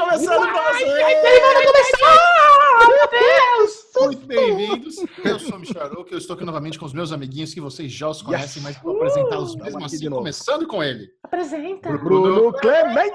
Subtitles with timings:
[0.00, 0.92] começando com vocês!
[0.92, 2.88] Vai começar!
[2.88, 3.90] Meu Deus!
[4.00, 4.96] Muito bem-vindos.
[5.22, 7.92] Eu sou o Michel Arouca, eu estou aqui novamente com os meus amiguinhos que vocês
[7.92, 10.22] já os conhecem, mas vou apresentá-los mesmo aqui assim, de novo.
[10.22, 11.10] começando com ele.
[11.22, 11.90] Apresenta.
[11.98, 13.14] Bruno Clemente!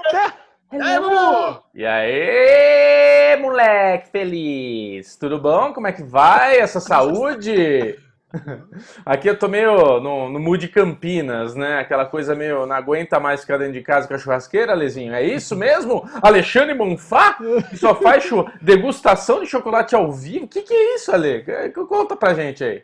[0.72, 1.62] E aí, Bruno?
[1.74, 5.16] E aí, moleque feliz?
[5.16, 5.72] Tudo bom?
[5.72, 7.98] Como é que vai essa saúde?
[9.04, 11.78] Aqui eu tô meio no, no mood Campinas, né?
[11.78, 15.14] Aquela coisa meio não aguenta mais ficar dentro de casa com a churrasqueira, Lezinho.
[15.14, 16.08] É isso mesmo?
[16.22, 17.38] Alexandre Bonfá?
[17.70, 18.28] Que só faz
[18.60, 20.44] degustação de chocolate ao vivo?
[20.44, 21.44] O que, que é isso, Ale?
[21.88, 22.82] Conta pra gente aí.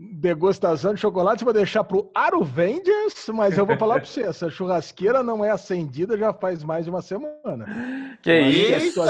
[0.00, 5.24] Degustação de chocolate vou deixar pro Aruvengers, mas eu vou falar pra você, essa churrasqueira
[5.24, 7.66] não é acendida já faz mais de uma semana.
[8.22, 9.02] Que a isso?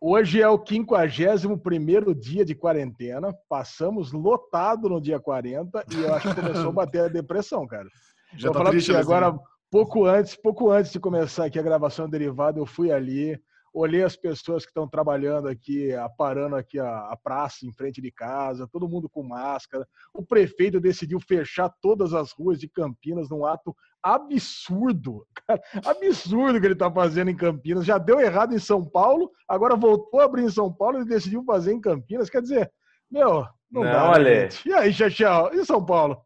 [0.00, 6.28] Hoje é o 51º dia de quarentena, passamos lotado no dia 40 e eu acho
[6.28, 7.88] que começou a bater a depressão, cara.
[8.36, 9.16] Já vou tá triste, você, Lezinho?
[9.16, 9.38] agora,
[9.70, 13.40] pouco antes, pouco antes de começar aqui a gravação derivada, eu fui ali,
[13.78, 18.10] olhei as pessoas que estão trabalhando aqui, aparando aqui a, a praça em frente de
[18.10, 19.86] casa, todo mundo com máscara.
[20.14, 26.66] O prefeito decidiu fechar todas as ruas de Campinas num ato absurdo, cara, absurdo que
[26.66, 27.84] ele está fazendo em Campinas.
[27.84, 31.44] Já deu errado em São Paulo, agora voltou a abrir em São Paulo e decidiu
[31.44, 32.30] fazer em Campinas.
[32.30, 32.70] Quer dizer,
[33.10, 33.90] meu, não, Não, dá.
[33.90, 34.40] né, Ale.
[34.50, 34.68] gente?
[34.68, 36.22] E aí, Xaxão, e São Paulo?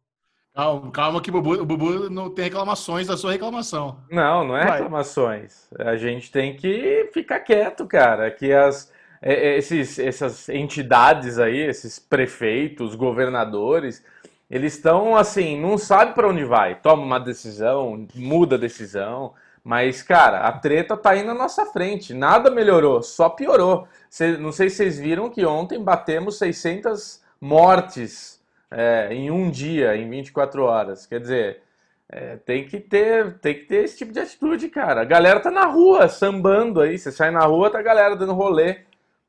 [0.61, 3.97] Calma, calma que o Bubu, o Bubu não tem reclamações da sua reclamação.
[4.11, 4.73] Não, não é Vai.
[4.73, 5.67] reclamações.
[5.79, 8.31] A gente tem que ficar quieto, cara.
[8.31, 14.05] Que as, é, é, esses, essas entidades aí, esses prefeitos, governadores,
[14.51, 16.75] eles estão assim, não sabe para onde vai.
[16.75, 19.33] Toma uma decisão, muda a decisão.
[19.65, 22.13] Mas, cara, a treta tá aí na nossa frente.
[22.13, 23.89] Nada melhorou, só piorou.
[24.11, 28.40] Cê- não sei se vocês viram que ontem batemos 600 mortes
[28.71, 31.07] é, em um dia, em 24 horas.
[31.07, 31.63] Quer dizer,
[32.09, 35.03] é, tem que ter, tem que ter esse tipo de atitude, cara.
[35.03, 36.99] A galera tá na rua, sambando aí.
[36.99, 38.79] Você sai na rua, tá a galera dando rolê.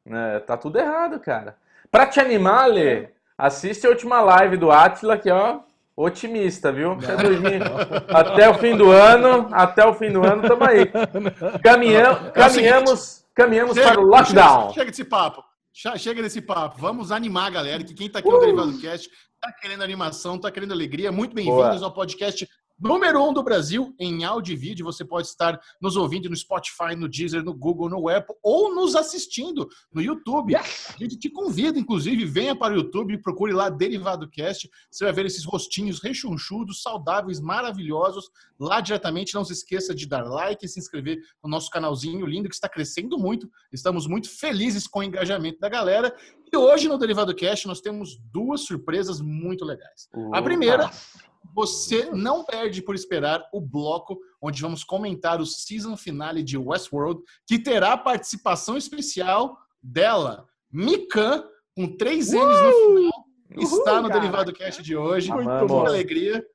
[0.06, 1.56] É, tá tudo errado, cara.
[1.92, 5.60] Pra te animar, Lê, assiste a última live do Atila, que ó,
[5.96, 6.94] otimista, viu?
[6.94, 7.62] Até, 2000
[8.10, 10.90] até o fim do ano, até o fim do ano, tamo aí.
[11.62, 14.62] Caminham, É caminhamos, caminhamos Chega, para o lockdown.
[14.62, 15.44] Chega, chega desse papo.
[15.74, 16.78] Chega desse papo.
[16.80, 19.10] Vamos animar a galera, que quem tá aqui no Derivado Cast
[19.40, 21.12] tá querendo animação, tá querendo alegria.
[21.12, 22.48] Muito bem-vindos ao podcast
[22.82, 24.86] número um do Brasil em áudio e vídeo.
[24.86, 28.96] Você pode estar nos ouvindo no Spotify, no Deezer, no Google, no Apple ou nos
[28.96, 30.56] assistindo no YouTube.
[30.56, 30.64] A
[30.98, 34.70] gente te convida, inclusive, venha para o YouTube e procure lá Derivado Cast.
[34.90, 38.32] Você vai ver esses rostinhos rechonchudos, saudáveis, maravilhosos.
[38.60, 42.50] Lá diretamente, não se esqueça de dar like e se inscrever no nosso canalzinho lindo
[42.50, 43.50] que está crescendo muito.
[43.72, 46.16] Estamos muito felizes com o engajamento da galera.
[46.52, 50.10] E hoje no Derivado Cast nós temos duas surpresas muito legais.
[50.34, 50.92] A primeira,
[51.54, 57.22] você não perde por esperar o bloco onde vamos comentar o season finale de Westworld,
[57.46, 61.44] que terá participação especial dela, Mikan,
[61.76, 63.26] com três N's no final,
[63.58, 64.20] está no caraca.
[64.20, 65.32] Derivado Cast de hoje.
[65.32, 66.46] Muito alegria.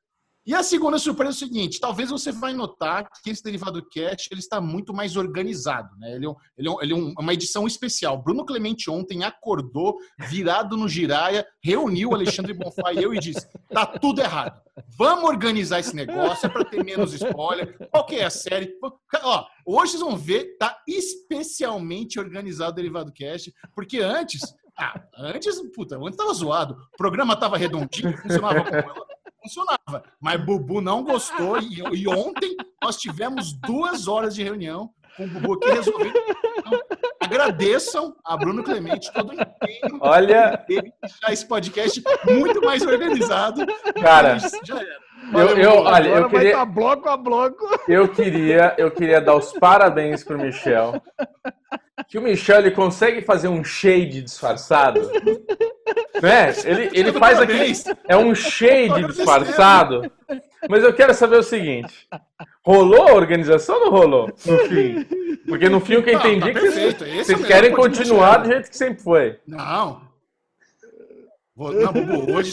[0.47, 4.29] E a segunda surpresa é o seguinte: talvez você vai notar que esse Derivado Cast
[4.31, 5.89] ele está muito mais organizado.
[5.99, 6.15] Né?
[6.15, 8.23] Ele, é, um- ele é um- ele é um- uma edição especial.
[8.23, 9.99] Bruno Clemente ontem acordou,
[10.29, 14.61] virado no giraia, reuniu Alexandre Bonfá e eu e disse: tá tudo errado.
[14.97, 17.77] Vamos organizar esse negócio, é para ter menos spoiler.
[17.91, 18.73] Qual que é a série?
[19.23, 24.43] Ó, hoje vocês vão ver, tá especialmente organizado o Derivado Cast, porque antes.
[24.79, 26.75] Ah, antes, puta, antes tava zoado.
[26.93, 29.07] O programa tava redondinho, funcionava como
[29.47, 30.05] funcionava.
[30.21, 35.29] Mas Bubu não gostou e, e ontem nós tivemos duas horas de reunião com o
[35.29, 36.15] Bubu aqui resolvendo.
[36.59, 36.81] Então,
[37.21, 42.83] agradeçam a Bruno Clemente todo o empenho Olha, teve em deixar esse podcast muito mais
[42.83, 43.65] organizado.
[44.01, 45.06] Cara, já era.
[45.33, 47.67] Eu, eu, olha, eu queria, estar bloco a bloco.
[47.89, 51.01] Eu queria, eu queria dar os parabéns pro Michel.
[52.09, 55.01] Que o Michel ele consegue fazer um shade disfarçado.
[56.23, 56.53] Né?
[56.65, 57.73] Ele, ele faz aquele.
[58.09, 60.11] É um shade disfarçado.
[60.69, 62.09] Mas eu quero saber o seguinte:
[62.65, 64.27] rolou a organização ou não rolou?
[64.45, 65.07] No fim?
[65.47, 67.73] Porque no fim eu que Não, tá entendi que vocês, é o vocês melhor querem
[67.73, 69.39] continuar do jeito que sempre foi.
[69.47, 70.06] Não.
[71.57, 72.53] Vou- Não, Bubu, hoje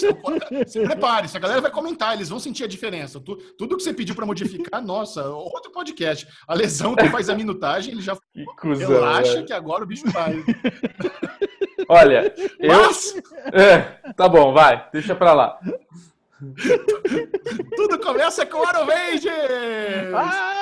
[0.65, 3.19] se prepare, se a galera vai comentar, eles vão sentir a diferença.
[3.19, 6.25] Tu- tudo que você pediu para modificar, nossa, outro podcast.
[6.47, 8.87] A lesão que faz a minutagem, ele já Que cuzão.
[8.89, 9.45] relaxa velho.
[9.45, 10.41] que agora o bicho vai.
[11.89, 12.67] Olha, eu.
[12.69, 13.13] Mas
[13.51, 13.79] É,
[14.13, 15.59] tá bom, vai, deixa pra lá.
[17.75, 20.13] tudo começa com Aro Rangers!
[20.15, 20.61] Ah!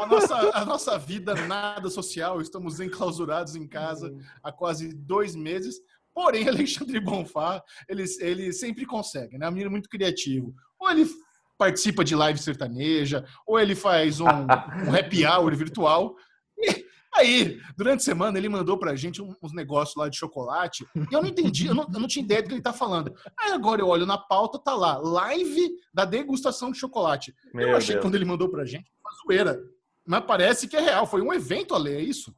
[0.00, 4.12] A nossa, a nossa vida nada social, estamos enclausurados em casa
[4.42, 5.80] há quase dois meses.
[6.18, 9.46] Porém, Alexandre Bonfá, ele, ele sempre consegue, né?
[9.46, 10.52] É um menino muito criativo.
[10.76, 11.08] Ou ele
[11.56, 16.16] participa de live sertaneja, ou ele faz um, um happy hour virtual.
[16.58, 16.84] E
[17.14, 21.22] aí, durante a semana, ele mandou pra gente uns negócios lá de chocolate, e eu
[21.22, 23.14] não entendi, eu não, eu não tinha ideia do que ele tá falando.
[23.38, 27.32] Aí agora eu olho na pauta, tá lá, live da degustação de chocolate.
[27.54, 28.04] Meu eu achei Deus.
[28.04, 29.60] quando ele mandou pra gente uma zoeira.
[30.04, 32.34] Mas parece que é real, foi um evento a ler, é isso?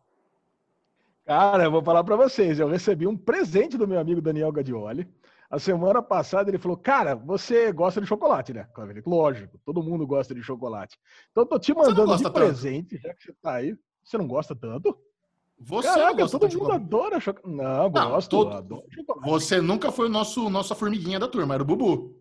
[1.30, 5.06] Cara, eu vou falar pra vocês, eu recebi um presente do meu amigo Daniel Gadioli.
[5.48, 8.66] A semana passada ele falou, cara, você gosta de chocolate, né?
[9.06, 10.98] Lógico, todo mundo gosta de chocolate.
[11.30, 12.32] Então eu tô te mandando de tanto.
[12.34, 13.76] presente, já que você tá aí.
[14.02, 14.98] Você não gosta tanto?
[15.56, 16.82] Você Caraca, gosta todo mundo chocolate.
[16.84, 17.56] adora chocolate.
[17.56, 19.30] Não, Não, gosto, todo- adoro chocolate.
[19.30, 22.16] Você nunca foi o nosso nossa formiguinha da turma, era o Bubu.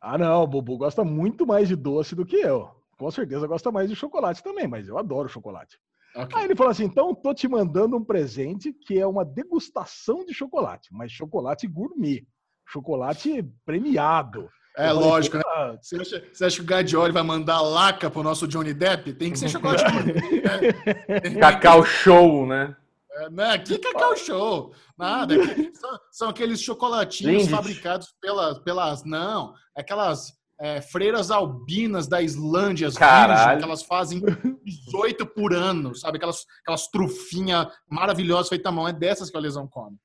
[0.00, 2.70] Ah, não, o Bubu gosta muito mais de doce do que eu.
[2.96, 5.80] Com certeza gosta mais de chocolate também, mas eu adoro chocolate.
[6.16, 6.38] Ok.
[6.38, 10.34] Aí ele falou assim: então tô te mandando um presente que é uma degustação de
[10.34, 12.26] chocolate, mas chocolate gourmet.
[12.66, 14.48] Chocolate premiado.
[14.76, 15.42] É falei, lógico, né?
[15.42, 19.12] "Pô, Você acha, você acha que o Gadioli vai mandar laca pro nosso Johnny Depp?
[19.12, 21.38] Tem que ser chocolate gourmet, né?
[21.38, 22.74] Cacau Show, né?
[23.14, 23.58] É, né?
[23.58, 24.72] Que cacau show!
[24.96, 25.36] Nada.
[25.36, 27.50] que- São, são aqueles chocolatinhos Lindt.
[27.50, 29.04] fabricados pelas, pelas.
[29.04, 30.32] Não, aquelas
[30.62, 34.22] é, freiras albinas da Islândia, as virgem, que elas fazem
[34.64, 36.18] 18 por ano, sabe?
[36.18, 38.86] Aquelas, aquelas trufinhas maravilhosas feitas à mão.
[38.86, 39.98] É dessas que a lesão come.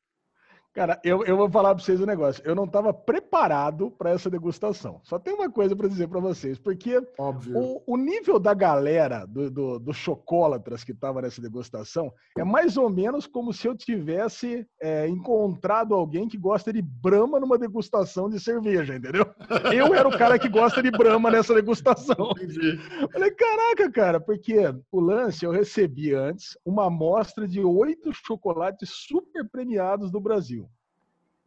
[0.78, 2.40] Cara, eu, eu vou falar para vocês um negócio.
[2.46, 5.02] Eu não estava preparado para essa degustação.
[5.04, 9.50] Só tem uma coisa para dizer para vocês, porque o, o nível da galera do,
[9.50, 14.68] do, do chocólatras que estava nessa degustação é mais ou menos como se eu tivesse
[14.80, 19.26] é, encontrado alguém que gosta de brama numa degustação de cerveja, entendeu?
[19.74, 22.34] Eu era o cara que gosta de brama nessa degustação.
[22.38, 22.78] Entendi.
[23.12, 24.58] Falei, caraca, cara, porque
[24.92, 30.67] o lance eu recebi antes uma amostra de oito chocolates super premiados do Brasil.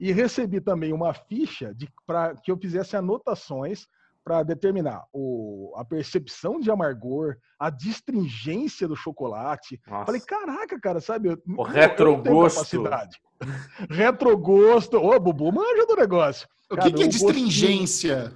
[0.00, 1.76] E recebi também uma ficha
[2.06, 3.87] para que eu fizesse anotações
[4.25, 9.81] para determinar o, a percepção de amargor, a distringência do chocolate.
[9.87, 10.06] Nossa.
[10.06, 11.29] Falei, caraca, cara, sabe?
[11.29, 12.58] eu- tenho retrogosto.
[12.61, 13.19] capacidade.
[13.91, 14.97] Retrogosto.
[14.99, 16.49] Ô, Bubu, manja do negócio.
[16.70, 18.32] O Cara, que, que é o gostinho- distringência?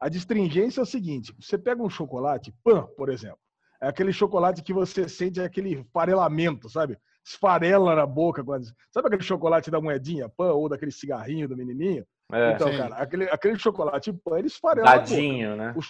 [0.00, 3.38] a distringência é o seguinte: você pega um chocolate, pan, por exemplo.
[3.80, 6.98] É aquele chocolate que você sente aquele farelamento, sabe?
[7.26, 8.44] Esfarela na boca.
[8.44, 8.66] Quando...
[8.90, 12.06] Sabe aquele chocolate da moedinha, pan, ou daquele cigarrinho do menininho?
[12.32, 12.78] É, então, Sim.
[12.78, 15.56] cara, aquele, aquele chocolate pan, ele esfarela na boca.
[15.56, 15.74] né?
[15.76, 15.80] O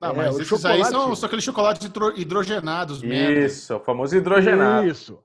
[0.00, 3.38] Não, É, mas o esses aí são, chocolate- são aqueles chocolates hidro- hidrogenados mesmo.
[3.46, 4.86] Isso, o famoso hidrogenado.
[4.86, 5.22] Isso.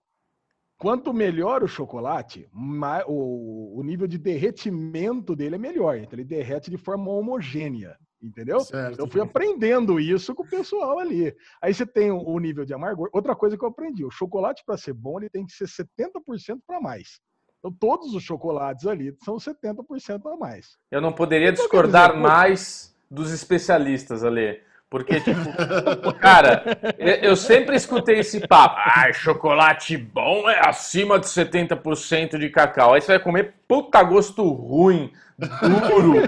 [0.78, 5.98] Quanto melhor o chocolate, mai- o, o nível de derretimento dele é melhor.
[5.98, 8.60] Então ele derrete de forma homogênea, entendeu?
[8.62, 9.00] Certo.
[9.00, 11.36] Eu fui aprendendo isso com o pessoal ali.
[11.62, 13.10] Aí você tem o, o nível de amargor.
[13.14, 16.60] Outra coisa que eu aprendi, o chocolate para ser bom, ele tem que ser 70%
[16.68, 17.20] para mais.
[17.60, 20.78] Então todos os chocolates ali são 70% a mais.
[20.92, 24.60] Eu não poderia Então, discordar dizer, mais dos especialistas ali.
[24.90, 26.64] Porque, tipo, cara,
[26.98, 28.76] eu eu sempre escutei esse papo.
[28.78, 32.94] Ah, chocolate bom é acima de 70% de cacau.
[32.94, 36.22] Aí você vai comer puta gosto ruim, duro,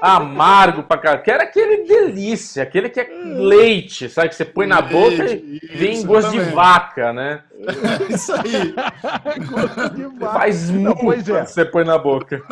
[0.00, 1.22] amargo pra caralho.
[1.22, 4.28] Quero aquele delícia, aquele que é leite, sabe?
[4.28, 6.54] Que você põe na boca e vem gosto de também.
[6.54, 7.44] vaca, né?
[8.10, 8.74] Isso aí.
[9.46, 10.32] Gosto de vaca.
[10.38, 11.44] Faz Não, muito é.
[11.44, 12.42] você põe na boca.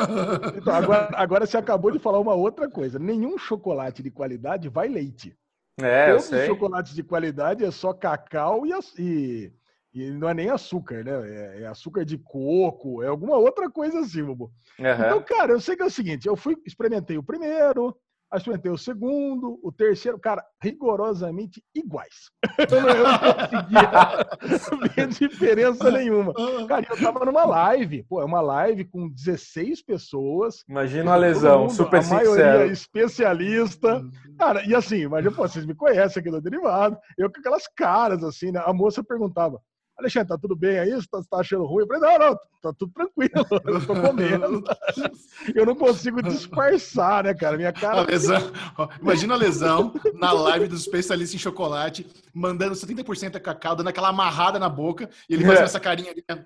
[0.56, 2.99] Então, agora, agora você acabou de falar uma outra coisa.
[2.99, 5.37] Nenhum chocolate de qualidade vai leite.
[5.80, 6.46] É, eu Todos os sei.
[6.46, 9.52] chocolates de qualidade é só cacau e, e,
[9.92, 11.12] e não é nem açúcar, né?
[11.12, 14.52] É, é açúcar de coco, é alguma outra coisa assim, Bubu.
[14.78, 15.06] Aham.
[15.06, 17.97] Então, cara, eu sei que é o seguinte, eu fui, experimentei o primeiro,
[18.32, 22.30] experimentei o segundo, o terceiro, cara, rigorosamente iguais.
[22.70, 26.32] Eu não, eu não conseguia ver diferença nenhuma.
[26.68, 31.61] Cara, eu tava numa live, pô, é uma live com 16 pessoas, Imagina todo lesão,
[31.62, 32.35] mundo, super a maioria
[32.68, 32.70] sincero.
[32.70, 34.04] especialista.
[34.38, 38.23] Cara, e assim, imagina, pô, vocês me conhecem aqui do Derivado, eu com aquelas caras
[38.23, 38.62] assim, né?
[38.64, 39.61] A moça perguntava,
[40.00, 40.90] Alexandre, tá tudo bem aí?
[40.90, 41.83] Você tá, você tá achando ruim?
[41.83, 43.30] Eu falei, não, não, tá tudo tranquilo,
[43.66, 44.62] eu tô comendo.
[45.54, 47.57] Eu não consigo disfarçar, né, cara?
[47.57, 48.02] Minha A cara...
[48.02, 53.75] lesão, ó, imagina a lesão na live dos especialistas em chocolate, mandando 70% a cacau,
[53.76, 55.64] dando aquela amarrada na boca, e ele fazendo É.
[55.64, 56.23] essa carinha ali.
[56.28, 56.45] né?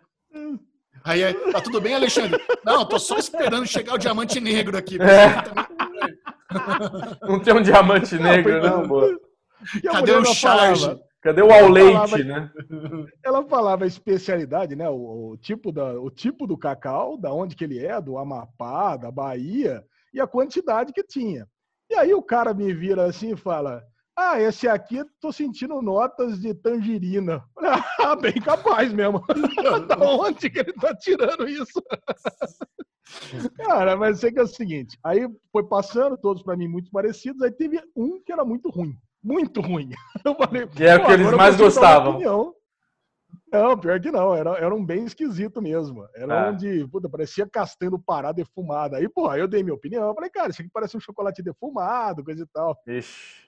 [1.03, 2.41] Aí é, tá tudo bem, Alexandre?
[2.65, 4.97] Não, tô só esperando chegar o diamante negro aqui.
[7.23, 9.19] Não tem um diamante negro, foi- não, boa.
[9.83, 10.83] E a Cadê o não charge?
[10.85, 12.53] falava- Cadê o ao leite, né?
[13.25, 14.91] Ela falava a especialidade, né?
[14.91, 18.99] O, o tipo da, o tipo do cacau, da onde que ele é, do Amapá,
[18.99, 21.49] da Bahia, e a quantidade que tinha.
[21.91, 23.83] E aí o cara me vira assim e fala:
[24.15, 27.43] Ah, esse aqui tô sentindo notas de tangerina.
[28.05, 29.25] Ah, bem capaz mesmo.
[29.89, 31.83] da onde que ele tá tirando isso?
[33.57, 37.41] Cara, mas sei que é o seguinte, aí foi passando, todos pra mim muito parecidos,
[37.41, 38.95] aí teve um que era muito ruim.
[39.25, 39.91] Muito ruim.
[40.23, 42.21] Eu falei, que é o que eles mais gostavam.
[43.51, 44.35] Não, pior que não.
[44.35, 46.07] Era, era um bem esquisito mesmo.
[46.15, 46.51] Era ah.
[46.51, 48.97] um de, puta, parecia castanho parado defumado.
[48.97, 50.09] Aí, pô, aí eu dei minha opinião.
[50.09, 52.77] Eu falei, cara, isso aqui parece um chocolate defumado, coisa e tal.
[52.87, 53.45] Ixi.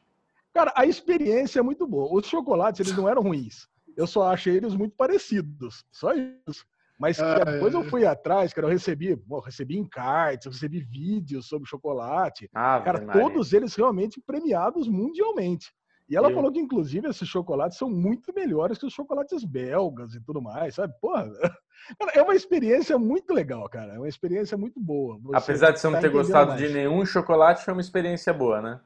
[0.55, 2.19] Cara, a experiência é muito boa.
[2.19, 3.69] Os chocolates, eles não eram ruins.
[3.95, 5.85] Eu só achei eles muito parecidos.
[5.93, 6.65] Só isso.
[6.99, 7.77] Mas ah, depois é.
[7.77, 12.49] eu fui atrás, cara, eu recebi, bom, recebi encartes, eu recebi vídeos sobre chocolate.
[12.55, 15.73] Ah, cara, todos eles realmente premiados mundialmente.
[16.09, 16.35] E ela eu...
[16.35, 20.77] falou que, inclusive, esses chocolates são muito melhores que os chocolates belgas e tudo mais,
[20.77, 20.95] sabe?
[21.01, 21.29] Porra,
[22.15, 23.95] é uma experiência muito legal, cara.
[23.95, 25.19] É uma experiência muito boa.
[25.23, 26.61] Você Apesar de você não tá ter gostado mais.
[26.61, 28.81] de nenhum chocolate, foi uma experiência boa, né?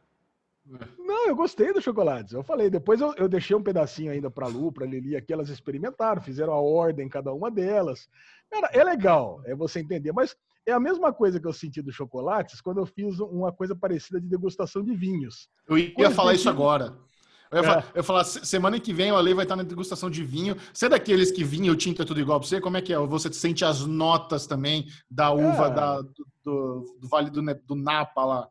[0.99, 2.33] Não, eu gostei dos chocolates.
[2.33, 5.49] Eu falei, depois eu, eu deixei um pedacinho ainda para Lu, para Lili, aqui elas
[5.49, 8.09] experimentaram, fizeram a ordem cada uma delas.
[8.51, 10.37] Cara, é legal, é você entender, mas
[10.67, 14.21] é a mesma coisa que eu senti dos chocolates quando eu fiz uma coisa parecida
[14.21, 15.49] de degustação de vinhos.
[15.69, 16.97] Eu ia falar isso agora.
[17.51, 17.65] Eu ia, é.
[17.65, 20.57] falar, eu ia, falar, semana que vem o Ale vai estar na degustação de vinho.
[20.73, 22.61] Você é daqueles que vinho tinta é tudo igual para você?
[22.61, 22.99] Como é que é?
[22.99, 25.71] Você sente as notas também da uva é.
[25.71, 28.49] da, do, do, do, Vale do, do Napa lá?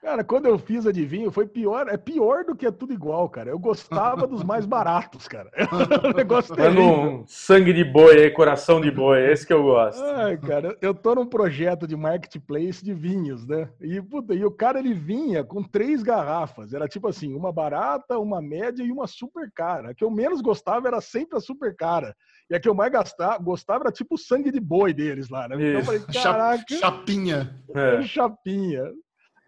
[0.00, 2.90] Cara, quando eu fiz a de vinho, foi pior, é pior do que é tudo
[2.90, 3.50] igual, cara.
[3.50, 5.50] Eu gostava dos mais baratos, cara.
[5.60, 7.24] É um negócio terrível.
[7.26, 10.02] sangue de boi, coração de boi, é esse que eu gosto.
[10.02, 13.68] Ai, cara, eu tô num projeto de marketplace de vinhos, né?
[13.80, 16.72] E, puta, e o cara, ele vinha com três garrafas.
[16.72, 19.90] Era tipo assim, uma barata, uma média e uma super cara.
[19.90, 22.16] A que eu menos gostava era sempre a super cara.
[22.48, 25.46] E a que eu mais gastava, gostava era tipo o sangue de boi deles lá,
[25.46, 25.56] né?
[25.56, 26.74] Então eu falei, caraca...
[26.76, 27.54] Chapinha.
[27.74, 28.02] É.
[28.02, 28.90] Chapinha.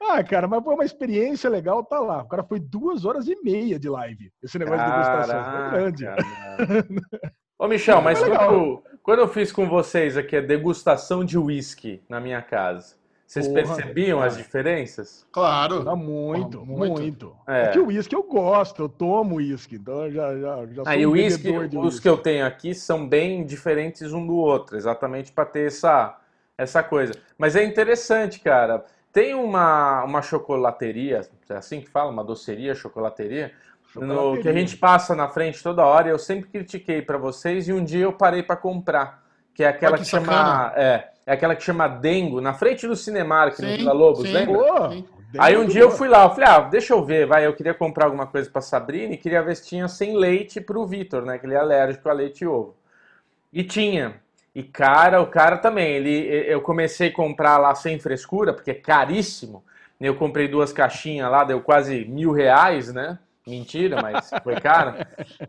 [0.09, 2.23] Ah, cara, mas foi uma experiência legal, tá lá.
[2.23, 4.33] O cara foi duas horas e meia de live.
[4.43, 6.07] Esse negócio Caraca, de degustação foi grande.
[7.59, 12.19] Ô, Michel, mas quando, quando, eu fiz com vocês aqui a degustação de uísque na
[12.19, 14.31] minha casa, vocês Porra, percebiam cara.
[14.31, 15.27] as diferenças?
[15.31, 15.97] Claro.
[15.97, 17.01] Muito, muito.
[17.01, 17.37] muito.
[17.47, 17.67] É.
[17.67, 20.89] é que o uísque eu gosto, eu tomo uísque, então eu já, já, já sou
[20.89, 25.31] Aí, um uísque, os que eu tenho aqui são bem diferentes um do outro, exatamente
[25.31, 26.19] para ter essa,
[26.59, 27.15] essa coisa.
[27.39, 28.85] Mas é interessante, cara.
[29.13, 33.53] Tem uma, uma chocolateria, é assim que fala, uma doceria, chocolateria,
[33.93, 34.33] chocolateria.
[34.37, 36.09] No, que a gente passa na frente toda hora.
[36.09, 39.23] Eu sempre critiquei para vocês e um dia eu parei para comprar,
[39.55, 42.97] que é aquela que, que chama é, é aquela que chama Dengo, na frente do
[42.97, 44.91] Cinemark sim, no Vila Lobos, sim, lembra?
[44.91, 45.05] Sim.
[45.39, 47.73] Aí um dia eu fui lá, eu falei, ah, deixa eu ver, vai, eu queria
[47.73, 51.23] comprar alguma coisa para Sabrina e queria ver se tinha sem leite para o Vitor,
[51.25, 52.77] né, que ele é alérgico a leite e ovo.
[53.53, 54.21] E tinha.
[54.55, 58.75] E cara, o cara também, ele, eu comecei a comprar lá sem frescura, porque é
[58.75, 59.65] caríssimo.
[59.99, 63.19] Eu comprei duas caixinhas lá, deu quase mil reais, né?
[63.47, 64.95] Mentira, mas foi caro.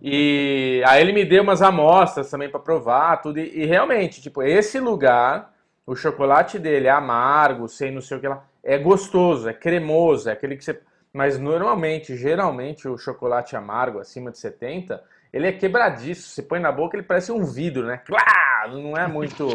[0.02, 3.40] E aí ele me deu umas amostras também para provar, tudo.
[3.40, 5.54] E, e, realmente, tipo, esse lugar,
[5.86, 10.30] o chocolate dele é amargo, sem não sei o que lá, é gostoso, é cremoso,
[10.30, 10.80] é aquele que você.
[11.12, 16.30] Mas normalmente, geralmente, o chocolate amargo, acima de 70, ele é quebradiço.
[16.30, 17.98] Você põe na boca, ele parece um vidro, né?
[17.98, 19.50] Claro, não é muito.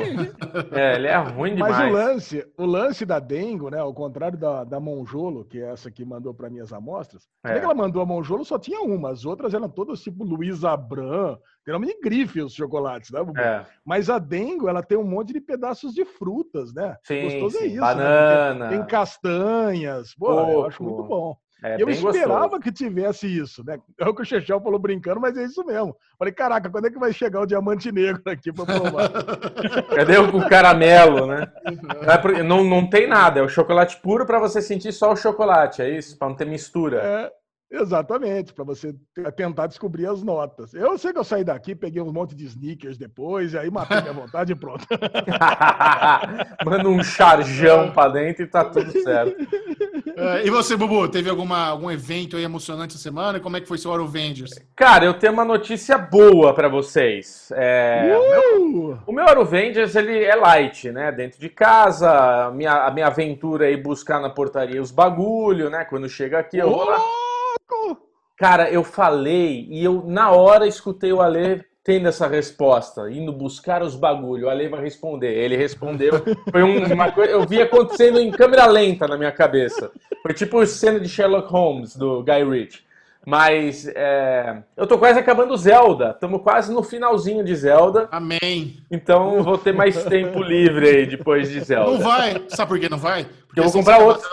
[0.72, 1.78] é, ele é ruim demais.
[1.78, 3.78] Mas o lance, o lance da Dengo, né?
[3.78, 7.58] Ao contrário da, da Monjolo, que é essa que mandou para minhas amostras, é.
[7.58, 11.38] que ela mandou a Monjolo só tinha uma, as outras eram todas tipo Luiz Abram,
[11.64, 13.20] tem nome de grife os chocolates, né?
[13.36, 13.64] É.
[13.84, 16.96] Mas a Dengo, ela tem um monte de pedaços de frutas, né?
[17.04, 17.64] Sim, Gostoso é sim.
[17.64, 17.80] é isso.
[17.80, 17.94] Né?
[17.94, 18.70] Banana.
[18.70, 18.76] Né?
[18.76, 20.14] Tem castanhas.
[20.14, 21.36] Pô, eu acho muito bom.
[21.62, 22.62] É, eu esperava gostoso.
[22.62, 23.78] que tivesse isso, né?
[23.98, 25.96] É o que o Chechel falou brincando, mas é isso mesmo.
[26.16, 29.10] Falei, caraca, quando é que vai chegar o diamante negro aqui para provar?
[29.94, 31.50] Cadê o caramelo, né?
[32.44, 35.90] Não, não tem nada, é o chocolate puro para você sentir só o chocolate, é
[35.90, 36.16] isso?
[36.16, 37.02] Para não ter mistura.
[37.02, 37.32] É,
[37.70, 38.94] Exatamente, para você
[39.36, 40.72] tentar descobrir as notas.
[40.72, 44.00] Eu sei que eu saí daqui, peguei um monte de sneakers depois, e aí matei
[44.00, 44.86] minha vontade e pronto.
[46.64, 49.42] Manda um charjão para dentro e tá tudo certo.
[49.42, 53.38] Uh, e você, Bubu, teve alguma, algum evento aí emocionante essa semana?
[53.38, 54.52] Como é que foi seu Aruvengers?
[54.74, 57.52] Cara, eu tenho uma notícia boa para vocês.
[57.54, 58.62] É, uh!
[58.62, 61.12] o meu, o meu Aruvengers, ele é light, né?
[61.12, 65.84] Dentro de casa, a minha, a minha aventura aí buscar na portaria os bagulho, né?
[65.84, 67.27] Quando chega aqui, eu vou lá
[68.36, 73.82] Cara, eu falei e eu na hora escutei o Ale tendo essa resposta, indo buscar
[73.82, 74.46] os bagulho.
[74.46, 75.32] O Ale vai responder.
[75.32, 76.22] Ele respondeu.
[76.50, 77.32] Foi uma coisa.
[77.32, 79.90] Eu vi acontecendo em câmera lenta na minha cabeça.
[80.22, 82.82] Foi tipo a cena de Sherlock Holmes do Guy Ritchie.
[83.26, 86.10] Mas é, eu tô quase acabando Zelda.
[86.10, 88.06] Estamos quase no finalzinho de Zelda.
[88.12, 88.76] Amém.
[88.90, 91.90] Então vou ter mais tempo livre aí depois de Zelda.
[91.90, 92.44] Não vai.
[92.48, 93.26] Sabe por que não vai?
[93.46, 94.28] Porque eu vou comprar outro.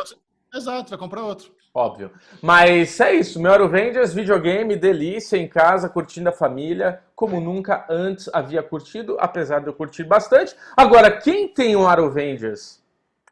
[0.53, 1.54] Exato, vai comprar outro.
[1.75, 2.09] Óbvio.
[2.41, 8.29] Mas é isso, meu Arrowvengers, videogame, delícia, em casa, curtindo a família, como nunca antes
[8.31, 10.55] havia curtido, apesar de eu curtir bastante.
[10.77, 12.81] Agora, quem tem um Arrowvengers?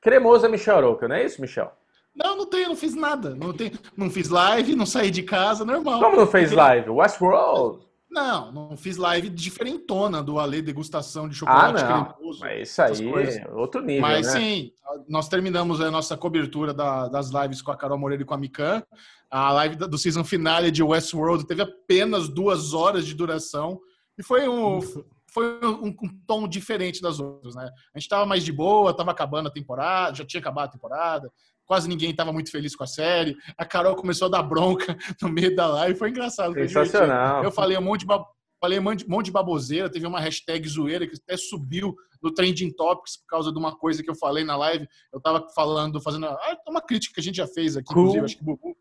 [0.02, 1.72] Cremoso é Michel Aroca, não é isso, Michel?
[2.14, 3.34] Não, não tenho, não fiz nada.
[3.34, 6.02] Não, tenho, não fiz live, não saí de casa, normal.
[6.02, 6.90] Como não fez live?
[6.90, 7.82] Westworld?
[8.14, 12.06] Não, não fiz live diferentona do Ale degustação de chocolate ah, não.
[12.06, 12.40] cremoso.
[12.42, 14.40] Mas isso aí, outro nível, Mas né?
[14.40, 14.72] sim,
[15.10, 18.38] nós terminamos a nossa cobertura da, das lives com a Carol Moreira e com a
[18.38, 18.84] Mikan.
[19.32, 23.80] A live do season finale de Westworld teve apenas duas horas de duração
[24.16, 24.80] e foi um,
[25.34, 27.64] foi um, um, tom diferente das outras, né?
[27.96, 31.32] A gente estava mais de boa, estava acabando a temporada, já tinha acabado a temporada,
[31.66, 33.38] quase ninguém estava muito feliz com a série.
[33.58, 36.54] A Carol começou a dar bronca no meio da live, foi engraçado.
[36.54, 37.44] Sensacional.
[37.44, 38.14] Eu falei um monte de,
[38.60, 43.18] falei um monte de baboseira, teve uma hashtag zoeira que até subiu no Trending Topics
[43.18, 44.88] por causa de uma coisa que eu falei na live.
[45.12, 48.04] Eu estava falando, fazendo ah, uma crítica que a gente já fez aqui, cool.
[48.04, 48.78] inclusive, acho que o Bubu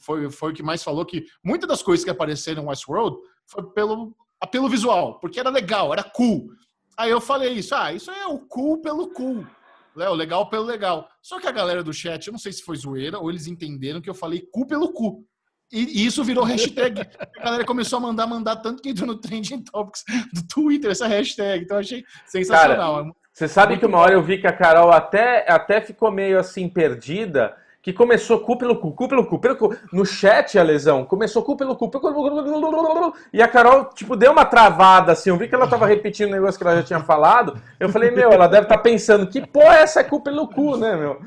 [0.00, 3.16] foi, foi o que mais falou, que muitas das coisas que apareceram no Westworld
[3.46, 6.48] foi pelo apelo visual, porque era legal, era cool.
[6.96, 9.46] Aí eu falei isso, ah, isso é o cool pelo cool.
[9.96, 11.08] Léo, legal pelo legal.
[11.22, 14.00] Só que a galera do chat, eu não sei se foi zoeira ou eles entenderam
[14.00, 15.24] que eu falei cu pelo cu.
[15.72, 17.00] E, isso virou hashtag.
[17.38, 21.06] a galera começou a mandar, mandar tanto que entrou no Trending Topics do Twitter, essa
[21.06, 21.64] hashtag.
[21.64, 22.96] Então achei sensacional.
[22.96, 26.38] Cara, você sabe que uma hora eu vi que a Carol até, até ficou meio
[26.38, 29.76] assim perdida que começou cu pelo cu, cu pelo cu, pelo cu.
[29.92, 34.46] No chat, a lesão, começou cu pelo cu, pelo E a Carol, tipo, deu uma
[34.46, 35.28] travada, assim.
[35.28, 37.60] Eu vi que ela tava repetindo o negócio que ela já tinha falado.
[37.78, 40.78] Eu falei, meu, ela deve estar tá pensando, que porra é essa cu pelo cu,
[40.78, 41.20] né, meu?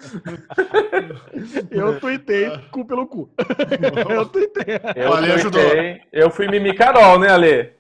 [1.70, 3.30] Eu tuitei cu pelo cu.
[4.10, 4.80] Eu tuitei.
[4.96, 5.62] Eu, Ale ajudou.
[6.12, 7.78] Eu fui mimi Carol, né, Ale?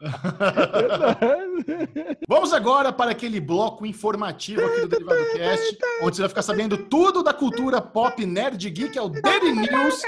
[2.28, 6.76] Vamos agora para aquele bloco informativo aqui do Derivado Cast, onde você vai ficar sabendo
[6.76, 10.02] tudo da cultura pop nerd geek, é o Daily News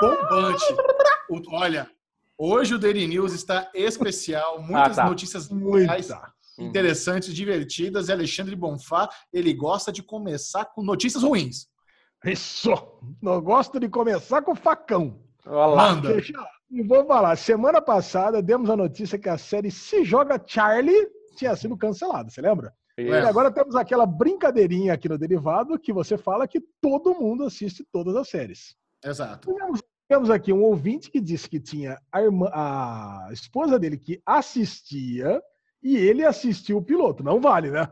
[0.00, 0.64] bombante.
[1.48, 1.88] Olha,
[2.36, 5.08] hoje o Daily News está especial, muitas ah, tá.
[5.08, 6.08] notícias legais,
[6.58, 11.66] interessantes, divertidas, e Alexandre Bonfá, ele gosta de começar com notícias ruins.
[12.24, 12.70] Isso!
[13.20, 15.20] Não gosta de começar com facão.
[15.46, 15.92] Olha lá.
[15.92, 16.12] Manda.
[16.12, 16.32] Deixa,
[16.72, 21.06] e vou falar, semana passada demos a notícia que a série Se Joga Charlie
[21.36, 22.72] tinha sido cancelada, você lembra?
[22.96, 27.86] E agora temos aquela brincadeirinha aqui no Derivado que você fala que todo mundo assiste
[27.92, 28.74] todas as séries.
[29.04, 29.54] Exato.
[29.54, 34.22] Temos, temos aqui um ouvinte que disse que tinha a, irmã, a esposa dele que
[34.24, 35.42] assistia
[35.82, 37.22] e ele assistiu o piloto.
[37.22, 37.86] Não vale, né?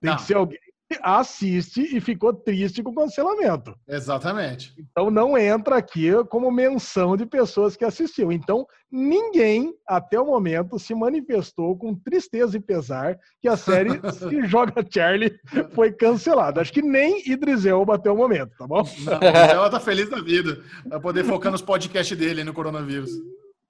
[0.00, 0.16] Tem Não.
[0.16, 0.58] que ser alguém
[1.02, 3.74] assiste e ficou triste com o cancelamento.
[3.88, 4.74] Exatamente.
[4.78, 8.32] Então não entra aqui como menção de pessoas que assistiu.
[8.32, 14.46] Então ninguém até o momento se manifestou com tristeza e pesar que a série Se
[14.46, 15.38] Joga Charlie
[15.72, 16.60] foi cancelada.
[16.60, 18.82] Acho que nem Idris Elba até o momento, tá bom?
[19.04, 20.62] Não, ela tá feliz da vida.
[20.86, 23.10] Vai poder focar nos podcasts dele no coronavírus.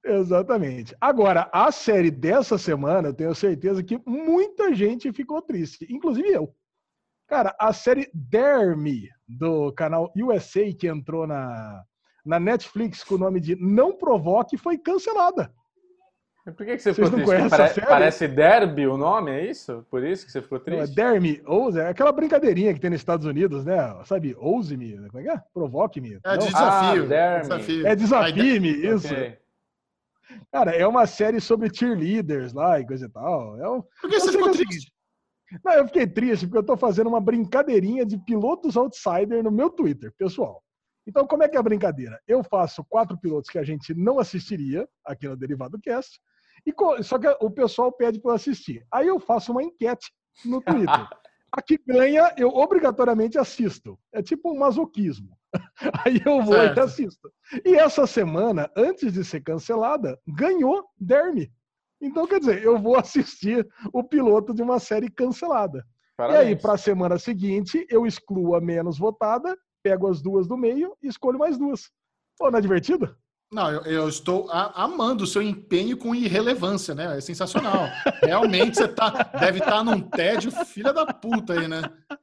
[0.05, 0.95] Exatamente.
[1.01, 6.55] Agora, a série dessa semana, eu tenho certeza que muita gente ficou triste, inclusive eu.
[7.27, 11.83] Cara, a série Dare Me, do canal USA, que entrou na,
[12.25, 15.53] na Netflix com o nome de Não Provoque, foi cancelada.
[16.45, 17.49] Por que, que você Vocês ficou triste?
[17.49, 19.87] Pare parece Derby o nome, é isso?
[19.91, 20.79] Por isso que você ficou triste?
[20.79, 23.79] Não, é Dare Me, ouse, é aquela brincadeirinha que tem nos Estados Unidos, né?
[24.05, 25.43] Sabe, ouse-me, como é que é?
[25.55, 26.19] Provoque-me.
[26.23, 27.05] É desafio.
[27.05, 27.87] Ah, desafio.
[27.87, 29.07] É desafie-me, isso.
[29.07, 29.39] Okay.
[30.53, 33.59] Cara, é uma série sobre cheerleaders lá e coisa e tal.
[33.59, 34.93] É um, Por que você ficou triste?
[35.63, 39.71] Não, eu fiquei triste porque eu estou fazendo uma brincadeirinha de pilotos outsider no meu
[39.71, 40.63] Twitter, pessoal.
[41.07, 42.19] Então, como é que é a brincadeira?
[42.27, 46.19] Eu faço quatro pilotos que a gente não assistiria aqui no Derivado Cast,
[46.67, 48.87] e só que o pessoal pede para eu assistir.
[48.91, 50.11] Aí eu faço uma enquete
[50.45, 50.89] no Twitter.
[51.57, 53.97] A que ganha, eu obrigatoriamente assisto.
[54.13, 55.39] É tipo um masoquismo.
[56.05, 56.79] Aí eu vou certo.
[56.79, 57.33] e assisto.
[57.65, 61.53] E essa semana, antes de ser cancelada, ganhou Derme.
[62.05, 65.85] Então, quer dizer, eu vou assistir o piloto de uma série cancelada.
[66.17, 66.45] Parabéns.
[66.45, 70.57] E aí, para a semana seguinte, eu excluo a menos votada, pego as duas do
[70.57, 71.91] meio e escolho mais duas.
[72.39, 73.17] Pô, não é divertido?
[73.53, 77.17] Não, eu, eu estou amando o seu empenho com irrelevância, né?
[77.17, 77.89] É sensacional.
[78.23, 81.83] Realmente você tá, deve estar tá num tédio filha da puta aí, né?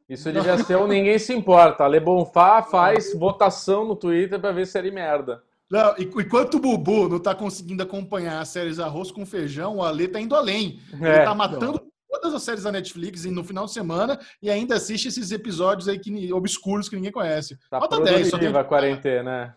[0.09, 1.85] Isso devia ser o Ninguém Se Importa.
[1.85, 5.41] A Le Bonfá faz votação no Twitter para ver se é merda.
[5.71, 10.09] Não, enquanto o Bubu não tá conseguindo acompanhar as séries Arroz com Feijão, o Ale
[10.09, 10.81] tá indo além.
[10.91, 11.91] Ele é, tá matando não.
[12.09, 15.97] todas as séries da Netflix no final de semana e ainda assiste esses episódios aí
[15.97, 17.57] que, obscuros que ninguém conhece.
[17.69, 18.53] Tá Nota 10, só tem...
[18.53, 19.55] a quarentena, né?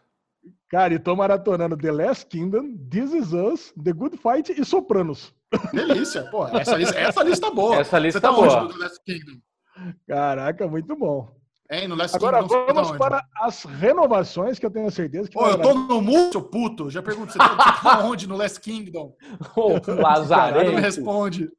[0.68, 5.35] Cara, e tô maratonando The Last Kingdom, This Is Us, The Good Fight e Sopranos.
[5.72, 6.46] Delícia, pô.
[6.46, 7.77] Essa lista, essa lista é boa.
[7.77, 8.68] Essa lista Você tá boa.
[10.07, 11.43] Caraca, muito bom.
[11.70, 15.38] Hein, no Last Agora Kingdom, vamos para as renovações, que eu tenho certeza que.
[15.38, 16.90] Ô, eu tô no mundo, seu puto.
[16.90, 19.14] Já pergunto, você tá onde no Last Kingdom?
[19.57, 20.72] Ô, Lazarento.
[20.72, 21.50] Não responde.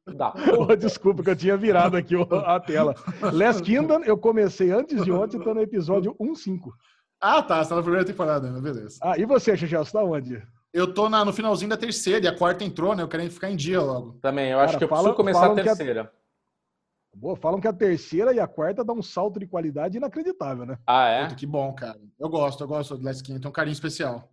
[0.56, 2.14] Oh, desculpa que eu tinha virado aqui
[2.46, 2.94] a tela.
[3.32, 6.70] Last Kingdom, eu comecei antes de ontem, tô no episódio 1.5.
[7.20, 7.64] Ah, tá.
[7.64, 8.60] Você tá na primeira temporada, né?
[8.60, 8.98] beleza.
[9.02, 10.40] Ah, e você, Xixel, você tá onde?
[10.72, 13.02] Eu tô na, no finalzinho da terceira e a quarta entrou, né?
[13.02, 14.18] Eu quero ficar em dia logo.
[14.20, 16.12] Também, eu acho Cara, que eu fala, preciso começar a terceira.
[17.18, 20.78] Boa, falam que a terceira e a quarta dão um salto de qualidade inacreditável, né?
[20.86, 21.34] Ah, é?
[21.34, 21.98] que bom, cara.
[22.18, 24.30] Eu gosto, eu gosto do Last King, tem um carinho especial.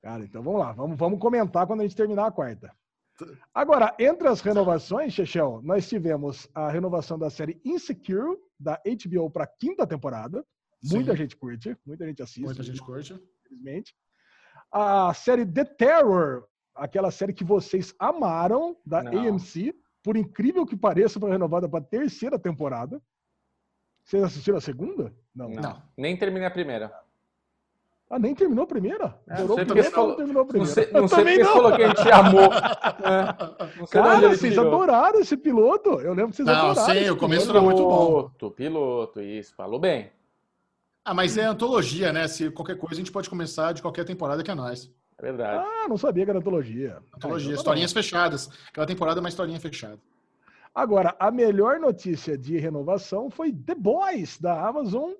[0.00, 2.72] Cara, então vamos lá, vamos, vamos comentar quando a gente terminar a quarta.
[3.52, 9.46] Agora, entre as renovações, Chechel, nós tivemos a renovação da série Insecure, da HBO para
[9.46, 10.44] quinta temporada.
[10.84, 10.96] Sim.
[10.96, 12.44] Muita gente curte, muita gente assiste.
[12.44, 13.12] Muita gente curte.
[13.46, 13.92] Infelizmente.
[14.70, 16.44] A série The Terror,
[16.76, 19.18] aquela série que vocês amaram, da Não.
[19.18, 19.74] AMC,
[20.04, 23.00] por incrível que pareça, foi renovada para a terceira temporada.
[24.04, 25.14] Vocês assistiram a segunda?
[25.34, 25.48] Não.
[25.48, 25.82] não.
[25.96, 26.92] Nem terminei a primeira.
[28.10, 29.18] Ah, nem terminou a primeira?
[29.26, 30.68] É, não sei porque você falou, terminou a primeira.
[30.68, 32.50] Não sei, não sei porque você falou que a gente amou.
[33.04, 36.00] É, não sei Cara, vocês adoraram esse piloto.
[36.00, 36.94] Eu lembro que vocês não, adoraram.
[36.94, 38.06] Não, sim, o começo era muito bom.
[38.06, 39.54] Piloto, piloto, isso.
[39.54, 40.10] Falou bem.
[41.04, 42.26] Ah, mas é antologia, né?
[42.28, 44.90] Se qualquer coisa a gente pode começar de qualquer temporada que é nós.
[45.18, 45.64] É verdade.
[45.66, 46.98] Ah, não sabia que era antologia.
[47.14, 48.02] Antologia, historinhas bom.
[48.02, 48.50] fechadas.
[48.68, 49.98] Aquela temporada é uma historinha fechada.
[50.74, 55.12] Agora, a melhor notícia de renovação foi The Boys, da Amazon,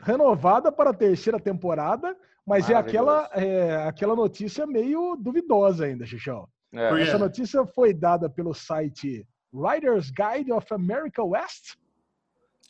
[0.00, 6.48] renovada para a terceira temporada, mas é aquela, é aquela notícia meio duvidosa ainda, Xixão.
[6.72, 7.02] É.
[7.02, 11.76] Essa notícia foi dada pelo site Writers Guide of America West.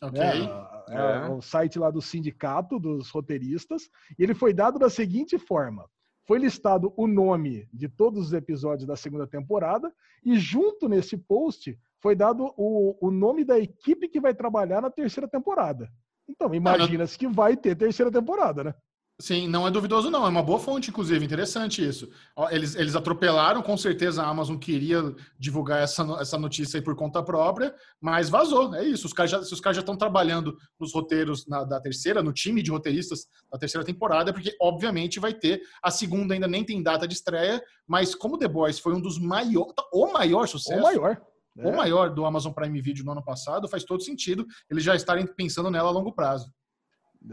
[0.01, 0.21] Ok.
[0.21, 3.89] É, é, é o site lá do sindicato dos roteiristas.
[4.17, 5.89] E ele foi dado da seguinte forma:
[6.27, 9.91] foi listado o nome de todos os episódios da segunda temporada
[10.23, 14.91] e junto nesse post foi dado o, o nome da equipe que vai trabalhar na
[14.91, 15.89] terceira temporada.
[16.27, 18.75] Então, imagina-se que vai ter terceira temporada, né?
[19.19, 20.27] Sim, não é duvidoso, não.
[20.27, 21.25] É uma boa fonte, inclusive.
[21.25, 22.07] Interessante isso.
[22.51, 27.23] Eles, eles atropelaram, com certeza a Amazon queria divulgar essa, essa notícia aí por conta
[27.23, 28.75] própria, mas vazou.
[28.75, 29.07] É isso.
[29.07, 32.31] Os caras já, se os caras já estão trabalhando nos roteiros na, da terceira, no
[32.31, 35.61] time de roteiristas da terceira temporada, porque, obviamente, vai ter.
[35.81, 39.17] A segunda ainda nem tem data de estreia, mas como The Boys foi um dos
[39.17, 40.79] maiores, o maior sucesso.
[40.79, 41.19] O maior.
[41.57, 41.67] É.
[41.67, 45.25] O maior do Amazon Prime Video no ano passado, faz todo sentido eles já estarem
[45.25, 46.53] pensando nela a longo prazo.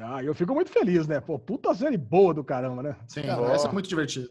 [0.01, 1.21] Ah, eu fico muito feliz, né?
[1.21, 2.97] Pô, puta série boa do caramba, né?
[3.07, 4.29] Sim, Cara, essa é muito divertida.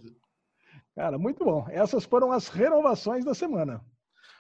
[0.96, 1.66] Cara, muito bom.
[1.70, 3.82] Essas foram as renovações da semana.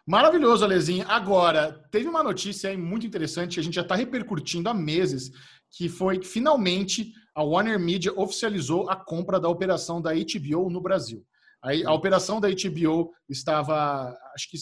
[0.05, 1.05] Maravilhoso, Alezinho.
[1.07, 5.31] Agora, teve uma notícia aí muito interessante, a gente já está repercutindo há meses,
[5.71, 10.81] que foi que finalmente a Warner Media oficializou a compra da operação da HBO no
[10.81, 11.25] Brasil.
[11.63, 14.57] Aí, a operação da HBO estava, acho que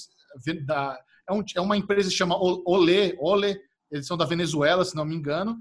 [0.63, 3.57] da, é, um, é, uma empresa que chama Olé, Olé,
[3.91, 5.57] eles são da Venezuela, se não me engano,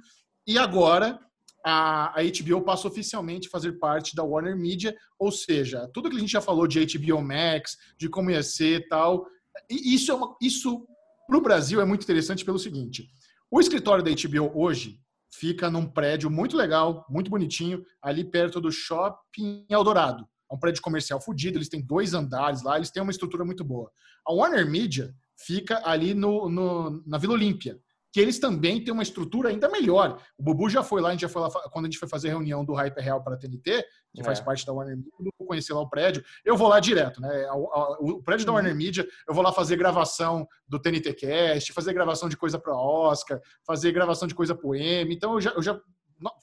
[0.47, 1.19] e agora
[1.65, 6.17] a, a HBO passa oficialmente a fazer parte da Warner Media, ou seja, tudo que
[6.17, 9.27] a gente já falou de HBO Max, de como ia ser tal,
[9.69, 10.87] e isso é uma, isso
[11.27, 13.09] para o Brasil é muito interessante pelo seguinte:
[13.51, 14.99] o escritório da HBO hoje
[15.33, 20.27] fica num prédio muito legal, muito bonitinho, ali perto do Shopping Eldorado.
[20.51, 23.65] É um prédio comercial fodido, eles têm dois andares lá, eles têm uma estrutura muito
[23.65, 23.91] boa.
[24.27, 27.79] A Warner Media fica ali no, no na Vila Olímpia
[28.13, 30.21] que eles também têm uma estrutura ainda melhor.
[30.37, 32.29] O Bubu já foi lá, a gente já foi lá quando a gente foi fazer
[32.29, 34.25] a reunião do Hyper Real para a TNT, que é.
[34.25, 36.25] faz parte da Warner Media, eu conhecer lá o prédio.
[36.45, 37.49] Eu vou lá direto, né?
[37.53, 38.57] O, prédio da uhum.
[38.57, 42.77] Warner Media, eu vou lá fazer gravação do TNT Cast, fazer gravação de coisa para
[42.77, 45.15] Oscar, fazer gravação de coisa pro M.
[45.15, 45.81] Então eu já, eu já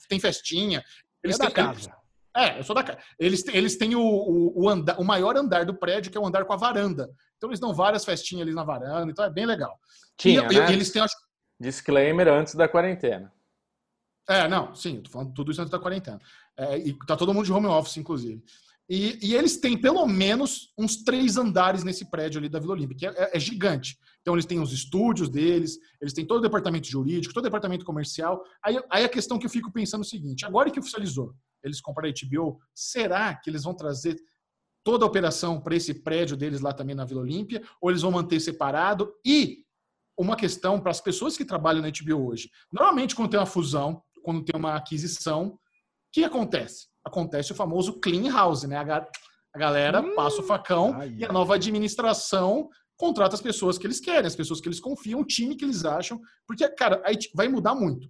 [0.08, 0.82] tem festinha.
[1.22, 1.92] Eles é têm, casa.
[2.34, 2.98] é, eu sou da casa.
[3.18, 6.26] Eles, eles têm o, o, o, andar, o maior andar do prédio, que é o
[6.26, 7.10] andar com a varanda.
[7.36, 9.78] Então eles dão várias festinhas ali na varanda, então é bem legal.
[10.16, 10.72] Tinha, e, né?
[10.72, 11.14] eles têm, acho,
[11.60, 13.32] Disclaimer antes da quarentena.
[14.28, 16.20] É, não, sim, tô falando tudo isso antes da quarentena.
[16.56, 18.44] É, e tá todo mundo de home office, inclusive.
[18.88, 22.98] E, e, eles têm pelo menos uns três andares nesse prédio ali da Vila Olímpica,
[22.98, 23.98] que é, é, gigante.
[24.22, 27.84] Então eles têm os estúdios deles, eles têm todo o departamento jurídico, todo o departamento
[27.84, 28.42] comercial.
[28.64, 31.82] Aí, aí a questão que eu fico pensando é o seguinte: agora que oficializou, eles
[31.82, 34.18] compraram a HBO, será que eles vão trazer
[34.82, 37.62] toda a operação para esse prédio deles lá também na Vila Olímpia?
[37.82, 39.12] Ou eles vão manter separado?
[39.22, 39.66] E
[40.18, 42.50] uma questão para as pessoas que trabalham na HBO hoje.
[42.72, 45.58] Normalmente, quando tem uma fusão, quando tem uma aquisição, o
[46.12, 46.88] que acontece?
[47.04, 48.76] Acontece o famoso clean house, né?
[48.76, 49.06] A,
[49.56, 54.00] galera hum, passa o facão ai, e a nova administração contrata as pessoas que eles
[54.00, 57.48] querem, as pessoas que eles confiam, o time que eles acham, porque, cara, aí vai
[57.48, 58.08] mudar muito.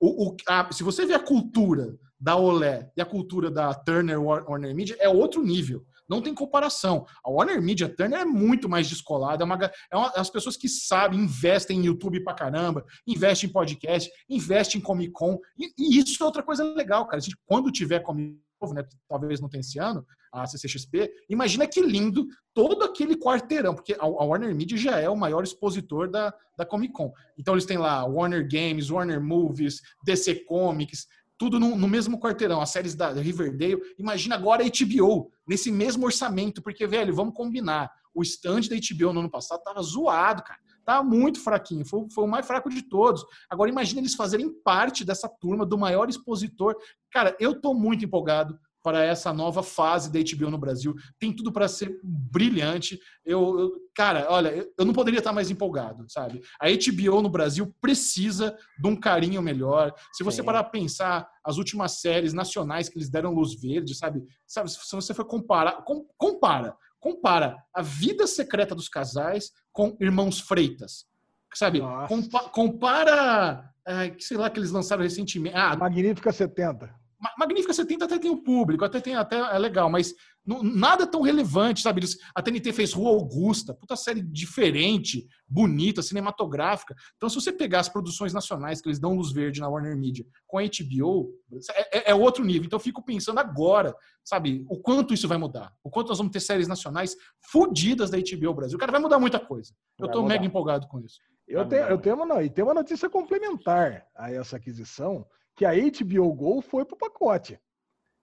[0.00, 4.20] O, o, a, se você vê a cultura da Olé e a cultura da Turner
[4.20, 5.84] Warner Media, é outro nível.
[6.08, 7.06] Não tem comparação.
[7.24, 9.58] A Warner Media Turner é muito mais descolada, é, uma,
[9.90, 14.80] é uma, as pessoas que sabem, investem em YouTube pra caramba, investem em podcast, investem
[14.80, 17.18] em Comic Con, e, e isso é outra coisa legal, cara.
[17.18, 21.66] A gente, quando tiver Comic Con, né, talvez não tenha esse ano, a CCXP, imagina
[21.66, 26.34] que lindo todo aquele quarteirão, porque a, Warner Media já é o maior expositor da,
[26.56, 27.12] da Comic Con.
[27.38, 31.06] Então eles têm lá Warner Games, Warner Movies, DC Comics,
[31.38, 33.80] tudo no, no, mesmo quarteirão, as séries da Riverdale.
[33.98, 37.90] Imagina agora a HBO, nesse mesmo orçamento, porque, velho, vamos combinar.
[38.14, 40.60] O stand da HBO no ano passado tava zoado, cara.
[40.84, 43.24] Tava muito fraquinho, foi, foi o mais fraco de todos.
[43.50, 46.76] Agora imagina eles fazerem parte dessa turma do maior expositor.
[47.10, 50.94] Cara, eu tô muito empolgado para essa nova fase da HBO no Brasil.
[51.18, 52.96] Tem tudo para ser brilhante.
[53.24, 56.40] Eu, eu, cara, olha, eu não poderia estar mais empolgado, sabe?
[56.60, 59.92] A HBO no Brasil precisa de um carinho melhor.
[60.12, 60.44] Se você Sim.
[60.44, 64.22] parar para pensar as últimas séries nacionais que eles deram luz verde, sabe?
[64.46, 70.38] Sabe, se você for comparar, com, compara, compara a vida secreta dos casais com Irmãos
[70.38, 71.06] Freitas.
[71.52, 71.80] Sabe?
[72.06, 75.56] Compa, compara, é, sei lá, que eles lançaram recentemente.
[75.56, 77.04] Ah, Magnífica 70.
[77.38, 80.14] Magnífica 70 até tem o público, até tem até é legal, mas
[80.46, 82.02] não, nada tão relevante, sabe?
[82.34, 86.94] A TNT fez Rua Augusta, puta série diferente, bonita, cinematográfica.
[87.16, 90.24] Então, se você pegar as produções nacionais que eles dão luz verde na Warner Media
[90.46, 91.34] com a HBO,
[91.70, 92.66] é, é, é outro nível.
[92.66, 95.72] Então, eu fico pensando agora, sabe, o quanto isso vai mudar.
[95.82, 97.16] O quanto nós vamos ter séries nacionais
[97.50, 98.78] fodidas da HBO Brasil.
[98.78, 99.74] Cara, vai mudar muita coisa.
[99.98, 101.18] Eu tô mega empolgado com isso.
[101.48, 105.24] Eu tenho, eu tenho, uma, não, e tem uma notícia complementar a essa aquisição,
[105.56, 107.58] que a HBO Go foi pro pacote.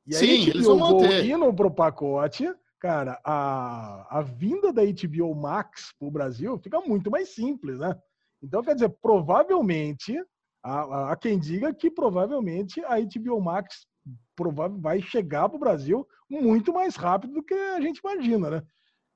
[0.06, 1.26] E a Sim, HBO eles vão Go manter.
[1.26, 7.30] indo pro pacote, cara, a, a vinda da HBO Max pro Brasil fica muito mais
[7.30, 8.00] simples, né?
[8.42, 10.22] Então, quer dizer, provavelmente,
[10.62, 13.88] há, há quem diga que provavelmente a HBO Max
[14.36, 18.64] provável, vai chegar pro Brasil muito mais rápido do que a gente imagina, né?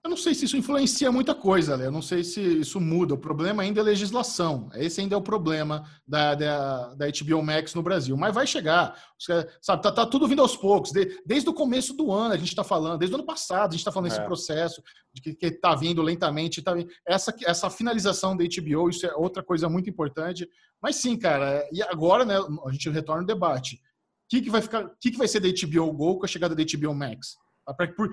[0.03, 1.88] Eu não sei se isso influencia muita coisa, Léo.
[1.88, 3.13] Eu não sei se isso muda.
[3.13, 4.69] O problema ainda é legislação.
[4.75, 8.15] Esse ainda é o problema da, da, da HBO Max no Brasil.
[8.15, 8.95] Mas vai chegar.
[9.62, 10.91] Sabe, tá, tá tudo vindo aos poucos.
[10.91, 13.71] De, desde o começo do ano a gente está falando, desde o ano passado a
[13.71, 14.25] gente está falando desse é.
[14.25, 14.81] processo
[15.13, 16.62] de que está vindo lentamente.
[16.62, 16.73] Tá.
[17.05, 20.47] Essa, essa finalização da HBO, isso é outra coisa muito importante.
[20.81, 23.75] Mas sim, cara, e agora né, a gente retorna ao debate.
[23.75, 23.79] O
[24.29, 24.86] que, que vai ficar?
[24.86, 27.36] O que, que vai ser da HBO Go com a chegada da HBO Max?
[27.95, 28.10] Por,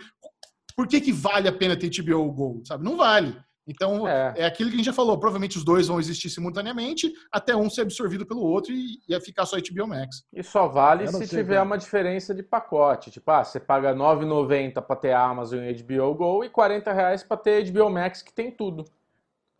[0.76, 2.62] por que, que vale a pena ter HBO Go?
[2.64, 2.84] Sabe?
[2.84, 3.36] Não vale.
[3.66, 4.34] Então, é.
[4.36, 4.44] é.
[4.44, 5.18] aquilo que a gente já falou.
[5.18, 9.46] Provavelmente os dois vão existir simultaneamente, até um ser absorvido pelo outro e ia ficar
[9.46, 10.24] só HBO Max.
[10.32, 13.10] E só vale se tiver uma diferença de pacote.
[13.10, 17.22] Tipo, ah, você paga R$ 9,90 para ter Amazon e HBO Go e R$ reais
[17.22, 18.84] para ter HBO Max, que tem tudo.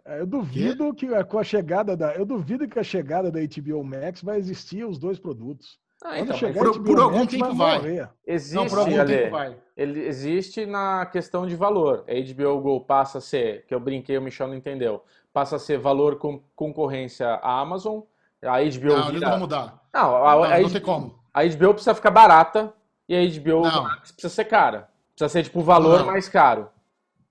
[0.04, 1.08] É, eu duvido que?
[1.08, 4.84] que com a chegada da, eu duvido que a chegada da HBO Max vai existir
[4.84, 5.78] os dois produtos.
[6.02, 7.80] Ah, então, por, por algum tempo vai.
[7.80, 8.08] vai.
[8.26, 9.56] Existe, Não, por algum Ale, tempo vai.
[9.76, 12.04] Ele existe na questão de valor.
[12.08, 15.02] A HBO Go passa a ser, que eu brinquei, o Michel não entendeu,
[15.32, 18.00] passa a ser valor com concorrência à Amazon.
[18.42, 19.08] A HBO não, vira...
[19.08, 19.82] eles não vão mudar.
[19.92, 21.18] Não, a, não, a, não tem como.
[21.32, 22.72] A HBO precisa ficar barata
[23.08, 23.62] e a HBO
[24.00, 24.88] precisa ser cara.
[25.14, 26.68] Precisa ser, tipo, valor mais caro.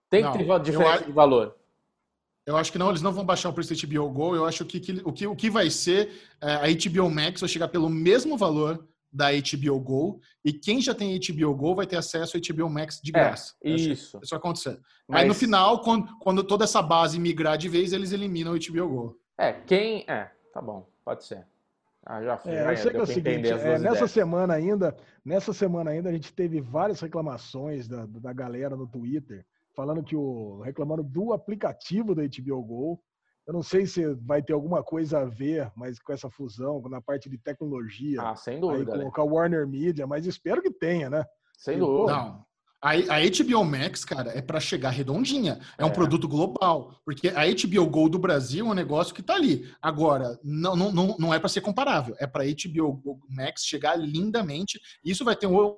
[0.09, 1.05] Tem que ter diferença eu...
[1.07, 1.55] de valor.
[2.45, 4.35] Eu acho que não, eles não vão baixar o preço da HBO Go.
[4.35, 7.49] Eu acho que, que, o, que o que vai ser é, a HBO Max vai
[7.49, 11.97] chegar pelo mesmo valor da HBO Go e quem já tem HBO Go vai ter
[11.97, 13.53] acesso ao HBO Max de é, graça.
[13.63, 14.19] É, isso.
[14.21, 14.79] Isso vai acontecer.
[15.07, 15.21] Mas...
[15.21, 18.89] Aí no final, quando, quando toda essa base migrar de vez, eles eliminam o HBO
[18.89, 19.19] Go.
[19.37, 20.03] É, quem.
[20.07, 21.45] É, tá bom, pode ser.
[22.05, 22.51] Ah, já foi.
[22.51, 26.11] É, eu sei que é o seguinte, é, nessa semana ainda, nessa semana ainda a
[26.11, 32.15] gente teve várias reclamações da, da galera no Twitter falando que o reclamando do aplicativo
[32.15, 33.03] da HBO Go.
[33.45, 37.01] Eu não sei se vai ter alguma coisa a ver, mas com essa fusão, na
[37.01, 38.21] parte de tecnologia.
[38.21, 38.93] Ah, sem dúvida.
[38.93, 41.25] Aí, colocar o Warner Media, mas espero que tenha, né?
[41.57, 42.13] Sem dúvida.
[42.13, 42.45] Não.
[42.83, 45.57] A, a HBO Max, cara, é para chegar redondinha.
[45.77, 46.99] É, é, um produto global.
[47.05, 49.73] Porque a HBO Go do Brasil é um negócio que tá ali.
[49.81, 52.13] Agora, não, não, não é para ser comparável.
[52.19, 54.81] É para HBO Max chegar lindamente.
[55.01, 55.77] Isso vai ter um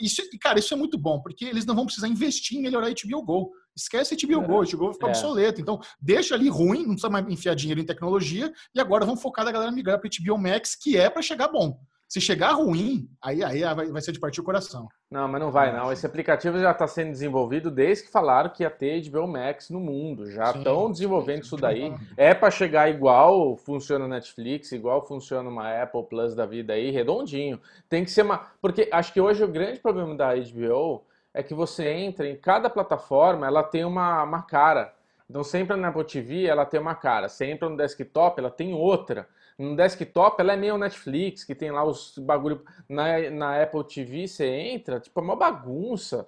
[0.00, 2.90] isso, cara, isso é muito bom, porque eles não vão precisar investir em melhorar a
[2.90, 3.50] HBO Go.
[3.76, 5.10] Esquece a HBO é, Go, a HBO vai ficar é.
[5.10, 5.60] obsoleto.
[5.60, 9.44] Então, deixa ali ruim, não precisa mais enfiar dinheiro em tecnologia, e agora vamos focar
[9.44, 11.78] da galera migrar para HBO Max, que é para chegar bom.
[12.12, 14.86] Se chegar ruim, aí, aí vai, vai ser de partir o coração.
[15.10, 15.90] Não, mas não vai não.
[15.90, 19.80] Esse aplicativo já está sendo desenvolvido desde que falaram que ia ter HBO Max no
[19.80, 20.30] mundo.
[20.30, 21.94] Já estão desenvolvendo sim, isso daí.
[22.14, 26.90] É para chegar igual funciona o Netflix, igual funciona uma Apple Plus da vida aí,
[26.90, 27.58] redondinho.
[27.88, 28.46] Tem que ser uma...
[28.60, 32.68] Porque acho que hoje o grande problema da HBO é que você entra em cada
[32.68, 34.92] plataforma, ela tem uma, uma cara.
[35.30, 39.26] Então, sempre na Apple TV ela tem uma cara, sempre no desktop ela tem outra.
[39.58, 42.64] No desktop ela é meio Netflix, que tem lá os bagulho.
[42.88, 46.26] Na, na Apple TV você entra, tipo, é uma bagunça,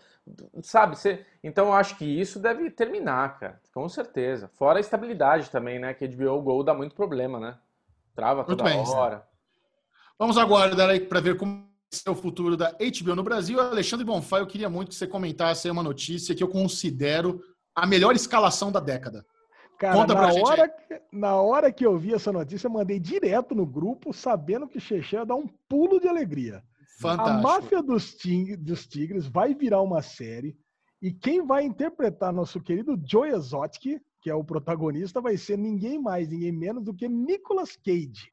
[0.63, 0.97] sabe?
[0.97, 1.25] Você...
[1.43, 4.49] Então eu acho que isso deve terminar, cara, com certeza.
[4.55, 5.95] Fora a estabilidade também, né?
[5.95, 7.57] Que HBO Go dá muito problema, né?
[8.15, 9.27] Trava toda bem, hora.
[10.19, 11.67] Vamos aguardar aí para ver como
[12.07, 13.61] é o futuro da HBO no Brasil.
[13.61, 17.41] Alexandre Bonfá, eu queria muito que você comentasse aí uma notícia que eu considero
[17.75, 19.25] a melhor escalação da década.
[19.79, 23.55] Cara, Conta na hora, que, na hora que eu vi essa notícia, eu mandei direto
[23.55, 26.63] no grupo, sabendo que Xexé ia dar um pulo de alegria.
[27.01, 27.39] Fantástico.
[27.39, 30.57] A Máfia dos, Tig dos Tigres vai virar uma série
[31.03, 36.01] e quem vai interpretar nosso querido Joe Exotic, que é o protagonista, vai ser ninguém
[36.01, 38.31] mais, ninguém menos do que Nicolas Cage.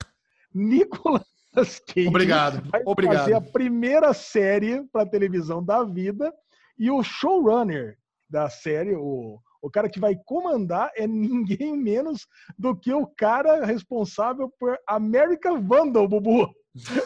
[0.54, 1.26] Nicolas
[1.86, 2.70] Cage Obrigado.
[2.70, 3.18] vai Obrigado.
[3.18, 6.34] fazer a primeira série para televisão da vida
[6.78, 7.98] e o showrunner
[8.30, 13.66] da série, o o cara que vai comandar é ninguém menos do que o cara
[13.66, 16.50] responsável por American Vandal, Bubu.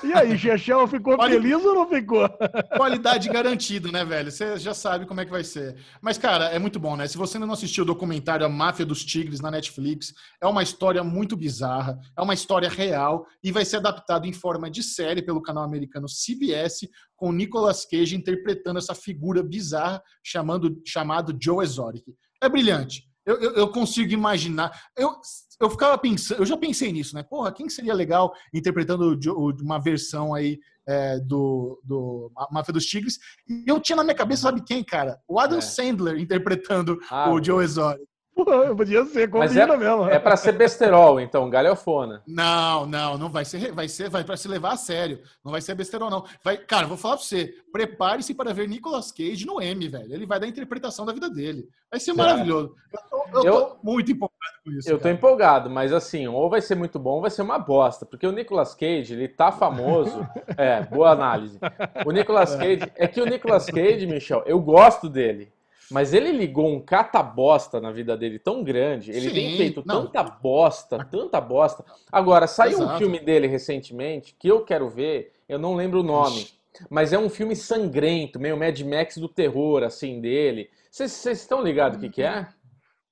[0.03, 1.33] E aí, Chechel ficou Quali...
[1.33, 2.29] feliz ou não ficou?
[2.77, 4.31] Qualidade garantida, né, velho?
[4.31, 5.75] Você já sabe como é que vai ser.
[6.01, 7.07] Mas, cara, é muito bom, né?
[7.07, 10.61] Se você ainda não assistiu o documentário A Máfia dos Tigres na Netflix, é uma
[10.61, 15.23] história muito bizarra, é uma história real e vai ser adaptado em forma de série
[15.23, 22.03] pelo canal americano CBS, com Nicolas Cage interpretando essa figura bizarra chamando, chamado Joe Exotic
[22.41, 23.03] é brilhante.
[23.25, 24.71] Eu, eu, eu, consigo imaginar.
[24.95, 25.11] Eu,
[25.59, 27.23] eu ficava pensando, eu já pensei nisso, né?
[27.23, 29.17] Porra, quem seria legal interpretando
[29.63, 33.17] uma versão aí é, do, do Máfia dos Tigres?
[33.47, 35.19] E eu tinha na minha cabeça, sabe quem, cara?
[35.27, 35.61] O Adam é.
[35.61, 38.07] Sandler interpretando ah, o Joe Exotic.
[38.35, 40.05] Podia ser, combina é, mesmo.
[40.09, 42.21] É para ser besterol, então, galhofona.
[42.27, 45.21] Não, não, não vai ser, vai ser, vai para se levar a sério.
[45.43, 46.25] Não vai ser besterol, não.
[46.43, 50.13] Vai, cara, vou falar para você, prepare-se para ver Nicolas Cage no M, velho.
[50.13, 51.69] Ele vai dar a interpretação da vida dele.
[51.89, 52.75] Vai ser maravilhoso.
[52.91, 54.89] Eu tô, eu eu, tô muito empolgado com isso.
[54.89, 55.13] Eu cara.
[55.13, 58.27] tô empolgado, mas assim, ou vai ser muito bom, ou vai ser uma bosta, porque
[58.27, 60.27] o Nicolas Cage, ele tá famoso.
[60.57, 61.57] é, boa análise.
[62.05, 65.54] O Nicolas Cage, é que o Nicolas Cage, Michel, eu gosto dele.
[65.91, 70.05] Mas ele ligou um cata-bosta na vida dele tão grande, ele Sim, tem feito não.
[70.05, 71.85] tanta bosta, tanta bosta.
[72.11, 72.95] Agora, saiu Exato.
[72.95, 76.47] um filme dele recentemente que eu quero ver, eu não lembro o nome,
[76.89, 80.69] mas é um filme sangrento, meio Mad Max do terror, assim, dele.
[80.89, 82.47] Vocês estão ligados o que, que é?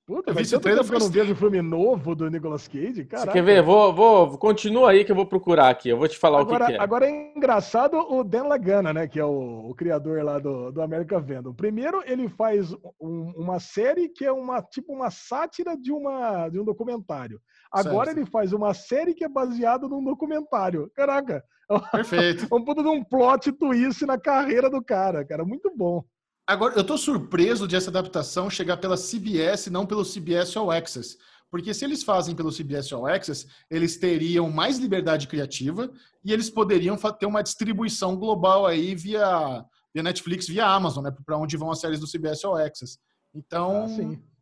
[0.06, 3.24] Puta, eu vi esse trailer que eu não vejo filme novo do Nicolas Cage, cara.
[3.24, 3.62] Você quer ver?
[3.62, 5.88] Vou, vou, continua aí que eu vou procurar aqui.
[5.88, 6.84] Eu vou te falar agora, o que, que, é.
[6.84, 9.08] Agora é engraçado o Dan Lagana, né?
[9.08, 11.54] Que é o, o criador lá do, do America Vandal.
[11.54, 16.60] Primeiro, ele faz um, uma série que é uma tipo uma sátira de, uma, de
[16.60, 17.40] um documentário.
[17.72, 18.18] Agora certo.
[18.18, 20.92] ele faz uma série que é baseada num documentário.
[20.94, 21.42] Caraca.
[21.94, 22.44] Perfeito.
[22.54, 25.46] um puto de um plot twist na carreira do cara, cara.
[25.46, 26.04] Muito bom.
[26.46, 31.18] Agora, eu estou surpreso de essa adaptação chegar pela CBS, não pelo CBS All Access.
[31.50, 35.90] Porque se eles fazem pelo CBS All Access, eles teriam mais liberdade criativa
[36.26, 41.16] e eles poderiam ter uma distribuição global aí via, via Netflix, via Amazon, né?
[41.26, 42.98] Para onde vão as séries do CBS All Access.
[43.34, 44.33] Então, ah,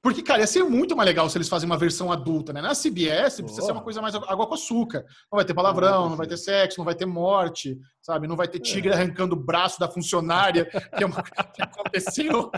[0.00, 2.62] porque, cara, ia ser muito mais legal se eles fazem uma versão adulta, né?
[2.62, 5.04] Na CBS precisa ser uma coisa mais água com açúcar.
[5.30, 8.28] Não vai ter palavrão, não vai ter sexo, não vai ter morte, sabe?
[8.28, 8.94] Não vai ter tigre é.
[8.94, 12.50] arrancando o braço da funcionária, que, é uma, que aconteceu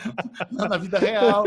[0.51, 1.45] na vida real.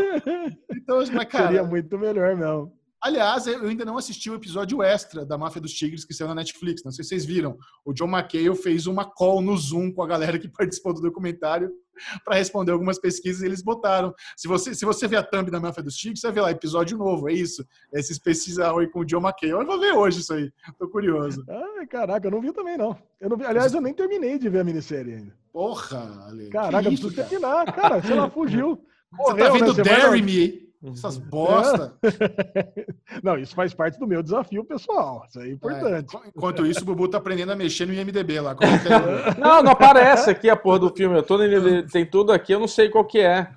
[0.70, 1.46] Então, mas, cara.
[1.46, 2.72] Seria muito melhor, não.
[3.00, 6.34] Aliás, eu ainda não assisti o episódio extra da Máfia dos Tigres que saiu na
[6.34, 6.82] Netflix.
[6.82, 7.56] Não sei se vocês viram.
[7.84, 11.70] O John McHale fez uma call no Zoom com a galera que participou do documentário
[12.24, 14.14] para responder algumas pesquisas eles botaram.
[14.36, 16.50] Se você, se você ver a thumb da Máfia dos Tigres, você vai ver lá,
[16.50, 17.64] episódio novo, é isso.
[17.92, 19.52] Esses pesquisas aí com o John McHale.
[19.52, 20.52] Eu vou ver hoje isso aí.
[20.78, 21.44] Tô curioso.
[21.48, 22.96] Ai, caraca, eu não vi também, não.
[23.20, 25.34] Eu não vi, aliás, eu nem terminei de ver a minissérie ainda.
[25.52, 26.50] Porra, Ale.
[26.50, 27.72] Caraca, eu preciso terminar.
[27.72, 28.84] Cara, sei lá, fugiu.
[29.16, 29.82] Você tá vendo né?
[29.84, 30.63] Dare Me?
[30.92, 31.24] Essas uhum.
[31.24, 31.96] bosta.
[33.22, 35.24] Não, isso faz parte do meu desafio pessoal.
[35.28, 36.16] Isso é importante.
[36.16, 38.54] É, enquanto isso, o Bubu tá aprendendo a mexer no IMDB lá.
[38.64, 41.16] É não, não aparece aqui a porra do filme.
[41.16, 43.50] Eu tô no IMDB, tem tudo aqui, eu não sei qual que é.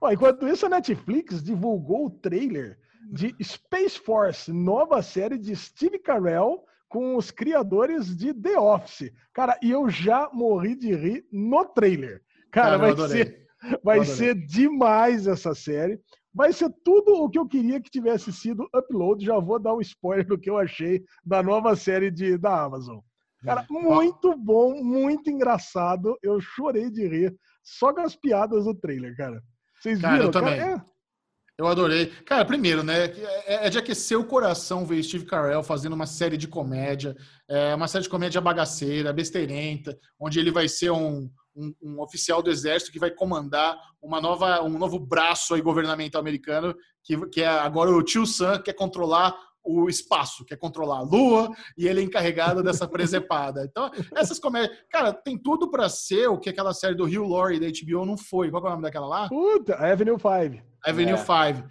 [0.00, 2.78] Ó, enquanto isso, a Netflix divulgou o trailer
[3.12, 9.12] de Space Force, nova série de Steve Carell com os criadores de The Office.
[9.32, 12.22] Cara, e eu já morri de rir no trailer.
[12.50, 13.48] Cara, Cara vai ser
[13.82, 16.00] vai ser demais essa série.
[16.38, 19.26] Vai ser tudo o que eu queria que tivesse sido upload.
[19.26, 22.62] Já vou dar o um spoiler do que eu achei da nova série de, da
[22.62, 23.00] Amazon.
[23.42, 26.16] Cara, muito bom, muito engraçado.
[26.22, 29.42] Eu chorei de rir só com as piadas do trailer, cara.
[29.80, 30.26] Vocês cara, viram?
[30.26, 30.60] Eu também.
[30.60, 30.98] Cara, é...
[31.58, 32.06] Eu adorei.
[32.24, 33.06] Cara, primeiro, né?
[33.44, 37.16] É, é de aquecer o coração ver Steve Carell fazendo uma série de comédia,
[37.48, 42.42] é uma série de comédia bagaceira, besteirenta, onde ele vai ser um, um, um, oficial
[42.42, 46.74] do exército que vai comandar uma nova, um novo braço aí governamental americano,
[47.04, 51.02] que, que é agora o Tio Sam, que quer controlar o espaço, quer controlar a
[51.02, 53.64] Lua, e ele é encarregado dessa presepada.
[53.64, 54.78] Então, essas comédias.
[54.90, 58.16] Cara, tem tudo para ser o que aquela série do Hugh Laurie da HBO não
[58.16, 58.50] foi.
[58.50, 59.28] Qual é o nome daquela lá?
[59.28, 60.64] Puta, Avenue 5.
[60.84, 61.68] Avenue 5.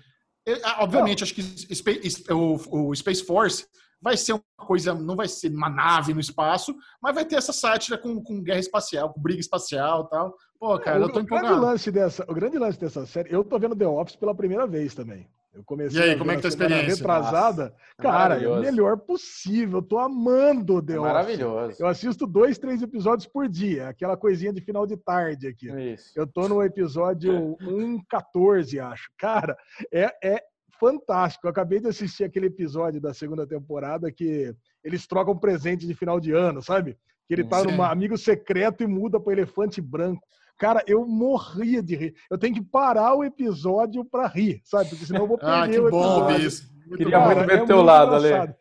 [0.47, 0.61] É.
[0.79, 1.25] Obviamente, não.
[1.25, 3.65] acho que o, o Space Force
[4.01, 7.53] vai ser uma coisa, não vai ser uma nave no espaço, mas vai ter essa
[7.53, 10.35] sátira com, com guerra espacial, com briga espacial e tal.
[10.59, 11.47] Pô, cara, o, eu tô empolgado.
[11.49, 14.65] Grande lance dessa, o grande lance dessa série, eu tô vendo The Office pela primeira
[14.65, 15.27] vez também.
[15.57, 16.95] Eu comecei e aí, como é que tá a experiência?
[16.97, 17.63] Retrasada.
[17.63, 19.79] Nossa, cara, é o melhor possível.
[19.79, 21.13] Eu tô amando The é Office.
[21.13, 21.77] Maravilhoso.
[21.79, 23.89] Eu assisto dois, três episódios por dia.
[23.89, 25.67] Aquela coisinha de final de tarde aqui.
[25.93, 26.11] Isso.
[26.15, 29.09] Eu tô no episódio 1.14, acho.
[29.17, 29.57] Cara,
[29.91, 30.43] é, é
[30.79, 31.47] fantástico.
[31.47, 34.53] Eu acabei de assistir aquele episódio da segunda temporada que
[34.83, 36.97] eles trocam presente de final de ano, sabe?
[37.27, 40.21] Que ele tá num amigo secreto e muda para elefante branco.
[40.57, 42.15] Cara, eu morria de rir.
[42.31, 44.89] Eu tenho que parar o episódio para rir, sabe?
[44.89, 46.77] Porque senão eu vou ah, perder ah, que o bom isso.
[46.87, 48.55] Muito Queria muito ver é teu lado, Ale.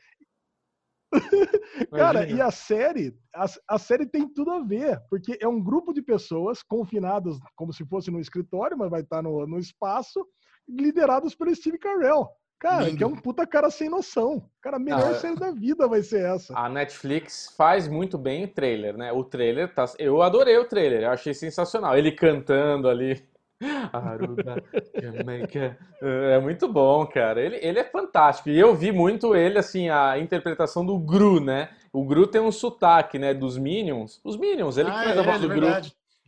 [1.91, 5.93] Cara, e a série, a, a, série tem tudo a ver, porque é um grupo
[5.93, 10.27] de pessoas confinadas como se fosse no escritório, mas vai estar no, no espaço,
[10.69, 12.29] liderados pelo Steve Carell.
[12.59, 12.97] Cara, Lindo.
[12.97, 14.43] que é um puta cara sem noção.
[14.62, 16.59] Cara, a melhor ah, série da vida vai ser essa.
[16.59, 19.12] A Netflix faz muito bem o trailer, né?
[19.12, 19.85] O trailer tá.
[19.99, 21.97] Eu adorei o trailer, eu achei sensacional.
[21.97, 23.23] Ele cantando ali.
[23.93, 24.62] Aruba,
[25.01, 25.79] Jamaica.
[26.01, 27.41] É muito bom, cara.
[27.41, 28.49] Ele, ele é fantástico.
[28.49, 31.71] E eu vi muito ele, assim, a interpretação do Gru, né?
[31.93, 33.35] O Gru tem um sotaque, né?
[33.35, 34.21] Dos Minions.
[34.25, 35.69] Os Minions, ele ah, faz é, a voz do Gru.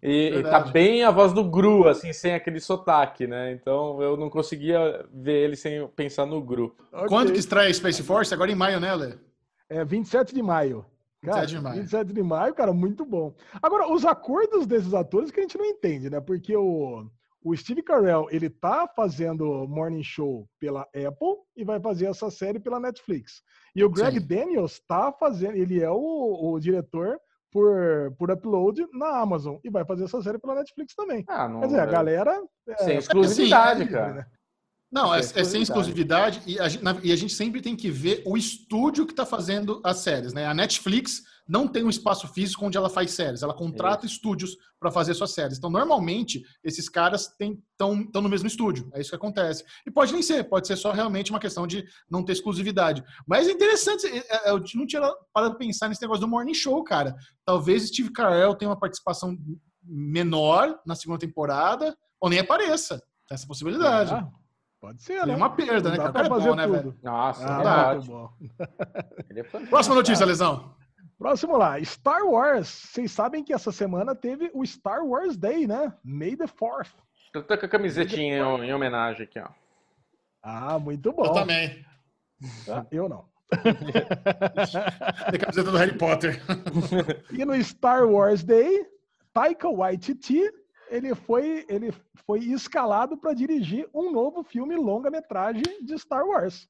[0.03, 3.53] E, e, tá bem a voz do Gru, assim, sem aquele sotaque, né?
[3.53, 6.75] Então eu não conseguia ver ele sem pensar no Gru.
[6.93, 7.09] Okay.
[7.09, 8.33] Quando que estreia Space Force?
[8.33, 9.15] Agora em maio, né, Lê?
[9.69, 10.87] É 27 de maio.
[11.25, 11.81] Cara, 27 de maio.
[11.81, 13.35] 27 de maio, cara, muito bom.
[13.61, 16.21] Agora, os acordos desses atores que a gente não entende, né?
[16.21, 17.05] Porque o,
[17.43, 22.61] o Steve Carell, ele tá fazendo Morning Show pela Apple e vai fazer essa série
[22.61, 23.43] pela Netflix.
[23.75, 24.27] E o Greg Sim.
[24.27, 27.19] Daniels tá fazendo, ele é o, o diretor
[27.51, 31.25] por, por upload na Amazon e vai fazer essa série pela Netflix também.
[31.29, 32.43] Ah, não, Quer dizer, a galera.
[32.69, 34.15] É, sem exclusividade, assim, cara.
[34.15, 34.27] Né?
[34.91, 36.67] Não, é, é, sem exclusividade e a,
[37.03, 40.47] e a, gente sempre tem que ver o estúdio que está fazendo as séries, né?
[40.47, 44.09] A Netflix não tem um espaço físico onde ela faz séries, ela contrata é.
[44.09, 45.59] estúdios para fazer suas séries.
[45.59, 48.89] Então, normalmente, esses caras estão no mesmo estúdio.
[48.95, 49.63] É isso que acontece.
[49.87, 53.05] E pode nem ser, pode ser só realmente uma questão de não ter exclusividade.
[53.27, 55.03] Mas é interessante, é, é, eu não tinha
[55.35, 57.15] parado de pensar nesse negócio do Morning Show, cara.
[57.45, 59.37] Talvez Steve Carell tenha uma participação
[59.83, 62.99] menor na segunda temporada, ou nem apareça.
[63.27, 64.13] Tem essa possibilidade.
[64.13, 64.29] Ah.
[64.81, 65.33] Pode ser, né?
[65.33, 65.97] É uma perda, né?
[65.97, 66.97] Cara, cara é bom, né, velho?
[67.03, 68.33] Nossa, ah, é muito bom.
[69.31, 70.75] É Próxima notícia, Lesão.
[71.19, 72.69] Próximo lá, Star Wars.
[72.69, 75.93] Vocês sabem que essa semana teve o Star Wars Day, né?
[76.05, 76.93] May the 4th.
[77.35, 79.49] Eu tô com a camisetinha em, em, homenagem aqui, ó.
[80.43, 81.25] Ah, muito bom.
[81.25, 81.85] Eu também.
[82.69, 83.25] Ah, eu não.
[85.31, 86.41] Tem camiseta do Harry Potter.
[87.33, 88.87] e no Star Wars Day,
[89.33, 90.49] Taika Waititi
[90.91, 91.93] ele foi, ele
[92.27, 96.69] foi escalado para dirigir um novo filme longa-metragem de Star Wars.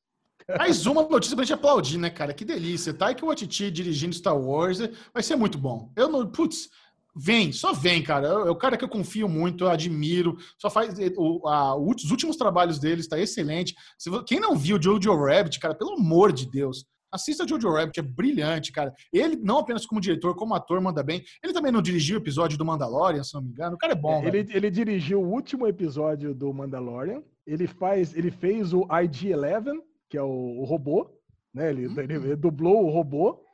[0.57, 2.33] Mais uma notícia pra gente aplaudir, né, cara?
[2.33, 2.95] Que delícia.
[2.95, 4.79] Taika Waititi dirigindo Star Wars
[5.12, 5.93] vai ser muito bom.
[5.95, 6.71] Eu não, putz,
[7.14, 8.29] vem, só vem, cara.
[8.29, 10.39] É o cara que eu confio muito, eu admiro.
[10.57, 13.75] Só faz o, a, os últimos trabalhos dele está excelente.
[13.99, 18.03] Se, quem não viu Jojo Rabbit, cara, pelo amor de Deus, assista Jojo Rabbit, é
[18.03, 18.93] brilhante, cara.
[19.13, 21.23] Ele não apenas como diretor, como ator manda bem.
[21.43, 23.75] Ele também não dirigiu o episódio do Mandalorian, se não me engano.
[23.75, 24.23] O cara é bom.
[24.23, 27.23] É, ele, ele dirigiu o último episódio do Mandalorian.
[27.47, 31.11] Ele faz, ele fez o IG-11 que é o, o robô,
[31.53, 31.71] né?
[31.71, 32.01] Ele, uhum.
[32.01, 33.45] ele, ele, dublou o robô.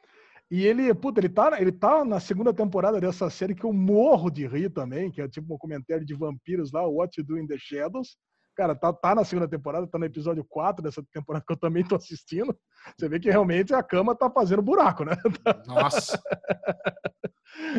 [0.50, 4.30] E ele, puta, ele tá, ele tá na segunda temporada dessa série que eu morro
[4.30, 7.46] de rir também, que é tipo um comentário de vampiros lá, What You Do in
[7.46, 8.16] the Shadows.
[8.56, 11.86] Cara, tá, tá na segunda temporada, tá no episódio 4 dessa temporada que eu também
[11.86, 12.56] tô assistindo.
[12.96, 15.12] Você vê que realmente a cama tá fazendo buraco, né?
[15.66, 16.20] Nossa!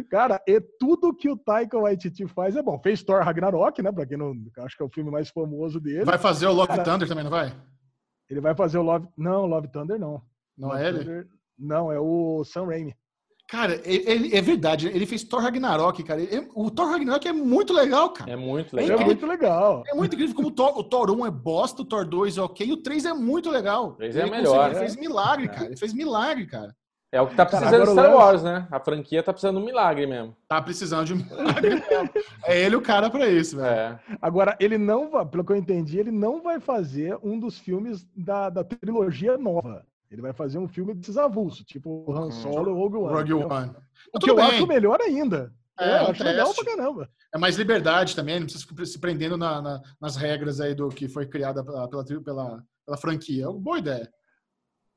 [0.10, 2.80] Cara, e tudo que o Taika Waititi faz é bom.
[2.82, 3.92] Fez Thor Ragnarok, né?
[3.92, 4.34] Pra quem não...
[4.60, 6.06] Acho que é o filme mais famoso dele.
[6.06, 7.56] Vai fazer o Love Cara, Thunder também, não vai?
[8.30, 9.08] Ele vai fazer o Love.
[9.18, 10.22] Não, Love Thunder não.
[10.58, 11.00] Não Love é ele?
[11.00, 11.28] Thunder...
[11.58, 12.96] Não, é o Sam Raimi.
[13.48, 16.20] Cara, ele, é verdade, ele fez Thor Ragnarok, cara.
[16.20, 18.32] Ele, o Thor Ragnarok é muito legal, cara.
[18.32, 19.00] É muito é legal.
[19.00, 19.84] É, muito legal.
[19.88, 22.42] É muito incrível como o Thor, o Thor 1 é bosta, o Thor 2 é
[22.42, 23.90] ok, e o 3 é muito legal.
[23.90, 24.72] O 3 é melhor.
[24.72, 25.66] Ele fez milagre, cara.
[25.66, 26.76] Ele fez milagre, cara.
[27.12, 28.68] É o que tá precisando de Star Wars, né?
[28.70, 30.36] A franquia tá precisando de um milagre mesmo.
[30.50, 32.10] Tá precisando de um milagre mesmo.
[32.44, 33.70] É ele o cara para isso, velho.
[33.70, 34.00] É.
[34.22, 38.06] Agora, ele não vai, pelo que eu entendi, ele não vai fazer um dos filmes
[38.14, 39.86] da, da trilogia nova.
[40.16, 43.14] Ele vai fazer um filme desavulso, tipo Han Solo ou Rogue One.
[43.14, 43.72] Rogue One.
[44.14, 44.46] O que eu bem.
[44.46, 45.54] acho melhor ainda.
[45.78, 46.64] É, É, um acho legal teste.
[46.64, 47.10] pra caramba.
[47.34, 51.10] É mais liberdade também, não precisa se prendendo na- na- nas regras aí do que
[51.10, 53.44] foi criada pela, pela, pela, pela franquia.
[53.44, 54.10] É uma boa ideia.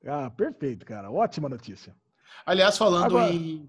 [0.07, 1.11] Ah, perfeito, cara.
[1.11, 1.97] Ótima notícia.
[2.47, 3.69] Aliás, falando Agora- em.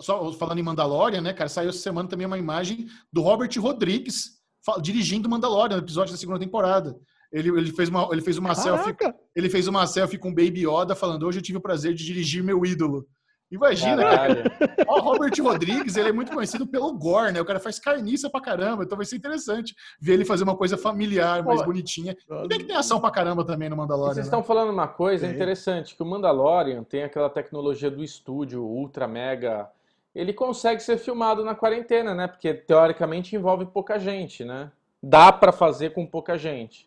[0.00, 1.48] Só falando em Mandalorian, né, cara?
[1.48, 4.38] Saiu essa semana também uma imagem do Robert Rodrigues
[4.82, 6.96] dirigindo Mandalorian, no episódio da segunda temporada.
[7.30, 8.96] Ele, ele, fez uma, ele fez uma selfie.
[9.36, 12.04] Ele fez uma selfie com o Baby Yoda falando: hoje eu tive o prazer de
[12.04, 13.06] dirigir meu ídolo.
[13.50, 14.44] Imagina, cara.
[14.86, 17.40] O Robert Rodrigues, ele é muito conhecido pelo gore, né?
[17.40, 20.76] O cara faz carniça pra caramba, então vai ser interessante ver ele fazer uma coisa
[20.76, 22.14] familiar, mais Pô, bonitinha.
[22.44, 24.12] E bem que tem ação pra caramba também no Mandalorian.
[24.12, 24.28] vocês né?
[24.28, 25.34] estão falando uma coisa Tem.
[25.34, 29.70] interessante, que o Mandalorian tem aquela tecnologia do estúdio ultra mega.
[30.14, 32.26] Ele consegue ser filmado na quarentena, né?
[32.26, 34.70] Porque teoricamente envolve pouca gente, né?
[35.02, 36.86] Dá pra fazer com pouca gente.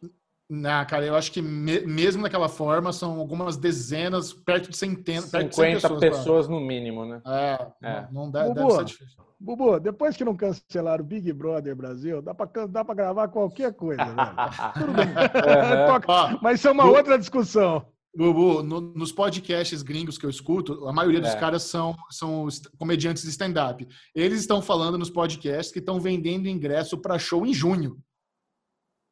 [0.53, 5.29] Não, cara, eu acho que me- mesmo daquela forma, são algumas dezenas, perto de centenas,
[5.31, 6.17] perto de 100 50 pessoas.
[6.17, 7.21] pessoas, no mínimo, né?
[7.25, 8.01] É, É.
[8.11, 8.75] não, não dá, deve Bubu.
[8.75, 9.23] ser difícil.
[9.39, 13.29] Bubu, depois que não cancelaram o Big Brother Brasil, dá pra, can- dá pra gravar
[13.29, 14.03] qualquer coisa.
[14.75, 15.07] Tudo bem.
[15.87, 17.85] Toca- Ó, Mas isso é uma outra discussão.
[18.13, 21.39] Bubu, no- nos podcasts gringos que eu escuto, a maioria dos É.
[21.39, 22.45] caras são, são
[22.77, 23.87] comediantes de stand-up.
[24.13, 27.97] Eles estão falando nos podcasts que estão vendendo ingresso para show em junho.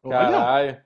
[0.04, 0.76] Caralho.
[0.76, 0.82] Tá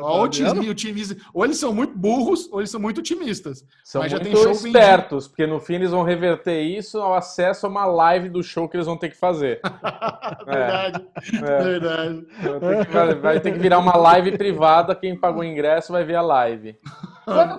[0.00, 0.24] Ó, o vendo?
[0.24, 1.20] otimismo, otimismo.
[1.34, 3.64] Ou eles são muito burros, ou eles são muito otimistas.
[3.84, 4.68] São Mas já tem muito show vendido.
[4.78, 8.68] espertos, porque no fim eles vão reverter isso ao acesso a uma live do show
[8.68, 9.60] que eles vão ter que fazer.
[10.44, 11.62] Verdade, É.
[11.62, 12.26] verdade.
[12.60, 16.04] Vai ter, que, vai- ter que virar uma live privada, quem pagou o ingresso vai
[16.04, 16.76] ver a live.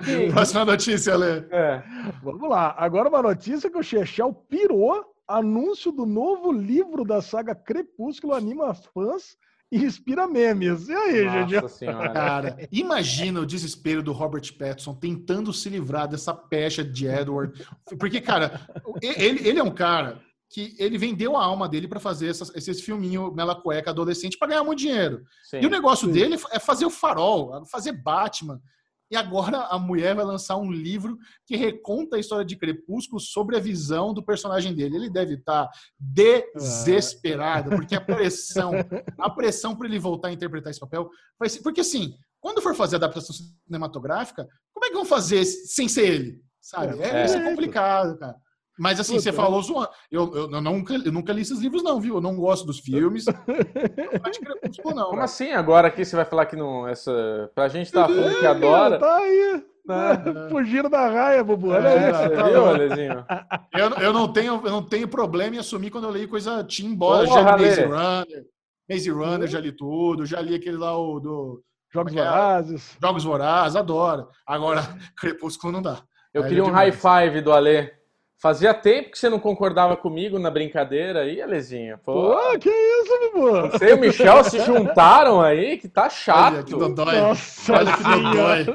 [0.04, 0.32] Que...
[0.32, 1.44] Próxima notícia, Lê.
[1.52, 1.84] É.
[2.24, 2.74] Vamos lá.
[2.78, 5.14] Agora uma notícia que o Chechel pirou.
[5.30, 9.36] Anúncio do novo livro da saga Crepúsculo anima fãs
[9.72, 10.88] e inspira memes.
[10.88, 11.26] E aí?
[11.26, 12.14] Nossa senhora.
[12.14, 17.66] Cara, imagina o desespero do Robert Pattinson tentando se livrar dessa pecha de Edward.
[18.00, 18.62] Porque, cara,
[19.02, 22.82] ele, ele é um cara que ele vendeu a alma dele pra fazer essas, esses
[22.82, 25.24] filminhos mela cueca adolescente pra ganhar muito dinheiro.
[25.44, 25.60] Sim.
[25.62, 26.14] E o negócio Sim.
[26.14, 28.62] dele é fazer o farol, fazer Batman.
[29.10, 33.56] E agora a mulher vai lançar um livro que reconta a história de Crepúsculo sobre
[33.56, 34.98] a visão do personagem dele.
[34.98, 38.72] Ele deve estar desesperado, porque a pressão,
[39.20, 41.62] a pressão para ele voltar a interpretar esse papel vai ser.
[41.62, 43.36] Porque assim, quando for fazer adaptação
[43.66, 46.42] cinematográfica, como é que vão fazer sem ser ele?
[46.62, 47.02] Sabe?
[47.02, 47.24] É, É.
[47.24, 48.36] É complicado, cara.
[48.78, 49.90] Mas assim, Puta, você falou zoando.
[50.12, 52.16] Eu, eu, eu nunca, eu nunca li esses livros, não, viu?
[52.16, 53.26] Eu não gosto dos filmes.
[53.28, 53.34] Eu
[54.14, 55.10] não gosto de Crepúsculo, não.
[55.10, 56.88] Como assim agora aqui você vai falar que não.
[56.88, 57.50] Essa...
[57.56, 59.00] Pra gente tá falando que É, adora.
[59.00, 59.64] Tá aí.
[59.88, 60.50] né?
[60.52, 61.70] Fugindo da raia, Bubu.
[61.70, 62.20] Olha É, isso.
[62.20, 62.66] Você tá viu.
[62.66, 63.26] Alezinho?
[63.74, 66.96] Eu, eu, não tenho, eu não tenho problema em assumir quando eu leio coisa Tim
[66.96, 67.82] Porra, já li Maze.
[67.84, 68.46] Runner.
[68.90, 70.26] Maze Runner, já li tudo.
[70.26, 72.24] Já li aquele lá, o do Jogos é é?
[72.24, 72.98] Vorazes.
[73.02, 74.28] Jogos Vorazes, adoro.
[74.46, 74.82] Agora,
[75.18, 76.02] Crepúsculo não dá.
[76.34, 77.97] Eu Aí queria é um high five do Ale.
[78.40, 81.98] Fazia tempo que você não concordava comigo na brincadeira aí, Alezinho.
[82.06, 83.72] Pô, Pô, que isso, Bubu?
[83.72, 86.64] você e o Michel se juntaram aí, que tá Olha, chato.
[86.64, 87.20] que dodói.
[87.20, 88.66] Nossa Olha que dodói.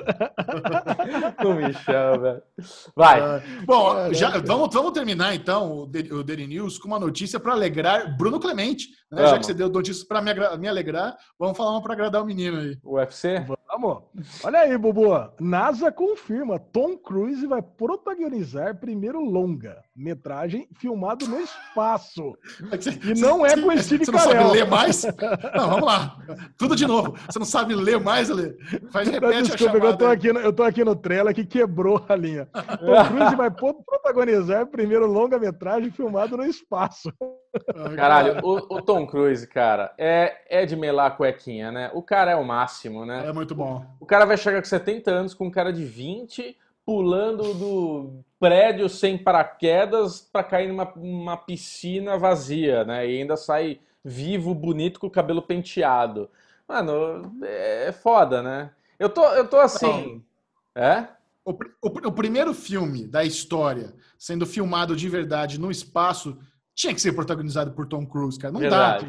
[1.46, 2.42] O Michel, velho.
[2.96, 3.20] Vai.
[3.20, 8.16] Ah, Bom, já, vamos, vamos terminar então o Daily News com uma notícia para alegrar
[8.16, 8.88] Bruno Clemente.
[9.12, 9.22] Né?
[9.22, 9.40] Já Vamos.
[9.40, 12.58] que você deu notícias para me, me alegrar, vamos falar uma para agradar o menino
[12.58, 12.78] aí.
[12.82, 13.44] UFC?
[13.70, 14.02] Vamos.
[14.42, 15.10] Olha aí, Bubu.
[15.38, 16.58] NASA confirma.
[16.58, 22.36] Tom Cruise vai protagonizar primeiro longa metragem filmado no espaço.
[23.04, 24.50] E não é com Steve Você não sabe Carell.
[24.52, 25.04] ler mais?
[25.54, 26.16] Não, vamos lá.
[26.56, 27.14] Tudo de novo.
[27.28, 28.56] Você não sabe ler mais, Ale?
[28.90, 30.12] Faz, repete a desculpa, eu tô, chamada.
[30.12, 32.46] aqui no, eu tô aqui no trailer que quebrou a linha.
[32.52, 37.12] Tom Cruise vai protagonizar primeiro longa-metragem filmado no espaço.
[37.96, 41.90] Caralho, o, o Tom Cruise, cara, é, é de melar a cuequinha, né?
[41.94, 43.26] O cara é o máximo, né?
[43.26, 43.84] É muito bom.
[44.00, 48.88] O cara vai chegar com 70 anos com um cara de 20 pulando do prédio
[48.88, 53.08] sem paraquedas pra cair numa uma piscina vazia, né?
[53.08, 56.28] E ainda sai vivo, bonito, com o cabelo penteado.
[56.66, 58.70] Mano, é foda, né?
[58.98, 60.22] Eu tô, eu tô assim.
[60.74, 61.06] É?
[61.44, 66.38] O, o o primeiro filme da história sendo filmado de verdade no espaço
[66.74, 68.52] tinha que ser protagonizado por Tom Cruise, cara.
[68.52, 69.04] Não Verdade.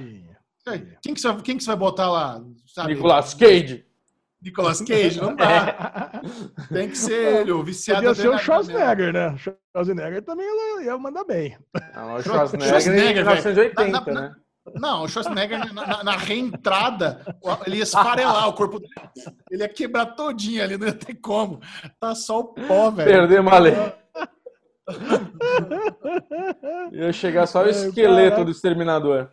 [0.66, 0.74] dá.
[1.02, 2.42] Quem que, você, vai- quem que você vai botar lá?
[2.68, 2.94] Sabe?
[2.96, 3.86] Nicolas Cage.
[4.42, 6.22] Nicolas Cage, não dá.
[6.72, 8.38] Tem que ser ele, o viciado Podia ser o.
[8.38, 9.30] Schwarzenegger, né?
[9.30, 10.46] O Schwarzenegger também
[10.84, 11.58] ia- mandar bem.
[11.96, 13.44] Não, o Schwarzenegger, Schwarzenegger, em velho.
[13.44, 14.36] 1980, Na- na- né?
[14.76, 17.22] Não, o Schwarzenegger, na, na- na reentrada,
[17.66, 18.94] ele ia esfarelar o corpo dele.
[19.52, 21.60] Ele ia quebrar todinho ali, não ia ter como.
[22.00, 23.10] Tá só o pó, velho.
[23.10, 23.74] Perdemos a lei.
[26.92, 28.46] Ia chegar só o Ai, esqueleto caraca.
[28.46, 29.30] do exterminador.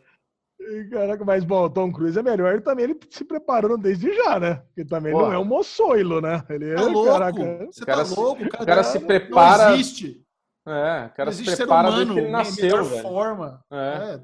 [0.91, 4.39] Caraca, mas bom, o Tom Cruise é melhor ele também ele se preparando desde já,
[4.39, 4.57] né?
[4.67, 5.27] Porque também Porra.
[5.29, 6.45] não é um moçoilo, né?
[6.51, 7.11] Ele é, Tá louco?
[7.11, 7.67] caraca.
[7.67, 8.45] Você O cara tá se- louco?
[8.45, 9.65] O cara, O cara tá- se prepara.
[9.69, 10.23] Não existe.
[10.69, 13.03] É, o cara Não se existe ser prepara humano, que ele nasceu, melhor velho.
[13.03, 13.61] forma.
[13.73, 14.15] É.
[14.15, 14.21] É.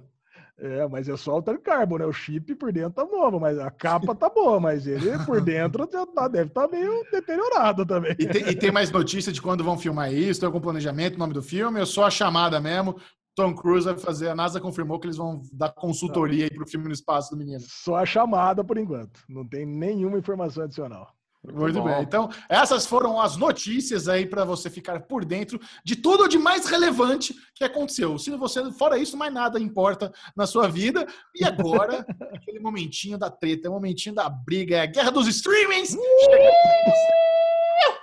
[0.59, 2.07] É, mas é só alter carbo, né?
[2.07, 5.87] O chip por dentro tá novo, mas a capa tá boa, mas ele por dentro
[5.93, 8.17] já tá- deve estar meio deteriorado também.
[8.19, 11.35] E, tem, e tem mais notícia de quando vão filmar isso, tem algum planejamento, nome
[11.35, 12.97] do filme, ou só a chamada mesmo?
[13.35, 16.87] Tom Cruise vai fazer, a NASA confirmou que eles vão dar consultoria aí pro filme
[16.87, 17.61] no espaço do menino.
[17.61, 19.21] Só a chamada por enquanto.
[19.29, 21.13] Não tem nenhuma informação adicional.
[21.53, 22.03] Muito bem.
[22.03, 26.67] Então, essas foram as notícias aí para você ficar por dentro de tudo de mais
[26.67, 28.19] relevante que aconteceu.
[28.19, 31.07] Se você, fora isso, mais nada importa na sua vida.
[31.35, 35.91] E agora, aquele momentinho da treta, momentinho da briga, é a guerra dos streamings.
[35.91, 36.53] Chega-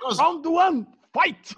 [0.02, 1.54] Nós Round one, fight!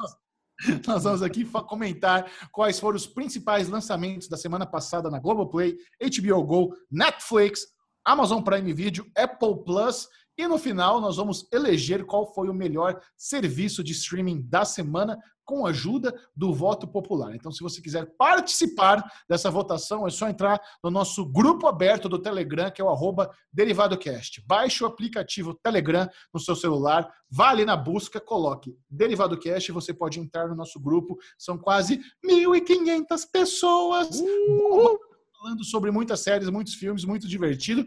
[0.87, 6.43] Nós vamos aqui comentar quais foram os principais lançamentos da semana passada na Globoplay, HBO
[6.45, 7.61] Go, Netflix,
[8.05, 10.09] Amazon Prime Video, Apple Plus
[10.39, 15.19] e no final nós vamos eleger qual foi o melhor serviço de streaming da semana
[15.47, 17.35] com a ajuda do voto popular.
[17.35, 22.19] Então, se você quiser participar dessa votação, é só entrar no nosso grupo aberto do
[22.19, 24.43] Telegram, que é o arroba DerivadoCast.
[24.45, 30.19] Baixe o aplicativo Telegram no seu celular, vá ali na busca, coloque DerivadoCast você pode
[30.19, 31.17] entrar no nosso grupo.
[31.39, 34.99] São quase 1.500 pessoas Uh!
[35.39, 37.87] falando sobre muitas séries, muitos filmes, muito divertido.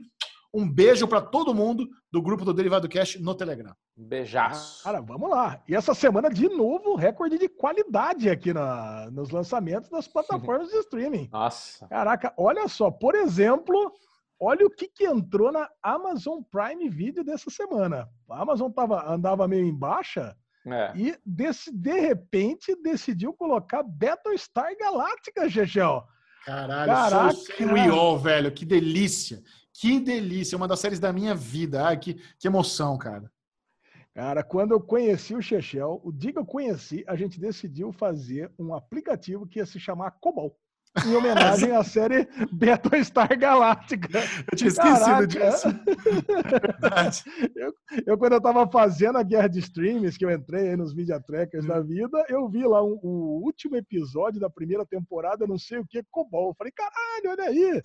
[0.54, 3.74] Um beijo para todo mundo do grupo do Derivado Cast no Telegram.
[3.95, 4.84] Beijaço.
[4.84, 5.62] Cara, vamos lá.
[5.68, 10.78] E essa semana, de novo, recorde de qualidade aqui na, nos lançamentos das plataformas de
[10.80, 11.30] streaming.
[11.32, 11.88] Nossa.
[11.88, 13.91] Caraca, olha só, por exemplo,
[14.39, 18.10] olha o que, que entrou na Amazon Prime Video dessa semana.
[18.30, 20.36] A Amazon tava, andava meio em baixa
[20.66, 20.93] É.
[20.95, 26.04] e desse, de repente decidiu colocar Battlestar Galactica, Gegel.
[26.45, 27.34] Caralho, Caraca.
[27.91, 28.52] Soul velho.
[28.52, 29.43] Que delícia.
[29.80, 30.57] Que delícia.
[30.57, 31.95] Uma das séries da minha vida.
[31.95, 33.32] Que, que emoção, cara.
[34.13, 38.51] Cara, quando eu conheci o Chechel, o dia que eu conheci, a gente decidiu fazer
[38.59, 40.59] um aplicativo que ia se chamar Cobol.
[41.05, 44.19] Em homenagem à série Battlestar Galactica.
[44.51, 45.27] Eu tinha esquecido Caraca.
[45.27, 45.67] disso.
[46.81, 47.23] Verdade.
[48.05, 51.19] Eu, quando eu tava fazendo a guerra de streams, que eu entrei aí nos media
[51.21, 55.77] trackers da vida, eu vi lá um- o último episódio da primeira temporada, não sei
[55.77, 56.49] o que, Cobol.
[56.49, 57.81] Eu falei, caralho, olha aí,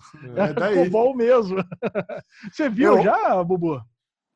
[0.49, 0.83] É daí.
[0.85, 1.57] Cobol mesmo.
[2.51, 3.81] Você viu Eu- já, Bubu?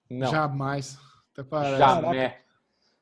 [0.09, 0.27] Não.
[0.31, 0.97] Jamais.
[1.33, 1.77] Até parece.
[1.77, 2.33] Jamais.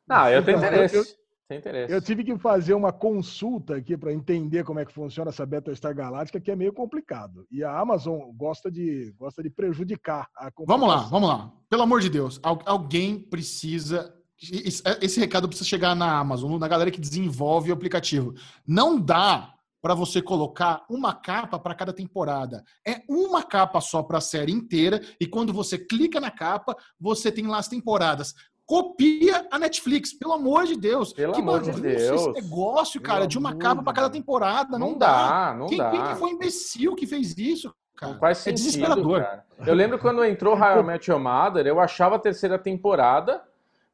[0.07, 1.15] Não, eu tenho interesse.
[1.47, 1.93] Eu- Tenho interesse.
[1.93, 5.95] Eu tive que fazer uma consulta aqui para entender como é que funciona essa Battlestar
[5.95, 7.45] Galáctica, que é meio complicado.
[7.51, 11.51] E a Amazon gosta de, gosta de prejudicar a Vamos lá, vamos lá.
[11.69, 14.13] Pelo amor de Deus, al- alguém precisa.
[14.39, 18.35] Esse, esse recado precisa chegar na Amazon, na galera que desenvolve o aplicativo.
[18.67, 22.63] Não dá para você colocar uma capa para cada temporada.
[22.85, 27.31] É uma capa só para a série inteira e quando você clica na capa, você
[27.31, 28.35] tem lá as temporadas.
[28.67, 31.13] Copia a Netflix, pelo amor de Deus.
[31.13, 32.33] Pelo que amor de esse Deus.
[32.33, 34.77] negócio, Pelo cara, de uma capa para cada temporada.
[34.77, 35.07] Não, Não dá.
[35.47, 35.89] dá, não quem, dá.
[35.89, 38.11] quem que foi imbecil que fez isso, cara?
[38.11, 39.21] Não faz é sentido, desesperador.
[39.21, 39.45] cara.
[39.65, 43.41] Eu lembro quando entrou How I Met Your Mother, eu achava a terceira temporada,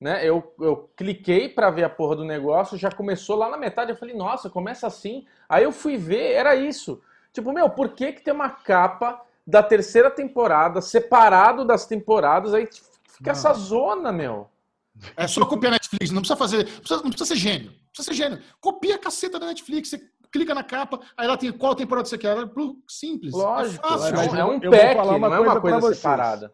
[0.01, 0.27] né?
[0.27, 3.95] Eu, eu cliquei pra ver a porra do negócio, já começou lá na metade, eu
[3.95, 5.23] falei, nossa, começa assim.
[5.47, 6.99] Aí eu fui ver, era isso.
[7.31, 12.55] Tipo, meu, por que que tem uma capa da terceira temporada separado das temporadas?
[12.55, 13.31] Aí fica Não.
[13.33, 14.49] essa zona, meu.
[15.17, 16.57] É só copiar a Netflix, não precisa fazer.
[16.65, 17.71] Não precisa, não precisa ser gênio.
[17.71, 18.41] Não precisa ser gênio.
[18.61, 22.17] Copia a caceta da Netflix, você clica na capa, aí lá tem qual temporada você
[22.17, 22.37] quer.
[22.37, 22.49] É
[22.87, 23.33] simples.
[23.33, 24.07] Lógico, É fácil.
[24.07, 25.97] é, mas um- é um pack, uma não é uma coisa pra coisa vocês.
[25.97, 26.53] separada.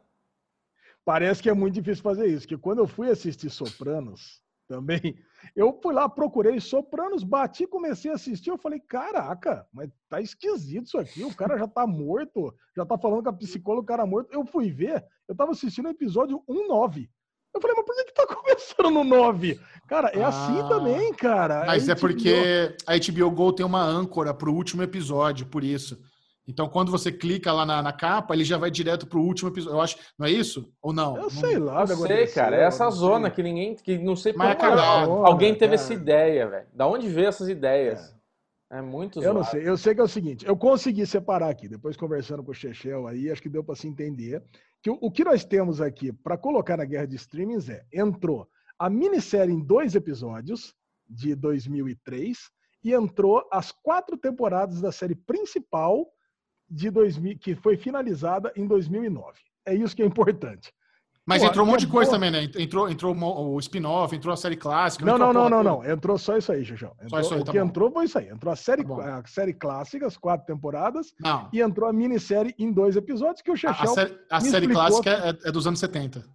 [1.05, 5.17] Parece que é muito difícil fazer isso, que quando eu fui assistir Sopranos também,
[5.55, 10.85] eu fui lá, procurei Sopranos, bati, comecei a assistir, eu falei, caraca, mas tá esquisito
[10.85, 14.05] isso aqui, o cara já tá morto, já tá falando com a psicóloga, o cara
[14.05, 14.31] morto.
[14.31, 17.09] Eu fui ver, eu tava assistindo o episódio 19.
[17.53, 19.59] Eu falei, mas por que que tá começando no 9?
[19.87, 21.63] Cara, é assim Ah, também, cara.
[21.65, 25.97] Mas A é porque a HBO Go tem uma âncora pro último episódio, por isso.
[26.47, 29.77] Então, quando você clica lá na, na capa, ele já vai direto pro último episódio.
[29.77, 29.97] Eu acho.
[30.17, 30.67] Não é isso?
[30.81, 31.15] Ou não?
[31.15, 32.55] Eu Não- sei lá, Não sei, cara.
[32.55, 32.99] É essa não sei.
[32.99, 33.75] zona que ninguém.
[33.75, 35.11] que não sei Mas é cagada.
[35.11, 35.75] alguém teve Cara.
[35.75, 36.67] essa ideia, velho.
[36.73, 37.99] Da onde veio essas ideias?
[38.15, 38.18] É,
[38.81, 39.51] muito Eu não zoado.
[39.51, 42.53] sei, eu sei que é o seguinte, eu consegui separar aqui, depois conversando com o
[42.53, 44.43] Chechel aí, acho que deu para se entender,
[44.81, 48.47] que o, o que nós temos aqui para colocar na guerra de streamings é, entrou
[48.77, 50.73] a minissérie em dois episódios,
[51.09, 52.37] de 2003,
[52.83, 56.07] e entrou as quatro temporadas da série principal,
[56.69, 59.39] de 2000, que foi finalizada em 2009.
[59.65, 60.71] É isso que é importante.
[61.29, 62.49] Mas Pô, entrou um monte de coisa também, né?
[62.57, 65.05] Entrou, entrou o spin-off, entrou a série clássica.
[65.05, 65.85] Não, não, não, não, não.
[65.87, 66.95] Entrou só isso aí, Chechel.
[66.99, 68.29] Entrou- isso aí, o tá que entrou foi isso aí.
[68.29, 71.47] Entrou a série, Tá a série clássica, as quatro temporadas, Não.
[71.53, 74.17] e entrou a minissérie em dois episódios que o A, a série,
[74.49, 76.25] série clássica é, é dos anos 70.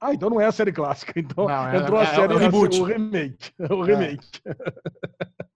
[0.00, 1.12] Ah, então não é a série clássica.
[1.20, 2.80] Então é- entrou a é- é série o reboot.
[2.80, 3.50] o remake.
[3.70, 3.94] O É.
[3.94, 4.26] remake.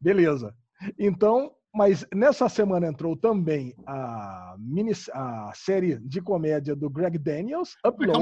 [0.00, 0.52] Beleza.
[0.98, 7.76] Então, mas nessa semana entrou também a, mini, a série de comédia do Greg Daniels,
[7.86, 8.18] Upload.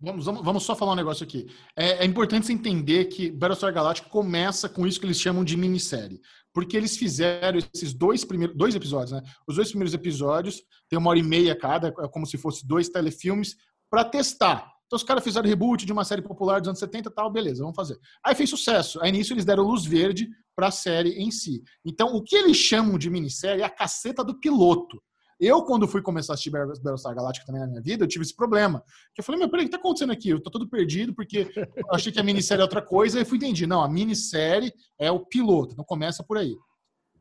[0.00, 1.46] Vamos, vamos, vamos, só falar um negócio aqui.
[1.76, 5.54] É, é, importante você entender que Battlestar Galactica começa com isso que eles chamam de
[5.54, 6.18] minissérie.
[6.54, 9.22] Porque eles fizeram esses dois primeiros dois episódios, né?
[9.46, 12.88] Os dois primeiros episódios tem uma hora e meia cada, é como se fosse dois
[12.88, 13.54] telefilmes,
[13.90, 14.66] para testar.
[14.88, 17.60] Então os caras fizeram reboot de uma série popular dos anos 70 e tal, beleza,
[17.60, 17.98] vamos fazer.
[18.24, 18.98] Aí fez sucesso.
[19.02, 21.62] Aí nisso eles deram luz verde para a série em si.
[21.84, 24.98] Então o que eles chamam de minissérie é a caceta do piloto.
[25.38, 28.34] Eu, quando fui começar a assistir Battlestar Galactica também na minha vida, eu tive esse
[28.34, 28.82] problema.
[29.16, 30.30] Eu falei, meu, peraí, o que tá acontecendo aqui?
[30.30, 33.36] Eu tô todo perdido porque eu achei que a minissérie é outra coisa, e fui
[33.36, 33.64] entendi.
[33.64, 36.56] Não, a minissérie é o piloto, então começa por aí.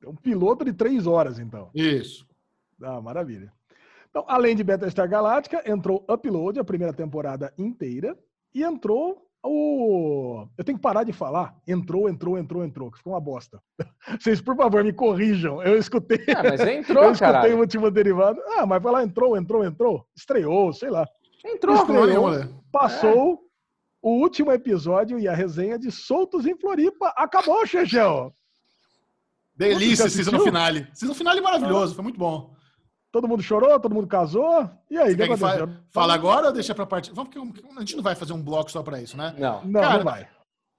[0.01, 1.69] É um piloto de três horas, então.
[1.75, 2.25] Isso.
[2.81, 3.51] Ah, maravilha.
[4.09, 8.17] Então, além de Battlestar Galactica, entrou Upload, a primeira temporada inteira,
[8.53, 10.47] e entrou o.
[10.57, 11.55] Eu tenho que parar de falar.
[11.67, 13.61] Entrou, entrou, entrou, entrou, que ficou uma bosta.
[14.19, 15.61] Vocês, por favor, me corrijam.
[15.61, 16.19] Eu escutei.
[16.35, 17.57] Ah, mas entrou, Eu escutei caralho.
[17.57, 18.41] o último derivado.
[18.57, 20.05] Ah, mas vai lá, entrou, entrou, entrou.
[20.15, 21.07] Estreou, sei lá.
[21.45, 21.75] Entrou.
[21.75, 22.49] Estreou, né?
[22.71, 23.39] passou
[24.01, 27.13] o último episódio e a resenha de Soltos em Floripa.
[27.15, 28.33] Acabou, Chechel.
[29.55, 30.87] Delícia season finale.
[30.93, 32.55] Season finale maravilhoso, foi muito bom.
[33.11, 34.69] Todo mundo chorou, todo mundo casou.
[34.91, 35.81] E aí, que Quer que fa- aconteceu?
[35.89, 37.11] fala agora ou deixa pra parte?
[37.13, 39.33] Vamos, porque a gente não vai fazer um bloco só pra isso, né?
[39.37, 39.63] Não.
[39.65, 40.27] Não, Cara, não vai.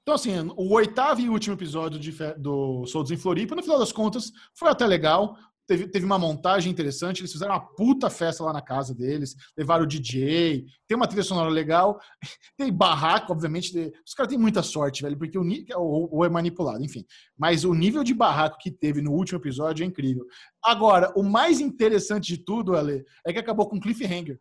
[0.03, 3.93] Então, assim, o oitavo e último episódio de do Soldos em Floripa, no final das
[3.93, 5.37] contas, foi até legal.
[5.69, 7.21] Teve, teve uma montagem interessante.
[7.21, 9.37] Eles fizeram uma puta festa lá na casa deles.
[9.57, 10.65] Levaram o DJ.
[10.89, 12.01] Tem uma trilha sonora legal.
[12.57, 13.71] Tem barraco, obviamente.
[13.73, 17.05] de- Os caras têm muita sorte, velho, porque o ni- ou, ou é manipulado, enfim.
[17.37, 20.25] Mas o nível de barraco que teve no último episódio é incrível.
[20.65, 24.41] Agora, o mais interessante de tudo, Ale, é que acabou com cliffhanger.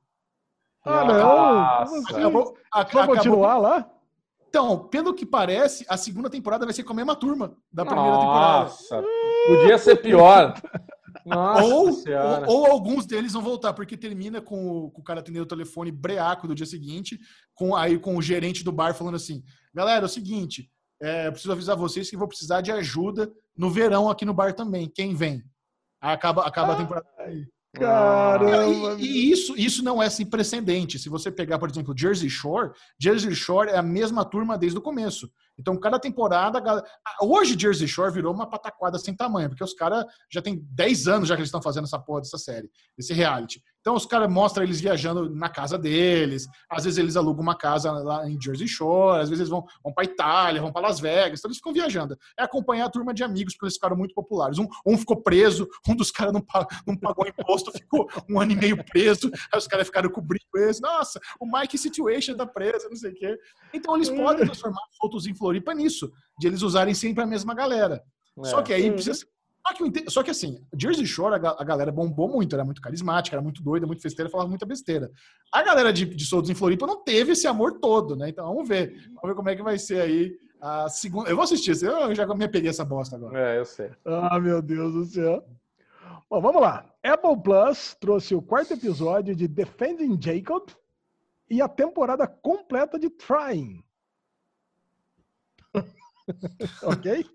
[0.86, 1.92] Ah, Nossa.
[1.94, 2.02] não.
[2.06, 2.16] Assim?
[2.16, 3.92] Acabou, a- acabou- continuar lá?
[4.48, 8.18] Então, pelo que parece, a segunda temporada vai ser com a mesma turma da primeira
[8.18, 8.64] temporada.
[8.64, 9.04] Nossa.
[9.50, 10.54] Podia ser pior.
[11.36, 15.44] Ou, ou, ou alguns deles vão voltar, porque termina com o, com o cara atendendo
[15.44, 17.20] o telefone breaco do dia seguinte,
[17.54, 20.72] com aí com o gerente do bar falando assim: galera, é o seguinte,
[21.02, 24.54] é, eu preciso avisar vocês que vou precisar de ajuda no verão aqui no bar
[24.54, 24.90] também.
[24.90, 25.44] Quem vem?
[26.02, 27.08] Acaba, acaba a temporada.
[27.74, 28.96] Caramba.
[29.00, 30.98] E, e isso, isso não é sem precedente.
[30.98, 34.82] Se você pegar, por exemplo, Jersey Shore, Jersey Shore é a mesma turma desde o
[34.82, 35.30] começo.
[35.60, 36.62] Então, cada temporada.
[37.22, 41.28] Hoje, Jersey Shore virou uma pataquada sem tamanho, porque os caras já tem 10 anos
[41.30, 43.62] já que eles estão fazendo essa porra dessa série, esse reality.
[43.88, 47.90] Então, os caras mostram eles viajando na casa deles, às vezes eles alugam uma casa
[47.90, 51.40] lá em Jersey Shore, às vezes eles vão, vão para Itália, vão para Las Vegas,
[51.40, 52.18] então eles ficam viajando.
[52.38, 54.60] É acompanhar a turma de amigos, porque eles ficaram muito populares.
[54.60, 56.46] Um, um ficou preso, um dos caras não,
[56.86, 60.82] não pagou imposto, ficou um ano e meio preso, aí os caras ficaram cobrindo eles.
[60.82, 63.40] Nossa, o Mike Situation tá preso, não sei o quê.
[63.74, 68.04] Então, eles podem transformar soltos em Floripa nisso, de eles usarem sempre a mesma galera.
[68.44, 68.96] Só que aí Uhum.
[68.96, 69.26] precisa.
[69.68, 72.82] Só que, só que assim, Jersey Shore, a, ga- a galera bombou muito, era muito
[72.82, 75.12] carismática, era muito doida, muito festeira, falava muita besteira.
[75.54, 78.30] A galera de, de em Floripa não teve esse amor todo, né?
[78.30, 78.96] Então vamos ver.
[79.08, 81.30] Vamos ver como é que vai ser aí a segunda.
[81.30, 83.38] Eu vou assistir, eu já me peguei essa bosta agora.
[83.40, 83.92] É, eu sei.
[84.06, 85.44] Ah, meu Deus do céu.
[86.30, 86.86] Bom, vamos lá.
[87.04, 90.70] Apple Plus trouxe o quarto episódio de Defending Jacob
[91.50, 93.84] e a temporada completa de Trying.
[96.84, 97.26] ok?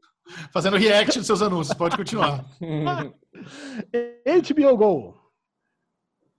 [0.52, 2.44] Fazendo react dos seus anúncios, pode continuar.
[4.24, 5.22] HBO Go.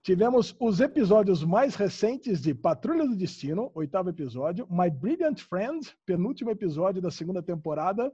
[0.02, 6.50] Tivemos os episódios mais recentes de Patrulha do Destino, oitavo episódio, My Brilliant Friend, penúltimo
[6.50, 8.12] episódio da segunda temporada,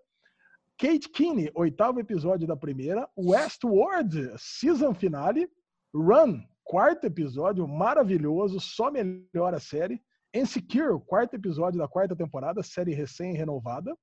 [0.78, 5.48] Kate Kinney, oitavo episódio da primeira, Westworld, season finale,
[5.92, 10.00] Run, quarto episódio, maravilhoso, só melhora a série,
[10.32, 13.96] Insecure, quarto episódio da quarta temporada, série recém-renovada,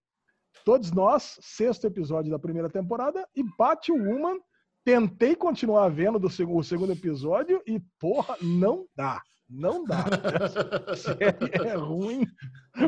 [0.65, 4.37] Todos Nós, sexto episódio da primeira temporada, e Batwoman,
[4.83, 9.21] tentei continuar vendo do seg- o segundo episódio e, porra, não dá.
[9.49, 10.03] Não dá.
[10.91, 12.25] Essa série é ruim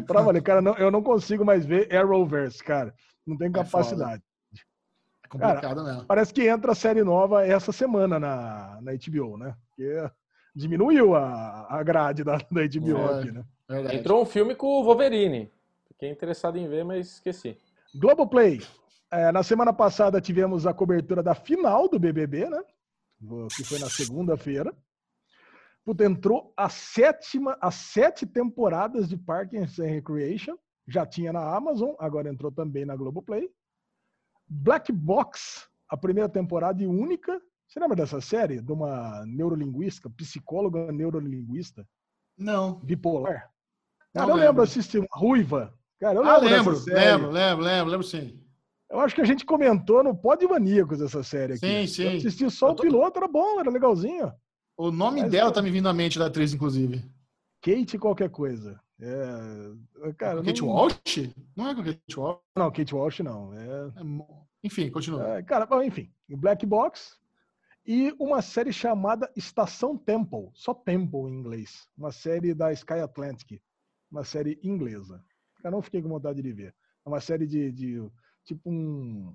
[0.05, 0.41] pra valer.
[0.41, 2.93] Cara, não- eu não consigo mais ver Arrowverse, cara.
[3.25, 4.21] Não tenho É capacidade.
[5.23, 6.05] É complicado mesmo.
[6.05, 9.55] Parece que entra série nova essa semana na, na HBO, né?
[9.69, 10.09] Porque
[10.55, 13.19] diminuiu a, a grade da, da HBO É.
[13.19, 13.43] aqui, né?
[13.69, 13.95] Verdade.
[13.97, 15.49] Entrou um filme com o Wolverine.
[15.99, 17.57] Fiquei interessado em ver, mas esqueci.
[17.93, 18.61] Globoplay.
[19.11, 22.63] É, na semana passada tivemos a cobertura da final do BBB, né?
[23.53, 24.73] Que foi na segunda-feira.
[25.83, 30.57] Puta, entrou a sétima, as sete temporadas de Parks and Recreation.
[30.87, 33.49] Já tinha na Amazon, agora entrou também na Globoplay.
[34.47, 37.41] Black Box, a primeira temporada e única.
[37.67, 38.61] Você lembra dessa série?
[38.61, 41.85] De uma neurolinguista, psicóloga neurolinguista,
[42.37, 42.79] Não.
[42.79, 43.51] bipolar?
[44.13, 44.45] Não eu lembro.
[44.47, 45.77] lembro, assisti uma ruiva.
[45.99, 48.39] Cara, eu Ah, lembro, lembro, lembro, lembro, lembro, sim.
[48.89, 51.59] Eu acho que a gente comentou no Pod Maníacos essa série aqui.
[51.59, 52.03] Sim, sim.
[52.11, 54.31] Eu assisti só Eu o tô- piloto, era bom, era legalzinho.
[54.77, 57.03] O nome Mas dela eu- tá me vindo à mente da atriz, inclusive.
[57.61, 58.79] Kate qualquer coisa.
[59.01, 61.33] É, cara, Kate não, Walsh?
[61.55, 62.39] Não é com Kate Walsh.
[62.55, 63.53] Não, Kate Walsh não.
[63.53, 64.03] É, É
[64.63, 65.37] Enfim, continua.
[65.37, 67.17] é, cara, enfim, o Black Box
[67.85, 71.87] e uma série chamada Estação Temple, só Temple em inglês.
[71.97, 73.61] Uma série da Sky Atlantic,
[74.11, 75.23] uma série inglesa.
[75.63, 76.73] Eu não fiquei com vontade de ver.
[77.05, 78.11] É uma série de, de
[78.45, 79.33] tipo um,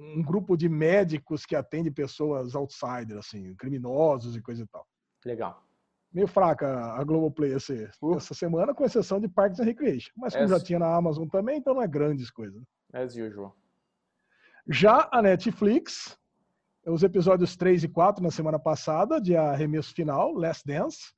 [0.00, 4.86] um grupo de médicos que atende pessoas outsiders, assim, criminosos e coisa e tal.
[5.24, 5.62] Legal.
[6.12, 8.14] Meio fraca a Globoplay esse, Uh.
[8.16, 10.10] essa semana, com exceção de Parks and Recreation.
[10.16, 12.62] Mas como Essa- já tinha na Amazon também, então não é grandes coisas.
[12.92, 13.54] As usual.
[14.70, 16.18] Já a Netflix,
[16.86, 21.12] os episódios 3 e 4 na semana passada, de arremesso final, Last Dance.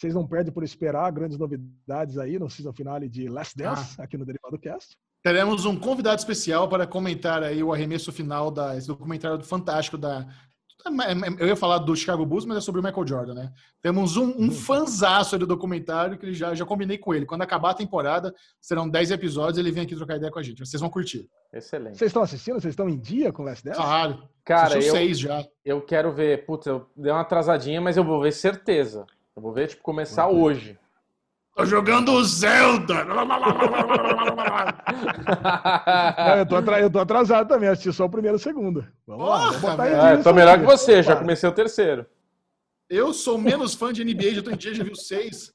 [0.00, 4.16] Vocês não perdem por esperar grandes novidades aí no season finale de Last Dance, aqui
[4.16, 4.96] no Derivado Cast.
[5.22, 10.26] Teremos um convidado especial para comentar aí o arremesso final desse documentário fantástico da.
[11.38, 13.52] Eu ia falar do Chicago Bulls, mas é sobre o Michael Jordan, né?
[13.82, 17.26] Temos um, um fanzaço aí do documentário que já, já combinei com ele.
[17.26, 20.64] Quando acabar a temporada, serão 10 episódios, ele vem aqui trocar ideia com a gente.
[20.64, 21.28] Vocês vão curtir.
[21.52, 21.98] Excelente.
[21.98, 22.58] Vocês estão assistindo?
[22.58, 23.76] Vocês estão em dia com Last Dance?
[23.76, 24.26] Claro.
[24.42, 25.44] Cara, Assistiu eu, seis já.
[25.62, 26.46] eu quero ver.
[26.46, 29.04] Putz, eu dei uma atrasadinha, mas eu vou ver certeza.
[29.36, 30.40] Eu vou ver, tipo, começar Uhum.
[30.42, 30.78] hoje.
[31.54, 33.04] Tô jogando Zelda!
[36.18, 38.86] Não, eu, tô atra- eu tô atrasado também, assisti só o primeiro e o segundo.
[39.06, 40.00] Vamos lá, Porra, botar velho.
[40.00, 40.64] dia É, tô melhor aqui.
[40.64, 42.06] que você, já comecei o terceiro.
[42.88, 45.52] Eu sou menos fã de NBA, já tô em dia, já viu seis.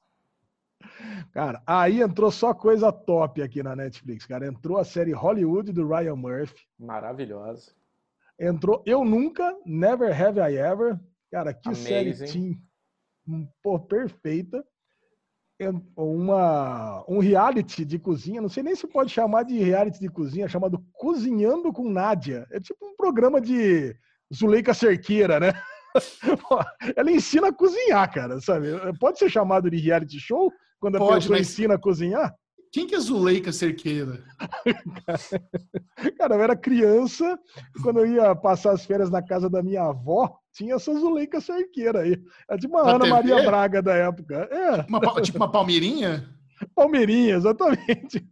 [1.33, 4.47] Cara, aí entrou só coisa top aqui na Netflix, cara.
[4.47, 6.61] Entrou a série Hollywood do Ryan Murphy.
[6.79, 7.71] Maravilhosa.
[8.39, 10.97] Entrou Eu Nunca, Never Have I Ever.
[11.31, 12.25] Cara, que série Amazing.
[12.25, 12.61] teen, hum,
[13.61, 14.63] pô, perfeita.
[15.59, 20.09] En- Uma, um reality de cozinha, não sei nem se pode chamar de reality de
[20.09, 22.45] cozinha, chamado Cozinhando com Nádia.
[22.51, 23.95] É tipo um programa de
[24.33, 25.53] Zuleika Cerqueira, né?
[26.97, 28.67] Ela ensina a cozinhar, cara, sabe?
[28.99, 32.35] Pode ser chamado de reality show quando a Pode, pessoa mas- ensina a cozinhar?
[32.75, 34.21] Quem que é Zuleika Cerqueira?
[36.19, 37.39] Cara, eu era criança,
[37.81, 42.01] quando eu ia passar as férias na casa da minha avó, tinha essa Zuleika Cerqueira
[42.01, 42.21] aí.
[42.49, 43.09] É tipo uma Na Ana TV?
[43.11, 44.49] Maria Braga da época.
[44.51, 46.29] É, Uma tipo uma palmeirinha?
[46.75, 48.27] Palmeirinha, exatamente.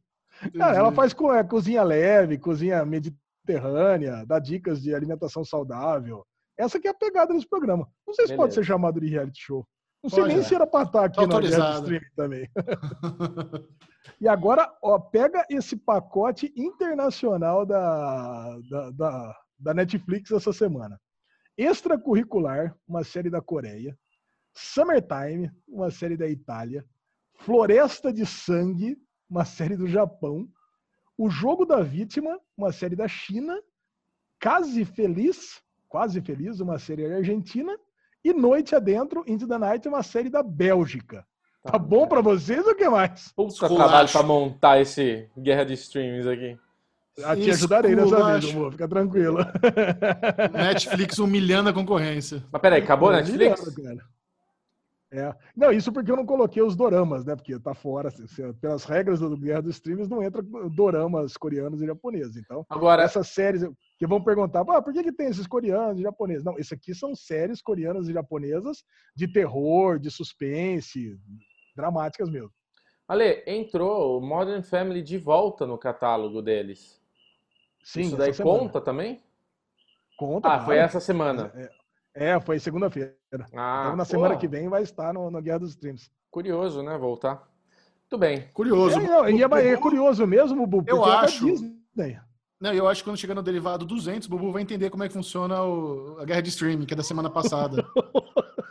[0.57, 0.95] Cara, ela Entendi.
[0.97, 6.25] faz co- é, cozinha leve, cozinha mediterrânea, dá dicas de alimentação saudável.
[6.57, 7.87] Essa que é a pegada desse programa.
[8.05, 8.61] Não sei se pode Beleza.
[8.61, 9.65] ser chamado de reality show.
[10.03, 10.45] Não sei Pode, nem é.
[10.45, 12.49] se era pra estar aqui Tá no streaming também.
[14.19, 20.99] E agora, ó, pega esse pacote internacional da, da, da, da Netflix essa semana.
[21.57, 23.97] Extracurricular, uma série da Coreia.
[24.53, 26.85] Summertime, uma série da Itália.
[27.35, 28.97] Floresta de Sangue,
[29.29, 30.47] uma série do Japão.
[31.17, 33.59] O Jogo da Vítima, uma série da China.
[34.39, 37.77] Case Feliz, Quase Feliz, uma série da Argentina.
[38.23, 41.25] E Noite Adentro, Into the Night, uma série da Bélgica.
[41.63, 43.31] Tá bom pra vocês ou o que mais?
[43.35, 46.57] Puta trabalho pra montar esse guerra de streams aqui.
[47.23, 48.71] Ah, te ajudarei nessa vez, amor.
[48.71, 49.37] Fica tranquilo.
[50.51, 52.43] Netflix humilhando a concorrência.
[52.51, 53.61] Mas peraí, acabou a Netflix?
[55.11, 55.31] É.
[55.55, 57.35] Não, isso porque eu não coloquei os doramas, né?
[57.35, 58.09] Porque tá fora.
[58.09, 58.25] se-
[58.59, 60.41] pelas regras do Guerra dos Streams, não entra
[60.71, 62.35] doramas coreanos e japoneses.
[62.35, 63.63] Então, Agora, essas séries
[63.99, 66.43] que vão perguntar, ah, por que, que tem esses coreanos e japoneses?
[66.43, 68.83] Não, isso aqui são séries coreanas e japonesas
[69.15, 71.15] de terror, de suspense,
[71.75, 72.51] dramáticas mesmo.
[73.07, 77.01] Ale, entrou o Modern Family de volta no catálogo deles.
[77.83, 79.21] Sim, Isso daí conta também?
[80.17, 80.47] Conta.
[80.47, 80.65] Ah, claro.
[80.65, 81.51] foi essa semana.
[82.15, 83.15] É, foi segunda-feira.
[83.53, 86.09] Ah, então, na semana que vem vai estar no, no Guerra dos Streams.
[86.31, 86.97] Curioso, né?
[86.97, 87.47] Voltar.
[88.01, 88.47] Muito bem.
[88.53, 88.99] Curioso.
[88.99, 91.45] É, não, e é, é curioso mesmo, Bubu, Eu é acho.
[91.45, 91.75] Disney.
[92.61, 95.07] Não, eu acho que quando chegar no derivado 200, o Bubu vai entender como é
[95.07, 97.83] que funciona o- a guerra de streaming, que é da semana passada.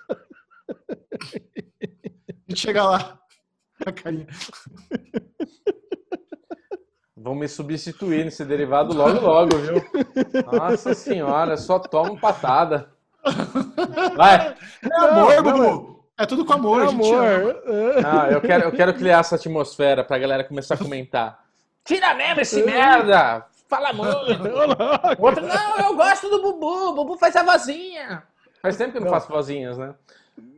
[2.52, 3.18] gente chega lá.
[3.84, 4.26] A carinha.
[7.16, 9.82] Vão me substituir nesse derivado logo, logo, viu?
[10.52, 12.90] Nossa senhora, só toma patada.
[14.16, 14.56] Vai.
[14.82, 16.04] É amor, Não, Bubu.
[16.18, 16.90] É tudo com amor, ama.
[16.90, 17.24] amor.
[17.24, 18.02] é.
[18.04, 21.44] Ah, eu quero, eu quero criar essa atmosfera pra galera começar a comentar.
[21.84, 23.46] Tira mesmo esse merda!
[23.68, 24.12] Fala muito!
[25.18, 28.22] Outro, não, eu gosto do Bubu, o Bubu faz a vozinha.
[28.60, 29.14] Faz tempo que eu não Não.
[29.14, 29.94] faço vozinhas, né?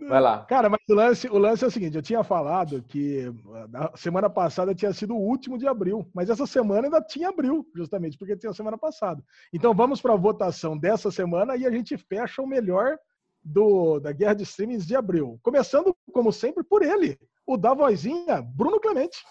[0.09, 0.45] Vai lá.
[0.45, 3.33] Cara, mas o lance, o lance é o seguinte: eu tinha falado que
[3.75, 7.67] a semana passada tinha sido o último de abril, mas essa semana ainda tinha abril,
[7.75, 9.23] justamente porque tinha a semana passada.
[9.53, 12.99] Então vamos para a votação dessa semana e a gente fecha o melhor
[13.43, 15.39] do, da Guerra de Streamings de abril.
[15.43, 19.25] Começando, como sempre, por ele, o da vozinha, Bruno Clemente.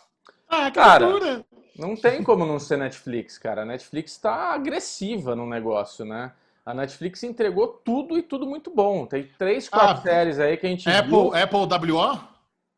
[0.48, 1.46] Ah, Cara, criatura.
[1.76, 3.64] Não tem como não ser Netflix, cara.
[3.64, 6.32] A Netflix tá agressiva no negócio, né?
[6.66, 9.06] A Netflix entregou tudo e tudo muito bom.
[9.06, 11.36] Tem três, quatro Ah, séries aí que a gente Apple, viu.
[11.36, 12.20] Apple WO?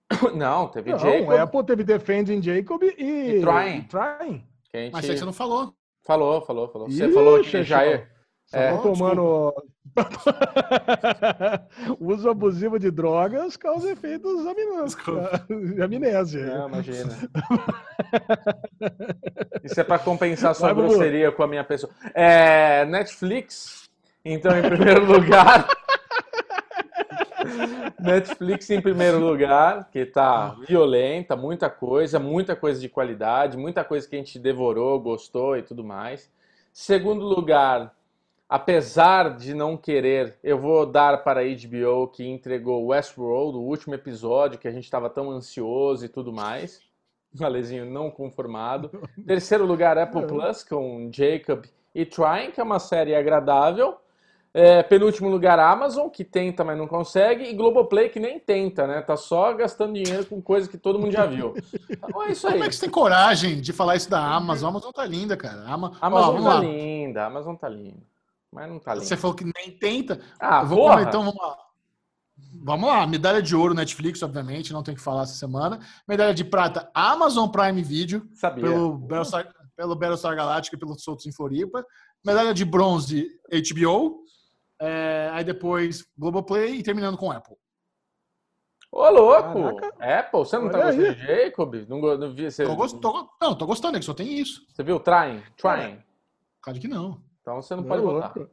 [0.36, 3.78] Não, teve Não, Jacob, Apple teve Defending Jacob e, E Trying.
[3.78, 4.44] e Trying.
[4.72, 5.74] que a gente Mas você não falou.
[6.04, 6.90] falou, falou, falou.
[6.90, 8.08] Você Ih, falou que já é...
[8.46, 9.54] Só É, tomando.
[12.00, 14.43] Uso abusivo de drogas causa efeitos
[15.74, 16.46] de amnésia.
[16.46, 17.14] Não, imagina.
[19.64, 20.89] Isso é pra compensar sua Vai, Bubu.
[20.89, 21.91] grosseria com a minha pessoa.
[22.14, 23.89] É, Netflix,
[24.24, 25.68] então, em primeiro lugar.
[28.00, 34.08] Netflix em primeiro lugar, que tá violenta, muita coisa, muita coisa de qualidade, muita coisa
[34.08, 36.30] que a gente devorou, gostou e tudo mais.
[36.74, 37.91] Segundo lugar,
[38.48, 43.96] apesar de não querer, eu vou dar para a HBO que entregou Westworld, o último
[43.96, 46.82] episódio que a gente estava tão ansioso e tudo mais.
[47.41, 48.91] Alezinho não conformado.
[49.26, 50.26] Terceiro lugar, Apple.
[50.26, 53.98] Plus com Jacob e Trying, que é uma série agradável.
[54.58, 57.43] É, penúltimo lugar, Amazon, que tenta, mas não consegue.
[57.43, 59.02] E Globoplay, que nem tenta, né?
[59.02, 61.54] Tá só gastando dinheiro com coisa que todo mundo já viu.
[61.89, 62.54] Então é isso aí.
[62.54, 64.68] Como é que você tem coragem de falar isso da Amazon?
[64.68, 65.62] A Amazon tá linda, cara.
[65.64, 65.91] A Ama...
[66.02, 66.60] Ó, Amazon vamos tá lá.
[66.62, 68.14] linda, a Amazon tá linda.
[68.56, 69.06] Mas não tá linda.
[69.06, 70.20] Você falou que nem tenta.
[70.39, 70.93] Ah, Eu vou porra!
[70.95, 71.58] comer, então vamos lá.
[72.64, 75.80] Vamos lá, medalha de ouro Netflix, obviamente, não tem que falar essa semana.
[76.08, 78.64] Medalha de prata Amazon Prime Video, Sabia.
[78.66, 81.86] pelo Battlestar, pelo Battlestar Galactica e pelos Soltos em Floripa.
[82.26, 84.24] Medalha de bronze HBO.
[84.82, 87.56] É, aí depois Globoplay e terminando com Apple.
[88.91, 89.76] Ô, louco!
[89.78, 90.20] Caraca.
[90.20, 91.16] Apple, você não tá Olha gostando aí.
[91.16, 91.76] de Jacob?
[91.88, 94.66] Não, não vi, você, Tô, gost- tô- não, tô gostando, é que só tem isso.
[94.74, 94.99] você viu?
[94.99, 95.43] Trying?
[95.58, 96.01] Trying.
[96.62, 97.22] Claro que não.
[97.46, 98.34] Então você não pode votar.
[98.36, 98.52] louco.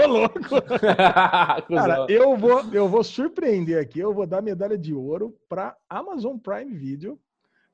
[0.00, 0.38] Ô, louco.
[1.68, 3.98] Cara, eu vou, eu vou surpreender aqui.
[3.98, 7.20] Eu vou dar medalha de ouro para Amazon Prime Video.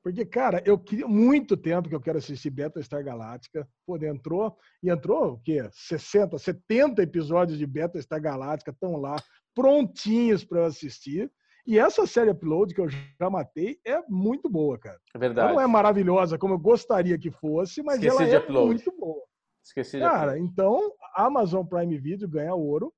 [0.03, 3.65] Porque, cara, eu queria muito tempo que eu quero assistir Battlestar Galáctica.
[3.85, 5.65] Pô, entrou, e entrou o quê?
[5.71, 9.15] 60, 70 episódios de Battlestar Galáctica estão lá,
[9.55, 11.31] prontinhos para eu assistir.
[11.65, 14.97] E essa série Upload que eu já matei é muito boa, cara.
[14.97, 15.53] É Ela verdade.
[15.53, 18.65] não é maravilhosa como eu gostaria que fosse, mas Esqueci ela de é Upload.
[18.67, 19.23] muito boa.
[19.63, 22.93] Esqueci de Cara, então a Amazon Prime Video ganha ouro.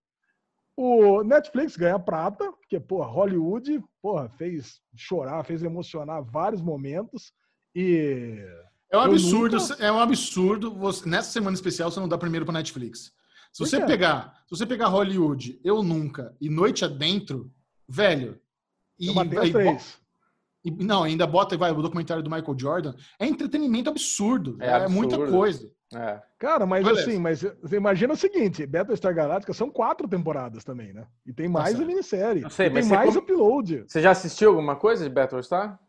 [0.77, 7.31] O Netflix ganha prata, porque, pô, Hollywood, porra, fez chorar, fez emocionar vários momentos.
[7.73, 8.43] E
[8.91, 10.73] É um absurdo, nunca- é um absurdo.
[10.75, 13.11] Você, nessa semana especial você não dá primeiro para Netflix.
[13.53, 17.49] Se você pegar, se você pegar Hollywood, Eu Nunca e Noite Adentro,
[17.87, 18.41] velho.
[18.99, 19.99] E, e- três.
[20.63, 22.95] e- não, ainda bota vai, o documentário do Michael Jordan.
[23.19, 24.57] É entretenimento absurdo.
[24.61, 24.93] É É, absurdo.
[24.95, 25.71] muita coisa.
[25.93, 26.21] É.
[26.39, 27.07] Cara, mas Beleza.
[27.09, 31.05] assim, mas você imagina o seguinte: Battlestar Galactica são quatro temporadas também, né?
[31.25, 31.87] E tem mais a certo.
[31.87, 32.41] minissérie.
[32.43, 33.83] Eu sei, e tem você mais come- upload.
[33.87, 35.79] Você já assistiu alguma coisa de Battlestar?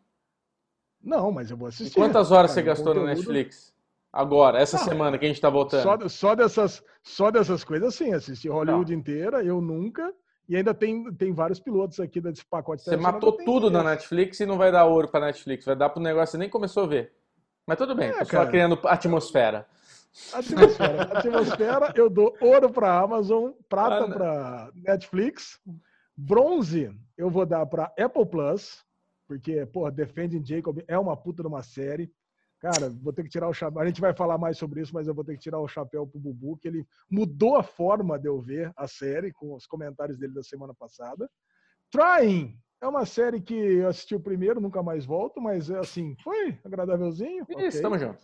[1.03, 1.95] Não, mas eu vou E assistir.
[1.99, 3.75] quantas horas Cara, você gastou no conteúdo- Netflix?
[4.13, 5.83] Agora, essa Ah, semana que a gente tá voltando.
[5.83, 8.13] Só, só, dessas, só dessas coisas, sim.
[8.13, 10.13] Assisti Hollywood inteira, eu nunca.
[10.49, 12.83] E ainda tem, tem vários pilotos aqui desse pacote.
[12.83, 13.83] Você matou tudo na.
[13.83, 15.65] Netflix e não vai dar ouro pra Netflix.
[15.65, 17.13] Vai dar pro negócio que você nem começou a ver.
[17.67, 19.67] Mas tudo bem, É, tô só criando atmosfera.
[20.33, 21.03] Atmosfera.
[21.19, 24.11] Atmosfera, eu dou ouro para Amazon, prata Ah, não.
[24.17, 25.61] para Netflix,
[26.17, 28.85] bronze eu vou dar para Apple Plus,
[29.27, 32.11] porque, pô, Defending Jacob é uma puta de uma série.
[32.59, 33.81] Cara, vou ter que tirar o chapéu.
[33.81, 36.07] A gente vai falar mais sobre isso, mas eu vou ter que tirar o chapéu
[36.07, 40.19] pro Bubu, que ele mudou a forma de eu ver a série com os comentários
[40.19, 41.31] dele da semana passada.
[41.91, 46.17] Trying é uma série que eu assisti o primeiro, nunca mais volto, mas é assim,
[46.23, 47.45] foi agradávelzinho.
[47.49, 47.83] Isso, ok.
[47.83, 48.23] tamo junto.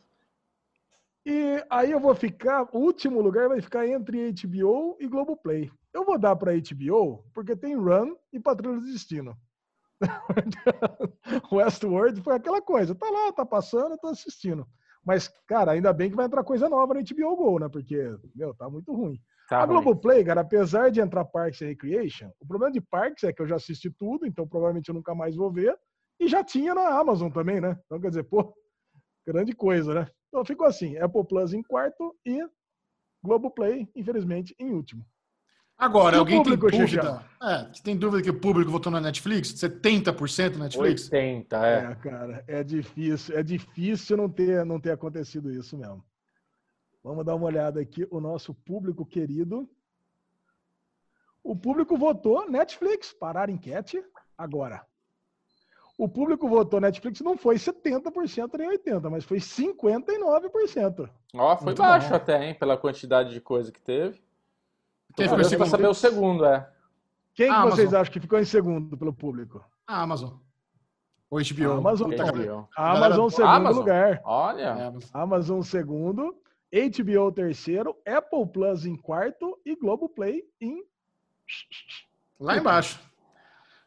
[1.24, 5.70] E aí eu vou ficar, o último lugar vai ficar entre HBO e Globoplay.
[5.92, 9.36] Eu vou dar para HBO porque tem Run e Patrulha do Destino.
[11.52, 14.66] Westworld foi aquela coisa, tá lá, tá passando, tô assistindo.
[15.04, 17.68] Mas, cara, ainda bem que vai entrar coisa nova na HBO Go, né?
[17.68, 19.20] Porque, meu, tá muito ruim.
[19.48, 19.66] Tá a.
[19.66, 23.46] Globoplay, cara, apesar de entrar Parks and Recreation, o problema de Parks é que eu
[23.46, 25.76] já assisti tudo, então provavelmente eu nunca mais vou ver.
[26.20, 27.76] E já tinha na Amazon também, né?
[27.84, 28.54] Então, quer dizer, pô,
[29.26, 30.08] grande coisa, né?
[30.28, 32.40] Então ficou assim, Apple Plus em quarto e
[33.22, 35.04] Globoplay, infelizmente, em último.
[35.82, 37.24] Agora, o alguém tem público, dúvida?
[37.42, 39.52] É, que tem dúvida que o público votou na Netflix?
[39.54, 41.10] 70% na Netflix?
[41.10, 41.90] 80, É.
[41.90, 41.94] é.
[41.96, 46.04] cara, é difícil, é difícil não ter, não ter acontecido isso mesmo.
[47.02, 49.68] Vamos dar uma olhada aqui, o nosso público querido.
[51.42, 54.00] O público votou Netflix, parar enquete
[54.38, 54.86] agora.
[55.98, 61.10] O público votou Netflix não foi 70% nem 80%, mas foi 59%.
[61.34, 62.14] Ó, foi Muito baixo bom.
[62.14, 62.54] até, hein?
[62.54, 64.22] Pela quantidade de coisa que teve.
[65.16, 65.70] Quem o curioso pra segundo?
[65.70, 66.68] saber o segundo, é.
[67.34, 67.70] Quem que Amazon.
[67.76, 69.64] vocês acham que ficou em segundo pelo público?
[69.86, 70.34] A Amazon.
[71.30, 71.72] Ou HBO?
[71.78, 72.68] Amazon, HBO.
[72.76, 73.78] Amazon, segundo Amazon?
[73.80, 74.20] lugar.
[74.24, 76.36] Olha, É, Amazon segundo,
[76.72, 80.84] HBO terceiro, Apple Plus em quarto e Globoplay em
[82.38, 83.00] Lá embaixo.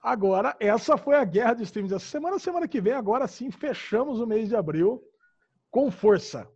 [0.01, 2.37] Agora, essa foi a guerra de streams essa semana.
[2.39, 5.01] Semana que vem, agora sim, fechamos o mês de abril
[5.71, 6.47] com força.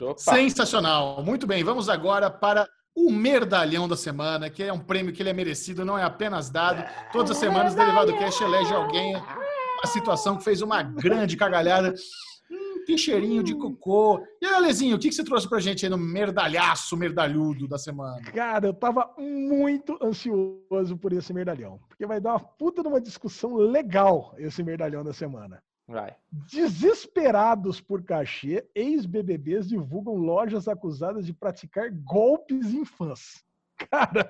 [0.00, 0.18] opa.
[0.18, 1.22] Sensacional.
[1.24, 2.68] Muito bem, vamos agora para
[3.06, 6.50] o merdalhão da semana, que é um prêmio que ele é merecido, não é apenas
[6.50, 6.84] dado.
[7.12, 11.94] Todas as semanas, o Derivado Cash elege alguém uma situação que fez uma grande cagalhada.
[12.50, 14.20] Hum, que cheirinho de cocô.
[14.40, 17.78] E aí, Alezinho, o que que você trouxe pra gente aí no merdalhaço, merdalhudo da
[17.78, 18.20] semana?
[18.32, 23.00] Cara, eu tava muito ansioso por esse merdalhão, porque vai dar uma puta de uma
[23.00, 25.62] discussão legal esse merdalhão da semana.
[25.88, 26.14] Vai.
[26.30, 33.42] Desesperados por cachê, ex-BBBs divulgam lojas acusadas de praticar golpes em fãs.
[33.90, 34.26] Cara,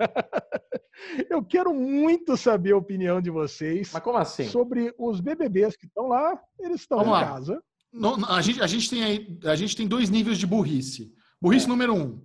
[1.29, 4.45] eu quero muito saber a opinião de vocês Mas como assim?
[4.45, 6.39] sobre os BBBs que estão lá.
[6.61, 7.25] Eles estão em lá.
[7.25, 7.63] casa.
[8.29, 11.13] A, gente, a, gente tem aí, a gente tem dois níveis de burrice.
[11.41, 11.69] Burrice É.
[11.69, 12.25] número um,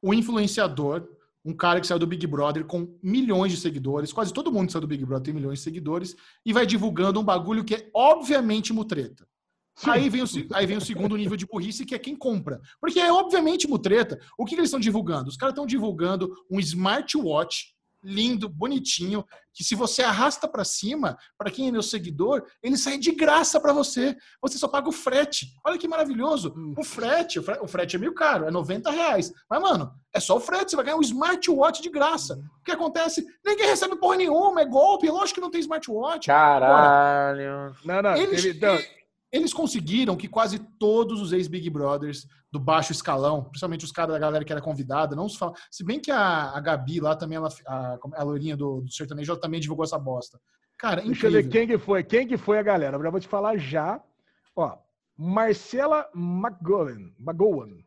[0.00, 1.06] o influenciador,
[1.44, 4.72] um cara que saiu do Big Brother com milhões de seguidores, quase todo mundo que
[4.72, 6.14] saiu do Big Brother tem milhões de seguidores,
[6.44, 9.26] e vai divulgando um bagulho que é obviamente mutreta.
[9.84, 12.60] Aí vem, o, aí vem o segundo nível de burrice, que é quem compra.
[12.80, 14.20] Porque é obviamente mutreta.
[14.38, 15.28] O que, que eles estão divulgando?
[15.28, 17.71] Os caras estão divulgando um smartwatch
[18.02, 19.24] lindo, bonitinho,
[19.54, 23.60] que se você arrasta pra cima, pra quem é meu seguidor, ele sai de graça
[23.60, 24.16] pra você.
[24.40, 25.46] Você só paga o frete.
[25.64, 26.54] Olha que maravilhoso.
[26.76, 29.32] O frete, o fre- o frete é meio caro, é 90 reais.
[29.48, 32.34] Mas, mano, é só o frete, você vai ganhar um smartwatch de graça.
[32.60, 33.24] O que acontece?
[33.44, 35.08] Ninguém recebe porra nenhuma, é golpe.
[35.10, 36.26] Lógico que não tem smartwatch.
[36.26, 37.74] Caralho.
[37.84, 38.78] Não, não, Eles, teve- não,
[39.32, 44.18] eles conseguiram que quase todos os ex-Big Brothers do baixo escalão, principalmente os caras da
[44.18, 45.54] galera que era convidada, não se fala.
[45.70, 49.32] Se bem que a, a Gabi lá também, ela, a, a loirinha do, do sertanejo,
[49.32, 50.38] ela também divulgou essa bosta.
[50.78, 51.42] Cara, Deixa eu incrível.
[51.42, 52.04] ver quem que foi.
[52.04, 52.96] Quem que foi a galera?
[52.96, 54.02] Eu vou te falar já.
[54.54, 54.76] Ó,
[55.16, 57.12] Marcela McGowan.
[57.18, 57.78] McGowan.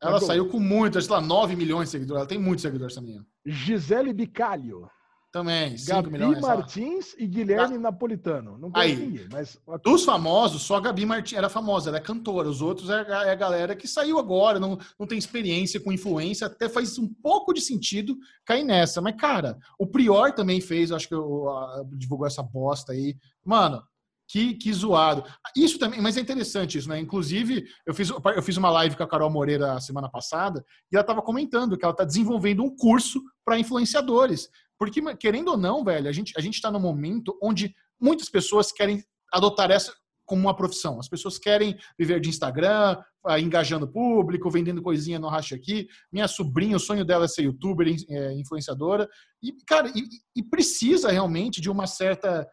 [0.00, 0.20] Ela McGowan.
[0.20, 2.20] saiu com muitas, sei lá, 9 milhões de seguidores.
[2.20, 3.20] Ela tem muitos seguidores também.
[3.44, 4.88] Gisele Bicalho.
[5.34, 6.40] Também, 5 Gabi milhões.
[6.40, 6.54] lá.
[6.54, 8.56] Martins e Guilherme Napolitano.
[8.56, 9.04] Não conheço Aí.
[9.06, 9.58] ninguém, mas...
[9.82, 12.48] Dos famosos, só a Gabi Martins era famosa, ela é cantora.
[12.48, 15.92] Os outros é a, é a galera que saiu agora, não, não tem experiência com
[15.92, 19.00] influência, até faz um pouco de sentido cair nessa.
[19.00, 23.16] Mas, cara, o Prior também fez, acho que eu, a- divulgou essa bosta aí.
[23.44, 23.82] Mano,
[24.28, 25.24] que, que zoado.
[25.56, 26.98] Isso também, mas é interessante isso, né?
[27.00, 31.02] Inclusive, eu fiz, eu fiz uma live com a Carol Moreira semana passada e ela
[31.02, 34.48] estava comentando que ela está desenvolvendo um curso para influenciadores.
[34.78, 39.02] Porque, querendo ou não, velho, a gente a está num momento onde muitas pessoas querem
[39.32, 39.92] adotar essa
[40.26, 40.98] como uma profissão.
[40.98, 45.86] As pessoas querem viver de Instagram, ah, engajando público, vendendo coisinha no racha aqui.
[46.12, 49.08] Minha sobrinha, o sonho dela é ser youtuber, é, influenciadora.
[49.42, 50.02] E, cara, e,
[50.36, 52.48] e precisa realmente de uma certa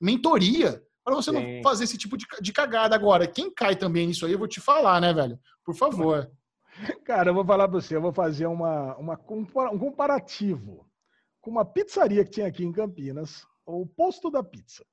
[0.00, 1.56] mentoria para você Sim.
[1.56, 2.94] não fazer esse tipo de, de cagada.
[2.94, 5.38] Agora, quem cai também nisso aí, eu vou te falar, né, velho?
[5.64, 6.30] Por favor.
[7.04, 9.18] Cara, eu vou falar pra você, eu vou fazer uma, uma
[9.72, 10.86] um comparativo
[11.42, 14.86] com uma pizzaria que tinha aqui em Campinas, o Posto da Pizza.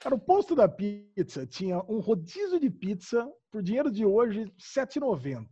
[0.00, 4.52] Cara, o Posto da Pizza tinha um rodízio de pizza por dinheiro de hoje, R$
[4.58, 5.46] 7,90.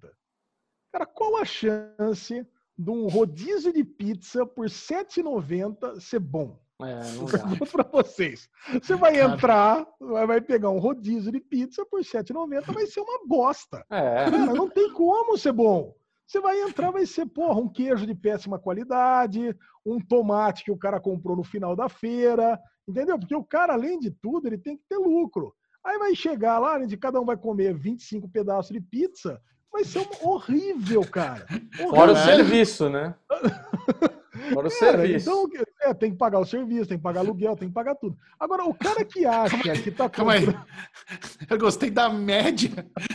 [0.92, 2.44] Cara, qual a chance
[2.76, 6.58] de um rodízio de pizza por R$ 7,90 ser bom?
[6.82, 7.38] É, não Eu dá.
[7.38, 8.48] pergunto pra vocês.
[8.72, 9.34] Você vai Cara.
[9.34, 13.84] entrar, vai pegar um rodízio de pizza por R$ 7,90, vai ser uma bosta.
[13.90, 14.24] É.
[14.30, 15.94] Cara, não tem como ser bom.
[16.30, 19.52] Você vai entrar, vai ser, porra, um queijo de péssima qualidade,
[19.84, 22.56] um tomate que o cara comprou no final da feira,
[22.86, 23.18] entendeu?
[23.18, 25.52] Porque o cara, além de tudo, ele tem que ter lucro.
[25.84, 30.00] Aí vai chegar lá, de cada um vai comer 25 pedaços de pizza, vai ser
[30.00, 31.46] um horrível, cara.
[31.76, 32.16] Fora o Horrível.
[32.36, 33.14] serviço, né?
[34.54, 35.28] Fora o Cara, serviço.
[35.30, 35.46] então,
[35.82, 38.16] é, tem que pagar o serviço, tem que pagar aluguel, tem que pagar tudo.
[38.38, 40.46] Agora, o cara que acha que tá Calma aí.
[40.46, 40.66] comprando-
[41.50, 42.70] Eu gostei da média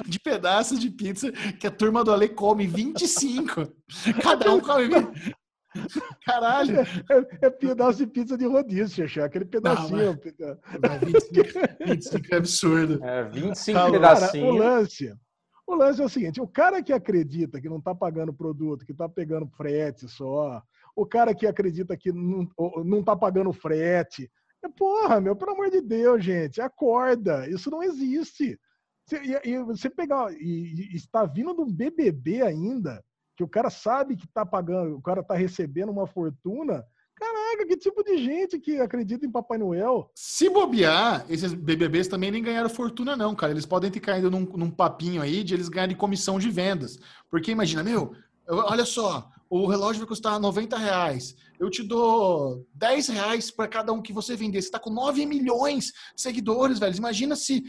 [0.06, 3.68] de pedaços de pizza que a turma do Ale come 25.
[4.22, 5.36] Cada um come 20.
[6.26, 6.80] Caralho.
[6.80, 9.98] É, é pedaço de pizza de rodízio, Xexé, aquele pedacinho.
[10.82, 13.04] Não, 25, 25 é absurdo.
[13.04, 14.58] É, 25 Cara, Cara, o pedacinhos.
[14.58, 15.16] lance,
[15.68, 18.92] o lance é o seguinte: o cara que acredita que não está pagando produto, que
[18.92, 20.62] está pegando frete só,
[20.96, 24.30] o cara que acredita que não, ou- não tá pagando frete,
[24.64, 28.60] é, porra, meu, pelo amor de Deus, gente, acorda, isso não existe.
[29.06, 33.04] Você, e, e você pegar e, e está vindo um BBB ainda,
[33.36, 36.84] que o cara sabe que está pagando, o cara está recebendo uma fortuna.
[37.16, 40.12] Caraca, que tipo de gente que acredita em Papai Noel?
[40.14, 43.54] Se bobear, esses BBBs também nem ganharam fortuna, não, cara.
[43.54, 47.00] Eles podem ter caído num, num papinho aí de eles ganharem comissão de vendas.
[47.30, 48.14] Porque imagina, meu,
[48.46, 51.36] eu- olha só, o, o relógio vai custar 90 reais.
[51.58, 54.62] Eu te dou 10 reais para cada um que você vender.
[54.62, 56.98] Você está com 9 milhões de seguidores, velho.
[56.98, 57.64] Imagina se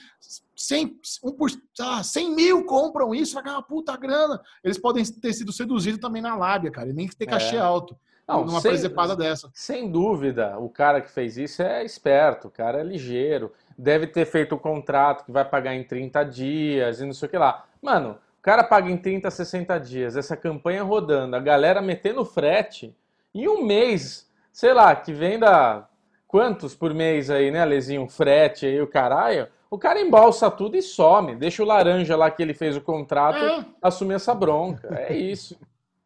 [0.56, 4.40] 100, um por, ah, 100 mil compram isso, vai ganhar uma puta grana.
[4.64, 7.60] Eles podem ter sido seduzidos também na lábia, cara, e nem ter cachê é.
[7.60, 7.96] alto.
[8.26, 9.48] Não, numa sem, presepada dessa.
[9.54, 13.52] Sem dúvida, o cara que fez isso é esperto, o cara é ligeiro.
[13.78, 17.28] Deve ter feito o um contrato que vai pagar em 30 dias e não sei
[17.28, 17.64] o que lá.
[17.80, 22.96] Mano, o cara paga em 30, 60 dias, essa campanha rodando, a galera metendo frete,
[23.34, 25.88] em um mês, sei lá, que venda
[26.26, 28.08] quantos por mês aí, né, Lezinho?
[28.08, 29.48] Frete aí, o caralho.
[29.70, 31.34] O cara embalsa tudo e some.
[31.34, 33.64] Deixa o laranja lá que ele fez o contrato é.
[33.82, 34.88] assumir essa bronca.
[34.94, 35.58] É isso.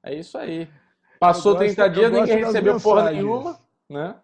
[0.02, 0.68] É isso aí.
[1.20, 4.16] Passou gosto, 30 dias, ninguém recebeu porra nenhuma, né?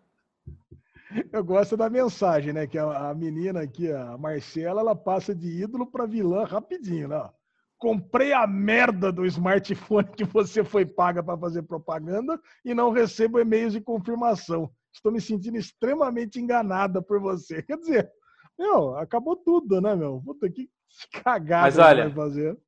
[1.30, 2.66] Eu gosto da mensagem, né?
[2.66, 7.28] Que a, a menina aqui, a Marcela, ela passa de ídolo para vilã rapidinho, né?
[7.76, 13.38] Comprei a merda do smartphone que você foi paga para fazer propaganda e não recebo
[13.38, 14.70] e-mails de confirmação.
[14.90, 17.60] Estou me sentindo extremamente enganada por você.
[17.62, 18.10] Quer dizer,
[18.58, 20.22] meu, acabou tudo, né, meu?
[20.24, 20.70] Puta, que
[21.22, 22.10] cagada Mas olha,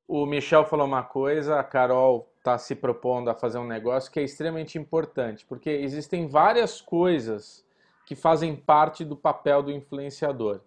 [0.06, 4.18] o Michel falou uma coisa, a Carol está se propondo a fazer um negócio que
[4.18, 7.62] é extremamente importante, porque existem várias coisas
[8.06, 10.60] que fazem parte do papel do influenciador.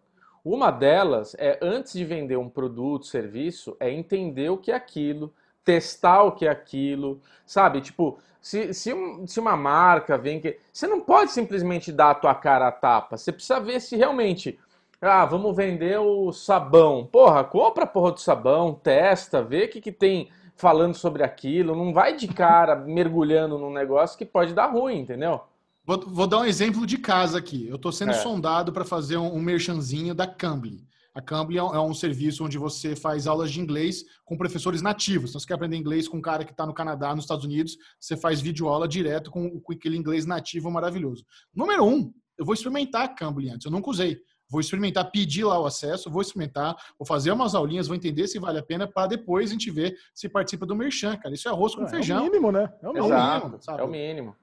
[0.46, 5.34] Uma delas é, antes de vender um produto, serviço, é entender o que é aquilo,
[5.66, 7.82] testar o que é aquilo, sabe?
[7.82, 8.92] Tipo, se, se,
[9.26, 10.60] se uma marca vem que.
[10.72, 13.18] Você não pode simplesmente dar a tua cara a tapa.
[13.18, 14.60] Você precisa ver se realmente.
[15.00, 17.08] Ah, vamos vender o sabão.
[17.12, 20.30] Porra, compra a porra do sabão, testa, vê o que, que tem
[20.62, 25.42] falando sobre aquilo, não vai de cara mergulhando num negócio que pode dar ruim, entendeu?
[25.84, 27.68] Vou, vou dar um exemplo de casa aqui.
[27.68, 28.14] Eu estou sendo é.
[28.14, 30.88] sondado para fazer um, um merchanzinho da Cambly.
[31.14, 34.82] A Cambly é um, é um, serviço onde você faz aulas de inglês com professores
[34.82, 35.32] nativos.
[35.32, 37.76] Então, você quer aprender inglês com um cara que está no Canadá, nos Estados Unidos,
[38.00, 41.26] você faz videoaula direto com, com aquele inglês nativo maravilhoso.
[41.54, 43.66] Número um, eu vou experimentar a Cambly antes.
[43.66, 44.22] Eu nunca usei
[44.52, 48.38] vou experimentar, pedir lá o acesso, vou experimentar, vou fazer umas aulinhas, vou entender se
[48.38, 51.34] vale a pena para depois a gente ver se participa do merchan, cara.
[51.34, 52.18] Isso é arroz com é, feijão.
[52.18, 52.74] É o mínimo, né?
[52.84, 53.82] É o mínimo, Exato, sabe?
[53.82, 54.36] É o mínimo.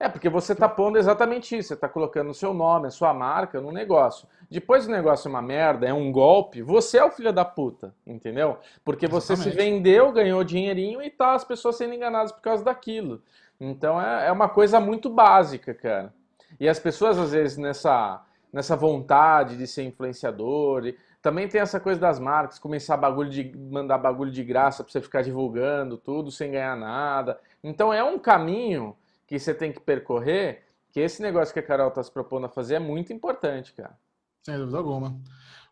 [0.00, 3.14] É, porque você está pondo exatamente isso, você está colocando o seu nome, a sua
[3.14, 4.26] marca no negócio.
[4.50, 7.94] Depois o negócio é uma merda, é um golpe, você é o filho da puta,
[8.04, 8.58] entendeu?
[8.84, 9.56] Porque você exatamente.
[9.56, 13.22] se vendeu, ganhou dinheirinho e tá as pessoas sendo enganadas por causa daquilo.
[13.60, 16.12] Então é, é uma coisa muito básica, cara.
[16.58, 18.20] E as pessoas, às vezes, nessa
[18.54, 20.86] nessa vontade de ser influenciador.
[20.86, 24.92] E também tem essa coisa das marcas, começar bagulho de mandar bagulho de graça para
[24.92, 27.38] você ficar divulgando tudo sem ganhar nada.
[27.64, 30.62] Então é um caminho que você tem que percorrer,
[30.92, 33.98] que esse negócio que a Carol está se propondo a fazer é muito importante, cara.
[34.44, 35.18] Sem dúvida alguma.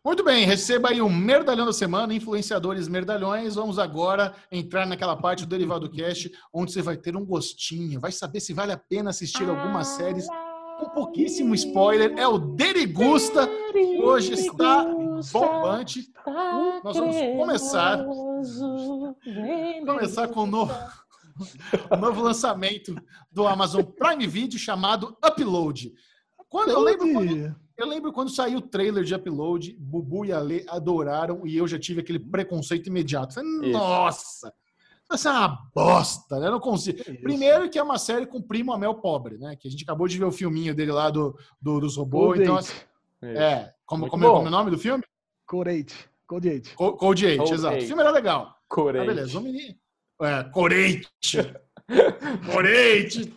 [0.03, 3.55] Muito bem, receba aí o Merdalhão da Semana, Influenciadores Merdalhões.
[3.55, 8.11] Vamos agora entrar naquela parte do Derivado Cast, onde você vai ter um gostinho, vai
[8.11, 10.27] saber se vale a pena assistir algumas séries
[10.81, 13.49] um pouquíssimo spoiler, é o Derigusta.
[14.03, 14.85] Hoje está
[15.31, 16.11] bombante.
[16.83, 18.05] Nós vamos começar.
[19.85, 20.73] Começar com o novo,
[21.91, 22.95] o novo lançamento
[23.31, 25.93] do Amazon Prime Video chamado Upload.
[26.49, 30.65] Quando, eu, lembro quando, eu lembro quando saiu o trailer de Upload, Bubu e Ale
[30.69, 33.41] adoraram e eu já tive aquele preconceito imediato.
[33.71, 34.53] Nossa!
[35.13, 36.47] Essa é uma bosta, né?
[36.47, 37.03] Eu não consigo.
[37.03, 39.55] Que Primeiro que é uma série com primo Amel pobre, né?
[39.55, 42.39] Que a gente acabou de ver o filminho dele lá do, do dos robôs.
[42.39, 42.73] então, assim,
[43.21, 43.71] é.
[43.85, 45.03] Como, como, como, é o nome do filme?
[45.45, 46.09] Code 8.
[46.27, 46.75] Code 8.
[46.75, 47.77] Code 8, exato.
[47.77, 48.55] O filme era legal.
[48.67, 49.01] Code 8.
[49.09, 49.39] Ah, beleza.
[49.39, 49.75] O menino...
[50.21, 51.09] É, Code 8.
[52.51, 53.33] Corete!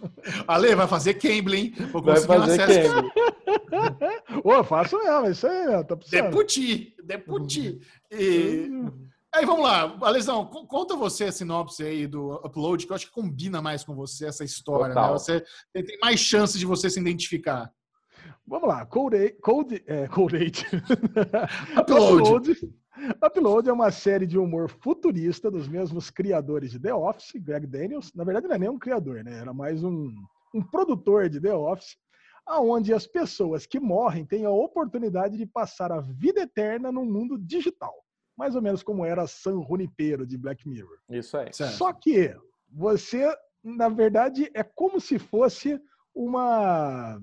[0.47, 1.75] Ale, vai fazer Cambly, hein?
[1.93, 2.95] Vou conseguir vai fazer acesso.
[4.45, 5.85] Ô, faço mesmo, isso aí, meu.
[5.85, 7.81] Tá Deputi, deputi.
[8.11, 8.69] E...
[8.71, 8.93] Hum.
[9.37, 13.13] Aí vamos lá, Alesão, conta você a sinopse aí do upload, que eu acho que
[13.13, 15.09] combina mais com você essa história, né?
[15.09, 15.45] Você
[15.75, 17.71] tem mais chances de você se identificar.
[18.47, 20.65] Vamos lá, Code, Code, é, Code 8.
[21.79, 22.23] upload.
[22.23, 22.75] upload.
[23.23, 28.15] Upload é uma série de humor futurista dos mesmos criadores de The Office, Greg Daniels.
[28.15, 29.39] Na verdade, não é nem um criador, né?
[29.39, 30.15] Era mais um,
[30.55, 31.99] um produtor de The Office,
[32.47, 37.37] aonde as pessoas que morrem têm a oportunidade de passar a vida eterna no mundo
[37.37, 38.06] digital
[38.37, 40.99] mais ou menos como era San Junipero de Black Mirror.
[41.09, 41.53] Isso aí.
[41.53, 41.73] Certo.
[41.73, 42.35] Só que
[42.71, 45.81] você, na verdade, é como se fosse
[46.15, 47.21] uma.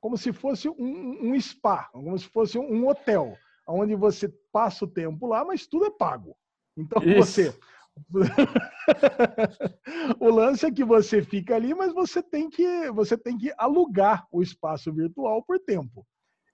[0.00, 4.88] Como se fosse um, um spa, como se fosse um hotel, onde você passa o
[4.88, 6.36] tempo lá, mas tudo é pago.
[6.76, 7.18] Então Isso.
[7.18, 7.54] você.
[10.20, 14.24] o lance é que você fica ali, mas você tem que você tem que alugar
[14.30, 16.06] o espaço virtual por tempo.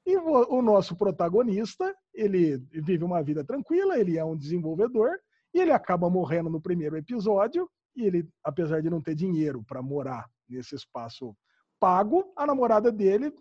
[0.06, 5.10] E o nosso protagonista, ele vive uma vida tranquila, ele é um desenvolvedor,
[5.55, 9.81] e ele acaba morrendo no primeiro episódio, e ele, apesar de não ter dinheiro para
[9.81, 11.35] morar nesse espaço
[11.81, 13.32] pago, a namorada dele,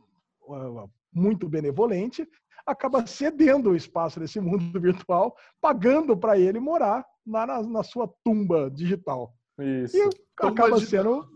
[1.13, 2.27] muito benevolente,
[2.65, 8.09] acaba cedendo o espaço desse mundo virtual, pagando para ele morar lá na, na, sua
[8.23, 9.33] tumba digital.
[9.59, 9.97] Isso.
[9.97, 10.09] E
[10.39, 11.27] acaba sendo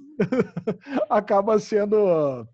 [1.10, 2.48] acaba sendo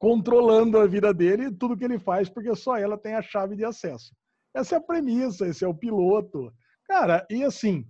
[0.00, 3.54] controlando a vida dele e tudo que ele faz, porque só ela tem a chave
[3.54, 4.16] de acesso.
[4.54, 6.50] Essa é a premissa, esse é o piloto.
[6.88, 7.86] Cara, e assim,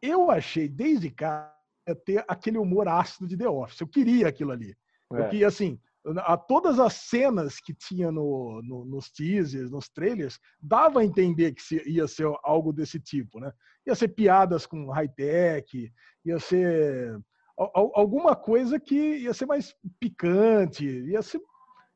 [0.00, 1.52] eu achei desde cá
[2.06, 3.80] ter aquele humor ácido de The Office.
[3.80, 4.76] Eu queria aquilo ali.
[5.12, 5.24] É.
[5.24, 5.78] Queria, assim,
[6.18, 11.52] a todas as cenas que tinha no, no, nos teasers, nos trailers, dava a entender
[11.52, 13.52] que ia ser algo desse tipo, né?
[13.86, 15.92] Ia ser piadas com high-tech,
[16.24, 17.20] ia ser
[17.74, 21.40] alguma coisa que ia ser mais picante, ia ser,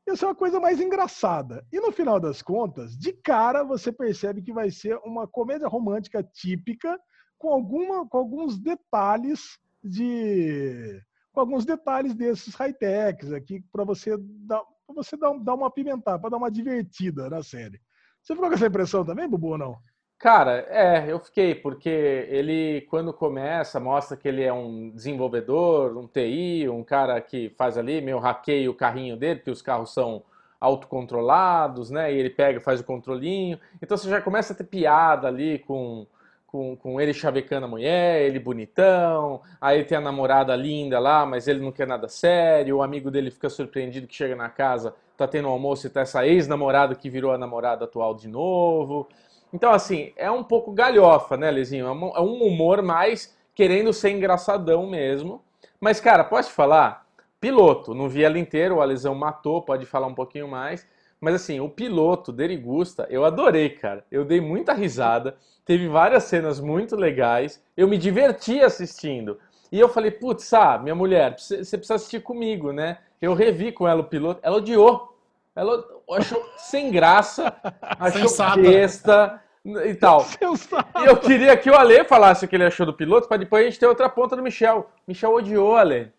[0.07, 1.67] ia ser uma coisa mais engraçada.
[1.73, 6.23] E no final das contas, de cara você percebe que vai ser uma comédia romântica
[6.23, 6.99] típica
[7.39, 11.01] com, alguma, com alguns detalhes de
[11.33, 16.19] com alguns detalhes desses high-techs aqui para você dar para você dar, dar uma apimentada,
[16.19, 17.81] para dar uma divertida na série.
[18.23, 19.77] Você ficou com essa impressão também, Bubu, ou não?
[20.19, 26.07] Cara, é, eu fiquei, porque ele, quando começa, mostra que ele é um desenvolvedor, um
[26.07, 30.23] TI, um cara que faz ali, meio hackeia o carrinho dele, porque os carros são
[30.59, 32.11] autocontrolados, né?
[32.13, 33.59] E ele pega, faz o controlinho.
[33.83, 36.07] Então você já começa a ter piada ali com,
[36.47, 41.47] com, com ele chavecando a mulher, ele bonitão, aí tem a namorada linda lá, mas
[41.49, 45.29] ele não quer nada sério, o amigo dele fica surpreendido que chega na casa, tá
[45.29, 49.07] tendo um almoço e tá essa ex-namorada que virou a namorada atual de novo.
[49.55, 51.87] Então, assim, é um pouco galhofa, né, Lezinho?
[51.87, 55.41] É um é humor mais querendo ser engraçadão mesmo.
[55.81, 57.07] Mas, cara, posso te falar?
[57.41, 60.85] Piloto, não vi ela inteira, o Alisão matou, pode falar um pouquinho mais.
[61.21, 64.05] Mas, assim, o piloto, Derigusta, eu adorei, cara.
[64.11, 69.39] Eu dei muita risada, teve várias cenas muito legais, eu me diverti assistindo.
[69.71, 72.99] E eu falei, putz, ah, minha mulher, você precisa assistir comigo, né?
[73.23, 75.15] Eu revi com ela o piloto, ela odiou.
[75.55, 77.55] Ela achou sem graça,
[78.01, 78.61] achou Sensata.
[78.61, 80.27] besta, e tal.
[81.03, 83.63] E eu queria que o Ale falasse o que ele achou do piloto, para depois
[83.63, 84.89] a gente ter outra ponta do Michel.
[85.07, 86.13] Michel odiou, Ale.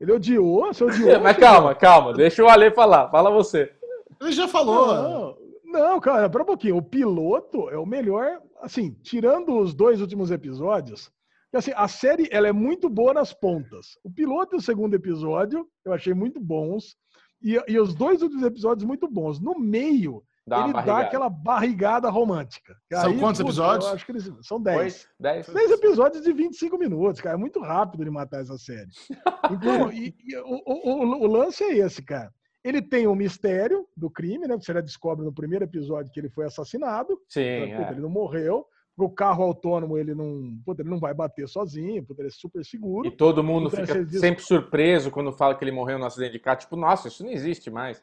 [0.00, 0.66] Ele odiou?
[0.66, 1.20] Você odiou?
[1.20, 3.08] Mas calma, calma, deixa o Ale falar.
[3.10, 3.72] Fala você.
[4.20, 5.38] Ele já falou.
[5.64, 6.76] Não, não cara, para um pouquinho.
[6.76, 11.10] O piloto é o melhor, assim, tirando os dois últimos episódios.
[11.52, 13.96] Assim, a série ela é muito boa nas pontas.
[14.02, 16.96] O piloto e o segundo episódio eu achei muito bons.
[17.40, 19.38] E, e os dois últimos episódios muito bons.
[19.38, 22.76] No meio, Dá ele dá aquela barrigada romântica.
[22.92, 23.90] São aí, quantos episódios?
[23.90, 25.08] acho que eles, são 10.
[25.18, 25.46] 10.
[25.48, 27.34] 10 episódios de 25 minutos, cara.
[27.34, 28.90] É muito rápido ele matar essa série.
[29.50, 32.32] Então, e, e, o, o, o, lance é esse, cara.
[32.64, 34.56] Ele tem o um mistério do crime, né?
[34.56, 37.20] Você já descobre no primeiro episódio que ele foi assassinado.
[37.28, 37.42] Sim.
[37.42, 37.90] Então, é.
[37.90, 38.66] Ele não morreu.
[38.96, 42.64] O carro autônomo ele não, puta, ele não vai bater sozinho, puta, ele é super
[42.64, 43.06] seguro.
[43.06, 46.38] E todo mundo então, fica sempre surpreso quando fala que ele morreu no acidente de
[46.38, 46.60] carro.
[46.60, 48.02] Tipo, nossa, isso não existe mais.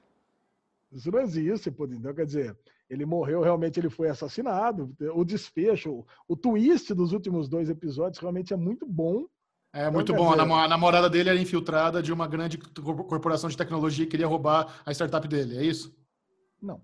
[0.92, 1.86] Isso não existe, pô.
[1.86, 2.58] Então, quer dizer,
[2.90, 4.94] ele morreu, realmente ele foi assassinado.
[5.14, 9.26] O desfecho, o twist dos últimos dois episódios realmente é muito bom.
[9.74, 10.32] É então, muito bom.
[10.32, 10.42] Dizer...
[10.42, 14.92] A namorada dele era infiltrada de uma grande corporação de tecnologia que queria roubar a
[14.92, 15.96] startup dele, é isso?
[16.62, 16.82] Não.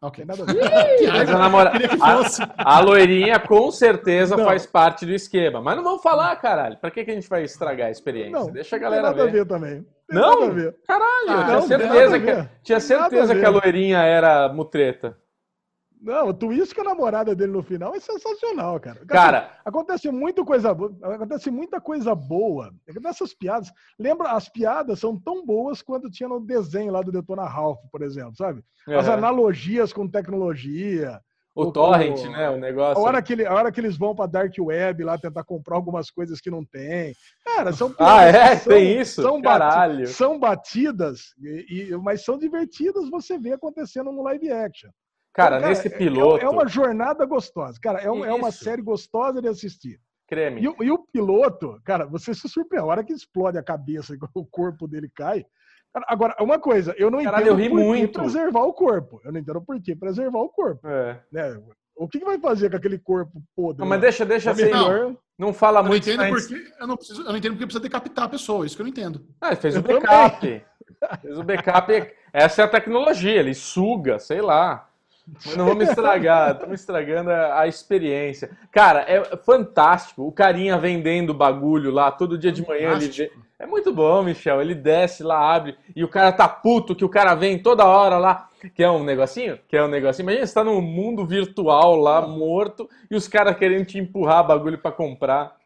[0.00, 1.12] Ok, nada a ver.
[1.12, 1.72] Mas a, namora...
[2.00, 4.44] a, a loirinha com certeza não.
[4.44, 5.60] faz parte do esquema.
[5.60, 6.78] Mas não vamos falar, caralho.
[6.78, 8.32] Pra que, que a gente vai estragar a experiência?
[8.32, 9.08] Não, Deixa a galera ver.
[9.08, 9.93] Não tem nada a ver também.
[10.10, 10.54] Não?
[10.86, 15.18] Caralho, ah, tinha certeza, que, tinha certeza que a loirinha era mutreta.
[16.04, 19.00] Não, o twist com a namorada dele no final é sensacional, cara.
[19.06, 22.70] Cara, acontece muito coisa, acontece muita coisa boa.
[23.00, 27.44] Nessas piadas, lembra as piadas são tão boas quanto tinha no desenho lá do Detona
[27.44, 28.62] Ralph, por exemplo, sabe?
[28.86, 29.14] As uhum.
[29.14, 31.18] analogias com tecnologia.
[31.54, 32.50] O, o torrent, o, né?
[32.50, 33.00] O negócio.
[33.00, 35.76] A hora, que ele, a hora que eles vão pra Dark Web lá tentar comprar
[35.76, 37.14] algumas coisas que não tem.
[37.44, 38.56] Cara, são Ah, é?
[38.56, 39.22] São, tem isso?
[39.22, 39.92] São Caralho.
[39.92, 44.90] Batidas, são batidas, e, e, mas são divertidas você vê acontecendo no live action.
[45.32, 46.44] Cara, então, cara nesse piloto.
[46.44, 47.78] É, é, uma jornada gostosa.
[47.80, 50.00] Cara, é, um, é, uma série gostosa de assistir.
[50.28, 50.60] Creme.
[50.60, 52.86] E, e, o piloto, cara, você se surpreende.
[52.86, 55.44] A hora que explode a cabeça o corpo dele cai.
[56.08, 58.12] Agora, uma coisa, eu não Caralho, entendo eu por muito.
[58.12, 59.20] que preservar o corpo.
[59.24, 60.88] Eu não entendo por que preservar o corpo.
[60.88, 61.20] É.
[61.30, 61.60] Né?
[61.96, 63.80] O que, que, vai fazer com aquele corpo podre?
[63.80, 64.68] Não, mas deixa, deixa assim.
[64.68, 66.06] Não, não fala eu muito.
[66.06, 68.66] Não entendo porque, eu, não preciso, eu não entendo porque precisa decapitar a pessoa.
[68.66, 69.24] Isso que eu não entendo.
[69.40, 70.64] Ah, ele fez o backup.
[71.22, 72.12] fez o backup.
[72.32, 73.38] Essa é a tecnologia.
[73.38, 74.88] Ele suga, sei lá.
[75.26, 78.50] Mas não vamos estragar, estamos estragando a, a, experiência.
[78.70, 80.26] Cara, é fantástico.
[80.26, 83.32] O carinha vendendo bagulho lá, todo dia de manhã ele vê.
[83.58, 84.60] É muito bom, Michel.
[84.60, 88.18] Ele desce lá, abre, e o cara tá puto que o cara vem toda hora
[88.18, 88.50] lá.
[88.74, 89.58] Quer um negocinho?
[89.68, 90.24] Quer um negocinho?
[90.24, 94.78] Imagina, você tá num mundo virtual lá, morto, e os caras querendo te empurrar bagulho
[94.78, 95.56] para comprar.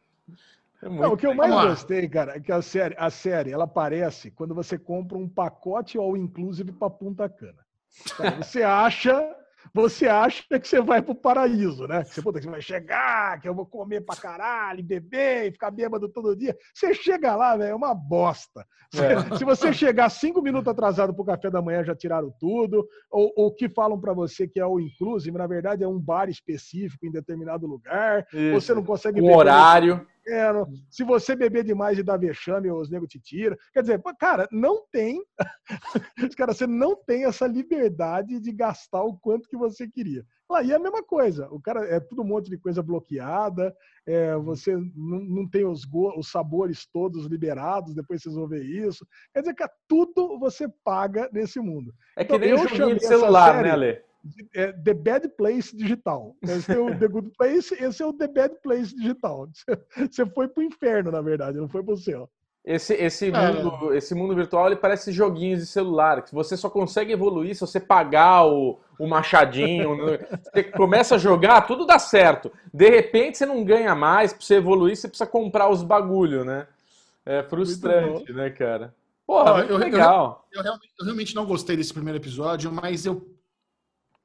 [0.83, 3.65] É Não, o que eu mais gostei, cara, é que a série, a série, ela
[3.65, 7.67] aparece quando você compra um pacote all inclusive para Punta Cana.
[8.17, 9.37] Cara, você acha
[9.73, 12.05] você acha que você vai pro paraíso, né?
[12.05, 15.53] Que você, puta, que você vai chegar, que eu vou comer pra caralho, beber e
[15.53, 16.57] ficar bêbado todo dia.
[16.75, 18.67] Você chega lá, velho, é uma bosta.
[18.95, 19.37] É.
[19.37, 22.89] Se você chegar cinco minutos atrasado pro café da manhã, já tiraram tudo.
[23.11, 26.29] Ou, ou que falam para você que é o inclusive, na verdade é um bar
[26.29, 28.27] específico em determinado lugar.
[28.33, 28.55] Isso.
[28.55, 30.07] Você não consegue o horário
[30.91, 33.57] Se você beber demais e dar vexame, os negros te tiram.
[33.73, 35.23] Quer dizer, cara, não tem.
[36.37, 40.25] cara, você não tem essa liberdade de gastar o quanto que você queria.
[40.51, 41.47] Aí é a mesma coisa.
[41.51, 43.75] O cara é tudo um monte de coisa bloqueada.
[44.07, 45.83] É, você não, não tem os,
[46.17, 47.95] os sabores todos liberados.
[47.95, 49.07] Depois vocês vão ver isso.
[49.35, 51.93] Quer dizer, que tudo você paga nesse mundo.
[52.17, 54.08] É que então, nem o joguinho de celular, série, né, Ale?
[54.55, 56.37] É The Bad Place Digital.
[56.43, 59.49] Esse é o The Good Place, esse é o The Bad Place Digital.
[60.11, 62.29] Você foi pro inferno, na verdade, não foi pro céu.
[62.65, 63.53] Esse, esse, é.
[63.53, 67.63] mundo, esse mundo virtual ele parece joguinhos de celular, que você só consegue evoluir se
[67.63, 69.97] você pagar o, o machadinho.
[70.53, 72.53] você começa a jogar, tudo dá certo.
[72.73, 76.67] De repente você não ganha mais, pra você evoluir, você precisa comprar os bagulho, né?
[77.25, 78.95] É frustrante, né, cara?
[79.27, 80.47] Porra, eu, legal.
[80.53, 83.38] Eu, eu, eu, realmente não gostei desse primeiro episódio, mas eu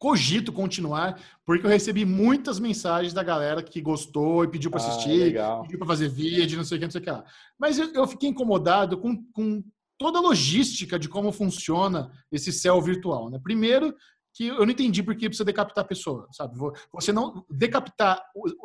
[0.04, 4.86] cogito continuar, porque eu recebi muitas mensagens da galera que gostou e pediu para ah,
[4.86, 7.24] assistir, ah, pediu para fazer vídeo, não sei o que, não sei o que lá.
[7.58, 9.64] Mas eu, eu fiquei incomodado com, com
[9.98, 13.30] toda a logística de como funciona esse céu virtual.
[13.30, 13.40] Né?
[13.42, 13.96] Primeiro,
[14.34, 16.58] que eu não entendi por que precisa decapitar a pessoa, sabe?
[16.92, 18.22] Você não decapitar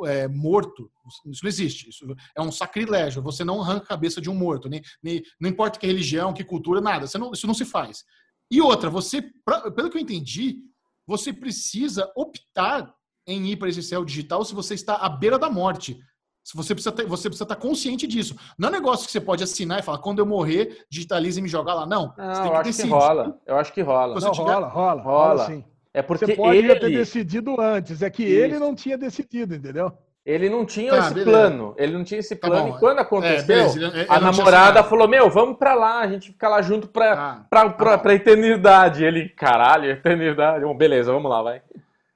[0.07, 0.91] é, morto,
[1.25, 1.89] isso não existe.
[1.89, 2.05] Isso
[2.35, 3.21] é um sacrilégio.
[3.21, 6.43] Você não arranca a cabeça de um morto, nem, nem não importa que religião, que
[6.43, 7.05] cultura, nada.
[7.17, 8.03] Não, isso não se faz.
[8.51, 10.63] E outra, você, pra, pelo que eu entendi,
[11.09, 12.93] você precisa optar
[13.25, 15.99] em ir para esse céu digital se você está à beira da morte.
[16.43, 18.35] Se você precisa ter, você precisa estar consciente disso.
[18.59, 21.41] Não é um negócio que você pode assinar e falar, quando eu morrer, digitaliza e
[21.41, 21.87] me jogar lá.
[21.87, 22.13] Não.
[22.15, 22.87] Não, você tem eu que acho decidir.
[22.87, 23.41] que rola.
[23.45, 24.19] Eu acho que rola.
[24.19, 24.43] Não, tiver...
[24.53, 25.27] rola, rola, rola.
[25.33, 25.65] Rola, sim.
[25.91, 26.75] É porque você pode ele...
[26.75, 28.03] ter decidido antes.
[28.03, 28.43] É que Isso.
[28.43, 29.91] ele não tinha decidido, entendeu?
[30.29, 31.31] Ele não tinha ah, esse beleza.
[31.31, 31.73] plano.
[31.75, 32.71] Ele não tinha esse tá plano.
[32.71, 36.07] Tá e quando aconteceu, é, ele, ele a namorada falou: Meu, vamos pra lá, a
[36.07, 39.03] gente fica lá junto pra, ah, pra, pra, tá pra, eternidade.
[39.03, 40.63] Ele, caralho, eternidade.
[40.63, 41.63] Bom, beleza, vamos lá, vai.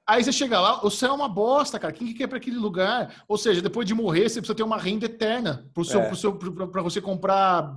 [0.05, 1.91] Aí você chega lá, o céu é uma bosta, cara.
[1.91, 3.23] Quem que quer para aquele lugar?
[3.27, 6.83] Ou seja, depois de morrer, você precisa ter uma renda eterna para é.
[6.83, 7.75] você comprar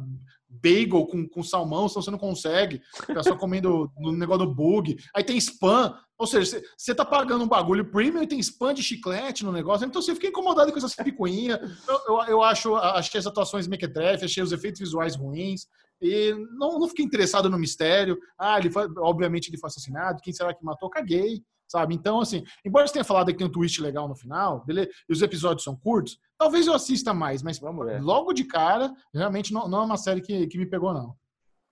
[0.51, 2.83] bagel com, com salmão, senão você não consegue.
[3.07, 4.99] Fica só comendo no negócio do bug.
[5.15, 5.95] Aí tem spam.
[6.19, 9.87] Ou seja, você tá pagando um bagulho premium e tem spam de chiclete no negócio.
[9.87, 11.59] Então você fica incomodado com essas picuinhas.
[11.87, 15.67] Eu, eu, eu, acho, achei as atuações mequetrefe, achei os efeitos visuais ruins.
[16.01, 18.19] E não, não fiquei interessado no mistério.
[18.39, 20.21] Ah, ele foi, obviamente ele foi assassinado.
[20.23, 20.89] Quem será que matou?
[20.89, 21.95] Caguei sabe?
[21.95, 24.89] Então, assim, embora você tenha falado que tem um twist legal no final, beleza?
[25.09, 27.61] E os episódios são curtos, talvez eu assista mais, mas
[28.01, 31.15] logo de cara, realmente não, não é uma série que, que me pegou, não.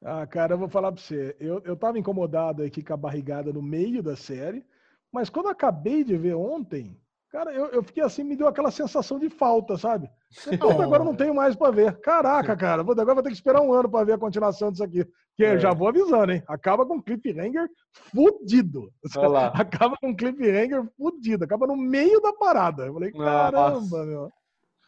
[0.05, 1.35] Ah, cara, eu vou falar pra você.
[1.41, 4.65] Eu, eu tava incomodado aqui com a barrigada no meio da série,
[5.11, 7.01] mas quando eu acabei de ver ontem,
[7.35, 10.09] Cara, eu, eu fiquei assim, me deu aquela sensação de falta, sabe?
[10.53, 12.01] Então, agora não tenho mais para ver.
[12.01, 15.05] Caraca, cara, agora vou ter que esperar um ano para ver a continuação disso aqui.
[15.37, 15.59] Que é.
[15.59, 16.45] já vou avisando, hein?
[16.47, 18.89] Acaba com cliffhanger fudido.
[19.53, 21.43] Acaba com cliffhanger fudido.
[21.43, 22.87] Acaba no meio da parada.
[22.87, 24.07] Eu falei, caramba, Nossa.
[24.07, 24.31] meu.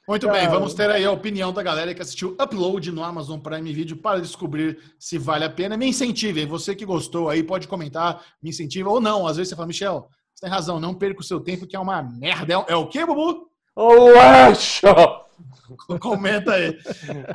[0.09, 3.73] Muito bem, vamos ter aí a opinião da galera que assistiu Upload no Amazon Prime
[3.73, 5.77] Video para descobrir se vale a pena.
[5.77, 9.27] Me incentive, você que gostou aí, pode comentar, me incentiva ou não.
[9.27, 11.81] Às vezes você fala, Michel, você tem razão, não perca o seu tempo, que é
[11.81, 12.53] uma merda.
[12.53, 13.51] É, é o quê, Bubu?
[13.75, 14.13] O
[14.49, 14.87] lixo!
[15.99, 16.79] Comenta aí.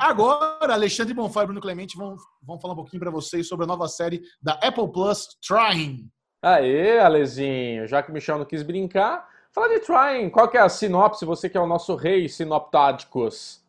[0.00, 3.66] Agora, Alexandre Bonfá e Bruno Clemente vão, vão falar um pouquinho para vocês sobre a
[3.66, 6.08] nova série da Apple Plus, Trying.
[6.40, 10.30] Aê, Alezinho, já que o Michel não quis brincar, fala de Trying.
[10.30, 11.24] Qual que é a sinopse?
[11.24, 13.62] Você que é o nosso rei sinoptáticos.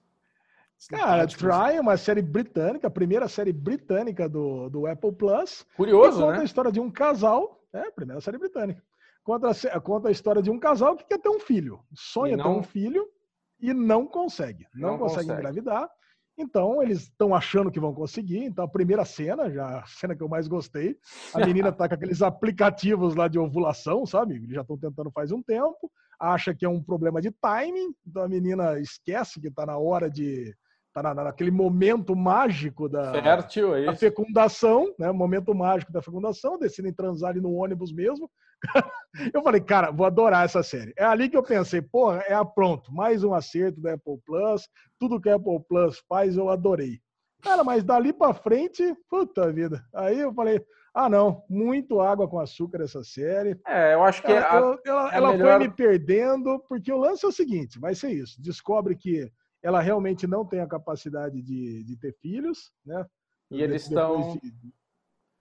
[0.90, 5.66] Cara, Try é uma série britânica, a primeira série britânica do, do Apple Plus.
[5.78, 6.42] Curioso, conta né?
[6.42, 8.84] a história de um casal, é, primeira série britânica
[9.24, 11.80] conta, conta a história de um casal que quer ter um filho.
[11.96, 12.44] Sonha não...
[12.44, 13.10] ter um filho
[13.60, 14.68] e não consegue.
[14.74, 15.90] Não, não consegue, consegue engravidar.
[16.38, 18.44] Então, eles estão achando que vão conseguir.
[18.44, 20.98] Então, a primeira cena, já a cena que eu mais gostei,
[21.34, 24.36] a menina tá com aqueles aplicativos lá de ovulação, sabe?
[24.36, 28.24] Eles já estão tentando faz um tempo, acha que é um problema de timing, então
[28.24, 30.56] a menina esquece que está na hora de.
[30.94, 35.12] Tá na, naquele momento mágico da, Fértil, é da fecundação, né?
[35.12, 38.30] Momento mágico da fecundação, decidem transar ali no ônibus mesmo.
[39.34, 40.94] Eu falei, cara, vou adorar essa série.
[40.98, 44.68] É ali que eu pensei, porra, é a pronto, mais um acerto da Apple Plus,
[45.00, 47.00] tudo que a Apple Plus faz eu adorei.
[47.44, 49.84] Cara, mas dali para frente, puta vida.
[49.94, 50.64] Aí eu falei,
[50.96, 53.60] ah não, muito água com açúcar essa série.
[53.68, 55.60] É, eu acho que ela, a, ela, ela melhor...
[55.60, 59.30] foi me perdendo, porque o lance é o seguinte, vai ser isso, descobre que
[59.64, 63.06] ela realmente não tem a capacidade de, de ter filhos, né?
[63.50, 64.38] E eles estão.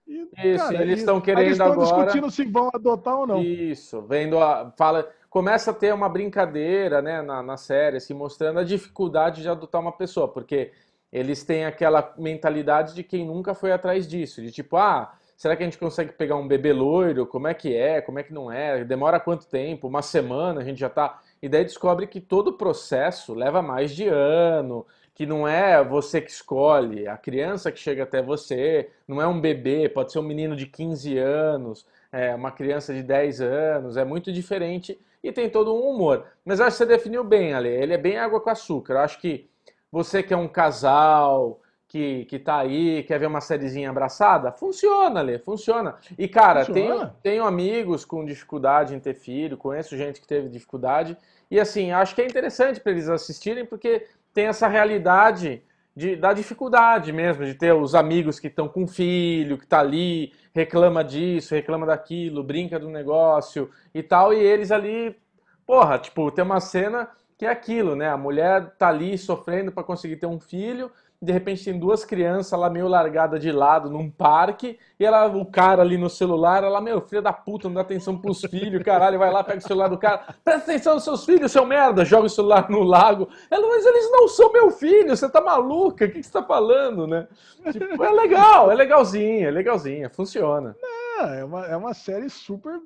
[0.07, 2.05] E, Isso, cara, eles estão querendo eles estão agora.
[2.05, 3.41] discutindo se vão adotar ou não.
[3.43, 4.71] Isso, vendo a.
[4.77, 9.49] Fala, começa a ter uma brincadeira né, na, na série, assim, mostrando a dificuldade de
[9.49, 10.71] adotar uma pessoa, porque
[11.11, 15.63] eles têm aquela mentalidade de quem nunca foi atrás disso, de tipo, ah, será que
[15.63, 17.25] a gente consegue pegar um bebê loiro?
[17.25, 18.01] Como é que é?
[18.01, 18.83] Como é que não é?
[18.83, 19.87] Demora quanto tempo?
[19.87, 21.21] Uma semana a gente já tá.
[21.43, 26.21] E daí descobre que todo o processo leva mais de ano, que não é você
[26.21, 30.23] que escolhe, a criança que chega até você, não é um bebê, pode ser um
[30.23, 35.49] menino de 15 anos é, uma criança de 10 anos, é muito diferente e tem
[35.49, 36.25] todo um humor.
[36.45, 38.93] Mas acho que você definiu bem, Ale, ele é bem água com açúcar.
[38.93, 39.49] Eu acho que
[39.91, 41.59] você que é um casal,
[41.93, 45.93] que, que tá aí, quer ver uma sériezinha abraçada, funciona, Ale, funciona.
[46.17, 47.15] E, cara, tenho, Funciona.
[47.21, 51.15] tenho amigos com dificuldade em ter filho, conheço gente que teve dificuldade,
[51.51, 55.61] e assim, acho que é interessante para eles assistirem, porque tem essa realidade
[55.95, 60.33] de, da dificuldade mesmo, de ter os amigos que estão com filho, que tá ali,
[60.51, 65.15] reclama disso, reclama daquilo, brinca do negócio e tal, e eles ali,
[65.63, 67.07] porra, tipo, tem uma cena
[67.37, 68.09] que é aquilo, né?
[68.09, 70.89] A mulher tá ali sofrendo para conseguir ter um filho,
[71.23, 75.45] de repente tem duas crianças lá meio largada de lado num parque, e ela, o
[75.45, 79.17] cara ali no celular, ela, meu, filho da puta, não dá atenção pros filhos, caralho,
[79.17, 82.25] vai lá, pega o celular do cara, presta atenção nos seus filhos, seu merda, joga
[82.25, 83.29] o celular no lago.
[83.49, 86.43] Ela, mas eles não são meu filho, você tá maluca, o que, que você tá
[86.43, 87.25] falando, né?
[87.71, 90.75] Tipo, é legal, é legalzinha, é legalzinha, funciona.
[91.19, 92.81] Ah, é, uma, é uma série super,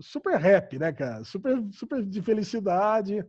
[0.00, 1.24] super rap, né, cara?
[1.24, 3.22] Super, super de felicidade.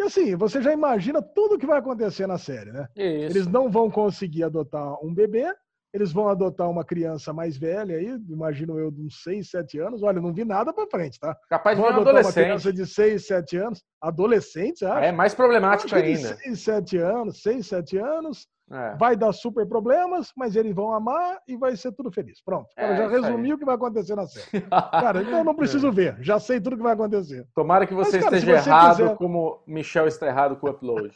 [0.00, 2.88] E assim, você já imagina tudo que vai acontecer na série, né?
[2.96, 3.36] Isso.
[3.36, 5.54] Eles não vão conseguir adotar um bebê,
[5.92, 10.02] eles vão adotar uma criança mais velha aí, imagino eu, de uns 6, 7 anos.
[10.02, 11.36] Olha, não vi nada pra frente, tá?
[11.50, 13.82] Capaz de Vão um adotar uma criança de 6, 7 anos.
[14.00, 15.04] Adolescente, acho.
[15.04, 16.34] É mais problemático que de ainda.
[16.34, 18.48] 6, 7 anos, 6, 7 anos.
[18.72, 18.94] É.
[18.96, 22.40] Vai dar super problemas, mas eles vão amar e vai ser tudo feliz.
[22.42, 22.68] Pronto.
[22.76, 24.60] Cara, É, já resumi o que vai acontecer na série.
[24.70, 26.16] Cara, então eu não preciso ver.
[26.20, 27.46] Já sei tudo que vai acontecer.
[27.54, 30.70] Tomara que você Mas, cara, esteja você errado, quiser- como Michel está errado com o
[30.70, 31.10] upload.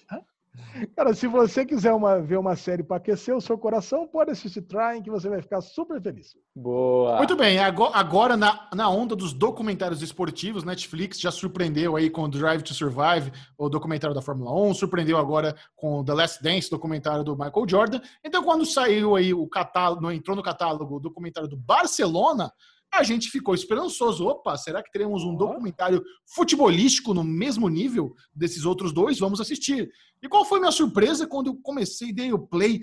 [0.97, 4.63] Cara, se você quiser uma- ver uma série para aquecer o seu coração, pode assistir
[4.63, 6.37] Trying, que você vai ficar super feliz.
[6.55, 7.17] Boa.
[7.19, 12.23] Muito bem, ago- agora na, na onda dos documentários esportivos, Netflix já surpreendeu aí com
[12.23, 16.43] o Drive to Survive, o documentário da Fórmula 1, surpreendeu agora com o The Last
[16.43, 18.01] Dance, documentário do Michael Jordan.
[18.25, 22.53] Então, quando saiu aí o catálogo, entrou no catálogo o documentário do Barcelona,
[22.93, 24.25] a gente ficou esperançoso.
[24.25, 26.01] Opa, será que teremos um documentário
[26.33, 29.19] futebolístico no mesmo nível desses outros dois?
[29.19, 29.91] Vamos assistir.
[30.25, 32.81] E qual foi minha surpresa quando eu comecei, dei o play,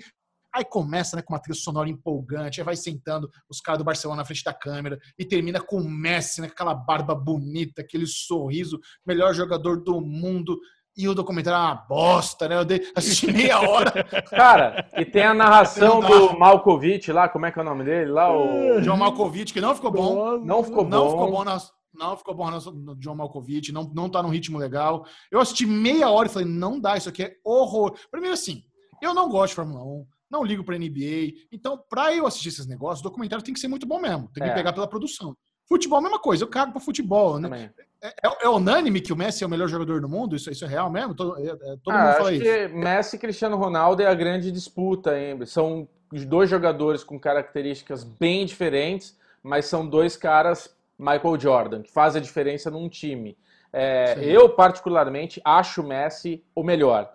[0.54, 4.20] Aí começa né, com uma trilha sonora empolgante, aí vai sentando os caras do Barcelona
[4.20, 8.06] na frente da câmera e termina com o Messi, né, com aquela barba bonita, aquele
[8.06, 10.60] sorriso, melhor jogador do mundo.
[10.94, 12.58] E o documentário é uma bosta, né?
[12.58, 14.04] Eu dei, assisti meia hora.
[14.28, 17.82] Cara, e tem a narração Não do Malkovich lá, como é que é o nome
[17.82, 18.10] dele?
[18.10, 18.78] Lá, o...
[18.82, 20.38] John Malkovich, que não ficou bom.
[20.40, 21.10] Não ficou Não bom.
[21.12, 21.58] ficou bom na,
[21.94, 25.04] não ficou bom no John Malkovich, não, não tá num ritmo legal.
[25.30, 27.94] Eu assisti meia hora e falei, não dá, isso aqui é horror.
[28.10, 28.62] Primeiro assim,
[29.00, 32.66] eu não gosto de Fórmula 1, não ligo pra NBA, então pra eu assistir esses
[32.66, 34.54] negócios, o documentário tem que ser muito bom mesmo, tem que É.
[34.54, 35.36] pegar pela produção.
[35.68, 37.48] Futebol é mesma coisa, eu cago pra futebol, né?
[37.48, 37.70] Também.
[38.02, 40.34] É, é unânime que o Messi é o melhor jogador do mundo?
[40.34, 41.14] Isso, isso é real mesmo?
[41.14, 42.42] Todo, é- é- todo Ah, mundo acho fala isso.
[42.44, 45.38] que Messi e Cristiano Ronaldo é a grande disputa, hein?
[45.46, 51.90] São os dois jogadores com características bem diferentes, mas são dois caras Michael Jordan, que
[51.90, 53.36] fazem a diferença num time.
[53.72, 57.12] É, eu, particularmente, acho o Messi o melhor.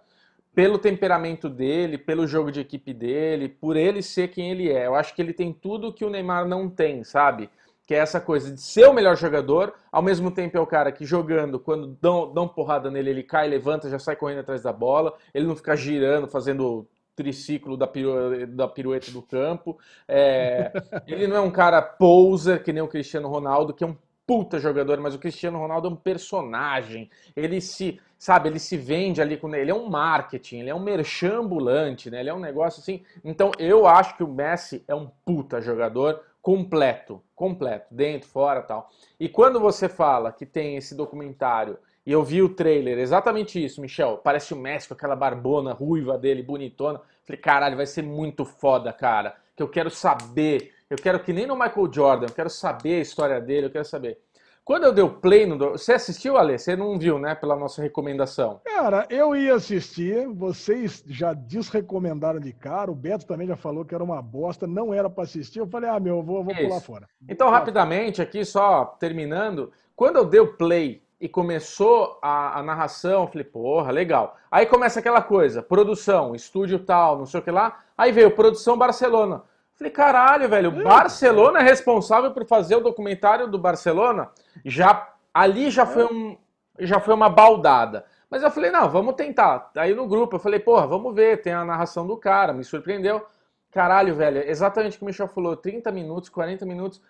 [0.54, 4.88] Pelo temperamento dele, pelo jogo de equipe dele, por ele ser quem ele é.
[4.88, 7.50] Eu acho que ele tem tudo que o Neymar não tem, sabe?
[7.86, 10.92] Que é essa coisa de ser o melhor jogador, ao mesmo tempo é o cara
[10.92, 14.74] que jogando, quando dão, dão porrada nele, ele cai, levanta, já sai correndo atrás da
[14.74, 16.88] bola, ele não fica girando, fazendo
[17.18, 19.78] triciclo da, piru- da pirueta do campo.
[20.08, 20.72] É,
[21.06, 24.60] ele não é um cara poser, que nem o Cristiano Ronaldo, que é um puta
[24.60, 27.10] jogador, mas o Cristiano Ronaldo é um personagem.
[27.36, 30.80] Ele se, sabe, ele se vende ali com ele é um marketing, ele é um
[30.80, 32.20] merchan ambulante, né?
[32.20, 33.04] Ele é um negócio assim.
[33.24, 38.90] Então eu acho que o Messi é um puta jogador completo, completo, dentro, fora, tal.
[39.20, 41.78] E quando você fala que tem esse documentário
[42.08, 44.22] e eu vi o trailer, exatamente isso, Michel.
[44.24, 47.02] Parece o Messi com aquela barbona ruiva dele, bonitona.
[47.26, 49.36] Falei, caralho, vai ser muito foda, cara.
[49.54, 50.72] Que eu quero saber.
[50.90, 53.84] Eu quero que nem no Michael Jordan, eu quero saber a história dele, eu quero
[53.84, 54.22] saber.
[54.64, 55.58] Quando eu dei o play no.
[55.72, 56.58] Você assistiu, Ale?
[56.58, 57.36] Você não viu, né?
[57.36, 58.62] Pela nossa recomendação.
[58.64, 63.94] Cara, eu ia assistir, vocês já desrecomendaram de cara, o Beto também já falou que
[63.94, 65.60] era uma bosta, não era pra assistir.
[65.60, 66.64] Eu falei, ah, meu, eu vou, vou Isso.
[66.64, 67.10] pular fora.
[67.28, 73.24] Então, rapidamente, aqui só terminando, quando eu dei o play e começou a, a narração,
[73.24, 74.38] eu falei, porra, legal.
[74.52, 77.80] Aí começa aquela coisa, produção, estúdio tal, não sei o que lá.
[77.98, 79.44] Aí veio produção Barcelona.
[79.74, 84.30] Falei, caralho, velho, Barcelona é responsável por fazer o documentário do Barcelona?
[84.66, 86.38] Já ali já foi um
[86.80, 88.06] já foi uma baldada.
[88.30, 89.72] Mas eu falei, não, vamos tentar.
[89.76, 93.26] Aí no grupo eu falei, porra, vamos ver, tem a narração do cara, me surpreendeu.
[93.72, 97.02] Caralho, velho, exatamente o que o Michel falou, 30 minutos, 40 minutos,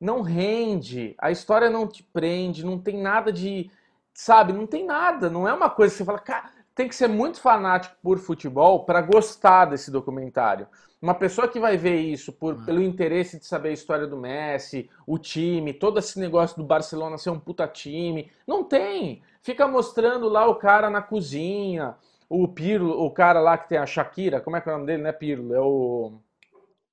[0.00, 3.70] não rende, a história não te prende, não tem nada de,
[4.12, 7.08] sabe, não tem nada, não é uma coisa que você fala, cara, tem que ser
[7.08, 10.68] muito fanático por futebol para gostar desse documentário.
[11.00, 12.64] Uma pessoa que vai ver isso por, uhum.
[12.64, 17.16] pelo interesse de saber a história do Messi, o time, todo esse negócio do Barcelona
[17.16, 19.22] ser um puta time, não tem.
[19.42, 21.94] Fica mostrando lá o cara na cozinha,
[22.28, 24.86] o Pirlo, o cara lá que tem a Shakira, como é que é o nome
[24.86, 25.02] dele?
[25.02, 26.12] Não é Pirlo, é o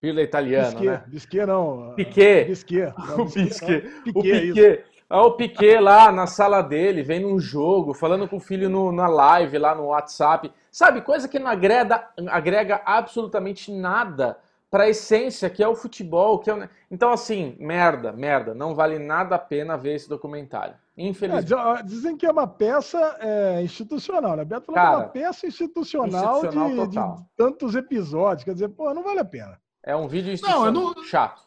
[0.03, 1.03] Pirlo é italiano, Bisquet, né?
[1.07, 1.93] Bisquet não.
[1.95, 2.43] Piquet.
[2.43, 2.93] Bisquet.
[3.07, 4.83] Não, o Piquet.
[5.09, 8.91] É o Piquet lá na sala dele, vem num jogo, falando com o filho no,
[8.91, 10.51] na live, lá no WhatsApp.
[10.69, 14.37] Sabe, coisa que não agrega, agrega absolutamente nada
[14.69, 16.37] para a essência que é o futebol.
[16.39, 16.69] Que é o...
[16.91, 18.53] Então, assim, merda, merda.
[18.53, 20.75] Não vale nada a pena ver esse documentário.
[20.97, 21.53] Infelizmente.
[21.53, 24.43] É, dizem que é uma peça é, institucional, né?
[24.43, 28.43] Beto falou Cara, que é uma peça institucional, institucional de, de, tantos episódios.
[28.43, 29.62] Quer dizer, pô, não vale a pena.
[29.83, 31.03] É um vídeo institucional não, não...
[31.03, 31.43] chato.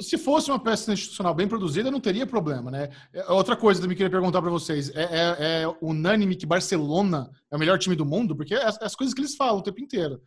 [0.00, 2.90] Se, fosse uma peça institucional bem produzida, não teria problema, né?
[3.14, 7.30] É, outra coisa que eu queria perguntar para vocês: é, é, é, unânime que Barcelona
[7.50, 8.36] é o melhor time do mundo?
[8.36, 10.20] Porque é as coisas que eles falam o tempo inteiro.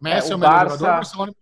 [0.00, 0.76] Messi é, o, é o melhor Barça...
[0.76, 1.32] jogador, Barcelona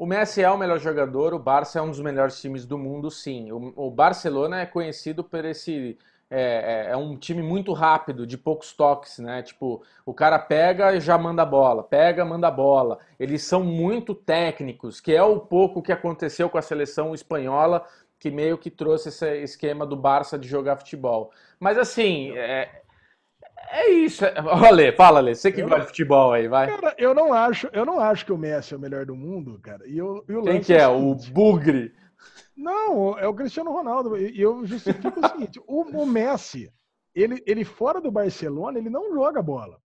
[0.00, 3.10] o Messi é o melhor jogador, o Barça é um dos melhores times do mundo,
[3.10, 3.52] sim.
[3.52, 5.98] O, o Barcelona é conhecido por esse.
[6.32, 9.42] É, é, é, um time muito rápido, de poucos toques, né?
[9.42, 13.00] Tipo, o cara pega e já manda bola, pega, manda bola.
[13.18, 17.84] Eles são muito técnicos, que é o pouco que aconteceu com a seleção espanhola,
[18.16, 21.32] que meio que trouxe esse esquema do Barça de jogar futebol.
[21.58, 22.80] Mas assim, é,
[23.72, 24.24] é isso.
[24.44, 25.34] Olha, fala, Lê.
[25.34, 26.68] Você que gosta de futebol aí, vai.
[26.68, 29.58] Cara, eu não acho, eu não acho que o Messi é o melhor do mundo,
[29.62, 29.86] cara.
[29.86, 30.80] E, eu, e o Quem que é?
[30.80, 31.92] é o, o Bugre?
[32.56, 34.16] Não, é o Cristiano Ronaldo.
[34.16, 36.72] E eu justifico o seguinte: o, o, Messi,
[37.14, 39.78] ele, ele fora do Barcelona, ele não joga bola.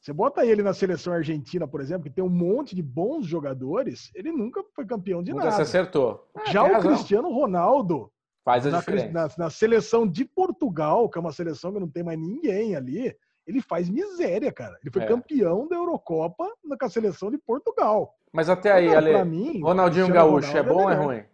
[0.00, 4.10] Você bota ele na seleção argentina, por exemplo, que tem um monte de bons jogadores,
[4.14, 5.56] ele nunca foi campeão de nunca nada.
[5.56, 6.26] Nunca se acertou.
[6.46, 6.92] Já o razão.
[6.92, 8.10] Cristiano Ronaldo,
[8.42, 9.12] Faz a na, diferença.
[9.12, 13.14] Na, na, seleção de Portugal, que é uma seleção que não tem mais ninguém ali,
[13.46, 14.76] ele faz miséria, cara.
[14.82, 15.06] Ele foi é.
[15.06, 18.14] campeão da Eurocopa com a seleção de Portugal.
[18.32, 21.24] Mas até aí, Ale, mim, Ronaldinho Gaúcho é bom ou é ruim?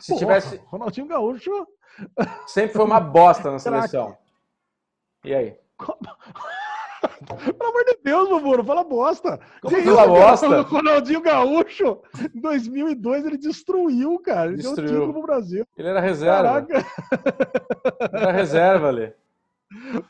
[0.00, 0.60] Se Porra, tivesse.
[0.66, 1.66] Ronaldinho Gaúcho.
[2.46, 4.16] Sempre foi uma bosta na seleção.
[5.24, 5.56] E aí?
[7.26, 9.40] Pelo amor de Deus, Bubu, não fala bosta.
[9.60, 10.60] Como que fala bosta?
[10.60, 12.00] O Ronaldinho Gaúcho,
[12.34, 14.48] em 2002, ele destruiu, cara.
[14.48, 14.76] Ele destruiu.
[14.88, 15.66] deu título pro Brasil.
[15.76, 16.42] Ele era reserva.
[16.42, 16.86] Caraca.
[18.12, 19.12] Ele era reserva ali.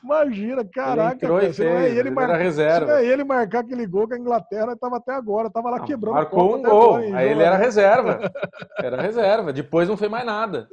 [0.02, 2.86] Imagina, caraca, ele cara, fez, não é ele, reserva.
[2.86, 5.84] não é ele marcar aquele gol que a Inglaterra estava até agora, estava lá ah,
[5.84, 6.14] quebrando.
[6.14, 8.20] Marcou um gol, agora, aí ele era reserva.
[8.82, 10.66] Era reserva, depois não fez mais nada.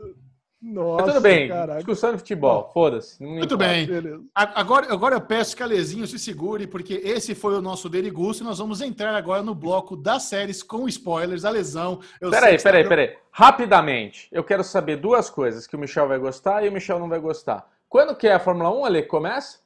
[0.61, 1.77] Nossa, Mas tudo bem, caraca.
[1.77, 3.21] discussão de futebol, foda-se.
[3.21, 3.87] Muito bem.
[4.33, 8.43] Agora, agora eu peço que a Lezinho se segure, porque esse foi o nosso Derigusto
[8.43, 11.99] e nós vamos entrar agora no bloco das séries com spoilers, a lesão.
[12.19, 12.89] Peraí, peraí, tá...
[12.89, 13.17] peraí.
[13.31, 17.09] Rapidamente, eu quero saber duas coisas que o Michel vai gostar e o Michel não
[17.09, 17.69] vai gostar.
[17.89, 19.03] Quando que é a Fórmula 1, Ale?
[19.03, 19.59] Começa?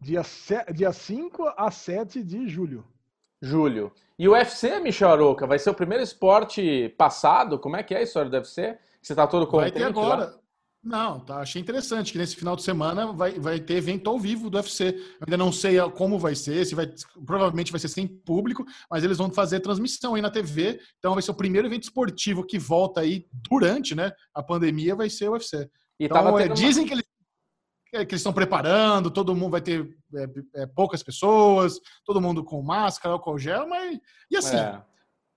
[0.00, 0.22] Dia,
[0.72, 2.84] dia 5 a 7 de julho.
[3.40, 3.92] Julho.
[4.18, 7.58] E o UFC, Michel Aroca, vai ser o primeiro esporte passado?
[7.58, 8.78] Como é que é a história do UFC?
[9.00, 10.24] Você tá todo contente Vai ter agora.
[10.24, 10.38] Lá?
[10.82, 14.48] Não, tá, achei interessante que nesse final de semana vai, vai ter evento ao vivo
[14.48, 14.90] do UFC.
[15.20, 16.88] Eu ainda não sei como vai ser, se vai,
[17.26, 20.80] provavelmente vai ser sem público, mas eles vão fazer transmissão aí na TV.
[20.98, 25.10] Então vai ser o primeiro evento esportivo que volta aí durante né, a pandemia, vai
[25.10, 25.68] ser o UFC.
[25.98, 26.88] E então, é, dizem uma...
[26.88, 27.06] que eles
[28.04, 32.60] que eles estão preparando, todo mundo vai ter é, é, poucas pessoas, todo mundo com
[32.62, 33.98] máscara, álcool gel, mas.
[34.30, 34.82] E assim, é.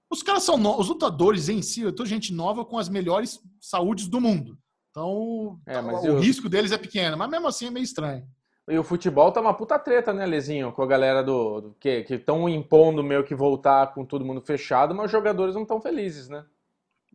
[0.09, 0.77] os caras são no...
[0.77, 4.57] os lutadores em si, eu tô gente nova com as melhores saúdes do mundo.
[4.89, 6.19] Então, é, o eu...
[6.19, 8.27] risco deles é pequeno, mas mesmo assim é meio estranho.
[8.67, 10.71] E o futebol tá uma puta treta, né, Lezinho?
[10.71, 14.93] Com a galera do, do que estão impondo meio que voltar com todo mundo fechado,
[14.93, 16.45] mas os jogadores não estão felizes, né?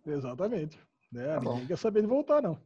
[0.04, 0.78] Exatamente.
[1.14, 2.58] É, tá ninguém quer saber de voltar, não.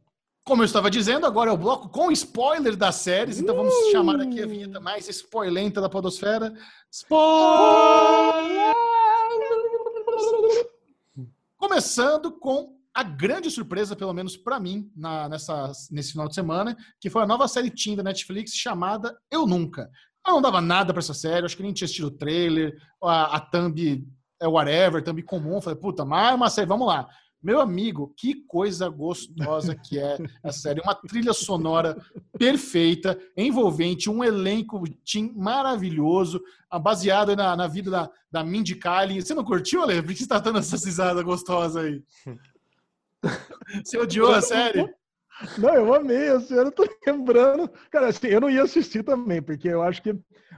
[0.49, 3.91] Como eu estava dizendo, agora é o bloco com spoiler das séries, então vamos uh!
[3.91, 6.51] chamar aqui a vinheta mais spoilenta da podosfera.
[6.91, 8.73] Spoiler!
[11.55, 16.75] Começando com a grande surpresa, pelo menos para mim, na, nessa, nesse final de semana,
[16.99, 19.87] que foi a nova série Teen da Netflix chamada Eu Nunca.
[20.25, 23.35] Eu não dava nada para essa série, acho que nem tinha assistido o trailer, a,
[23.35, 24.03] a thumb
[24.41, 25.61] é whatever, thumb comum.
[25.61, 27.07] Falei, puta, mais uma série, vamos lá.
[27.41, 30.81] Meu amigo, que coisa gostosa que é a série.
[30.81, 31.97] Uma trilha sonora
[32.37, 36.41] perfeita, envolvente, um elenco team maravilhoso,
[36.81, 39.21] baseado na, na vida da, da Mindy Kaling.
[39.21, 40.01] Você não curtiu, Ale?
[40.01, 42.03] Por que você está dando essa cisada gostosa aí?
[43.83, 44.89] Você odiou a série?
[45.57, 47.69] Não, eu amei, assim, eu tô lembrando.
[47.91, 50.13] Cara, assim, eu não ia assistir também, porque eu acho que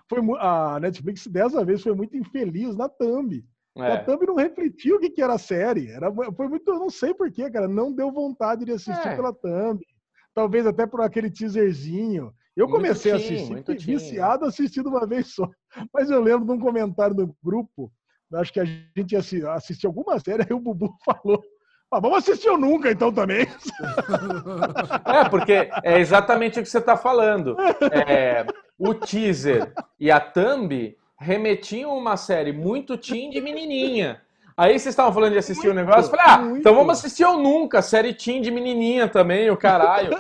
[0.09, 3.43] foi a Netflix dessa vez foi muito infeliz na thumb.
[3.77, 3.93] É.
[3.93, 5.89] A thumb não refletiu o que, que era a série.
[5.89, 7.67] Era, foi muito, eu não sei porquê, cara.
[7.67, 9.15] Não deu vontade de assistir é.
[9.15, 9.79] pela thumb.
[10.33, 12.33] Talvez até por aquele teaserzinho.
[12.55, 15.49] Eu comecei muito a assistir, muito viciado assistindo uma vez só.
[15.93, 17.91] Mas eu lembro de um comentário no grupo.
[18.33, 21.41] Acho que a gente assistiu alguma série, aí o Bubu falou
[21.93, 23.45] ah, vamos assistir o Nunca, então, também.
[25.05, 27.57] É, porque é exatamente o que você está falando.
[28.07, 28.45] É,
[28.79, 34.21] o teaser e a thumb remetiam uma série muito teen de menininha.
[34.57, 36.59] Aí vocês estavam falando de assistir o um negócio, eu falei, ah, muito.
[36.59, 40.11] então vamos assistir o Nunca, série teen de menininha também, o caralho.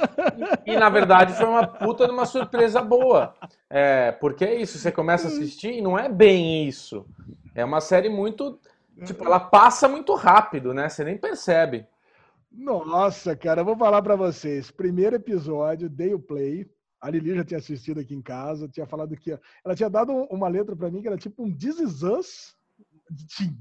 [0.65, 3.35] E, e, na verdade foi uma puta de uma surpresa boa.
[3.69, 7.05] É, porque é isso, você começa a assistir e não é bem isso.
[7.53, 8.57] É uma série muito
[9.05, 10.87] Tipo, ela passa muito rápido, né?
[10.87, 11.85] Você nem percebe.
[12.51, 14.69] Nossa, cara, eu vou falar para vocês.
[14.69, 16.69] Primeiro episódio, dei o play.
[17.01, 20.47] A Lili já tinha assistido aqui em casa, tinha falado que ela tinha dado uma
[20.47, 22.55] letra para mim que era tipo um This Is Us
[23.09, 23.57] de Tim.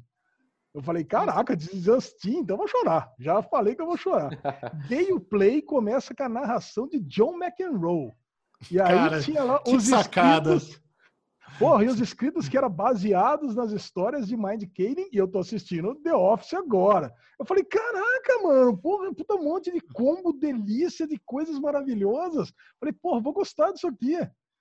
[0.73, 3.13] Eu falei, caraca, This Is Us Tim, então eu vou chorar.
[3.19, 4.31] Já falei que eu vou chorar.
[4.89, 8.13] dei o play começa com a narração de John McEnroe.
[8.71, 10.81] E aí Cara, tinha lá os sacadas.
[11.59, 15.41] Porra, e os escritos que eram baseados nas histórias de Mind Kaling, e eu tô
[15.41, 17.13] assistindo The Office agora.
[17.39, 22.53] Eu falei, caraca, mano, porra, puta monte de combo, delícia, de coisas maravilhosas.
[22.79, 24.17] Falei, porra, vou gostar disso aqui.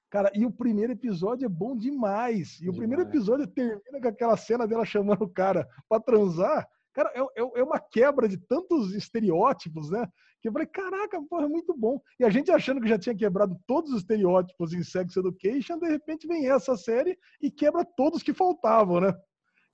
[0.10, 2.56] Cara, e o primeiro episódio é bom demais.
[2.56, 2.76] E demais.
[2.76, 6.68] o primeiro episódio termina com aquela cena dela chamando o cara pra transar.
[7.00, 10.06] Cara, é, é, é uma quebra de tantos estereótipos, né?
[10.42, 12.02] Que eu falei, caraca, porra, é muito bom.
[12.20, 15.88] E a gente achando que já tinha quebrado todos os estereótipos em Sex Education, de
[15.88, 19.14] repente vem essa série e quebra todos que faltavam, né?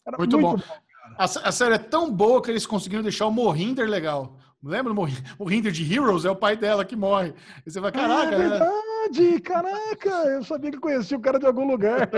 [0.04, 0.58] Cara, muito, muito, bom.
[0.58, 0.74] bom
[1.18, 4.38] a, a, série é tão boa que eles conseguiram deixar o Mohinder legal.
[4.64, 5.08] Lembra do
[5.40, 6.26] Mohinder de Heroes?
[6.26, 7.34] É o pai dela que morre.
[7.66, 8.36] E você vai, caraca.
[8.36, 8.60] É
[9.06, 12.10] verdade, caraca, eu sabia que conhecia o cara de algum lugar.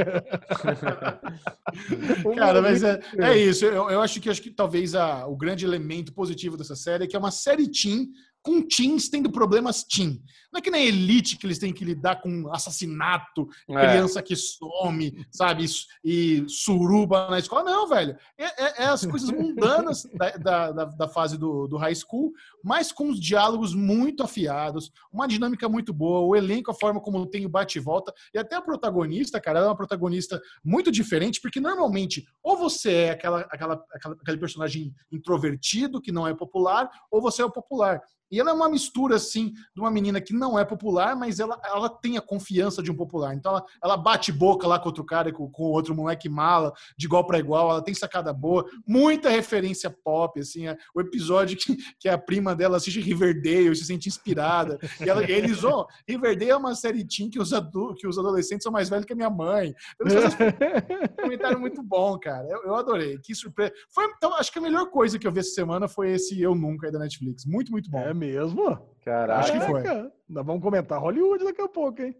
[2.37, 3.65] cara, mas é, é isso.
[3.65, 7.07] Eu, eu, acho que acho que talvez a, o grande elemento positivo dessa série é
[7.07, 8.09] que é uma série teen
[8.47, 10.23] com teens tendo problemas teen.
[10.53, 13.73] Não é que nem Elite que eles têm que lidar com assassinato, é.
[13.73, 15.65] criança que some, sabe?
[16.01, 17.65] E suruba na escola.
[17.65, 18.17] Não, velho.
[18.37, 20.07] É, é, é as coisas mundanas
[20.41, 22.31] da, da, da, fase do, do high school,
[22.63, 27.25] mas com os diálogos muito afiados, uma dinâmica muito boa, o elenco, a forma como
[27.25, 30.89] tem o bate e volta, e até a protagonista, cara, ela é uma protagonista muito
[30.89, 36.33] diferente, porque normalmente ou você é aquela, aquela, aquela, aquele personagem introvertido que não é
[36.33, 38.01] popular, ou você é o popular.
[38.31, 41.59] E ela é uma mistura, assim, de uma menina que não é popular, mas ela,
[41.63, 43.33] ela tem a confiança de um popular.
[43.33, 47.05] Então ela, ela bate boca lá com outro cara, com, com outro moleque mala, de
[47.05, 47.69] igual para igual.
[47.71, 50.67] Ela tem sacada boa, muita referência pop, assim.
[50.67, 54.77] É, o episódio que, que a prima dela assiste Riverdale, se sente inspirada.
[54.99, 58.17] E ela, eles, ó, oh, Riverdale é uma série teen que os, adu, que os
[58.17, 59.73] adolescentes são mais velhos que a minha mãe.
[60.01, 62.47] Um comentário muito bom, cara.
[62.49, 63.17] Eu, eu adorei.
[63.19, 63.71] Que surpresa.
[63.89, 66.55] Foi, então, acho que a melhor coisa que eu vi essa semana foi esse Eu
[66.55, 67.45] Nunca aí da Netflix.
[67.45, 67.99] Muito, muito bom.
[67.99, 68.77] É mesmo?
[69.05, 69.39] Caraca.
[69.39, 69.83] Acho que foi.
[70.27, 72.15] Nós vamos comentar Hollywood daqui a pouco, hein?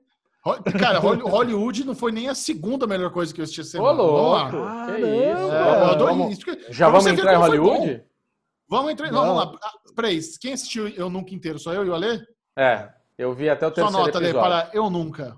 [0.80, 4.02] Cara, Hollywood não foi nem a segunda melhor coisa que eu assisti essa semana.
[4.02, 4.58] Ô, louco!
[4.86, 5.06] Que isso?
[5.06, 6.38] É, eu adoro vamos...
[6.38, 6.46] isso.
[6.70, 8.04] Já vamos entrar em Hollywood?
[8.70, 9.12] Vamos entrar.
[9.12, 9.26] Não.
[9.26, 9.60] Vamos lá.
[9.62, 11.60] Ah, peraí, quem assistiu Eu Nunca inteiro?
[11.60, 12.22] Só eu e o Alê?
[12.58, 14.40] É, eu vi até o terceiro Sua nota, episódio.
[14.40, 15.38] Alê, para Eu Nunca.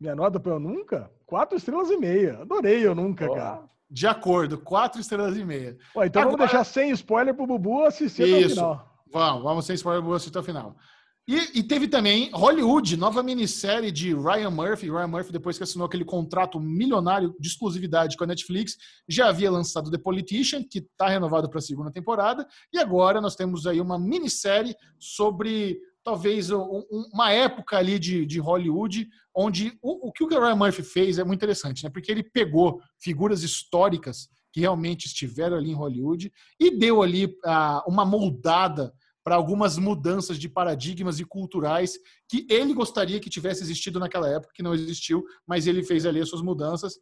[0.00, 1.10] Minha nota para Eu Nunca?
[1.26, 2.40] Quatro estrelas e meia.
[2.40, 3.62] Adorei Eu Nunca, cara.
[3.88, 5.76] De acordo, quatro estrelas e meia.
[5.94, 6.36] Ué, então Agora...
[6.36, 8.34] vamos deixar sem spoiler pro Bubu assistir Isso.
[8.34, 8.93] até o final.
[9.14, 10.76] Vamos, vamos sem spoiler assistir até o final.
[11.26, 14.90] E, e, teve também Hollywood, nova minissérie de Ryan Murphy.
[14.90, 18.76] Ryan Murphy, depois que assinou aquele contrato milionário de exclusividade com a Netflix,
[19.08, 22.44] já havia lançado The Politician, que está renovado para a segunda temporada.
[22.72, 28.40] E agora nós temos aí uma minissérie sobre talvez um, uma época ali de, de
[28.40, 31.88] Hollywood, onde o, o, que o Ryan Murphy fez é muito interessante, né?
[31.88, 37.82] Porque ele pegou figuras históricas que realmente estiveram ali em Hollywood e deu ali uh,
[37.88, 38.92] uma moldada
[39.24, 41.98] para algumas mudanças de paradigmas e culturais
[42.28, 46.20] que ele gostaria que tivesse existido naquela época, que não existiu, mas ele fez ali
[46.20, 46.98] as suas mudanças.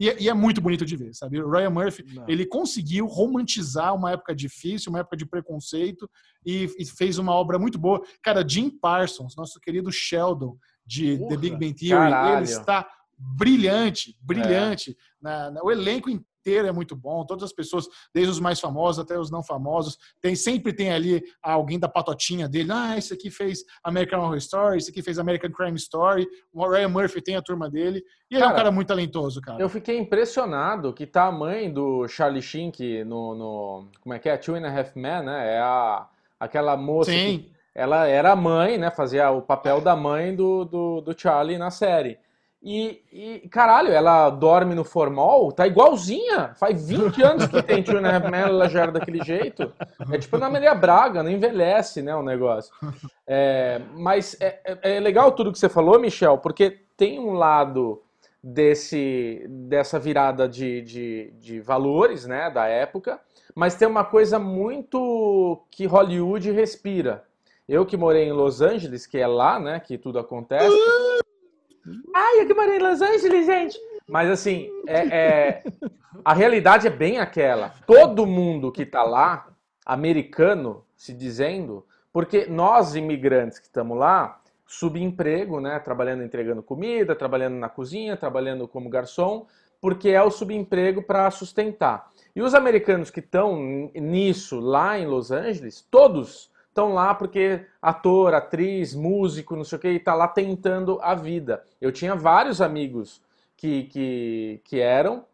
[0.00, 1.42] E, é, e é muito bonito de ver, sabe?
[1.42, 2.24] O Ryan Murphy, não.
[2.28, 6.08] ele conseguiu romantizar uma época difícil, uma época de preconceito,
[6.46, 8.00] e, e, fez uma obra muito boa.
[8.22, 12.36] Cara, Jim Parsons, nosso querido Sheldon, de Porra, The Big Bang Theory, caralho.
[12.38, 12.88] ele está
[13.18, 14.92] brilhante, brilhante.
[14.92, 14.94] É.
[15.20, 16.08] Na, na, o elenco
[16.40, 17.24] inteiro é muito bom.
[17.24, 21.22] Todas as pessoas, desde os mais famosos até os não famosos, tem sempre tem ali
[21.42, 22.70] alguém da patotinha dele.
[22.72, 26.26] Ah, esse aqui fez American Horror Story, esse aqui fez American Crime Story.
[26.52, 28.02] O Ryan Murphy tem a turma dele.
[28.30, 29.60] E ele cara, é um cara muito talentoso, cara.
[29.60, 34.18] Eu fiquei impressionado que tá a mãe do Charlie Sheen, que no, no como é
[34.18, 34.36] que é?
[34.36, 35.56] Two and a Half Men, né?
[35.56, 36.08] É a,
[36.38, 37.38] aquela moça Sim.
[37.38, 38.90] que ela era a mãe, né?
[38.90, 42.18] Fazia o papel da mãe do, do, do Charlie na série.
[42.70, 46.52] E, e, caralho, ela dorme no formol, tá igualzinha.
[46.54, 49.72] Faz 20 anos que tem Two and a Half Men, ela já era daquele jeito.
[50.12, 52.70] É tipo na Maria Braga, não envelhece, né, o negócio.
[53.26, 58.02] É, mas é, é, é legal tudo que você falou, Michel, porque tem um lado
[58.42, 63.18] desse, dessa virada de, de, de valores, né, da época,
[63.54, 67.24] mas tem uma coisa muito que Hollywood respira.
[67.66, 70.76] Eu que morei em Los Angeles, que é lá, né, que tudo acontece.
[72.14, 73.78] Ai, eu que morei em Los Angeles, gente.
[74.08, 75.62] Mas assim, é, é,
[76.24, 77.74] a realidade é bem aquela.
[77.86, 79.48] Todo mundo que está lá,
[79.84, 87.56] americano, se dizendo, porque nós imigrantes que estamos lá, subemprego, né, trabalhando entregando comida, trabalhando
[87.56, 89.46] na cozinha, trabalhando como garçom,
[89.80, 92.10] porque é o subemprego para sustentar.
[92.34, 93.56] E os americanos que estão
[93.94, 99.80] nisso lá em Los Angeles, todos estão lá porque ator, atriz, músico, não sei o
[99.80, 101.64] que, está lá tentando a vida.
[101.80, 103.20] Eu tinha vários amigos
[103.56, 105.24] que, que, que eram,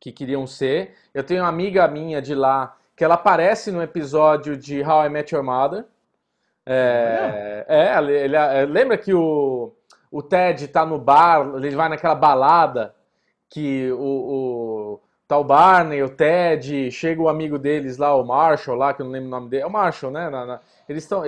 [0.00, 0.96] que queriam ser.
[1.14, 5.08] Eu tenho uma amiga minha de lá que ela aparece no episódio de How I
[5.08, 5.84] Met Your Mother.
[6.66, 9.72] É, é ele, ele, é, lembra que o,
[10.10, 12.94] o Ted tá no bar, ele vai naquela balada
[13.48, 18.76] que o, o Tá o Barney, o Ted, chega o amigo deles lá, o Marshall
[18.76, 19.62] lá, que eu não lembro o nome dele.
[19.62, 20.28] É o Marshall, né?
[20.28, 21.22] Na, na, eles estão.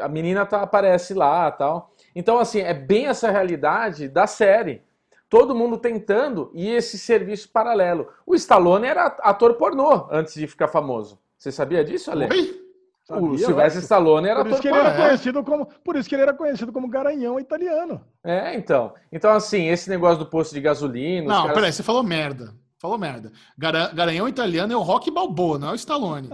[0.00, 1.90] A menina tá, aparece lá tal.
[2.14, 4.80] Então, assim, é bem essa realidade da série.
[5.28, 8.08] Todo mundo tentando e esse serviço paralelo.
[8.24, 11.18] O Stallone era ator pornô antes de ficar famoso.
[11.36, 12.28] Você sabia disso, Ale?
[12.30, 12.62] Oi?
[13.04, 16.14] Sabia, o Sylvester Stallone era por isso que ele era conhecido como Por isso que
[16.14, 18.00] ele era conhecido como garanhão italiano.
[18.22, 18.94] É, então.
[19.12, 21.26] Então, assim, esse negócio do posto de gasolina.
[21.26, 21.54] Não, caras...
[21.54, 22.54] peraí, você falou merda.
[22.78, 23.32] Falou merda.
[23.56, 26.30] Garanhão italiano é o Rock Balboa, não é o Stallone.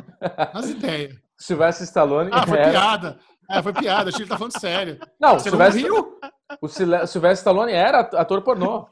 [0.52, 1.16] As ideias.
[1.36, 2.30] Sylvester Stallone.
[2.32, 2.70] Ah, foi era...
[2.70, 3.18] piada.
[3.50, 4.08] É, foi piada.
[4.08, 4.98] Achei que ele tá falando sério.
[5.20, 5.88] Não, Você Sylvester...
[5.88, 6.18] não
[6.60, 8.86] O Sylvester Stallone era ator pornô.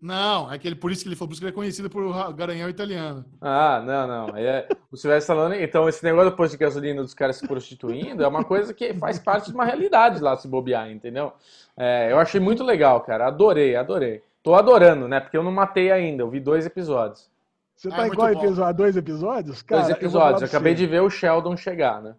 [0.00, 2.34] Não, é aquele, por isso que ele falou, por isso que ele é conhecido por
[2.34, 3.24] garanhão italiano.
[3.40, 4.36] Ah, não, não.
[4.36, 8.22] É, o Sylvester Stallone, então, esse negócio do posto de gasolina dos caras se prostituindo
[8.22, 11.32] é uma coisa que faz parte de uma realidade lá, se bobear, entendeu?
[11.74, 13.28] É, eu achei muito legal, cara.
[13.28, 14.22] Adorei, adorei.
[14.44, 15.20] Tô adorando, né?
[15.20, 17.30] Porque eu não matei ainda, eu vi dois episódios.
[17.74, 19.62] Você tá ah, igual episódio, dois episódios?
[19.62, 22.14] Cara, dois episódios, eu acabei de ver o Sheldon chegar, né?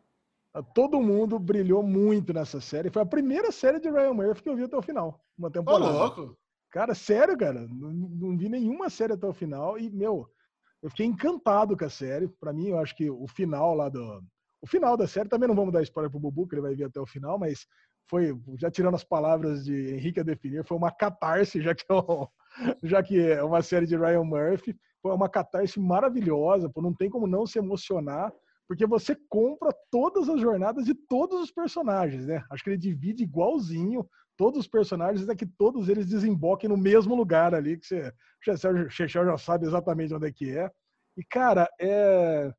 [0.74, 2.90] Todo mundo brilhou muito nessa série.
[2.90, 5.24] Foi a primeira série de Ryan Murphy que eu vi até o final.
[5.38, 5.86] Uma temporada.
[5.86, 6.38] Ô, louco!
[6.72, 7.68] Cara, sério, cara.
[7.70, 9.78] Não, não, vi nenhuma série até o final.
[9.78, 10.28] E, meu,
[10.82, 12.28] eu fiquei encantado com a série.
[12.28, 14.24] Para mim, eu acho que o final lá do.
[14.62, 16.86] O final da série, também não vamos dar spoiler pro Bubu, que ele vai ver
[16.86, 17.68] até o final, mas
[18.08, 21.94] foi, já tirando as palavras de Henrique a definir, foi uma catarse, já que é,
[21.94, 22.28] um,
[22.84, 27.10] já que é uma série de Ryan Murphy, foi uma catarse maravilhosa, pô, não tem
[27.10, 28.32] como não se emocionar,
[28.68, 32.44] porque você compra todas as jornadas de todos os personagens, né?
[32.50, 34.08] Acho que ele divide igualzinho
[34.38, 38.12] todos os personagens, é que todos eles desemboquem no mesmo lugar ali, que você,
[38.42, 40.70] o Chechel já sabe exatamente onde é que é.
[41.16, 42.52] E, cara, é,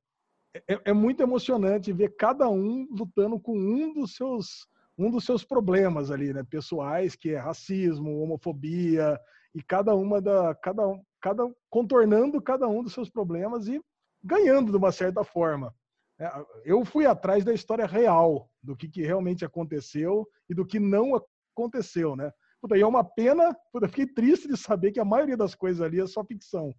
[0.69, 4.67] é, é muito emocionante ver cada um lutando com um dos seus
[4.99, 9.19] um dos seus problemas ali, né, pessoais, que é racismo, homofobia
[9.55, 10.83] e cada uma da cada
[11.21, 13.81] cada contornando cada um dos seus problemas e
[14.23, 15.75] ganhando de uma certa forma.
[16.19, 16.31] É,
[16.65, 21.21] eu fui atrás da história real, do que, que realmente aconteceu e do que não
[21.55, 22.31] aconteceu, né?
[22.61, 25.83] Puta, e é uma pena, puta, fiquei triste de saber que a maioria das coisas
[25.83, 26.71] ali é só ficção.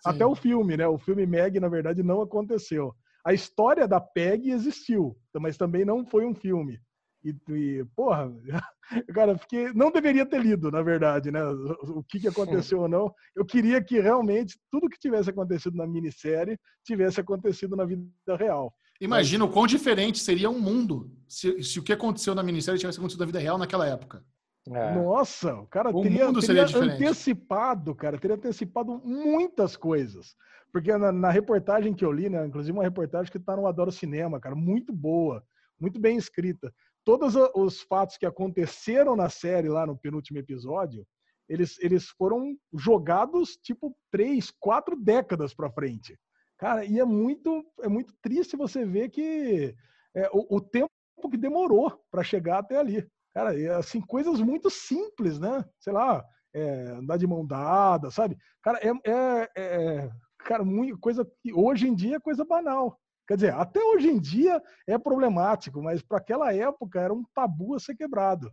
[0.00, 0.10] Sim.
[0.10, 0.86] Até o filme, né?
[0.86, 2.94] O filme Meg, na verdade, não aconteceu.
[3.24, 6.80] A história da Peg existiu, mas também não foi um filme.
[7.24, 8.30] E, e, porra,
[9.14, 11.40] cara, porque não deveria ter lido, na verdade, né?
[11.82, 13.12] O que, que aconteceu ou não.
[13.34, 18.74] Eu queria que realmente tudo que tivesse acontecido na minissérie tivesse acontecido na vida real.
[19.00, 19.50] Imagina Mas...
[19.50, 23.20] o quão diferente seria um mundo se, se, o que aconteceu na minissérie tivesse acontecido
[23.20, 24.22] na vida real naquela época.
[24.68, 24.94] É.
[24.94, 30.36] Nossa, o cara o teria, teria antecipado, cara, teria antecipado muitas coisas.
[30.72, 33.92] Porque na, na, reportagem que eu li, né, inclusive uma reportagem que está no Adoro
[33.92, 35.44] Cinema, cara, muito boa,
[35.78, 36.72] muito bem escrita
[37.04, 41.06] todos os fatos que aconteceram na série lá no penúltimo episódio,
[41.48, 46.18] eles, eles foram jogados tipo três, quatro décadas para frente.
[46.58, 49.74] Cara, e é muito, é muito triste você ver que
[50.14, 50.90] é, o, o tempo
[51.30, 53.06] que demorou para chegar até ali.
[53.34, 55.64] Cara, é, assim, coisas muito simples, né?
[55.80, 56.24] Sei lá,
[56.54, 58.36] é, andar de mão dada, sabe?
[58.62, 62.98] Cara, é, é, é cara, muito, coisa que hoje em dia é coisa banal.
[63.26, 67.74] Quer dizer, até hoje em dia é problemático, mas para aquela época era um tabu
[67.74, 68.52] a ser quebrado.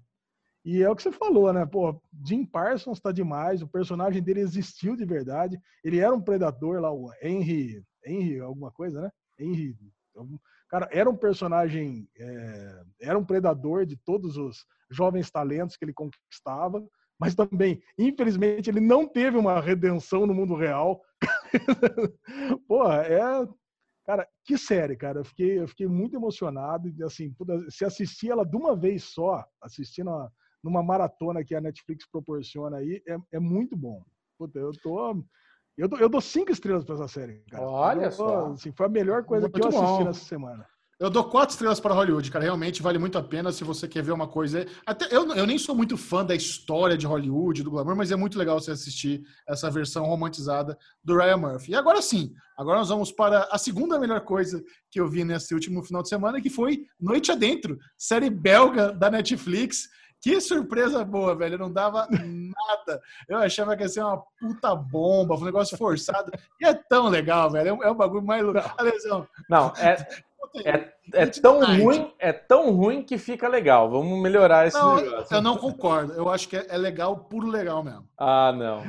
[0.63, 1.65] E é o que você falou, né?
[1.65, 5.59] Pô, Jim Parsons tá demais, o personagem dele existiu de verdade.
[5.83, 9.09] Ele era um predador lá, o Henry, Henry alguma coisa, né?
[9.39, 9.75] Henry,
[10.69, 15.93] cara, era um personagem, é, era um predador de todos os jovens talentos que ele
[15.93, 16.85] conquistava,
[17.19, 21.01] mas também, infelizmente, ele não teve uma redenção no mundo real.
[22.67, 23.47] Porra, é
[24.05, 25.19] Cara, que série, cara.
[25.19, 26.89] Eu fiquei, eu fiquei muito emocionado.
[26.89, 27.33] E, assim,
[27.69, 30.11] se assistir ela de uma vez só, assistindo
[30.63, 34.03] numa maratona que a Netflix proporciona aí, é, é muito bom.
[34.37, 35.23] Puta, eu tô.
[35.77, 37.43] Eu dou, eu dou cinco estrelas pra essa série.
[37.49, 37.63] Cara.
[37.63, 38.47] Olha eu, só.
[38.47, 40.05] Assim, foi a melhor coisa muito que eu assisti bom.
[40.05, 40.67] nessa semana.
[41.01, 42.45] Eu dou quatro estrelas para Hollywood, cara.
[42.45, 44.67] Realmente vale muito a pena se você quer ver uma coisa.
[44.85, 48.15] Até eu, eu nem sou muito fã da história de Hollywood, do glamour, mas é
[48.15, 51.71] muito legal você assistir essa versão romantizada do Ryan Murphy.
[51.71, 55.55] E agora sim, agora nós vamos para a segunda melhor coisa que eu vi nesse
[55.55, 59.89] último final de semana, que foi Noite Adentro, série belga da Netflix.
[60.21, 61.57] Que surpresa boa, velho.
[61.57, 63.01] Não dava nada.
[63.27, 66.31] Eu achava que ia ser uma puta bomba, um negócio forçado.
[66.61, 67.69] E é tão legal, velho.
[67.69, 68.59] É um, é um bagulho mais louco.
[68.59, 69.97] Não, não é,
[70.65, 73.89] é, é tão ruim, é tão ruim que fica legal.
[73.89, 75.35] Vamos melhorar esse não, negócio.
[75.35, 76.13] Eu não concordo.
[76.13, 78.07] Eu acho que é, é legal, puro legal mesmo.
[78.17, 78.83] Ah, não.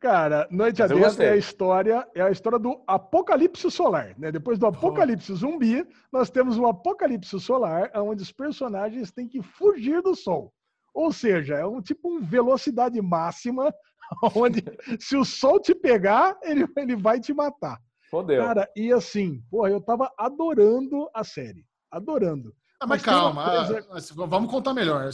[0.00, 4.32] Cara, Noite Adentro é a história, é a história do apocalipse solar, né?
[4.32, 10.02] Depois do apocalipse zumbi, nós temos um apocalipse solar onde os personagens têm que fugir
[10.02, 10.52] do sol.
[10.92, 13.72] Ou seja, é um tipo um velocidade máxima,
[14.34, 14.64] onde
[14.98, 17.80] se o sol te pegar, ele, ele vai te matar.
[18.10, 18.42] Fodeu.
[18.42, 21.64] Cara, e assim, porra, eu tava adorando a série.
[21.90, 22.52] Adorando.
[22.82, 23.86] Ah, mas, mas calma, coisa...
[23.90, 25.06] Ah, vamos contar melhor.
[25.06, 25.12] O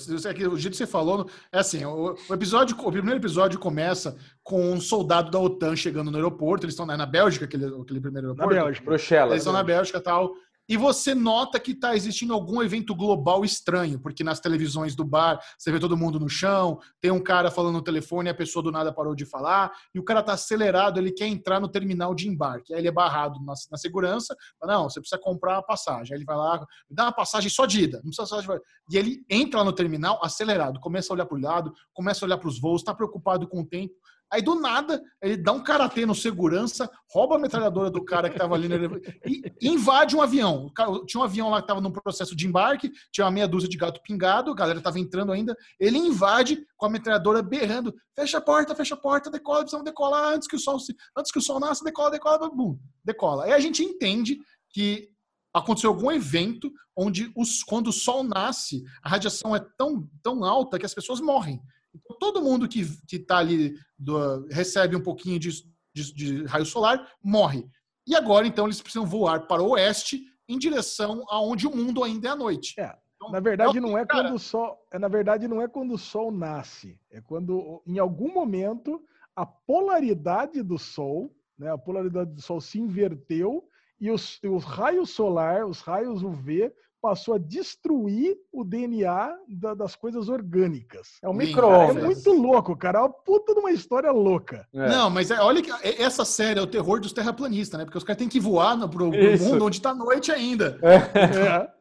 [0.57, 5.33] jeito que você falou é assim: o, episódio, o primeiro episódio começa com um soldado
[5.33, 6.65] da OTAN chegando no aeroporto.
[6.65, 8.55] Eles estão na, na Bélgica, aquele, aquele primeiro aeroporto.
[8.55, 9.33] Na Bélgica, Bruxelas.
[9.33, 10.33] Eles estão na Bélgica e tal
[10.69, 15.39] e você nota que está existindo algum evento global estranho, porque nas televisões do bar
[15.57, 18.73] você vê todo mundo no chão, tem um cara falando no telefone, a pessoa do
[18.73, 22.29] nada parou de falar, e o cara está acelerado, ele quer entrar no terminal de
[22.29, 22.73] embarque.
[22.75, 26.13] Aí ele é barrado na, na segurança, não, você precisa comprar a passagem.
[26.15, 28.61] Aí ele vai lá, dá uma passagem só de ida, não precisa passagem.
[28.91, 32.39] E ele entra no terminal acelerado, começa a olhar para o lado, começa a olhar
[32.39, 33.95] para os voos, está preocupado com o tempo.
[34.33, 38.35] Aí do nada, ele dá um karatê no segurança, rouba a metralhadora do cara que
[38.35, 39.01] estava ali no...
[39.25, 40.71] e invade um avião.
[41.07, 43.77] Tinha um avião lá que estava num processo de embarque, tinha uma meia dúzia de
[43.77, 45.57] gato pingado, a galera estava entrando ainda.
[45.79, 50.35] Ele invade com a metralhadora berrando: fecha a porta, fecha a porta, decola, precisamos decolar
[50.35, 50.95] antes que o sol se...
[51.17, 53.45] antes que o sol nasça, decola, decola, bum, decola.
[53.45, 54.39] Aí a gente entende
[54.71, 55.09] que
[55.55, 60.79] aconteceu algum evento onde os, quando o sol nasce, a radiação é tão, tão alta
[60.79, 61.61] que as pessoas morrem.
[62.05, 62.81] Então, todo mundo que
[63.13, 65.51] está ali do, recebe um pouquinho de,
[65.95, 67.67] de, de, raio solar morre.
[68.07, 72.29] E agora, então, eles precisam voar para o oeste em direção aonde o mundo ainda
[72.29, 72.79] é à noite.
[72.79, 72.97] É.
[73.17, 74.87] Então, na verdade, não é quando o sol.
[74.93, 76.99] É, na verdade, não é quando o sol nasce.
[77.11, 79.03] É quando, em algum momento,
[79.35, 83.67] a polaridade do sol, né, a polaridade do sol se inverteu
[83.99, 86.71] e os, os raios solar, os raios UV,
[87.07, 91.07] passou a destruir o DNA da, das coisas orgânicas.
[91.23, 92.03] É um micro-ondas.
[92.03, 92.99] É muito louco, cara.
[92.99, 94.67] É uma puta de uma história louca.
[94.75, 94.89] É.
[94.89, 97.85] Não, mas é, olha que é, essa série é o terror dos terraplanistas, né?
[97.85, 100.81] Porque os caras têm que voar no, pro, pro mundo onde tá noite ainda.
[100.83, 101.76] É.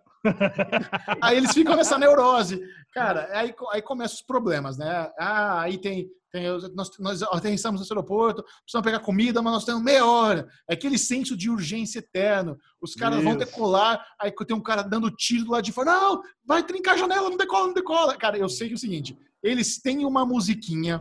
[1.22, 2.61] aí eles ficam nessa neurose.
[2.93, 5.11] Cara, aí, aí começam os problemas, né?
[5.19, 9.81] Ah, aí tem tem, nós, nós aterrissamos nesse aeroporto, precisamos pegar comida, mas nós temos
[9.81, 10.45] meia hora.
[10.69, 12.57] É aquele senso de urgência eterno.
[12.81, 13.26] Os caras Isso.
[13.26, 15.91] vão decolar, aí tem um cara dando tiro do lado de fora.
[15.91, 18.18] Não, vai trincar a janela, não decola, não decola.
[18.18, 20.99] Cara, eu sei que é o seguinte, eles têm uma musiquinha.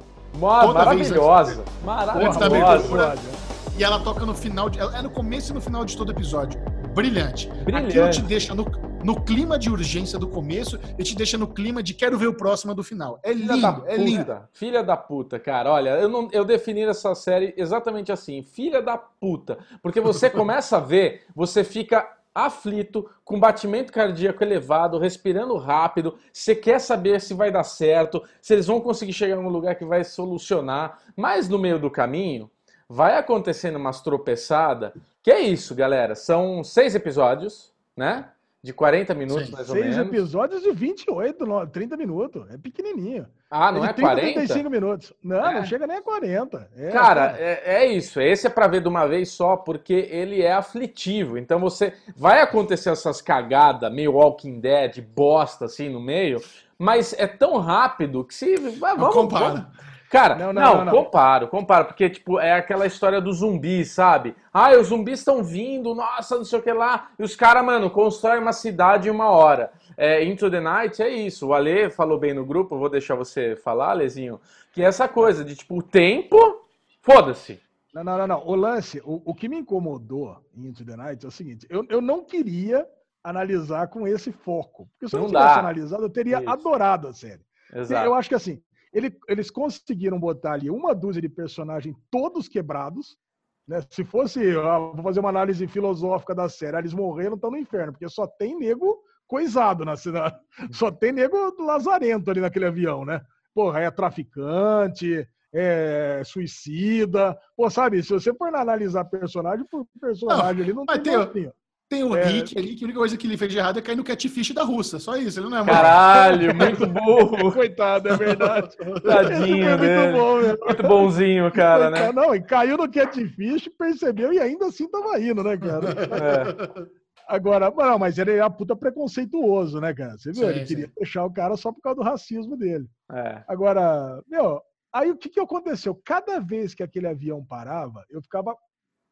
[0.73, 1.65] maravilhosa.
[1.83, 3.45] Maravilhosa.
[3.77, 6.61] E ela toca no final, de, é no começo e no final de todo episódio.
[6.95, 7.49] Brilhante.
[7.65, 7.99] Brilhante.
[7.99, 8.65] Aquilo te deixa no,
[9.05, 12.35] no clima de urgência do começo e te deixa no clima de quero ver o
[12.35, 13.21] próximo do final.
[13.23, 14.39] É lindo, filha é lindo.
[14.53, 15.71] Filha da puta, cara.
[15.71, 18.43] Olha, eu, não, eu defini essa série exatamente assim.
[18.43, 19.59] Filha da puta.
[19.83, 26.57] Porque você começa a ver, você fica aflito, com batimento cardíaco elevado, respirando rápido, você
[26.57, 30.03] quer saber se vai dar certo, se eles vão conseguir chegar num lugar que vai
[30.03, 32.51] solucionar, mas no meio do caminho
[32.89, 34.93] vai acontecendo umas tropeçadas.
[35.23, 36.15] Que é isso, galera?
[36.15, 38.31] São seis episódios, né?
[38.65, 39.53] De 40 minutos, Sim.
[39.53, 39.97] mais ou seis menos.
[39.97, 42.47] Seis episódios de 28, 30 minutos.
[42.51, 43.27] É pequenininho.
[43.51, 44.32] Ah, não é, de 30, 40?
[44.32, 45.12] 35 minutos.
[45.23, 45.55] Não, é.
[45.57, 46.70] não chega nem a 40.
[46.74, 48.19] É, cara, é, é, isso.
[48.19, 51.36] Esse é para ver de uma vez só, porque ele é aflitivo.
[51.36, 56.41] Então você vai acontecer essas cagadas meio Walking Dead, bosta assim no meio,
[56.78, 58.57] mas é tão rápido que se.
[58.57, 59.47] Vamos, não compara.
[59.47, 59.66] Vamos,
[60.15, 64.36] Cara, não, não, não, comparo, comparo, porque, tipo, é aquela história do zumbi, sabe?
[64.53, 67.11] Ah, os zumbis estão vindo, nossa, não sei o que lá.
[67.19, 69.73] E os caras, mano, constroem uma cidade em uma hora.
[69.97, 71.49] É, Into the Night é isso.
[71.49, 74.41] O Ale falou bem no grupo, vou deixar você falar, Alezinho,
[74.73, 76.65] que é essa coisa de, tipo, o tempo,
[77.03, 77.61] foda-se.
[77.93, 78.47] Não, não, não, não.
[78.47, 81.85] O lance, o, o que me incomodou em Into the Night é o seguinte: eu,
[81.89, 82.86] eu não queria
[83.24, 84.89] analisar com esse foco.
[84.93, 86.51] Porque se eu não, não tivesse analisado, eu teria isso.
[86.51, 87.43] adorado a série.
[87.74, 88.07] Exato.
[88.07, 88.62] Eu acho que assim,
[88.95, 93.19] ele, eles conseguiram botar ali uma dúzia de personagens todos quebrados.
[93.66, 93.83] Né?
[93.91, 98.09] Se fosse, vou fazer uma análise filosófica da série, eles morreram, estão no inferno, porque
[98.09, 100.39] só tem nego coisado na cidade.
[100.71, 103.21] Só tem nego lazarento ali naquele avião, né?
[103.53, 107.37] Porra, é traficante, é suicida.
[107.57, 111.03] Pô, sabe, se você for analisar personagem por personagem não, ali, não tem.
[111.03, 111.53] tem
[111.89, 112.24] tem o é...
[112.24, 114.52] Rick ali, que a única coisa que ele fez de errado é cair no catfish
[114.52, 114.98] da Russa.
[114.98, 115.74] Só isso, ele não é mal.
[115.74, 117.52] Caralho, muito burro.
[117.52, 118.77] Coitado, é verdade.
[119.02, 119.77] Tadinho é.
[119.77, 122.12] Muito, bom, muito bonzinho, cara, né?
[122.12, 125.90] Não, e caiu no catfish, percebeu e ainda assim tava indo, né, cara?
[125.90, 127.05] É.
[127.27, 130.16] Agora, não, mas ele é puta preconceituoso, né, cara?
[130.16, 130.43] Você viu?
[130.43, 132.86] Sim, ele queria deixar o cara só por causa do racismo dele.
[133.11, 133.43] É.
[133.48, 134.61] Agora, meu,
[134.93, 135.94] aí o que, que aconteceu?
[136.05, 138.55] Cada vez que aquele avião parava, eu ficava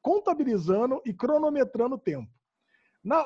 [0.03, 2.29] contabilizando e cronometrando o tempo.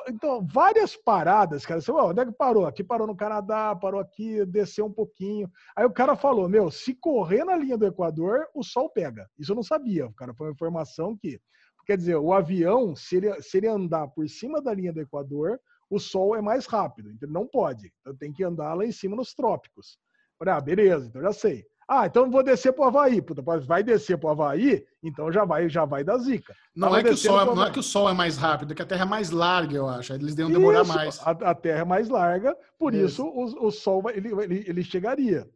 [0.07, 1.79] Então, várias paradas, cara.
[1.79, 2.65] Você, onde é que parou?
[2.65, 5.51] Aqui parou no Canadá, parou aqui, desceu um pouquinho.
[5.75, 9.29] Aí o cara falou: Meu, se correr na linha do Equador, o sol pega.
[9.37, 10.11] Isso eu não sabia.
[10.17, 11.39] Cara foi uma informação que.
[11.85, 15.57] Quer dizer, o avião, se ele, se ele andar por cima da linha do Equador,
[15.89, 17.09] o sol é mais rápido.
[17.11, 17.93] Então não pode.
[18.01, 19.97] Então tem que andar lá em cima nos trópicos.
[20.37, 21.65] Falei, ah, beleza, então já sei.
[21.89, 23.21] Ah, então vou descer para o Havaí.
[23.21, 26.53] Puta, vai descer para o Havaí, então já vai, já vai da zica.
[26.75, 28.75] Não é, que o sol é, não é que o Sol é mais rápido, é
[28.75, 30.13] que a Terra é mais larga, eu acho.
[30.13, 31.19] Eles devem demorar isso, mais.
[31.21, 34.83] A, a, Terra é mais larga, por isso, isso o, o, Sol ele, ele, ele
[34.83, 35.49] chegaria.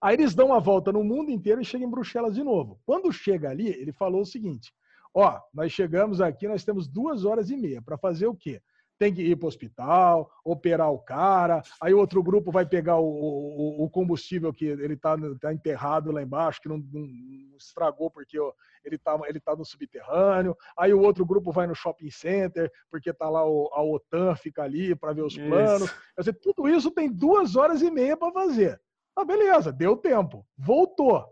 [0.00, 2.78] Aí eles dão uma volta no mundo inteiro e chegam em Bruxelas de novo.
[2.86, 4.72] Quando chega ali, ele falou o seguinte:
[5.12, 8.62] ó, nós chegamos aqui, nós temos duas horas e meia para fazer o quê?
[8.98, 13.06] Tem que ir para o hospital, operar o cara, aí outro grupo vai pegar o,
[13.06, 18.36] o, o combustível que ele está tá enterrado lá embaixo, que não, não estragou porque
[18.84, 23.10] ele está ele tá no subterrâneo, aí o outro grupo vai no shopping center, porque
[23.10, 25.90] está lá o, a OTAN, fica ali para ver os planos.
[26.14, 28.80] Quer dizer, tudo isso tem duas horas e meia para fazer.
[29.14, 31.24] Ah, beleza, deu tempo, voltou.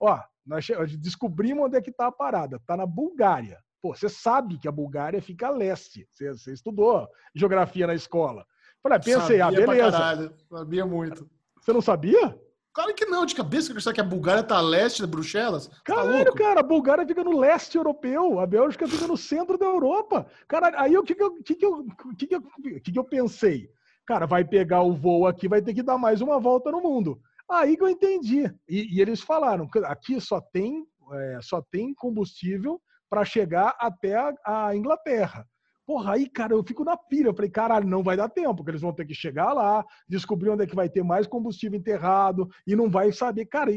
[0.00, 0.66] Ó, nós
[0.98, 3.63] descobrimos onde é que está a parada, está na Bulgária.
[3.84, 6.08] Pô, você sabe que a Bulgária fica a leste.
[6.10, 8.46] Você, você estudou geografia na escola.
[8.82, 9.90] Falei, ah, pensei, ah, sabia ah, beleza.
[9.90, 11.30] Caralho, sabia muito.
[11.60, 12.40] Você não sabia?
[12.72, 15.68] Claro que não, de cabeça que eu que a Bulgária tá a leste de Bruxelas.
[15.84, 19.66] Caralho, tá cara, a Bulgária fica no leste europeu, a Bélgica fica no centro da
[19.66, 20.26] Europa.
[20.48, 21.86] Cara, aí o que que eu, que que eu,
[22.16, 22.42] que que eu,
[22.82, 23.68] que que eu pensei?
[24.06, 27.20] Cara, vai pegar o voo aqui, vai ter que dar mais uma volta no mundo.
[27.50, 28.50] Aí que eu entendi.
[28.66, 34.34] E, e eles falaram, aqui só tem, é, só tem combustível para chegar até a,
[34.44, 35.46] a, Inglaterra.
[35.86, 37.28] Porra, aí, cara, eu fico na pilha.
[37.28, 40.48] Eu falei, caralho, não vai dar tempo, porque eles vão ter que chegar lá, descobrir
[40.48, 43.44] onde é que vai ter mais combustível enterrado e não vai saber.
[43.46, 43.70] Cara,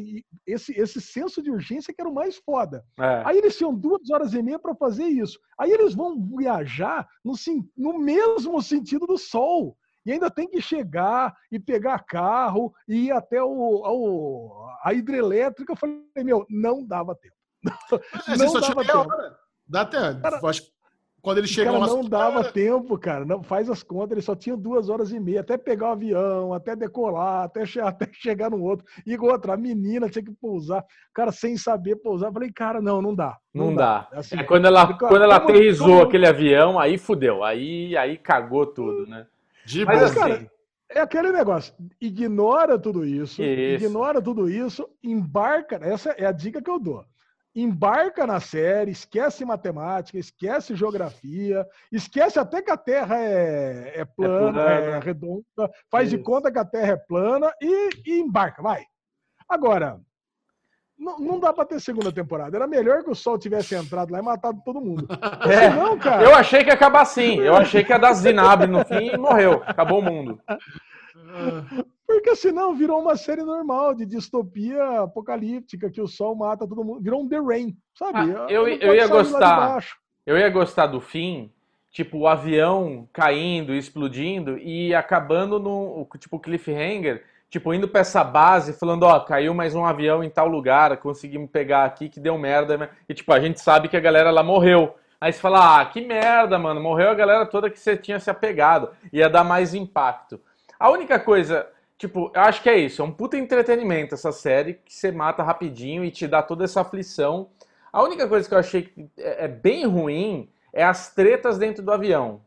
[0.46, 2.84] esse, esse senso de urgência que era o mais foda.
[2.98, 3.24] É.
[3.26, 5.38] Aí eles tinham duas horas e meia para fazer isso.
[5.60, 7.34] Aí eles vão viajar no,
[7.76, 9.78] no mesmo sentido do Sol
[10.08, 15.74] e ainda tem que chegar e pegar carro e ir até o, a hidrelétrica.
[15.74, 17.36] Eu falei, meu, não dava tempo.
[18.28, 18.98] É, não só dava tempo.
[18.98, 19.38] Hora.
[19.68, 20.14] Dá até.
[20.16, 20.64] Cara, acho,
[21.22, 22.54] quando ele chegou cara, não dava cara...
[22.54, 23.26] tempo, cara.
[23.26, 26.54] Não faz as contas, ele só tinha duas horas e meia até pegar o avião,
[26.54, 28.86] até decolar, até, che até chegar no outro.
[29.06, 32.32] E outra, a menina tinha que pousar, cara, sem saber pousar.
[32.32, 33.38] falei, cara, não, não dá.
[33.54, 34.08] Não, não dá.
[34.10, 34.20] dá.
[34.20, 36.04] Assim, é, quando ela, quando ela aterrizou como...
[36.04, 37.44] aquele avião, aí fudeu.
[37.44, 39.28] Aí, aí cagou tudo, né?
[39.66, 40.52] De Mas, assim, cara,
[40.90, 41.74] é aquele negócio.
[42.00, 45.78] Ignora tudo isso, isso, ignora tudo isso, embarca.
[45.82, 47.04] Essa é a dica que eu dou
[47.58, 54.62] embarca na série, esquece matemática, esquece geografia, esquece até que a Terra é, é, plana,
[54.62, 55.44] é, é redonda,
[55.90, 56.18] faz Isso.
[56.18, 58.84] de conta que a Terra é plana e, e embarca, vai.
[59.50, 60.00] Agora,
[60.98, 62.56] não, não dá para ter segunda temporada.
[62.56, 65.08] Era melhor que o Sol tivesse entrado lá e matado todo mundo.
[65.48, 66.24] É, não, cara.
[66.24, 67.40] Eu achei que ia acabar assim.
[67.40, 69.64] Eu achei que ia dar Zinab no fim e morreu.
[69.66, 70.42] Acabou o mundo.
[72.08, 77.02] Porque senão virou uma série normal de distopia apocalíptica que o sol mata todo mundo.
[77.02, 78.34] Virou um The Rain, sabe?
[78.34, 79.84] Ah, eu, eu ia gostar.
[80.26, 81.52] Eu ia gostar do fim,
[81.92, 88.72] tipo, o avião caindo, explodindo e acabando no tipo cliffhanger, tipo, indo para essa base
[88.72, 92.78] falando, ó, caiu mais um avião em tal lugar, conseguimos pegar aqui que deu merda,
[92.78, 92.90] né?
[93.08, 94.96] e tipo, a gente sabe que a galera lá morreu.
[95.20, 98.30] Aí você fala, ah, que merda, mano, morreu a galera toda que você tinha se
[98.30, 98.92] apegado.
[99.12, 100.40] Ia dar mais impacto.
[100.80, 101.68] A única coisa
[101.98, 103.02] Tipo, eu acho que é isso.
[103.02, 106.82] É um puta entretenimento essa série que você mata rapidinho e te dá toda essa
[106.82, 107.50] aflição.
[107.92, 111.82] A única coisa que eu achei que é, é bem ruim é as tretas dentro
[111.82, 112.42] do avião.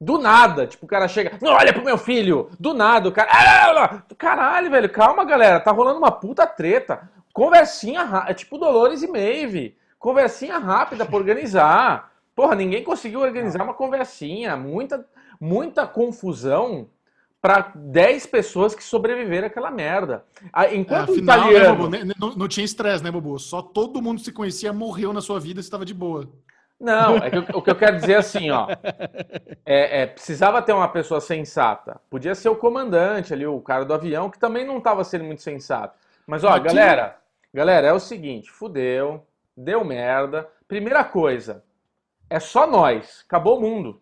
[0.00, 3.30] Do nada, tipo, o cara chega, não olha pro meu filho, do nada, o cara,
[3.32, 9.06] ah, caralho, velho, calma, galera, tá rolando uma puta treta, conversinha, é tipo Dolores e
[9.06, 15.06] Maeve, conversinha rápida pra organizar, porra, ninguém conseguiu organizar uma conversinha, muita,
[15.40, 16.88] muita confusão
[17.44, 20.24] para 10 pessoas que sobreviveram àquela merda.
[20.72, 21.90] Enquanto é, afinal, o né, italiano...
[21.90, 23.38] Né, não, não, tinha estresse, né, Bobo?
[23.38, 26.26] Só todo mundo se conhecia, morreu na sua vida e estava de boa.
[26.80, 28.68] Não, é que o que eu quero dizer é assim, ó.
[29.66, 32.00] É, é, precisava ter uma pessoa sensata.
[32.08, 35.42] Podia ser o comandante ali, o cara do avião, que também não estava sendo muito
[35.42, 35.98] sensato.
[36.26, 36.68] Mas, ó, Aqui...
[36.68, 37.16] galera,
[37.52, 40.48] galera, é o seguinte, fudeu, deu merda.
[40.68, 41.62] Primeira coisa,
[42.28, 44.00] é só nós, acabou o mundo.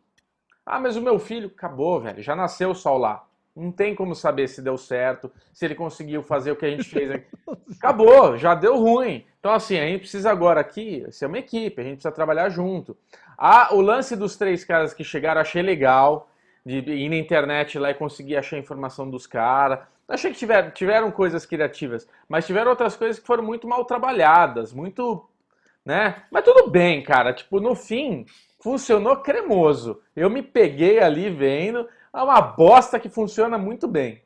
[0.65, 3.25] Ah, mas o meu filho, acabou, velho, já nasceu o sol lá.
[3.55, 6.85] Não tem como saber se deu certo, se ele conseguiu fazer o que a gente
[6.85, 7.27] fez aqui.
[7.77, 9.27] Acabou, já deu ruim.
[9.39, 12.97] Então, assim, a gente precisa agora aqui ser uma equipe, a gente precisa trabalhar junto.
[13.37, 16.31] Ah, o lance dos três caras que chegaram, achei legal,
[16.65, 19.81] de ir na internet lá e conseguir achar a informação dos caras.
[20.09, 24.73] Achei que tiveram, tiveram coisas criativas, mas tiveram outras coisas que foram muito mal trabalhadas,
[24.73, 25.27] muito.
[25.85, 26.23] né?
[26.31, 27.33] Mas tudo bem, cara.
[27.33, 28.27] Tipo, no fim,
[28.61, 30.01] funcionou cremoso.
[30.15, 34.23] Eu me peguei ali vendo é uma bosta que funciona muito bem.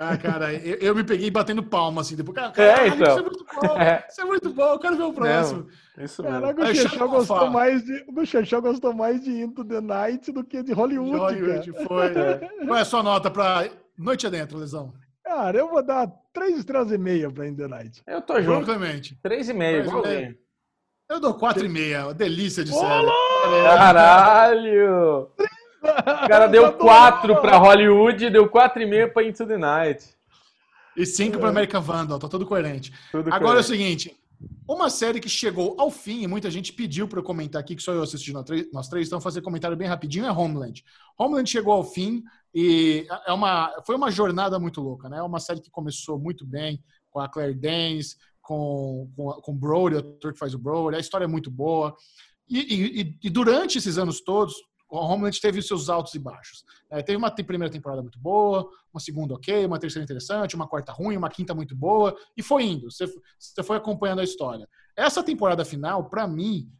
[0.00, 2.36] Ah, cara, eu, eu me peguei batendo palma assim depois.
[2.36, 3.08] Cara, é, então.
[3.08, 4.06] isso é muito bom, é.
[4.08, 5.66] isso é muito bom, eu quero ver o próximo.
[5.96, 6.40] Não, isso mesmo.
[6.40, 10.62] Caraca, o Xexão gostou, mais de, o gostou mais de Into the Night do que
[10.62, 11.10] de Hollywood.
[11.10, 11.86] De Hollywood, cara.
[11.88, 12.06] foi.
[12.06, 12.48] É.
[12.64, 13.68] Qual é a sua nota pra
[13.98, 14.94] Noite Adentro, Lesão?
[15.24, 18.00] Cara, eu vou dar três estrelas e meia pra Into the Night.
[18.06, 18.66] Eu tô junto.
[18.66, 19.18] Clemente.
[19.20, 19.84] Três e meia,
[21.10, 23.08] Eu dou quatro e meia, delícia de série.
[23.64, 25.28] Caralho!
[25.82, 30.04] O cara deu 4 pra Hollywood, deu 4,5 pra Into the Night.
[30.96, 32.92] E 5 pra American Vandal, tá tudo coerente.
[33.12, 33.56] Tudo Agora coerente.
[33.56, 34.16] é o seguinte,
[34.66, 37.82] uma série que chegou ao fim, e muita gente pediu para eu comentar aqui, que
[37.82, 40.84] só eu assisti nós três, nós três, então fazer comentário bem rapidinho, é Homeland.
[41.16, 42.22] Homeland chegou ao fim
[42.54, 45.18] e é uma, foi uma jornada muito louca, né?
[45.18, 49.54] É uma série que começou muito bem, com a Claire Danes, com, com, com o
[49.54, 51.94] Brody, o ator que faz o Brody, a história é muito boa.
[52.48, 54.54] E, e, e durante esses anos todos,
[54.90, 56.64] o Homeland teve os seus altos e baixos.
[56.90, 60.92] É, teve uma primeira temporada muito boa, uma segunda ok, uma terceira interessante, uma quarta
[60.92, 62.90] ruim, uma quinta muito boa, e foi indo.
[62.90, 63.06] Você,
[63.62, 64.68] foi acompanhando a história.
[64.96, 66.70] Essa temporada final, para mim,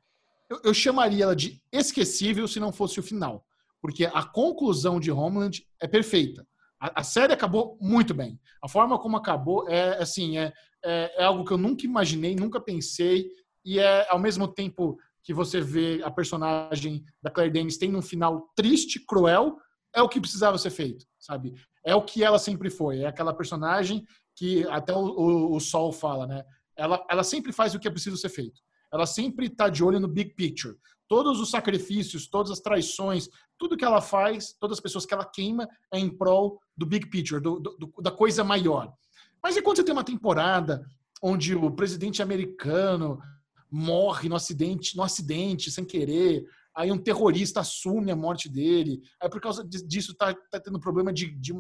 [0.48, 3.44] eu, eu, chamaria ela de esquecível se não fosse o final.
[3.80, 6.46] Porque a conclusão de Homeland é perfeita.
[6.80, 8.40] A, a série acabou muito bem.
[8.62, 10.52] A forma como acabou é assim, é,
[10.84, 13.30] é, é algo que eu nunca imaginei, nunca pensei,
[13.64, 18.02] e é ao mesmo tempo que você vê a personagem da Claire Danes tem um
[18.02, 19.56] final triste, cruel,
[19.94, 21.54] é o que precisava ser feito, sabe?
[21.84, 23.00] É o que ela sempre foi.
[23.00, 24.04] É aquela personagem
[24.36, 26.44] que até o, o, o Sol fala, né?
[26.76, 28.60] Ela, ela sempre faz o que é preciso ser feito.
[28.92, 30.76] Ela sempre está de olho no big picture.
[31.08, 33.28] Todos os sacrifícios, todas as traições,
[33.58, 37.08] tudo que ela faz, todas as pessoas que ela queima é em prol do big
[37.08, 38.92] picture, do, do, da coisa maior.
[39.42, 40.86] Mas e quando você tem uma temporada
[41.22, 43.20] onde o presidente americano
[43.70, 46.44] morre no acidente, no acidente, sem querer.
[46.76, 49.00] Aí um terrorista assume a morte dele.
[49.20, 51.52] Aí por causa disso tá, tá tendo problema de, de,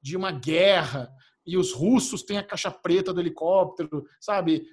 [0.00, 1.10] de uma guerra.
[1.46, 4.64] E os russos têm a caixa preta do helicóptero, sabe?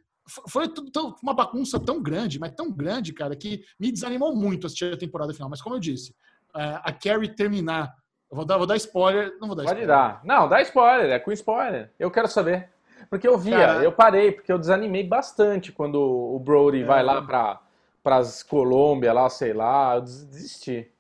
[0.48, 4.68] Foi tudo tão, uma bagunça tão grande, mas tão grande, cara, que me desanimou muito
[4.68, 5.50] assistir a temporada final.
[5.50, 6.14] Mas como eu disse,
[6.54, 7.94] a Carrie terminar.
[8.32, 9.36] Eu vou dar, vou dar spoiler.
[9.40, 9.88] Não vou dar Pode spoiler.
[9.88, 10.22] dar.
[10.24, 11.92] Não, dá spoiler, é com spoiler.
[11.98, 12.70] Eu quero saber.
[13.10, 13.84] Porque eu via, Cara...
[13.84, 16.86] eu parei, porque eu desanimei bastante quando o Brody é.
[16.86, 20.92] vai lá para as Colômbia, lá, sei lá, eu desisti.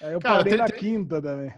[0.00, 1.52] É, eu Cara, parei ter, na quinta também.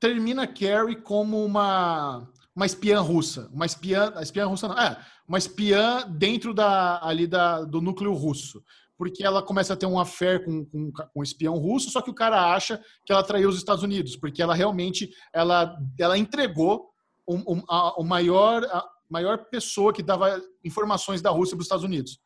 [0.00, 6.06] Termina Carrie como uma uma espiã russa, uma espiã, espiã russa não, é, uma espiã
[6.08, 8.62] dentro da ali da, do núcleo russo,
[8.96, 12.10] porque ela começa a ter um affair com, com, com um espião russo, só que
[12.10, 16.90] o cara acha que ela traiu os Estados Unidos, porque ela realmente ela, ela entregou
[17.26, 21.66] o, o, a, o maior a, maior pessoa que dava informações da Rússia para os
[21.66, 22.18] Estados Unidos.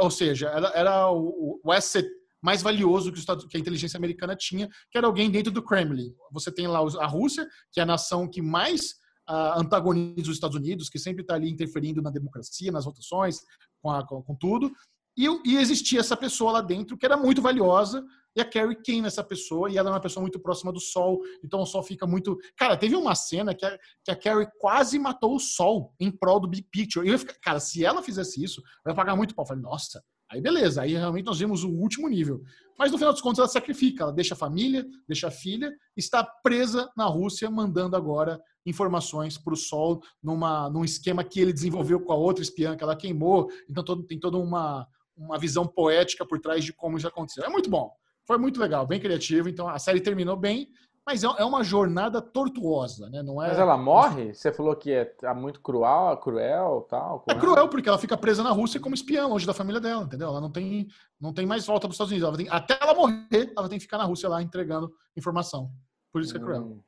[0.00, 2.08] Ou seja, era, era o, o asset
[2.40, 6.14] mais valioso que, que, a inteligência americana tinha, que era alguém dentro do Kremlin.
[6.30, 8.92] Você tem lá a Rússia, que é a nação que mais
[9.28, 13.40] uh, antagoniza os Estados Unidos, que sempre está ali interferindo na democracia, nas votações,
[13.82, 14.70] com, a, com, com tudo.
[15.16, 18.04] E, e, existia essa pessoa lá dentro que era muito valiosa,
[18.36, 21.20] e a Carrie queima essa pessoa, e ela é uma pessoa muito próxima do Sol,
[21.42, 22.38] então o Sol fica muito...
[22.56, 26.38] Cara, teve uma cena que a, que a Carrie quase matou o Sol em prol
[26.38, 27.06] do Big Picture.
[27.06, 29.44] E eu ficar, cara, se ela fizesse isso, ia pagar muito pau.
[29.44, 32.42] Eu falei, nossa, Aí beleza, aí realmente nós vemos o último nível.
[32.76, 36.24] Mas no final dos contos ela sacrifica, ela deixa a família, deixa a filha, está
[36.24, 42.00] presa na Rússia, mandando agora informações para o Sol numa, num esquema que ele desenvolveu
[42.00, 43.48] com a outra espiã que ela queimou.
[43.70, 44.86] Então todo, tem toda uma,
[45.16, 47.44] uma visão poética por trás de como isso aconteceu.
[47.44, 47.92] É muito bom.
[48.26, 49.48] Foi muito legal, bem criativo.
[49.48, 50.68] Então a série terminou bem,
[51.06, 53.22] mas é, é uma jornada tortuosa, né?
[53.22, 53.48] Não é...
[53.48, 54.34] Mas ela morre?
[54.34, 57.24] Você falou que é tá muito cruel, cruel, tal.
[57.28, 60.28] É cruel porque ela fica presa na Rússia como espiã, longe da família dela, entendeu?
[60.28, 60.88] Ela não tem,
[61.20, 62.28] não tem mais volta para os Estados Unidos.
[62.28, 65.70] Ela tem, até ela morrer, ela tem que ficar na Rússia lá entregando informação.
[66.12, 66.62] Por isso que é cruel.
[66.62, 66.82] Hum.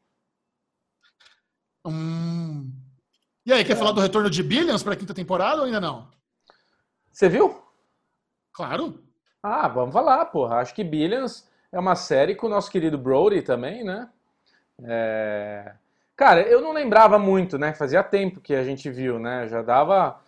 [1.86, 2.72] Hum.
[3.46, 3.76] E aí, quer é.
[3.76, 6.10] falar do retorno de Billions para a quinta temporada ou ainda não?
[7.12, 7.62] Você viu?
[8.52, 9.07] Claro.
[9.42, 10.56] Ah, vamos falar, porra.
[10.56, 14.08] Acho que Billions é uma série com o nosso querido Brody também, né?
[14.82, 15.72] É...
[16.16, 17.72] Cara, eu não lembrava muito, né?
[17.72, 19.46] Fazia tempo que a gente viu, né?
[19.48, 20.20] Já dava.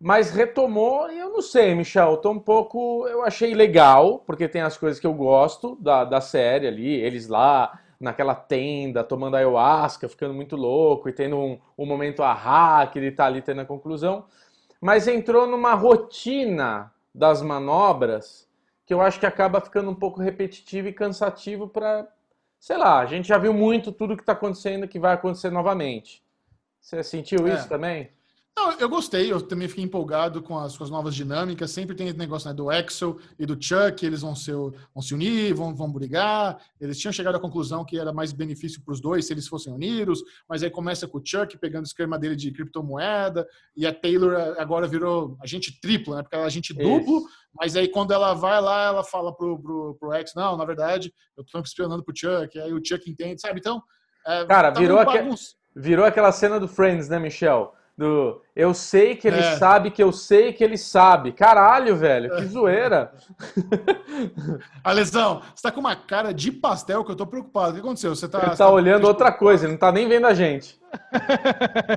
[0.00, 3.06] Mas retomou, eu não sei, Michel, tô um pouco.
[3.08, 7.26] Eu achei legal, porque tem as coisas que eu gosto da, da série ali, eles
[7.28, 12.98] lá, naquela tenda, tomando ayahuasca, ficando muito louco e tendo um, um momento ahá, que
[12.98, 14.26] ele tá ali tendo a conclusão.
[14.80, 18.47] Mas entrou numa rotina das manobras
[18.88, 22.08] que eu acho que acaba ficando um pouco repetitivo e cansativo para,
[22.58, 26.24] sei lá, a gente já viu muito tudo que está acontecendo que vai acontecer novamente.
[26.80, 27.52] Você sentiu é.
[27.52, 28.10] isso também?
[28.58, 31.70] Não, eu gostei, eu também fiquei empolgado com as, com as novas dinâmicas.
[31.70, 35.14] Sempre tem esse negócio né, do Axel e do Chuck, eles vão, ser, vão se
[35.14, 36.60] unir, vão, vão brigar.
[36.80, 39.72] Eles tinham chegado à conclusão que era mais benefício para os dois se eles fossem
[39.72, 43.94] unidos, mas aí começa com o Chuck pegando o esquema dele de criptomoeda, e a
[43.94, 46.22] Taylor agora virou agente triplo, né?
[46.22, 47.28] Porque ela é agente duplo, Isso.
[47.54, 51.14] mas aí quando ela vai lá, ela fala pro, pro, pro X, não, na verdade,
[51.36, 53.60] eu tô espionando pro Chuck, aí o Chuck entende, sabe?
[53.60, 53.80] Então.
[54.26, 55.34] É, Cara, tá virou, aqu...
[55.76, 57.72] virou aquela cena do Friends, né, Michel?
[57.98, 59.56] Do eu sei que ele é.
[59.56, 61.32] sabe que eu sei que ele sabe.
[61.32, 63.12] Caralho, velho, que zoeira.
[64.84, 67.70] Alesão, você tá com uma cara de pastel que eu tô preocupado.
[67.70, 68.14] O que aconteceu?
[68.14, 70.80] Você tá, ele tá, tá olhando outra coisa, ele não tá nem vendo a gente.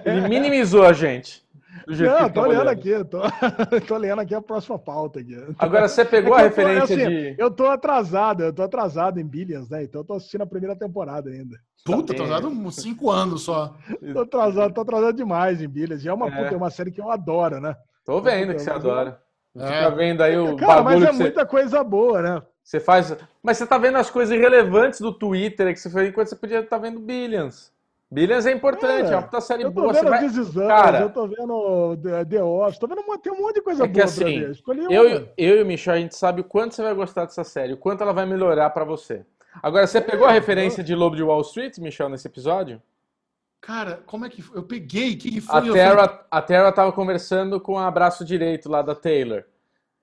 [0.03, 1.43] Ele minimizou a gente.
[1.87, 3.21] Não, tô tá olhando, aqui, tô,
[3.87, 5.35] tô olhando aqui a próxima pauta aqui.
[5.57, 7.35] Agora, você pegou é a referência tô, assim, de.
[7.37, 9.83] Eu tô atrasado, eu tô atrasado em Billions, né?
[9.83, 11.57] Então eu tô assistindo a primeira temporada ainda.
[11.83, 13.75] Puta, tá atrasado uns cinco anos só.
[14.13, 16.03] tô atrasado, tô atrasado demais em Billions.
[16.03, 16.31] E é uma, é.
[16.31, 17.75] Puta, é uma série que eu adoro, né?
[18.05, 19.19] Tô vendo que você adora.
[19.53, 19.81] Você é.
[19.81, 22.41] tá vendo aí o Cara, mas é muita coisa boa, né?
[22.63, 23.15] Você faz.
[23.43, 26.59] Mas você tá vendo as coisas irrelevantes do Twitter que você fez enquanto você podia
[26.59, 27.71] estar tá vendo Billions.
[28.11, 29.93] Billions é importante, é, é uma puta série eu tô boa.
[29.93, 30.67] Vendo vai...
[30.67, 31.97] Cara, eu tô vendo
[32.27, 34.51] The Office, tô vendo tem um monte de coisa é boa assim, pra ver.
[34.51, 37.45] Escolhi eu, eu e o Michel, a gente sabe o quanto você vai gostar dessa
[37.45, 39.25] série, o quanto ela vai melhorar para você.
[39.63, 42.81] Agora, você pegou a referência de Lobo de Wall Street, Michel, nesse episódio?
[43.61, 44.57] Cara, como é que foi?
[44.57, 45.59] Eu peguei, o que, foi?
[45.59, 49.43] A Terra, a Terra tava conversando com o braço direito lá da Taylor.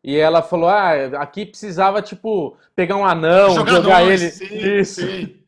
[0.02, 4.30] E ela falou: ah, aqui precisava, tipo, pegar um anão, jogar, jogar ele.
[4.30, 5.00] Sim, Isso.
[5.00, 5.40] Sim,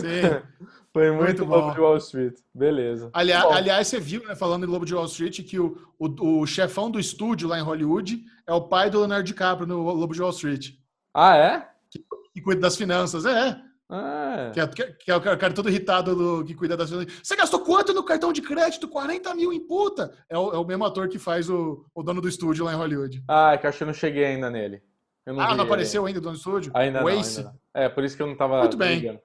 [0.00, 0.42] sim.
[0.98, 2.34] Foi muito, muito Lobo de Wall Street.
[2.52, 3.08] Beleza.
[3.12, 6.46] Aliás, aliás, você viu, né, falando em Lobo de Wall Street, que o, o, o,
[6.46, 10.20] chefão do estúdio lá em Hollywood é o pai do Leonardo DiCaprio no Lobo de
[10.20, 10.70] Wall Street.
[11.14, 11.68] Ah, é?
[11.88, 12.04] Que,
[12.34, 13.24] que cuida das finanças.
[13.24, 13.60] É.
[13.88, 14.50] Ah.
[14.52, 17.14] Que, é, que, é o cara todo irritado do, que cuida das finanças.
[17.22, 18.88] Você gastou quanto no cartão de crédito?
[18.88, 20.12] 40 mil em puta.
[20.28, 22.76] É o, é o mesmo ator que faz o, o dono do estúdio lá em
[22.76, 23.22] Hollywood.
[23.28, 24.82] Ah, é que eu acho que eu não cheguei ainda nele.
[25.24, 26.72] Não ah, não apareceu ainda o dono do estúdio?
[26.74, 28.60] Ainda não, ainda não, É, por isso que eu não tava.
[28.60, 28.98] Muito bem.
[28.98, 29.20] Ligando.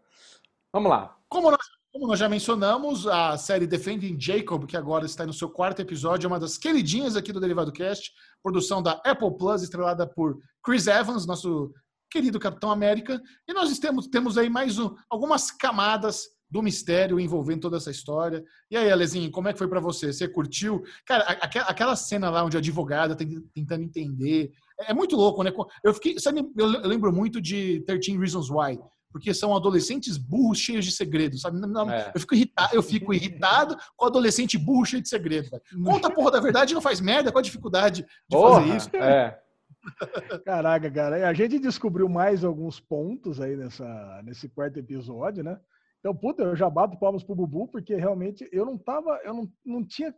[0.71, 1.17] Vamos lá.
[1.33, 5.49] Como nós, como nós já mencionamos, a série Defending Jacob, que agora está no seu
[5.49, 8.11] quarto episódio, é uma das queridinhas aqui do Derivado Cast,
[8.43, 11.73] produção da Apple Plus, estrelada por Chris Evans, nosso
[12.11, 13.19] querido Capitão América.
[13.47, 18.43] E nós temos, temos aí mais um, algumas camadas do mistério envolvendo toda essa história.
[18.69, 20.13] E aí, Alezinho, como é que foi para você?
[20.13, 20.83] Você curtiu?
[21.03, 24.51] Cara, aquela cena lá onde a advogada tentando entender.
[24.81, 25.51] É muito louco, né?
[25.83, 28.77] Eu fiquei, sabe, eu lembro muito de 13 Reasons Why
[29.13, 31.59] porque são adolescentes burros cheios de segredos, sabe?
[31.59, 32.11] Não, é.
[32.13, 35.51] eu, fico irritado, eu fico irritado com adolescente burro cheio de segredos.
[35.85, 38.75] Conta a porra da verdade e não faz merda, qual a dificuldade de porra, fazer
[38.75, 38.89] isso?
[38.95, 39.39] É.
[40.43, 45.59] Caraca, cara, a gente descobriu mais alguns pontos aí nessa, nesse quarto episódio, né?
[45.99, 49.51] Então, puta, eu já bato palmas pro Bubu, porque realmente eu não tava, eu não,
[49.63, 50.13] não tinha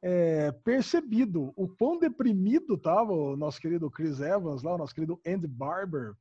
[0.00, 5.20] é, percebido o quão deprimido tava o nosso querido Chris Evans lá, o nosso querido
[5.26, 6.14] Andy Barber,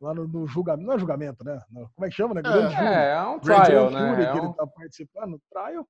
[0.00, 1.58] lá no, no, julgamento, não é julgamento, né?
[1.72, 2.42] Como é que chama, né?
[2.42, 4.22] Grande é, é um trial, né?
[4.22, 4.44] É que um...
[4.44, 5.86] ele tá participando, trial.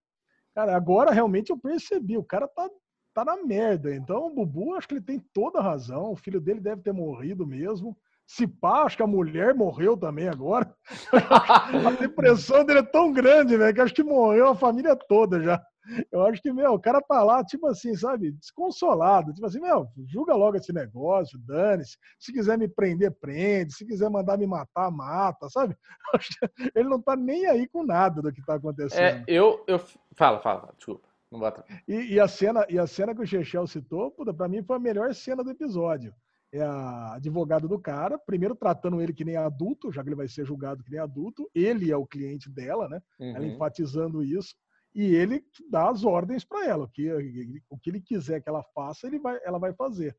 [0.54, 2.68] Cara, agora realmente eu percebi, o cara tá,
[3.12, 3.94] tá na merda.
[3.94, 6.12] Então, o Bubu, acho que ele tem toda a razão.
[6.12, 7.96] O filho dele deve ter morrido mesmo.
[8.26, 10.74] Se pá, acho que a mulher morreu também agora.
[11.86, 15.60] a depressão dele é tão grande, velho, que acho que morreu a família toda já.
[16.10, 19.32] Eu acho que, meu, o cara tá lá, tipo assim, sabe, desconsolado.
[19.32, 21.96] Tipo assim, meu, julga logo esse negócio, dane-se.
[22.18, 23.74] Se quiser me prender, prende.
[23.74, 25.76] Se quiser mandar me matar, mata, sabe?
[26.74, 29.00] Ele não tá nem aí com nada do que tá acontecendo.
[29.00, 29.78] É, eu, eu...
[30.14, 31.08] Fala, fala, desculpa.
[31.30, 31.64] Não bota.
[31.86, 34.76] E, e, a cena, e a cena que o Chechel citou, puta, pra mim foi
[34.76, 36.14] a melhor cena do episódio.
[36.52, 40.28] É a advogada do cara, primeiro tratando ele que nem adulto, já que ele vai
[40.28, 41.50] ser julgado que nem adulto.
[41.52, 43.02] Ele é o cliente dela, né?
[43.18, 43.36] Uhum.
[43.36, 44.54] Ela enfatizando isso
[44.94, 46.84] e ele dá as ordens para ela.
[46.84, 47.10] O que,
[47.68, 50.16] o que ele quiser que ela faça, ele vai, ela vai fazer.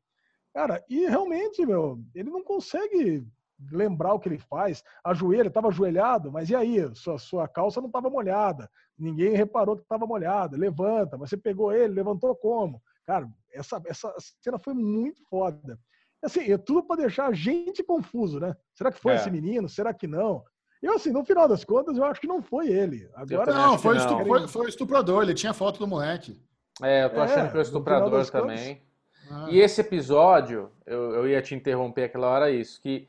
[0.52, 3.26] Cara, e realmente, meu, ele não consegue
[3.72, 4.82] lembrar o que ele faz.
[5.04, 6.94] Ajoelha, estava ajoelhado, mas e aí?
[6.94, 8.70] Sua, sua calça não estava molhada.
[8.98, 10.56] Ninguém reparou que estava molhada.
[10.56, 12.82] Levanta, mas você pegou ele, levantou como?
[13.06, 15.78] Cara, essa, essa cena foi muito foda.
[16.22, 18.54] Assim, é tudo para deixar a gente confuso, né?
[18.74, 19.16] Será que foi é.
[19.16, 19.68] esse menino?
[19.68, 20.42] Será que não?
[20.82, 23.08] Eu, assim, no final das contas, eu acho que não foi ele.
[23.14, 24.48] Agora, não, foi, não.
[24.48, 26.40] Foi, estuprador, ele tinha foto do moleque.
[26.82, 28.82] É, eu tô achando é, que foi o estuprador também.
[29.30, 29.46] Ah.
[29.50, 33.08] E esse episódio, eu, eu ia te interromper aquela hora, isso, que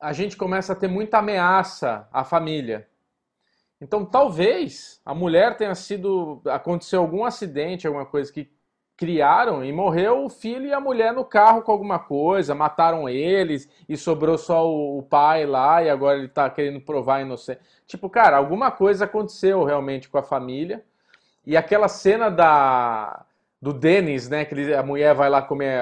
[0.00, 2.88] a gente começa a ter muita ameaça à família.
[3.80, 6.40] Então, talvez a mulher tenha sido.
[6.46, 8.50] aconteceu algum acidente, alguma coisa que
[8.96, 13.68] criaram e morreu o filho e a mulher no carro com alguma coisa, mataram eles
[13.88, 17.60] e sobrou só o, pai lá e agora ele tá querendo provar inocente.
[17.86, 20.84] Tipo, cara, alguma coisa aconteceu realmente com a família.
[21.46, 23.24] E aquela cena da
[23.60, 25.80] do Denis, né, que ele, a mulher vai lá comer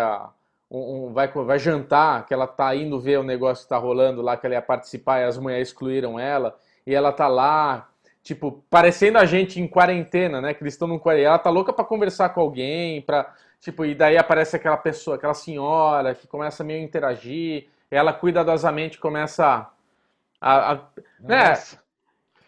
[0.70, 4.22] um, um, vai, vai jantar, que ela tá indo ver o negócio que tá rolando
[4.22, 6.56] lá, que ela ia participar e as mulheres excluíram ela,
[6.86, 7.89] e ela tá lá
[8.22, 10.54] tipo, parecendo a gente em quarentena, né?
[10.54, 11.30] Que eles estão no quarentena.
[11.30, 15.34] Ela tá louca para conversar com alguém, para tipo, e daí aparece aquela pessoa, aquela
[15.34, 19.70] senhora que começa meio a interagir, ela cuidadosamente começa
[20.40, 20.80] a, a
[21.20, 21.54] né?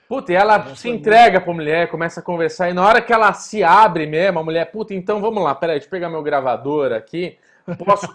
[0.09, 3.13] Puta, e ela Nossa, se entrega pra mulher, começa a conversar, e na hora que
[3.13, 6.23] ela se abre mesmo, a mulher, puta, então vamos lá, peraí, deixa eu pegar meu
[6.23, 7.39] gravador aqui.
[7.79, 8.13] Posso.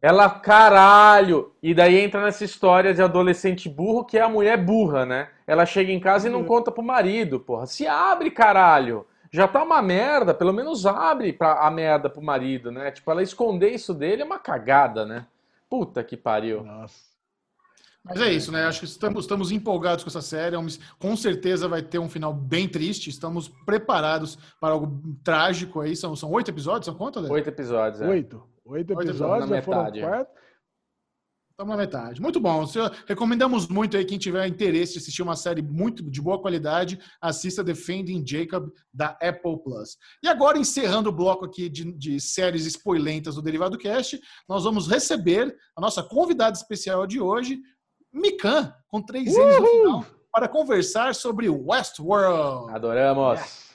[0.00, 1.52] ela, caralho!
[1.62, 5.28] E daí entra nessa história de adolescente burro, que é a mulher burra, né?
[5.46, 6.46] Ela chega em casa e não uhum.
[6.46, 7.66] conta pro marido, porra.
[7.66, 9.06] Se abre, caralho!
[9.30, 12.90] Já tá uma merda, pelo menos abre pra, a merda pro marido, né?
[12.90, 15.26] Tipo, ela esconder isso dele é uma cagada, né?
[15.68, 16.62] Puta que pariu.
[16.62, 17.15] Nossa.
[18.08, 18.64] Mas é isso, né?
[18.64, 20.54] Acho que estamos, estamos empolgados com essa série.
[20.54, 20.58] É
[20.98, 23.10] com certeza vai ter um final bem triste.
[23.10, 25.96] Estamos preparados para algo trágico aí.
[25.96, 26.86] São, são oito episódios?
[26.86, 27.28] São quantos?
[27.28, 28.08] Oito episódios, é.
[28.08, 28.42] Oito.
[28.64, 30.36] Oito episódios, já foram quatro.
[31.58, 32.20] Estamos na metade.
[32.20, 32.66] Muito bom.
[33.06, 37.64] Recomendamos muito aí quem tiver interesse de assistir uma série muito de boa qualidade, assista
[37.64, 39.96] Defending Jacob da Apple Plus.
[40.22, 44.86] E agora, encerrando o bloco aqui de, de séries spoilentas do Derivado Cast, nós vamos
[44.86, 47.58] receber a nossa convidada especial de hoje,
[48.16, 49.46] Mikan, com três Uhul!
[49.46, 52.74] N's no final, para conversar sobre Westworld.
[52.74, 53.38] Adoramos!
[53.38, 53.66] Yes.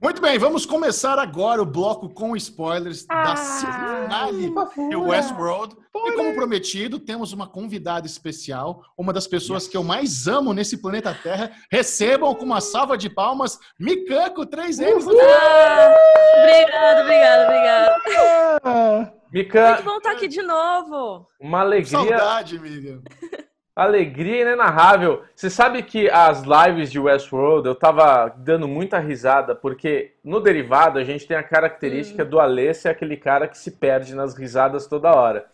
[0.00, 4.52] Muito bem, vamos começar agora o bloco com spoilers ah, da finale
[4.88, 5.74] de Westworld.
[5.96, 9.72] E como prometido, temos uma convidada especial, uma das pessoas yes.
[9.72, 11.50] que eu mais amo nesse planeta Terra.
[11.72, 15.94] Recebam com uma salva de palmas, Mikan com três N's no final.
[16.38, 19.17] Obrigado, obrigado, obrigado.
[19.32, 19.74] Mica...
[19.74, 21.26] Muito bom estar aqui de novo.
[21.40, 21.98] Uma alegria.
[21.98, 23.02] Saudade, Miriam.
[23.78, 25.22] Alegria inenarrável.
[25.36, 30.98] Você sabe que as lives de Westworld eu tava dando muita risada, porque no derivado
[30.98, 32.28] a gente tem a característica hum.
[32.28, 35.46] do Alê ser aquele cara que se perde nas risadas toda hora.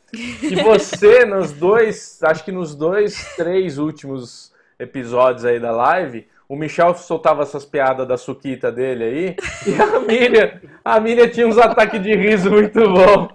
[0.43, 6.57] E você, nos dois, acho que nos dois, três últimos episódios aí da live, o
[6.57, 9.37] Michel soltava essas piadas da suquita dele aí,
[9.67, 10.53] e a Miriam,
[10.85, 13.29] a Miriam tinha uns ataques de riso muito bom.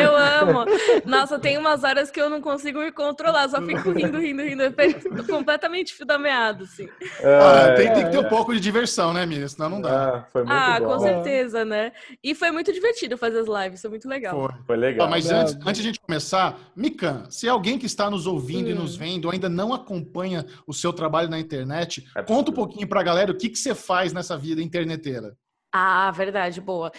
[0.00, 0.13] Eu
[0.50, 0.64] amo.
[1.04, 4.62] Nossa, tem umas horas que eu não consigo me controlar, só fico rindo, rindo, rindo,
[4.62, 6.88] eu completamente fio da meada, assim.
[7.22, 9.48] Ah, tem, tem, que ter um pouco de diversão, né, Miriam?
[9.48, 10.26] Senão não dá.
[10.46, 11.92] Ah, ah com certeza, né?
[12.22, 14.38] E foi muito divertido fazer as lives, foi muito legal.
[14.38, 15.06] Foi, foi legal.
[15.06, 18.66] Ah, mas antes, antes de a gente começar, Mikan, se alguém que está nos ouvindo
[18.66, 18.70] hum.
[18.70, 22.88] e nos vendo ainda não acompanha o seu trabalho na internet, é Conta um pouquinho
[22.88, 25.36] para a galera o que, que você faz nessa vida interneteira.
[25.72, 26.90] Ah, verdade, boa.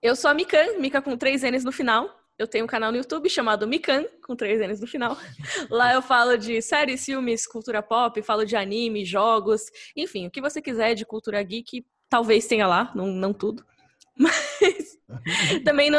[0.00, 2.08] Eu sou a Mikan, Mika com três N's no final.
[2.36, 5.16] Eu tenho um canal no YouTube chamado Mikan, com três N's no final.
[5.70, 10.40] Lá eu falo de séries, filmes, cultura pop, falo de anime, jogos, enfim, o que
[10.40, 13.64] você quiser de cultura geek, talvez tenha lá, não, não tudo.
[14.18, 14.98] Mas
[15.64, 15.98] também, no,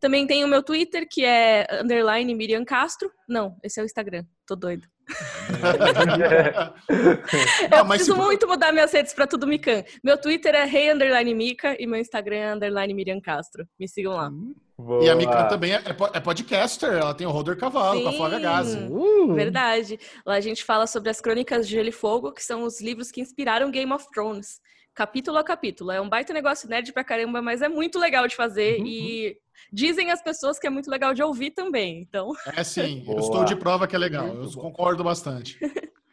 [0.00, 3.10] também tem o meu Twitter, que é underline Miriam Castro.
[3.28, 4.88] Não, esse é o Instagram, tô doido.
[7.62, 8.18] eu não, preciso se...
[8.18, 9.82] muito mudar minhas redes para tudo Mikan.
[10.02, 13.66] Meu Twitter é rei underline Mica e meu Instagram é underline Miriam Castro.
[13.78, 14.30] Me sigam lá.
[14.78, 15.04] Boa.
[15.04, 15.82] E a Mikan também é,
[16.14, 18.78] é, podcaster, ela tem o Roder Cavalo Sim, com a Flávia Gazi.
[18.90, 19.34] Uh.
[19.34, 19.98] Verdade.
[20.24, 23.10] Lá a gente fala sobre as Crônicas de Gelo e Fogo, que são os livros
[23.10, 24.60] que inspiraram Game of Thrones.
[24.94, 25.90] Capítulo a capítulo.
[25.90, 28.86] É um baita negócio nerd pra caramba, mas é muito legal de fazer Uhum.
[28.86, 29.36] e
[29.72, 32.00] dizem as pessoas que é muito legal de ouvir também.
[32.00, 34.26] Então, É sim, eu estou de prova que é legal.
[34.26, 34.62] Eu Muito bom.
[34.62, 35.58] concordo bastante.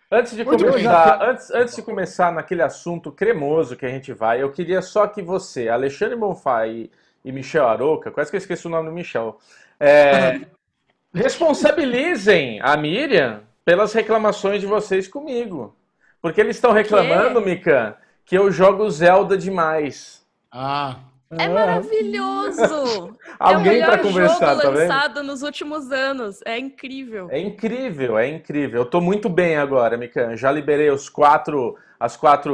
[0.10, 0.72] Antes de Muito bem.
[0.74, 5.06] começar, antes, antes de começar naquele assunto cremoso que a gente vai, eu queria só
[5.06, 6.90] que você, Alexandre Bonfá e,
[7.26, 9.38] e Michel Aroca, quase que eu esqueci o nome do Michel,
[9.80, 10.42] é,
[11.14, 15.76] responsabilizem a Miriam pelas reclamações de vocês comigo.
[16.22, 17.94] Porque eles estão reclamando, Mikan,
[18.28, 20.22] que eu jogo Zelda demais.
[20.52, 20.98] Ah,
[21.32, 23.18] é Ah, maravilhoso!
[23.40, 24.80] Alguém é o para melhor conversar, jogo tá vendo?
[24.80, 26.40] lançado nos últimos anos.
[26.46, 27.28] É incrível.
[27.32, 28.82] É incrível, é incrível.
[28.82, 30.36] Eu tô muito bem agora, Mikan.
[30.36, 32.54] Já liberei os quatro, as quatro,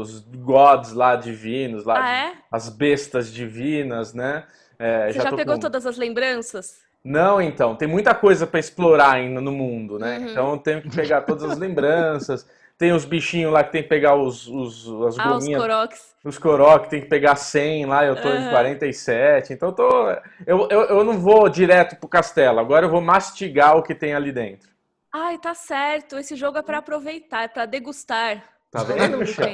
[0.00, 2.32] os gods lá divinos, lá, Ah, é?
[2.50, 4.44] as bestas divinas, né?
[4.78, 6.80] É, Você já tô pegou com- todas as lembranças?
[7.04, 10.18] Não, então, tem muita coisa pra explorar ainda no mundo, né?
[10.18, 10.26] Uhum.
[10.30, 12.46] Então eu tenho que pegar todas as lembranças.
[12.82, 16.16] Tem os bichinhos lá que tem que pegar os, os, as Ah, os Koroks.
[16.24, 18.50] os Korok, tem que pegar 100 lá, eu tô em Aham.
[18.50, 19.52] 47.
[19.52, 20.10] Então eu tô.
[20.44, 24.14] Eu, eu, eu não vou direto pro castelo, agora eu vou mastigar o que tem
[24.14, 24.68] ali dentro.
[25.14, 26.18] Ai, tá certo.
[26.18, 28.42] Esse jogo é pra aproveitar, é pra degustar.
[28.72, 29.48] Tá vendo, Não Michel?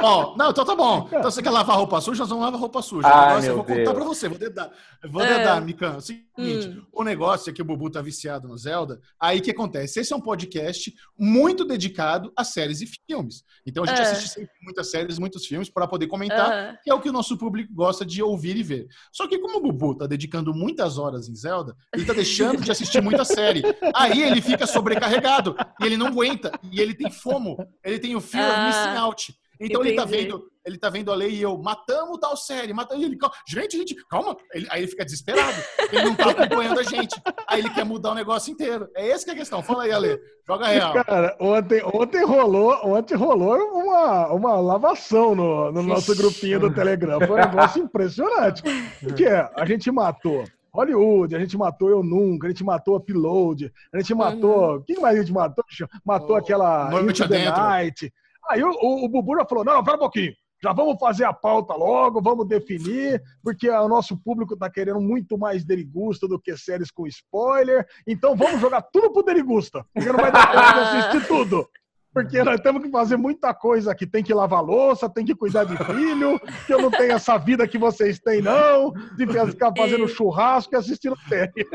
[0.00, 1.06] bom, não, então tá bom.
[1.08, 3.08] Então você quer lavar roupa suja, nós vamos lavar roupa suja.
[3.08, 3.94] O negócio meu eu vou contar Deus.
[3.94, 4.70] pra você, vou dedar.
[5.10, 5.38] Vou É.
[5.38, 5.94] dedar, Mikan.
[5.94, 6.82] É o seguinte, Hum.
[6.92, 9.00] o negócio é que o Bubu tá viciado no Zelda.
[9.20, 9.98] Aí o que acontece?
[9.98, 13.42] Esse é um podcast muito dedicado a séries e filmes.
[13.66, 14.02] Então a gente É.
[14.02, 16.78] assiste sempre muitas séries, muitos filmes para poder comentar, Aham.
[16.80, 18.86] que é o que o nosso público gosta de ouvir e ver.
[19.12, 22.70] Só que como o Bubu tá dedicando muitas horas em Zelda, ele tá deixando de
[22.70, 23.62] assistir muita série.
[23.96, 28.20] Aí ele fica sobrecarregado e ele não aguenta e ele tem fomo, ele tem o
[28.20, 29.34] fear of Ah, missing out.
[29.60, 30.24] Então ele tá entendi.
[30.24, 33.16] vendo, ele tá vendo a lei e eu matamos tal série, matamos e ele,
[33.46, 34.36] gente, gente, calma.
[34.52, 35.56] Ele- aí ele fica desesperado.
[35.92, 37.14] Ele não tá acompanhando a gente.
[37.46, 38.88] Aí ele quer mudar o negócio inteiro.
[38.96, 39.62] É essa que é a questão.
[39.62, 40.18] Fala aí, Ale.
[40.48, 40.92] Joga real.
[41.04, 47.20] Cara, ontem, ontem rolou, ontem rolou uma, uma lavação no, no nosso grupinho do Telegram.
[47.20, 48.62] Foi um negócio impressionante.
[49.00, 50.42] Porque a gente matou
[50.74, 54.82] Hollywood, a gente matou Eu Nunca, a gente matou Upload, a gente matou.
[54.82, 55.64] Quem mais a gente matou?
[56.04, 57.50] Matou O aquela Noite the.
[57.50, 58.12] Night.
[58.48, 60.32] Aí o, o, o Bubu já falou: não, não, pera um pouquinho.
[60.62, 65.36] Já vamos fazer a pauta logo, vamos definir, porque o nosso público está querendo muito
[65.36, 67.84] mais Derigusta do que séries com spoiler.
[68.06, 71.68] Então vamos jogar tudo pro Derigusta, porque não vai dar tempo de assistir tudo.
[72.12, 74.06] Porque nós temos que fazer muita coisa aqui.
[74.06, 77.66] Tem que lavar louça, tem que cuidar de filho, que eu não tenho essa vida
[77.66, 81.52] que vocês têm, não, de ficar fazendo churrasco e assistindo série.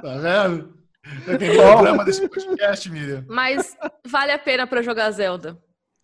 [0.00, 0.74] Tá vendo?
[1.24, 3.24] Tá entendendo o drama desse podcast, Miriam?
[3.28, 3.76] Mas
[4.06, 5.58] vale a pena pra jogar Zelda.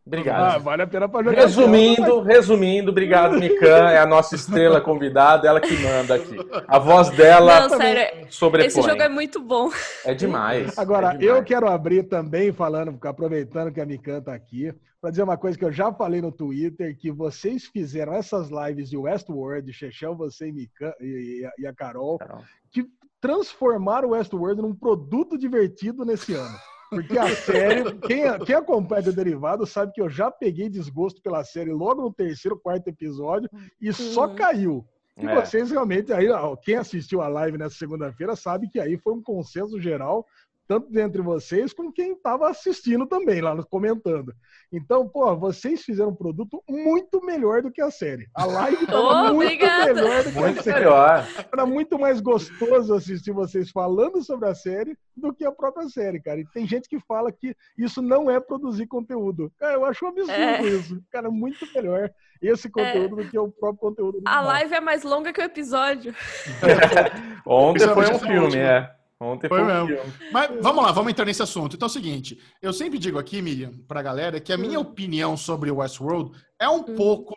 [0.04, 0.62] Ah, Obrigado.
[0.62, 1.40] vale a pena pra jogar.
[1.40, 3.88] Resumindo, resumindo, obrigado, Mikan.
[3.88, 6.36] É a nossa estrela convidada, ela que manda aqui.
[6.68, 8.66] A voz dela Não, sério, sobrepõe.
[8.66, 9.70] esse jogo é muito bom.
[10.04, 10.78] É demais.
[10.78, 11.38] Agora, é demais.
[11.38, 15.56] eu quero abrir também falando, aproveitando que a Mikan tá aqui, para dizer uma coisa
[15.56, 20.48] que eu já falei no Twitter, que vocês fizeram essas lives de Westworld, Chechel, você
[20.48, 22.42] e, Mikan, e, e a Carol, Carol.
[22.70, 22.84] que
[23.22, 26.58] transformaram o Westworld num produto divertido nesse ano.
[26.90, 31.42] Porque a série, quem, quem acompanha o Derivado sabe que eu já peguei desgosto pela
[31.44, 33.48] série logo no terceiro, quarto episódio
[33.80, 34.34] e só Uhum.
[34.34, 34.84] caiu.
[35.16, 35.34] E É.
[35.34, 39.22] vocês realmente, aí, ó, quem assistiu a live nessa segunda-feira sabe que aí foi um
[39.22, 40.26] consenso geral,
[40.66, 44.34] tanto entre vocês como quem estava assistindo também, lá comentando.
[44.72, 48.26] Então, pô, vocês fizeram um produto muito melhor do que a série.
[48.34, 49.94] A live estava Oh, muito obrigada.
[49.94, 50.78] melhor do que a Muito série.
[50.80, 51.26] melhor.
[51.52, 56.20] Era muito mais gostoso assistir vocês falando sobre a série do que a própria série,
[56.20, 56.40] cara.
[56.40, 59.52] E tem gente que fala que isso não é produzir conteúdo.
[59.58, 60.62] Cara, eu acho um absurdo É.
[60.62, 61.00] isso.
[61.10, 62.10] Cara, muito melhor
[62.42, 64.20] esse conteúdo do que o próprio conteúdo.
[64.26, 66.14] A live é mais longa que o episódio.
[67.46, 68.90] Ontem é foi um filme, é.
[69.20, 70.12] Ontem foi, Foi mesmo.
[70.32, 71.76] Mas vamos lá, vamos entrar nesse assunto.
[71.76, 74.82] Então é o seguinte, eu sempre digo aqui, Miriam, pra galera, que a minha Hum.
[74.82, 76.94] opinião sobre o Westworld é um Hum.
[76.96, 77.34] pouco,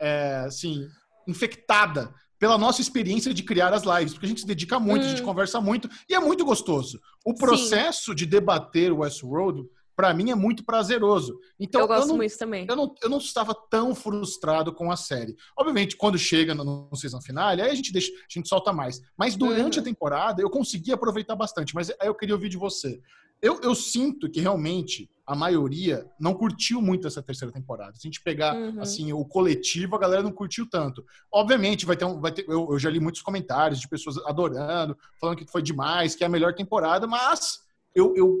[0.00, 0.86] é, assim,
[1.26, 5.08] infectada pela nossa experiência de criar as lives, porque a gente se dedica muito, a
[5.08, 5.26] gente Hum.
[5.26, 7.00] conversa muito e é muito gostoso.
[7.24, 9.62] O processo de debater o Westworld,
[9.96, 11.40] pra mim, é muito prazeroso.
[11.58, 12.66] Então, eu gosto não, muito também.
[12.68, 15.34] eu não, eu não estava tão frustrado com a série.
[15.58, 19.00] Obviamente, quando chega no, no season finale, aí a gente deixa, a gente solta mais.
[19.16, 19.82] Mas durante Uhum.
[19.82, 21.74] a temporada, eu consegui aproveitar bastante.
[21.74, 23.00] Mas aí eu queria ouvir de você.
[23.42, 27.92] Eu, eu sinto que realmente a maioria não curtiu muito essa terceira temporada.
[27.94, 28.80] Se a gente pegar Uhum.
[28.80, 31.04] assim o coletivo, a galera não curtiu tanto.
[31.32, 34.96] Obviamente, vai ter um, vai ter, eu, eu já li muitos comentários de pessoas adorando,
[35.20, 37.60] falando que foi demais, que é a melhor temporada, mas
[37.96, 38.38] eu, eu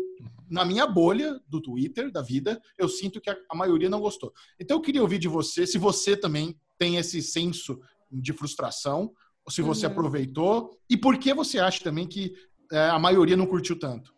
[0.48, 4.32] na minha bolha do Twitter, da vida, eu sinto que a, a maioria não gostou.
[4.60, 7.80] Então eu queria ouvir de você se você também tem esse senso
[8.12, 9.12] de frustração,
[9.44, 9.92] ou se você Uhum.
[9.92, 12.34] aproveitou, e por que você acha também que
[12.70, 14.14] é, a maioria não curtiu tanto.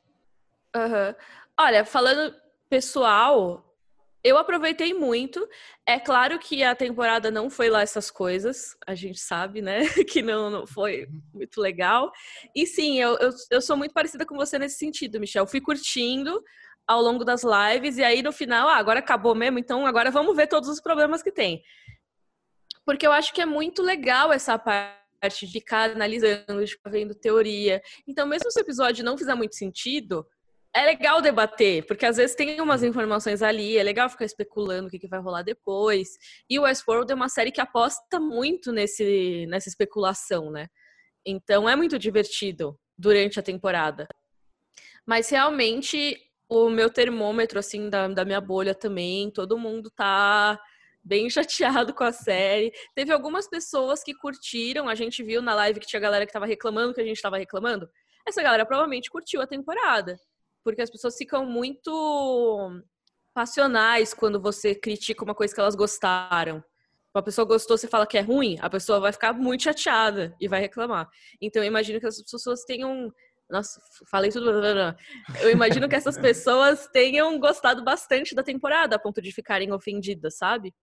[0.74, 1.15] Aham.
[1.59, 2.35] Olha, falando
[2.69, 3.68] pessoal,
[4.23, 5.49] Eu aproveitei muito.
[5.86, 9.81] É claro que a temporada não foi lá essas coisas, a gente sabe, né?
[10.09, 12.11] Que não, não foi muito legal.
[12.55, 15.47] E sim, eu, eu, eu sou muito parecida com você nesse sentido, Michel.
[15.47, 16.43] Fui curtindo
[16.86, 20.35] ao longo das lives, e aí no final, ah, agora acabou mesmo, então agora vamos
[20.35, 21.62] ver todos os problemas que tem.
[22.85, 27.15] Porque eu acho que é muito legal essa parte de ficar analisando, de ficar vendo
[27.15, 27.82] teoria.
[28.07, 30.27] Então, mesmo se o episódio não fizer muito sentido,
[30.74, 34.90] é legal debater, porque às vezes tem umas informações ali, é legal ficar especulando o
[34.90, 36.19] que, que vai rolar depois.
[36.49, 40.69] E o Westworld é uma série que aposta muito nesse, nessa especulação, né?
[41.27, 44.07] Então é muito divertido durante a temporada.
[45.07, 46.16] Mas realmente
[46.49, 50.59] o meu termômetro, assim, da, da minha bolha também, todo mundo tá
[51.03, 52.73] bem chateado com a série.
[52.95, 56.47] Teve algumas pessoas que curtiram, a gente viu na live que tinha galera que tava
[56.47, 57.89] reclamando que a gente tava reclamando.
[58.27, 60.19] Essa galera provavelmente curtiu a temporada
[60.69, 62.82] porque as pessoas ficam muito
[63.32, 66.62] passionais quando você critica uma coisa que elas gostaram.
[67.15, 70.47] Uma pessoa gostou, você fala que é ruim, a pessoa vai ficar muito chateada e
[70.47, 71.09] vai reclamar.
[71.40, 73.11] Então eu imagino que as pessoas tenham
[73.49, 73.81] nossa,
[74.11, 74.51] falei tudo.
[75.40, 80.36] Eu imagino que essas pessoas tenham gostado bastante da temporada, a ponto de ficarem ofendidas,
[80.36, 80.74] sabe?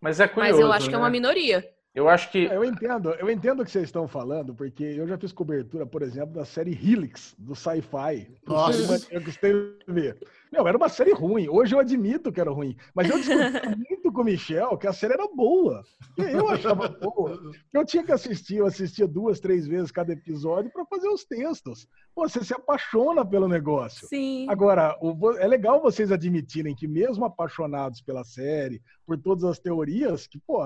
[0.00, 0.52] Mas é curioso.
[0.52, 0.90] Mas eu acho né?
[0.90, 1.68] que é uma minoria.
[1.94, 2.44] Eu acho que.
[2.44, 6.02] Eu entendo, eu entendo o que vocês estão falando, porque eu já fiz cobertura, por
[6.02, 8.28] exemplo, da série Helix, do Sci-Fi.
[8.44, 9.06] Nossa.
[9.12, 10.18] Eu gostei de ver.
[10.50, 11.48] Meu, era uma série ruim.
[11.48, 12.76] Hoje eu admito que era ruim.
[12.94, 13.36] Mas eu discuti
[13.88, 15.84] muito com o Michel que a série era boa.
[16.16, 17.40] Eu achava boa.
[17.72, 21.88] Eu tinha que assistir, eu assistia duas, três vezes cada episódio para fazer os textos.
[22.14, 24.06] Pô, você se apaixona pelo negócio.
[24.08, 24.46] Sim.
[24.48, 30.26] Agora, o, é legal vocês admitirem que, mesmo apaixonados pela série, por todas as teorias,
[30.26, 30.60] que, pô,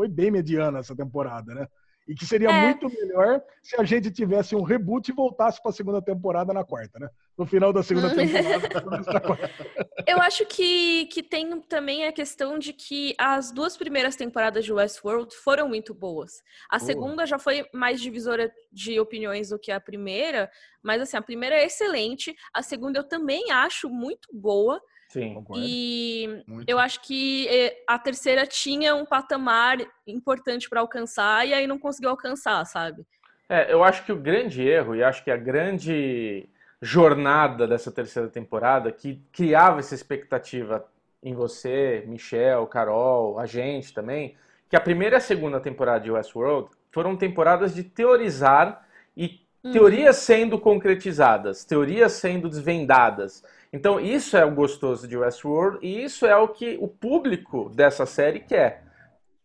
[0.00, 1.68] foi bem mediana essa temporada, né?
[2.08, 2.64] E que seria é.
[2.64, 6.64] muito melhor se a gente tivesse um reboot e voltasse para a segunda temporada na
[6.64, 7.06] quarta, né?
[7.36, 9.50] No final da segunda temporada.
[10.06, 14.72] Eu acho que, que tem também a questão de que as duas primeiras temporadas de
[14.72, 16.42] Westworld foram muito boas.
[16.70, 16.86] A Boa.
[16.86, 20.50] segunda já foi mais divisora de opiniões do que a primeira,
[20.82, 24.80] mas assim, a primeira é excelente, a segunda eu também acho muito boa.
[25.10, 25.62] Sim, concordo.
[25.66, 26.70] E Muito.
[26.70, 31.80] eu acho que eh, a terceira tinha um patamar importante para alcançar e aí não
[31.80, 33.04] conseguiu alcançar, sabe?
[33.48, 36.48] É, eu acho que o grande erro e acho que a grande
[36.80, 40.86] jornada dessa terceira temporada que criava essa expectativa
[41.20, 44.36] em você, Michel, Carol, a gente também,
[44.68, 49.72] que a primeira e a segunda temporada de Westworld foram temporadas de teorizar e uhum.
[49.72, 53.42] teorias sendo concretizadas, teorias sendo desvendadas.
[53.72, 58.04] Então, isso é o gostoso de Westworld e isso é o que o público dessa
[58.04, 58.84] série quer,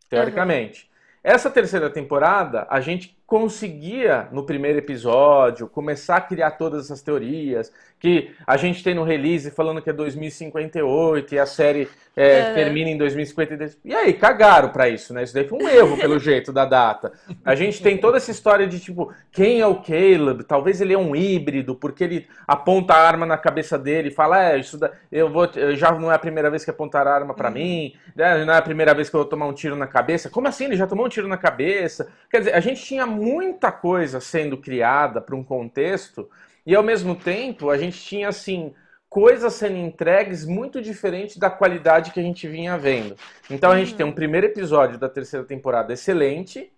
[0.09, 0.83] teoricamente.
[0.83, 0.89] Uhum.
[1.23, 7.71] Essa terceira temporada, a gente conseguia, no primeiro episódio, começar a criar todas essas teorias,
[7.99, 12.53] que a gente tem no release falando que é 2058 e a série é, é.
[12.53, 13.77] termina em 2052.
[13.83, 15.23] E aí, cagaram para isso, né?
[15.23, 17.11] Isso daí foi um erro, pelo jeito, da data.
[17.43, 20.43] A gente tem toda essa história de, tipo, quem é o Caleb?
[20.43, 24.51] Talvez ele é um híbrido, porque ele aponta a arma na cabeça dele e fala,
[24.51, 24.91] é, isso da...
[25.11, 25.49] eu vou...
[25.73, 27.55] já não é a primeira vez que apontaram a arma para uhum.
[27.55, 28.45] mim, né?
[28.45, 30.29] não é a primeira vez que eu vou tomar um tiro na cabeça.
[30.29, 30.65] Como assim?
[30.65, 32.07] Ele já tomou um tiro na cabeça?
[32.29, 36.29] Quer dizer, a gente tinha muita coisa sendo criada para um contexto
[36.65, 38.73] e ao mesmo tempo a gente tinha assim
[39.09, 43.15] coisas sendo entregues muito diferentes da qualidade que a gente vinha vendo.
[43.49, 43.97] Então a gente uhum.
[43.97, 46.71] tem um primeiro episódio da terceira temporada excelente,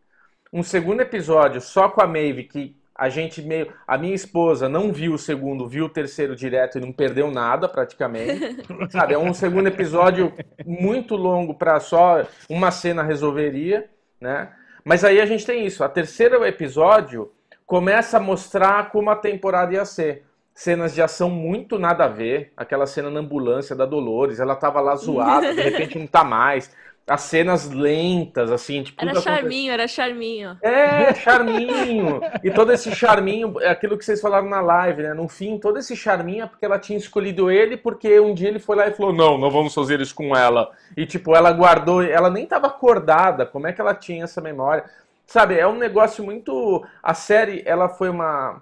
[0.53, 3.71] um segundo episódio só com a Maeve que a gente meio.
[3.87, 7.69] A minha esposa não viu o segundo, viu o terceiro direto e não perdeu nada
[7.69, 8.57] praticamente.
[8.89, 9.13] Sabe?
[9.13, 10.33] É um segundo episódio
[10.65, 14.51] muito longo para só uma cena resolveria, né?
[14.87, 15.83] Mas aí a gente tem isso.
[15.83, 17.29] A terceiro episódio
[17.65, 20.23] começa a mostrar como a temporada ia ser.
[20.53, 22.53] Cenas de ação muito nada a ver.
[22.55, 26.73] Aquela cena na ambulância da Dolores, ela tava lá zoada, de repente não tá mais
[27.07, 29.01] as cenas lentas, assim, tipo.
[29.01, 30.57] Era charminho, era charminho.
[30.61, 32.19] É, charminho.
[32.43, 35.13] e todo esse charminho, é aquilo que vocês falaram na live, né?
[35.13, 38.59] No fim, todo esse charminho é porque ela tinha escolhido ele, porque um dia ele
[38.59, 40.69] foi lá e falou: não, não vamos fazer isso com ela.
[40.97, 44.83] E, tipo, ela guardou, ela nem tava acordada, como é que ela tinha essa memória?
[45.25, 46.85] Sabe, é um negócio muito.
[47.01, 48.61] A série, ela foi uma,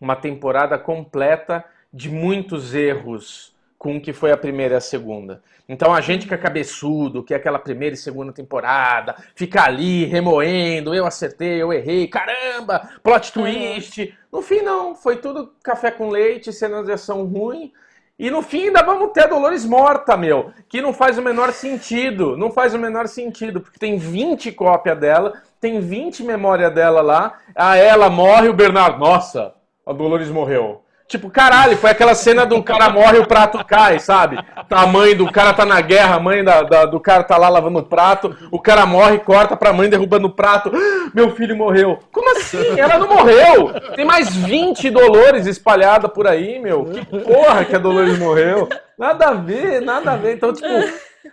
[0.00, 5.40] uma temporada completa de muitos erros com o que foi a primeira e a segunda.
[5.68, 10.04] Então a gente que é cabeçudo, que é aquela primeira e segunda temporada, fica ali
[10.04, 14.12] remoendo, eu acertei, eu errei, caramba, plot twist.
[14.32, 17.72] No fim não, foi tudo café com leite, cenas de ação ruim.
[18.18, 21.52] E no fim ainda vamos ter a Dolores morta, meu, que não faz o menor
[21.52, 27.00] sentido, não faz o menor sentido, porque tem 20 cópias dela, tem 20 memória dela
[27.00, 29.54] lá, a ela morre, o Bernardo, nossa,
[29.86, 30.82] a Dolores morreu.
[31.08, 34.36] Tipo, caralho, foi aquela cena do cara morre e o prato cai, sabe?
[34.68, 37.38] Tá a mãe do cara tá na guerra, a mãe da, da, do cara tá
[37.38, 40.70] lá lavando o prato, o cara morre, corta pra mãe derrubando o prato.
[41.14, 41.98] Meu filho morreu.
[42.12, 42.78] Como assim?
[42.78, 43.72] Ela não morreu!
[43.96, 46.84] Tem mais 20 Dolores espalhada por aí, meu.
[46.84, 48.68] Que porra que a Dolores morreu?
[48.98, 50.34] Nada a ver, nada a ver.
[50.34, 50.66] Então, tipo,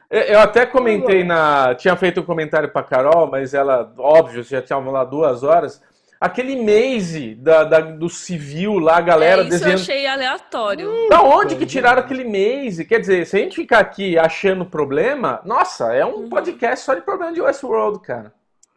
[0.10, 1.76] eu até comentei na.
[1.76, 5.82] Tinha feito um comentário pra Carol, mas ela, óbvio, já tinha lá duas horas
[6.26, 9.78] aquele maze da, da, do civil lá, a galera é, isso desenhando.
[9.78, 10.92] eu achei aleatório.
[10.92, 12.86] Hum, da onde que tiraram aquele maze?
[12.86, 16.30] Quer dizer, se a gente ficar aqui achando problema, nossa, é um uhum.
[16.30, 18.34] podcast só de problema de Westworld, cara.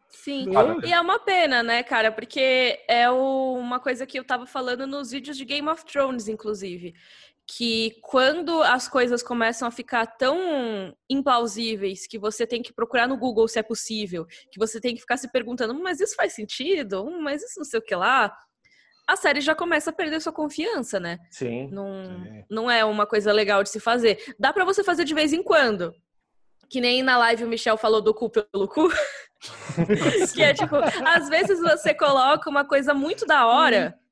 [0.09, 0.47] Sim,
[0.85, 2.13] e é uma pena, né, cara?
[2.13, 6.29] Porque é o, uma coisa que eu tava falando nos vídeos de Game of Thrones,
[6.29, 6.95] inclusive
[7.51, 13.17] que quando as coisas começam a ficar tão implausíveis que você tem que procurar no
[13.17, 17.11] Google se é possível, que você tem que ficar se perguntando, mas isso faz sentido?
[17.23, 18.37] Mas isso não sei o que lá.
[19.09, 21.19] A série já começa a perder sua confiança, né?
[21.31, 21.71] Sim.
[21.73, 22.45] Não, Sim.
[22.51, 24.23] não é uma coisa legal de se fazer.
[24.39, 25.95] Dá para você fazer de vez em quando.
[26.69, 28.91] Que nem na live o Michel falou do cu pelo cu.
[30.35, 33.97] que é tipo, às vezes você coloca uma coisa muito da hora.
[33.99, 34.08] Hum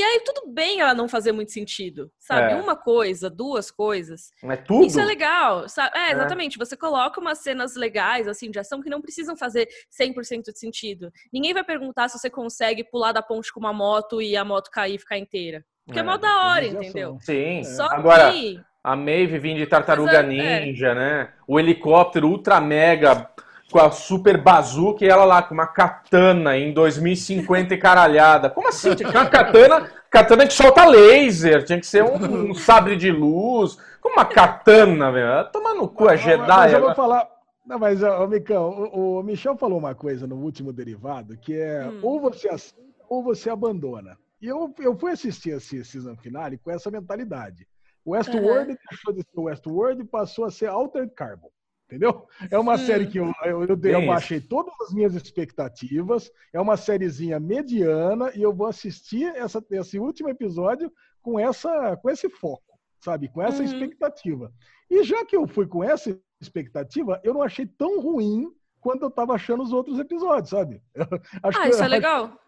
[0.00, 2.54] e aí, tudo bem ela não fazer muito sentido, sabe?
[2.54, 2.56] É.
[2.56, 4.30] Uma coisa, duas coisas.
[4.42, 4.86] Não é tudo?
[4.86, 5.94] Isso é legal, sabe?
[5.94, 6.12] É, é.
[6.12, 6.56] exatamente.
[6.56, 6.58] É.
[6.58, 9.68] Você coloca umas cenas legais, assim, de ação que não precisam fazer
[10.00, 11.12] 100% de sentido.
[11.30, 14.70] Ninguém vai perguntar se você consegue pular da ponte com uma moto e a moto
[14.70, 15.62] cair e ficar inteira.
[15.84, 17.18] Porque é, é mó da hora, entendeu?
[17.20, 17.62] Sim.
[17.64, 18.58] Só Agora, que...
[18.82, 21.30] a Maeve vindo de Tartaruga é, Ninja, né?
[21.46, 23.30] O helicóptero ultra mega
[23.70, 28.50] com a super bazuca e ela lá com uma katana em 2050 e caralhada.
[28.50, 28.94] Como assim?
[28.94, 33.10] Tinha que uma katana, katana que solta laser, tinha que ser um, um sabre de
[33.10, 33.78] luz.
[34.00, 35.50] Como uma katana, velho?
[35.52, 36.46] Toma no cu a Jedi.
[36.46, 37.28] Mas eu vou falar.
[37.64, 41.86] Não, mas, ô, Micão, o, o, Michel falou uma coisa no último derivado, que é
[41.86, 42.00] hum.
[42.02, 44.16] ou você aceita ou você abandona.
[44.40, 47.66] E eu, eu fui assistir esse season finale com essa mentalidade.
[48.04, 48.76] O Westworld uhum.
[48.88, 51.50] deixou de ser Westworld e passou a ser Altered Carbon.
[51.90, 52.28] Entendeu?
[52.48, 52.78] É uma hum.
[52.78, 56.30] série que eu, eu, eu, eu baixei todas as minhas expectativas.
[56.52, 62.08] É uma sériezinha mediana e eu vou assistir essa, esse último episódio com, essa, com
[62.08, 63.28] esse foco, sabe?
[63.28, 63.64] Com essa uhum.
[63.64, 64.52] expectativa.
[64.88, 68.46] E já que eu fui com essa expectativa, eu não achei tão ruim
[68.80, 70.80] quanto eu estava achando os outros episódios, sabe?
[71.42, 72.38] ah, isso é legal.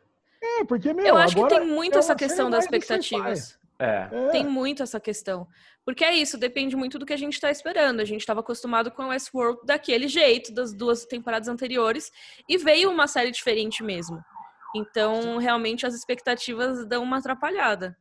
[0.41, 3.59] É, porque, meu, Eu acho que tem muito é essa questão das expectativas.
[3.79, 4.09] É.
[4.11, 4.29] é.
[4.31, 5.47] Tem muito essa questão.
[5.85, 8.01] Porque é isso, depende muito do que a gente está esperando.
[8.01, 12.11] A gente estava acostumado com o Westworld daquele jeito, das duas temporadas anteriores,
[12.49, 14.23] e veio uma série diferente mesmo.
[14.75, 17.97] Então, realmente, as expectativas dão uma atrapalhada.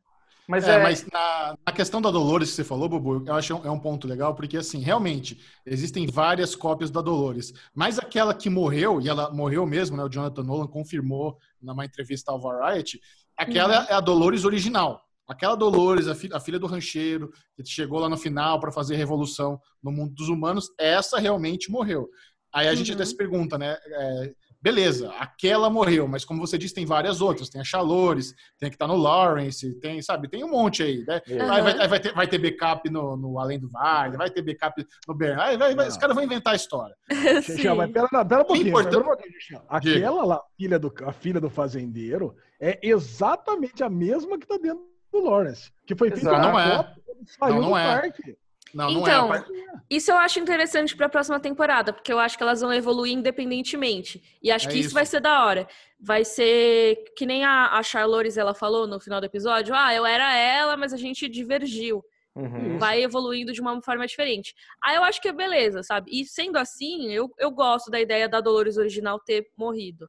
[0.46, 0.82] Mas, é, é...
[0.82, 3.78] mas na, na, questão da Dolores que você falou, Bubu, eu acho que é um
[3.78, 7.52] ponto legal, porque assim, realmente, existem várias cópias da Dolores.
[7.74, 10.04] Mas aquela que morreu, e ela morreu mesmo, né?
[10.04, 13.00] O Jonathan Nolan confirmou numa entrevista ao Variety,
[13.36, 13.86] aquela uhum.
[13.88, 15.02] é a Dolores original.
[15.28, 18.96] Aquela Dolores, a, fi a, filha do rancheiro, que chegou lá no final para fazer
[18.96, 22.08] revolução no mundo dos humanos, essa realmente morreu.
[22.52, 22.76] Aí a uhum.
[22.76, 23.06] gente até uhum.
[23.06, 23.78] se pergunta, né?
[23.86, 27.48] É, beleza, aquela morreu, mas como você disse, tem várias outras.
[27.48, 31.04] Tem a Chalores, tem a que tá no Lawrence, tem, sabe, tem um monte aí,
[31.04, 31.20] né?
[31.26, 31.50] Uhum.
[31.50, 34.42] Aí, vai, aí vai, ter, vai ter backup no, no Além do Vale, vai ter
[34.42, 36.94] backup no Bernard, aí vai, vai, os caras vão inventar a história.
[37.42, 41.12] Xixi, mas pera, não, pera um pouquinho, pera um pouquinho Aquela lá, filha do, a
[41.12, 46.24] filha do fazendeiro, é exatamente a mesma que tá dentro do Lawrence, que foi feito
[46.24, 46.94] não é.
[47.26, 48.00] saiu não, não é.
[48.00, 48.36] parque.
[48.74, 49.44] Não, não é então, é
[49.90, 53.12] isso eu acho interessante para a próxima temporada, porque eu acho que elas vão evoluir
[53.12, 54.22] independentemente.
[54.42, 54.86] E acho é que isso.
[54.86, 54.94] isso.
[54.94, 55.68] vai ser da hora.
[56.00, 60.06] Vai ser que nem a, a Charlores ela falou no final do episódio: ah, eu
[60.06, 62.02] era ela, mas a gente divergiu.
[62.34, 62.78] Uhum.
[62.78, 64.54] Vai evoluindo de uma forma diferente.
[64.82, 66.10] Aí eu acho que é beleza, sabe?
[66.10, 70.08] E sendo assim, eu, eu gosto da ideia da Dolores original ter morrido.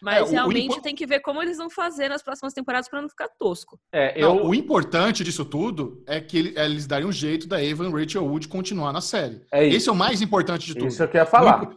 [0.00, 3.02] Mas é, realmente o, tem que ver como eles vão fazer nas próximas temporadas para
[3.02, 3.78] não ficar tosco.
[3.92, 4.34] É, eu...
[4.34, 8.24] Não, o importante disso tudo é que ele, eles darem um jeito da Evan Rachel
[8.24, 9.42] Wood continuar na série.
[9.52, 10.88] É Esse é o mais importante de tudo.
[10.88, 11.70] Isso eu queria falar.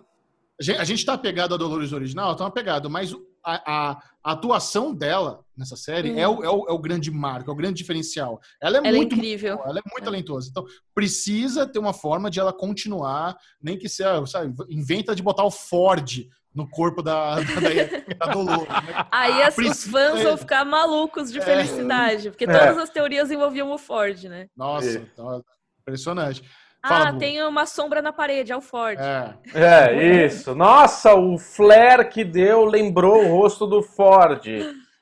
[0.78, 3.92] A gente está apegado a Dolores original, tá apegado, mas a, a,
[4.24, 6.20] a, atuação dela nessa série hum.
[6.20, 8.40] é, o, é, o, é, o, grande marco, é o grande diferencial.
[8.62, 9.60] Ela é ela é muito, é incrível.
[9.66, 10.50] Ela é muito talentosa.
[10.52, 15.44] Então, precisa ter uma forma de ela continuar, nem que seja, sabe, inventa de botar
[15.44, 18.68] o Ford no corpo da, da, da Dolores.
[18.68, 19.06] Né?
[19.12, 21.42] Aí as, os fãs vão ficar malucos de é.
[21.42, 22.48] felicidade, porque é.
[22.48, 24.48] todas as teorias envolviam o Ford, né?
[24.56, 25.02] Nossa, é.
[25.16, 25.42] Tá
[25.82, 26.44] impressionante.
[26.86, 28.98] Fala, ah, tem uma sombra na parede, é o Ford.
[29.00, 29.36] É.
[29.54, 30.56] é, isso.
[30.56, 34.44] Nossa, o flare que deu lembrou o rosto do Ford.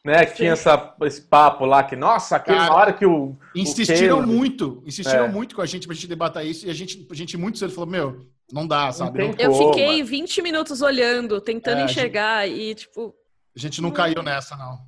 [0.04, 3.38] Né, que tinha essa, esse papo lá que, nossa, aquela hora que o.
[3.54, 5.28] Insistiram o muito, insistiram é.
[5.28, 7.74] muito com a gente pra gente debater isso, e a gente, a gente muito cedo
[7.74, 9.20] falou, meu, não dá, sabe?
[9.20, 13.16] Não eu fiquei 20 minutos olhando, tentando é, enxergar gente, e, tipo.
[13.56, 14.80] A gente não caiu nessa, não.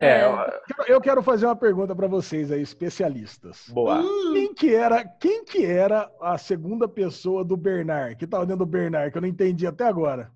[0.00, 0.26] É, É.
[0.28, 0.46] ó,
[0.86, 3.68] Eu quero fazer uma pergunta para vocês aí, especialistas.
[3.68, 4.02] boa.
[4.32, 8.16] Quem que era, quem que era a segunda pessoa do Bernard?
[8.16, 10.30] Que tava dentro do Bernard, que eu não entendi até agora.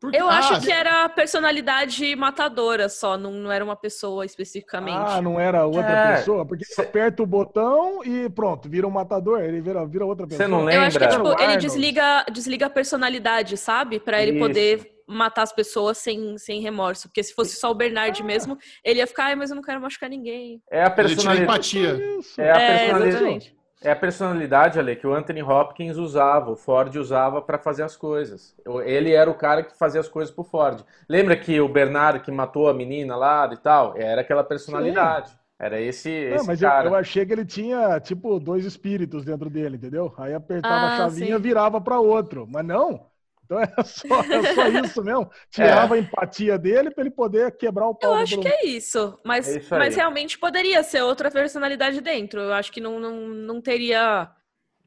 [0.00, 4.24] Por- Eu Ah, acho que era a personalidade matadora só, não, não era uma pessoa
[4.24, 4.96] especificamente.
[4.96, 6.46] Ah, não era outra É, pessoa?
[6.46, 10.38] Porque cê- aperta o botão e pronto, vira um matador, ele vira, vira outra Você
[10.38, 10.48] pessoa.
[10.48, 11.30] não Eu acho que lembra?
[11.32, 14.00] tipo, ele desliga, desliga a personalidade, sabe?
[14.00, 14.40] Pra ele Isso.
[14.40, 17.08] poder matar as pessoas sem, sem remorso.
[17.08, 19.80] Porque se fosse só o Bernard mesmo, ele ia ficar, "Ai, mas eu não quero
[19.80, 20.62] machucar ninguém.
[20.70, 21.42] É a Ele personalidade.
[21.50, 22.16] empatia.
[22.18, 22.40] Isso.
[22.40, 23.08] É a É, personalidade.
[23.08, 23.59] exatamente.
[23.82, 27.96] É a personalidade, Ale, que o Anthony Hopkins usava, o Ford usava para fazer as
[27.96, 28.54] coisas.
[28.84, 30.84] Ele era o cara que fazia as coisas pro Ford.
[31.08, 33.96] Lembra que o Bernard que matou a menina lá e tal?
[33.96, 35.32] Era aquela personalidade.
[35.58, 36.90] Era esse, Não, esse mas eu, cara.
[36.90, 40.14] eu achei que ele tinha, tipo, dois espíritos dentro dele, entendeu?
[40.16, 41.40] Aí apertava Ah, a chavinha sim.
[41.40, 42.46] virava para outro.
[42.48, 43.09] Mas não.
[43.50, 45.28] Então é só, é só isso mesmo.
[45.50, 49.18] Tirava a empatia dele para ele poder quebrar o pau Eu acho que é isso.
[49.24, 52.40] Mas, É isso mas realmente poderia ser outra personalidade dentro.
[52.40, 54.30] Eu acho que não, não, não teria.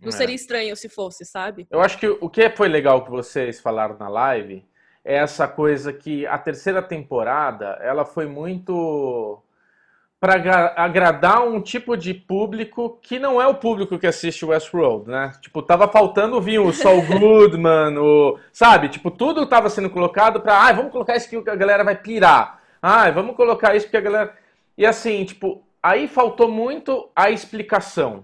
[0.01, 0.11] Não É.
[0.11, 1.67] seria estranho se fosse, sabe?
[1.69, 4.65] Eu acho que o que foi legal que vocês falaram na live
[5.03, 9.41] é essa coisa que a terceira temporada ela foi muito
[10.23, 15.33] para agradar um tipo de público que não é o público que assiste Westworld, né?
[15.41, 18.87] Tipo, tava faltando vir o Saul Goodman, o, sabe?
[18.87, 22.61] Tipo, tudo tava sendo colocado para, ah, vamos colocar isso que a galera vai pirar.
[22.81, 24.33] Ah, vamos colocar isso porque a galera
[24.77, 28.23] E assim, tipo, aí faltou muito a explicação.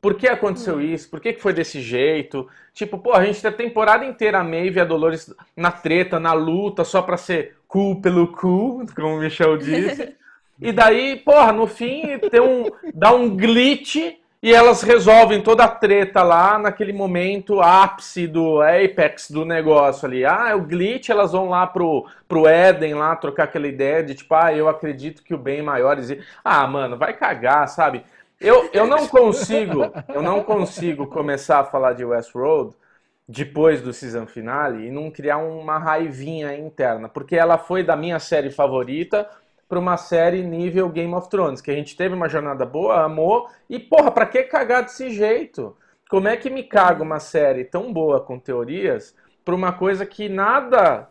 [0.00, 1.08] Por que aconteceu isso?
[1.08, 2.48] Por que que foi desse jeito?
[2.74, 6.18] Tipo, pô, a gente tem a temporada inteira a Maeve e a Dolores na treta,
[6.18, 10.16] na luta, só pra ser cool pelo cool, como o Michel disse.
[10.60, 13.96] E daí, porra, no fim tem um, dá um glitch
[14.42, 20.24] e elas resolvem toda a treta lá naquele momento ápice do apex do negócio ali.
[20.24, 24.14] Ah, é o glitch, elas vão lá pro, pro Éden lá trocar aquela ideia de
[24.14, 26.24] tipo, ah, eu acredito que o bem maior existe.
[26.44, 28.04] Ah, mano, vai cagar, sabe?
[28.40, 32.74] Eu, eu não consigo, eu não consigo começar a falar de Westworld
[33.28, 38.20] depois do season finale e não criar uma raivinha interna, porque ela foi da minha
[38.20, 39.28] série favorita
[39.68, 43.48] para uma série nível Game of Thrones, que a gente teve uma jornada boa, amou,
[43.68, 45.76] e porra, pra que cagar desse jeito?
[46.08, 49.14] Como é que me caga uma série tão boa com teorias
[49.44, 51.08] pra uma coisa que nada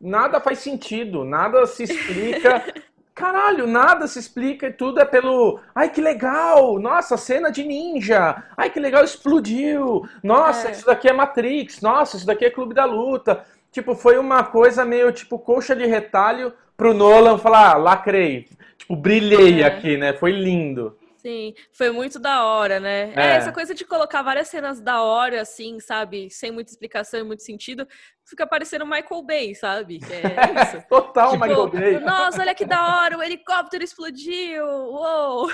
[0.00, 2.62] nada faz sentido, nada se explica.
[3.14, 5.58] Caralho, nada se explica e tudo é pelo.
[5.74, 6.78] Ai, que legal!
[6.78, 8.44] Nossa, cena de ninja!
[8.54, 10.06] Ai, que legal, explodiu!
[10.22, 10.72] Nossa, É.
[10.72, 11.80] isso daqui é Matrix!
[11.80, 13.42] Nossa, isso daqui é Clube da Luta!
[13.72, 18.46] Tipo, foi uma coisa meio tipo coxa de retalho pro Nolan falar, ah, lacrei.
[18.78, 19.66] Tipo, brilhei É.
[19.66, 20.12] aqui, né?
[20.12, 20.96] Foi lindo.
[21.16, 23.12] Sim, foi muito da hora, né?
[23.16, 23.20] É.
[23.20, 23.36] É.
[23.36, 26.30] essa coisa de colocar várias cenas da hora, assim, sabe?
[26.30, 27.84] Sem muita explicação e muito sentido,
[28.24, 29.98] fica parecendo Michael Bay, sabe?
[30.08, 30.84] É isso.
[30.88, 31.98] Total, Tipo, Michael Bay.
[31.98, 34.64] Nossa, olha que da hora, o helicóptero explodiu!
[34.64, 35.50] Uou!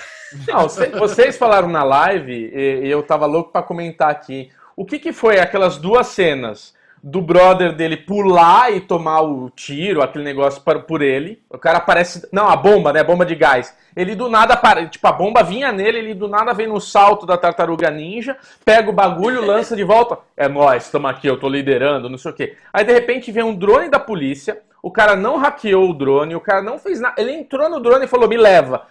[0.47, 4.51] Não, cê- vocês falaram na live, e, eu tava louco pra comentar aqui.
[4.77, 10.03] O que que foi aquelas duas cenas do brother dele pular e tomar o tiro,
[10.03, 11.43] aquele negócio para, por ele?
[11.51, 12.29] O cara aparece.
[12.31, 13.01] Não, a bomba, né?
[13.01, 13.77] A bomba de gás.
[13.97, 17.27] Ele do nada, para, tipo, a bomba vinha nele, ele do nada vem no salto
[17.27, 20.19] da tartaruga ninja, pega o bagulho, lança de volta.
[20.37, 22.57] É nós, estamos aqui, eu tô liderando, não sei o quê.
[22.73, 26.41] Aí de repente vem um drone da polícia, o cara não hackeou o drone, o
[26.41, 27.21] cara não fez nada.
[27.21, 28.87] Ele entrou no drone e falou: me leva.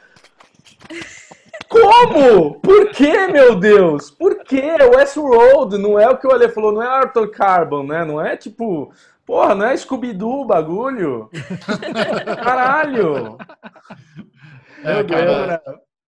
[1.71, 2.59] Como?
[2.59, 4.11] Por que, meu Deus?
[4.11, 4.61] Por que?
[4.61, 8.03] Westworld não é o que o Ale falou, não é Arthur Carbon, né?
[8.03, 8.91] Não é tipo,
[9.25, 11.29] porra, não é Scooby-Doo o bagulho?
[12.43, 13.37] Caralho!
[14.83, 15.59] É, Meu cara, Deus, né?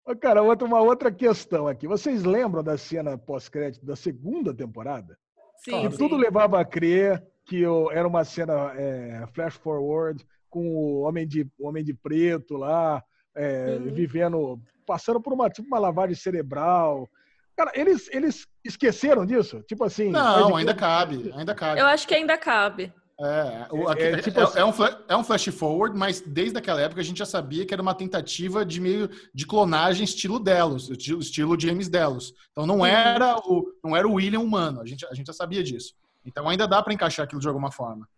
[0.05, 1.87] Ô, Cara, outra, uma outra questão aqui.
[1.87, 5.17] Vocês lembram da cena pós-crédito da segunda temporada?
[5.57, 10.67] Sim, que tudo levava a crer que o- era uma cena é, flash forward com
[10.75, 13.01] o homem de, o homem de preto lá,
[13.35, 13.93] é, Uhum.
[13.93, 17.09] vivendo, passando por uma, tipo, uma lavagem cerebral.
[17.55, 19.61] Cara, eles, eles esqueceram disso?
[19.67, 20.09] Tipo assim.
[20.09, 21.79] Não, de ainda cabe, ainda cabe.
[21.79, 22.91] Eu acho que ainda cabe.
[23.19, 24.71] É, o- É, aqui- é tipo é- assim- é um
[25.07, 27.93] é um flash forward, mas desde aquela época a gente já sabia que era uma
[27.93, 32.33] tentativa de meio de clonagem estilo Delos, estilo, estilo James Delos.
[32.51, 35.63] Então não era o não era o William humano, a gente, a gente já sabia
[35.63, 35.93] disso.
[36.25, 38.09] Então ainda dá para encaixar aquilo de alguma forma.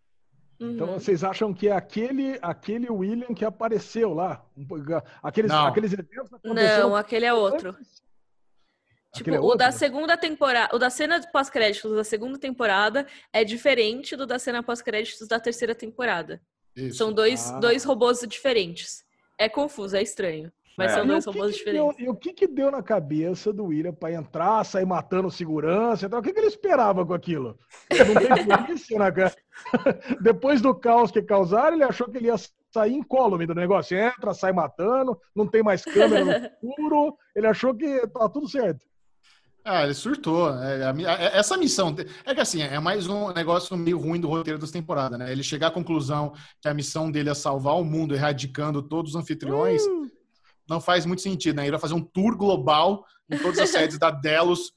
[0.59, 0.93] Então Uhum.
[0.99, 4.45] vocês acham que é aquele, aquele William que apareceu lá?
[5.21, 5.65] Aqueles, Não.
[5.67, 7.69] aqueles eventos Não, aquele é outro.
[7.71, 8.03] antes?
[9.13, 13.43] Tipo, é o da segunda temporada, o da cena de pós-créditos da segunda temporada é
[13.45, 16.41] diferente do da cena pós-créditos da terceira temporada.
[16.75, 16.97] Isso.
[16.97, 17.59] São dois, Ah.
[17.59, 19.05] dois robôs diferentes.
[19.37, 20.51] É confuso, é estranho.
[20.77, 20.95] Mas É.
[20.95, 22.05] são E dois o que robôs que deu- diferentes.
[22.05, 26.05] e o que, que deu na cabeça do William para entrar, sair matando segurança?
[26.05, 26.19] e tal?
[26.19, 27.57] O que, que ele esperava com aquilo?
[27.91, 29.33] Não tem polícia na cara.
[30.21, 32.35] Depois do caos que causaram, ele achou que ele ia
[32.73, 33.97] sair incólume do negócio.
[33.97, 36.31] Entra, sai matando, não tem mais câmera no
[36.73, 37.17] escuro.
[37.35, 38.85] Ele achou que tá tudo certo.
[39.67, 40.53] Ah, ele surtou.
[40.61, 41.95] É, é, essa missão.
[42.23, 45.31] É que assim, é mais um negócio meio ruim do roteiro das temporadas, né?
[45.31, 49.19] Ele chegar à conclusão que a missão dele é salvar o mundo, erradicando todos os
[49.19, 50.05] anfitriões, uh!
[50.69, 51.63] Não faz muito sentido, né?
[51.63, 54.73] Ele vai fazer um tour global em todas as sedes da Delos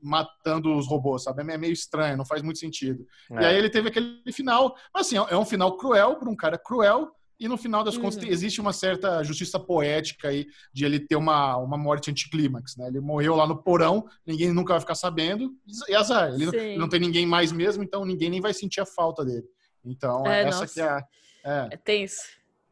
[0.00, 1.42] matando os robôs, sabe?
[1.42, 3.04] É meio estranho, não faz muito sentido.
[3.32, 3.42] É.
[3.42, 6.56] E aí ele teve aquele final, mas assim, é um final cruel para um cara
[6.56, 8.28] cruel, e no final das contas, uhum.
[8.28, 12.88] existe uma certa justiça poética aí de ele ter uma, uma morte anticlímax, né?
[12.88, 15.50] Ele morreu lá no porão, ninguém nunca vai ficar sabendo,
[15.88, 16.34] e azar.
[16.34, 19.46] Ele, ele não tem ninguém mais mesmo, então ninguém nem vai sentir a falta dele.
[19.82, 20.74] Então, é, essa nossa.
[20.74, 21.02] que é a.
[21.42, 22.20] É, é tenso.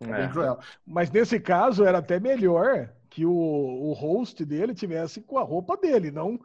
[0.00, 0.58] É bem cruel.
[0.86, 5.76] Mas nesse caso, era até melhor que o, o host dele tivesse com a roupa
[5.76, 6.38] dele, não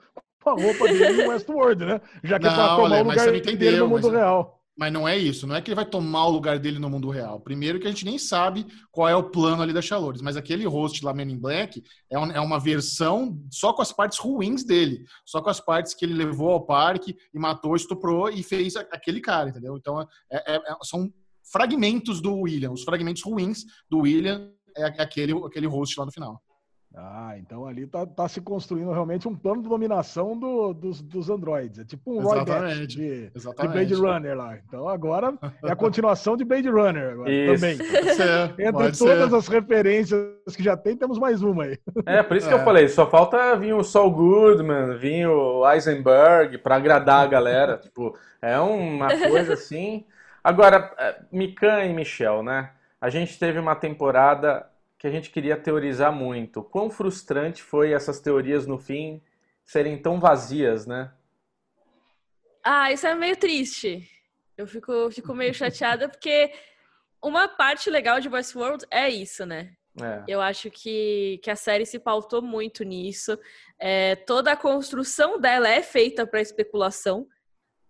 [0.44, 2.02] com a roupa dele no Westworld, né?
[2.24, 4.60] Já que não, é pra tomar olha, o lugar dele no mundo real.
[4.76, 7.12] Mas não é isso, não é que ele vai tomar o lugar dele no mundo
[7.12, 7.40] real.
[7.40, 10.66] Primeiro que a gente nem sabe qual é o plano ali da Chalores, mas aquele
[10.66, 14.64] host lá, Men in Black, é, um, é, uma versão só com as partes ruins
[14.64, 18.76] dele, só com as partes que ele levou ao parque e matou, estuprou e fez
[18.76, 19.78] aquele cara, entendeu?
[19.78, 21.14] Então, é, é, é são
[21.52, 26.42] fragmentos do William, os fragmentos ruins do William é aquele, aquele host lá no final.
[26.96, 31.28] Ah, então ali tá, tá se construindo realmente um plano de dominação do, dos, dos
[31.28, 31.80] androides.
[31.80, 34.58] É tipo um Roy Batch de, de, Blade Runner lá.
[34.58, 37.78] Então agora é a continuação de Blade Runner agora, também.
[37.78, 39.36] Ser, Entre todas ser.
[39.36, 41.80] as referências que já tem, temos mais uma aí.
[42.06, 42.50] É, por isso é.
[42.50, 42.64] que eu é.
[42.64, 47.78] falei, só falta vir o Saul Goodman, vir o Eisenberg para agradar a galera.
[47.78, 50.06] tipo, é uma coisa assim.
[50.44, 52.74] Agora, é, Mikan e Michel, né?
[53.00, 56.64] A gente teve uma temporada que a gente queria teorizar muito.
[56.64, 59.22] Quão frustrante foi essas teorias no fim
[59.66, 61.12] serem tão vazias, né?
[62.64, 64.10] Ah, isso é meio triste.
[64.58, 66.54] Eu fico, fico meio chateada porque
[67.22, 69.74] uma parte legal de Westworld é isso, né?
[70.02, 70.24] É.
[70.28, 73.38] Eu acho que, que a série se pautou muito nisso.
[73.80, 77.28] É, toda a construção dela é feita para especulação,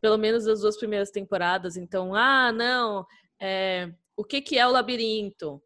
[0.03, 1.77] pelo menos das duas primeiras temporadas.
[1.77, 3.07] Então, ah, não,
[3.41, 5.64] é, o que, que é o labirinto?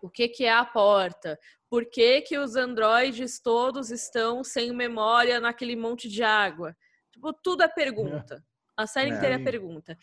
[0.00, 1.36] O que, que é a porta?
[1.68, 6.76] Por que, que os androides todos estão sem memória naquele monte de água?
[7.10, 8.40] Tipo, tudo é pergunta.
[8.76, 9.14] A série é.
[9.16, 9.98] inteira é pergunta.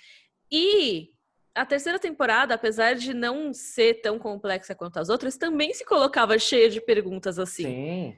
[0.51, 1.11] E
[1.55, 6.37] a terceira temporada, apesar de não ser tão complexa quanto as outras, também se colocava
[6.37, 7.63] cheia de perguntas assim.
[7.63, 8.17] Sim.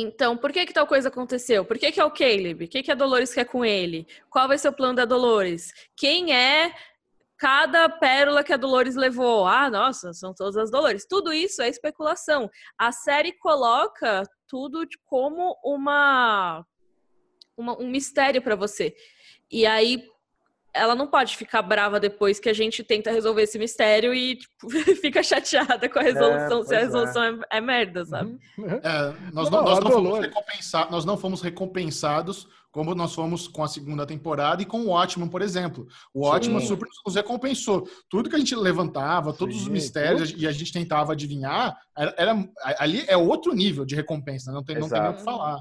[0.00, 1.64] Então, por que que tal coisa aconteceu?
[1.64, 2.64] Por que que é o Caleb?
[2.64, 4.06] O que que a Dolores quer com ele?
[4.28, 5.72] Qual vai ser o plano da Dolores?
[5.96, 6.72] Quem é
[7.40, 9.46] cada pérola que a Dolores levou.
[9.46, 11.06] Ah, nossa, são todas as Dolores.
[11.08, 12.50] Tudo isso é especulação.
[12.78, 16.62] A série coloca tudo como uma,
[17.56, 18.94] uma um mistério para você.
[19.50, 20.04] E aí
[20.72, 24.70] ela não pode ficar brava depois que a gente tenta resolver esse mistério e tipo,
[25.00, 27.30] fica chateada com a resolução, é, se a resolução é.
[27.52, 28.38] É, é merda, sabe?
[28.58, 28.80] Uhum.
[28.82, 30.30] É, nós, não, nós, não fomos
[30.90, 35.28] nós não fomos recompensados como nós fomos com a segunda temporada e com o Watchmen,
[35.28, 35.88] por exemplo.
[36.14, 37.88] O Watchmen super nos recompensou.
[38.08, 40.42] Tudo que a gente levantava, todos Sim, os mistérios tudo.
[40.42, 44.78] e a gente tentava adivinhar, era, era, ali é outro nível de recompensa, não tem,
[44.78, 45.58] não tem nem o que falar.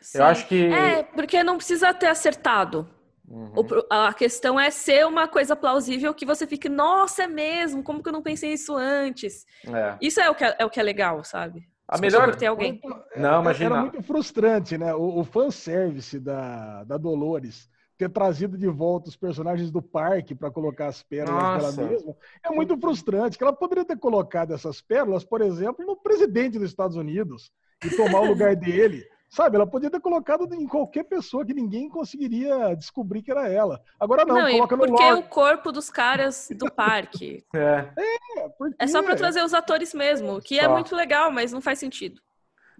[0.00, 0.18] Sim.
[0.18, 0.66] Eu acho que.
[0.66, 2.88] É, porque não precisa ter acertado.
[3.30, 3.52] Uhum.
[3.90, 8.08] a questão é ser uma coisa plausível que você fique, nossa, é mesmo, como que
[8.08, 9.44] eu não pensei isso antes?
[9.66, 9.98] É.
[10.00, 11.68] Isso é o, que é, é o que é legal, sabe?
[11.86, 12.34] A melhor.
[12.36, 12.80] Ter alguém.
[13.16, 13.76] Não, imagina.
[13.76, 14.94] Era muito frustrante, né?
[14.94, 20.50] O, o fanservice da, da Dolores ter trazido de volta os personagens do parque para
[20.50, 23.36] colocar as pérolas dela mesma é muito frustrante.
[23.36, 27.50] Que ela poderia ter colocado essas pérolas, por exemplo, no presidente dos Estados Unidos
[27.84, 29.04] e tomar o lugar dele.
[29.30, 33.82] Sabe, ela podia ter colocado em qualquer pessoa que ninguém conseguiria descobrir que era ela.
[34.00, 37.44] Agora não, não coloca no Porque é o corpo dos caras do parque.
[37.54, 37.90] é.
[38.38, 38.74] É, porque...
[38.78, 40.70] é só para trazer os atores mesmo, que é só.
[40.70, 42.20] é muito legal, mas não faz sentido.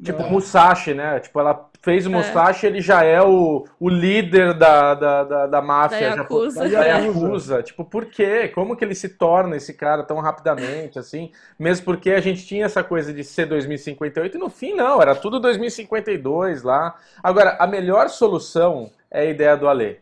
[0.02, 0.30] Tipo, é.
[0.30, 1.18] Musashi, né?
[1.18, 2.12] Tipo, ela fez o é.
[2.12, 2.68] Musashi, é.
[2.68, 6.10] ele já é o, o líder da, da, da, da máfia.
[6.10, 6.68] Da Yakuza.
[6.68, 7.62] Da Yakuza.
[7.62, 8.48] Tipo, por quê?
[8.48, 11.32] Como que ele se torna esse cara tão rapidamente, assim?
[11.58, 15.14] Mesmo porque a gente tinha essa coisa de ser 2058 e no fim não, era
[15.14, 16.94] tudo 2052 lá.
[17.22, 19.96] Agora, a melhor solução é a ideia do Alê.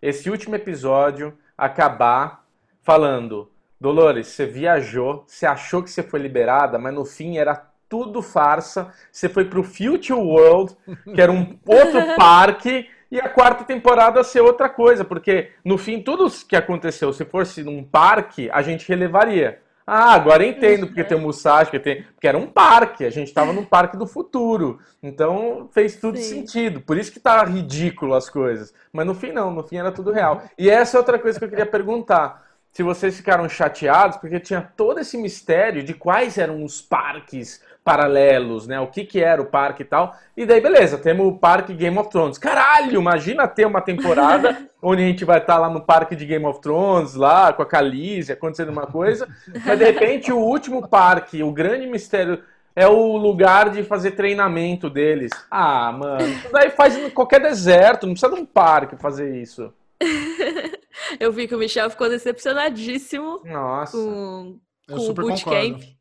[0.00, 2.44] Esse último episódio acabar
[2.82, 8.22] falando Dolores, você viajou, você achou que você foi liberada, mas no fim era tudo
[8.22, 8.90] farsa.
[9.12, 10.74] Você foi pro Future World,
[11.14, 16.00] que era um outro parque, e a quarta temporada ser outra coisa, porque no fim
[16.00, 19.60] tudo que aconteceu, se fosse num parque, a gente relevaria.
[19.84, 22.02] Ah, agora entendo porque tem o Musashi, porque, tem...
[22.04, 24.78] porque era um parque, a gente estava num parque do futuro.
[25.02, 26.22] Então fez tudo Sim.
[26.22, 26.80] sentido.
[26.80, 28.72] Por isso que tá ridículo as coisas.
[28.92, 30.44] Mas no fim não, no fim era tudo real.
[30.56, 32.48] E essa é outra coisa que eu queria perguntar.
[32.70, 38.66] se vocês ficaram chateados, porque tinha todo esse mistério de quais eram os parques paralelos,
[38.66, 38.80] né?
[38.80, 40.14] O que que era o parque e tal.
[40.36, 42.38] E daí, beleza, temos o parque Game of Thrones.
[42.38, 46.44] Caralho, imagina ter uma temporada onde a gente vai estar lá no parque de Game
[46.44, 49.28] of Thrones, lá com a Khaleesi, acontecendo uma coisa.
[49.64, 52.42] Mas, de repente, o último parque, o grande mistério
[52.74, 55.30] é o lugar de fazer treinamento deles.
[55.50, 59.72] Ah, mano, isso daí faz em qualquer deserto, não precisa de um parque fazer isso.
[61.18, 63.96] Eu vi que o Michel ficou decepcionadíssimo Nossa.
[63.96, 65.72] com, Eu com o bootcamp.
[65.72, 65.99] concordo.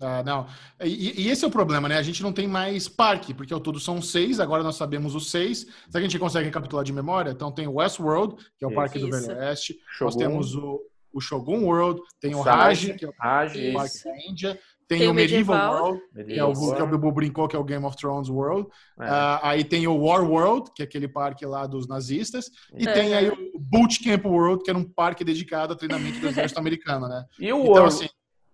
[0.00, 0.46] Ah, não.
[0.84, 1.96] E, e esse é o problema, né?
[1.96, 5.30] A gente não tem mais parque, porque ao todo são seis, agora nós sabemos os
[5.30, 5.60] seis.
[5.60, 7.30] Será que a gente consegue recapitular de memória?
[7.30, 8.76] Então tem o Westworld, que é o Isso.
[8.76, 9.10] parque do.
[9.10, 9.78] Velho Oeste.
[9.92, 10.04] Shogun.
[10.04, 10.80] Nós temos o,
[11.14, 12.42] o Shogun World, tem o.
[12.42, 14.60] Raj, que é o Raj, parque da Índia.
[14.88, 15.82] Tem, Tem o Medieval, Medieval.
[15.82, 16.00] World,
[16.32, 18.68] que é, o, que é o Bibu brincou, que é o Game of Thrones World.
[19.00, 19.04] É.
[19.08, 22.48] Ah, aí tem o War World, que é aquele parque lá dos nazistas.
[22.72, 22.92] E É.
[22.92, 27.08] tem aí o Bootcamp World, que era um parque dedicado a treinamento do exército americano,
[27.08, 27.24] né?
[27.36, 28.08] E o, Então, War- assim,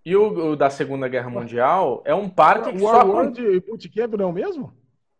[0.04, 2.86] e o, o da Segunda Guerra Mundial é um parque que O só...
[2.96, 4.72] Warworld e Bootcamp não é o mesmo?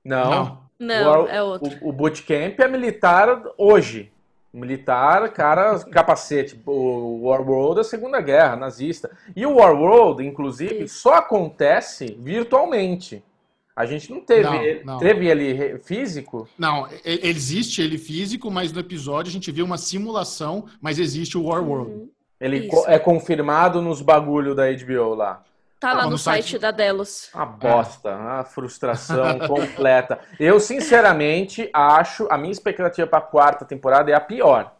[0.04, 0.62] Não, não.
[0.78, 1.70] Não, War- é outro.
[1.80, 4.10] o, o bootcamp é militar hoje.
[4.52, 6.60] Militar, cara, capacete.
[6.66, 9.10] O War World é a Segunda Guerra, nazista.
[9.34, 10.98] E o War World, inclusive, Isso.
[11.00, 13.22] só acontece virtualmente.
[13.74, 14.98] A gente não teve, Não, ele- não.
[14.98, 16.46] teve ele físico.
[16.58, 21.38] Não, ele existe ele físico, mas no episódio a gente viu uma simulação, mas existe
[21.38, 21.90] o War World.
[21.92, 22.08] Uhum.
[22.44, 25.42] Ele co- é confirmado nos bagulho da HBO lá.
[25.78, 27.28] Tá lá Ah, no no site, site- da Delos.
[27.34, 30.18] Uma bosta, uma frustração completa.
[30.38, 34.72] Eu, sinceramente, acho a minha expectativa para a quarta temporada é a pior.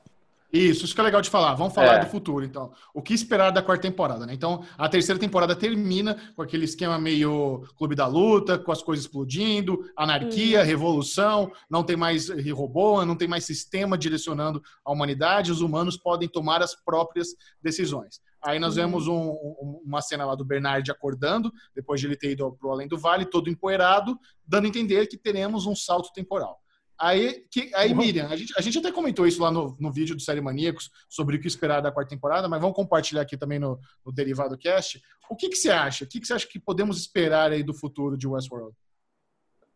[0.53, 1.55] Isso, isso que é legal de falar.
[1.55, 1.99] Vamos falar É.
[2.01, 2.73] do futuro, então.
[2.93, 4.35] O que esperar da quarta temporada, né?
[4.35, 9.07] Então, a terceira temporada termina com aquele esquema meio clube da luta, com as coisas
[9.07, 15.63] explodindo, anarquia, revolução, não tem mais robô, não tem mais sistema direcionando a humanidade, os
[15.63, 17.29] humanos podem tomar as próprias
[17.63, 18.21] decisões.
[18.45, 18.83] Aí nós Uhum.
[18.83, 22.71] vemos um- um- uma cena lá do Bernard acordando, depois de ele ter ido pro
[22.73, 26.61] Além do Vale, todo empoeirado, dando a entender que teremos um salto temporal.
[27.05, 27.97] Aí, que, aí Uhum.
[27.97, 30.89] Miriam, a gente, a gente até comentou isso lá no, no vídeo do Série Maníacos,
[31.09, 34.57] sobre o que esperar da quarta temporada, mas vamos compartilhar aqui também no, no Derivado
[34.57, 35.03] Cast.
[35.29, 36.05] O que, que você acha?
[36.05, 38.77] O que, que você acha que podemos esperar aí do futuro de Westworld?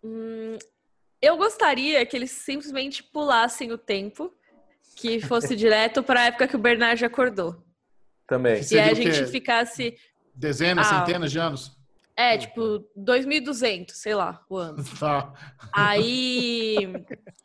[0.05, 0.56] Hum,
[1.20, 4.32] eu gostaria que eles simplesmente pulassem o tempo,
[4.94, 7.60] que fosse direto para a época que o Bernard acordou.
[8.28, 8.62] Também.
[8.70, 9.98] E a gente ficasse,
[10.32, 11.00] Dezenas, Ah.
[11.00, 11.75] centenas de anos?
[12.17, 14.83] É, tipo, 2200, sei lá, o ano.
[14.99, 15.35] Tá.
[15.70, 16.77] Aí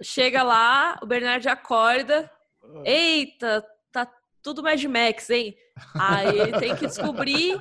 [0.01, 2.31] chega lá, o Bernard acorda.
[2.85, 4.07] Eita, tá
[4.41, 5.57] tudo Mad Max, hein?
[5.99, 7.59] Aí ele tem que descobrir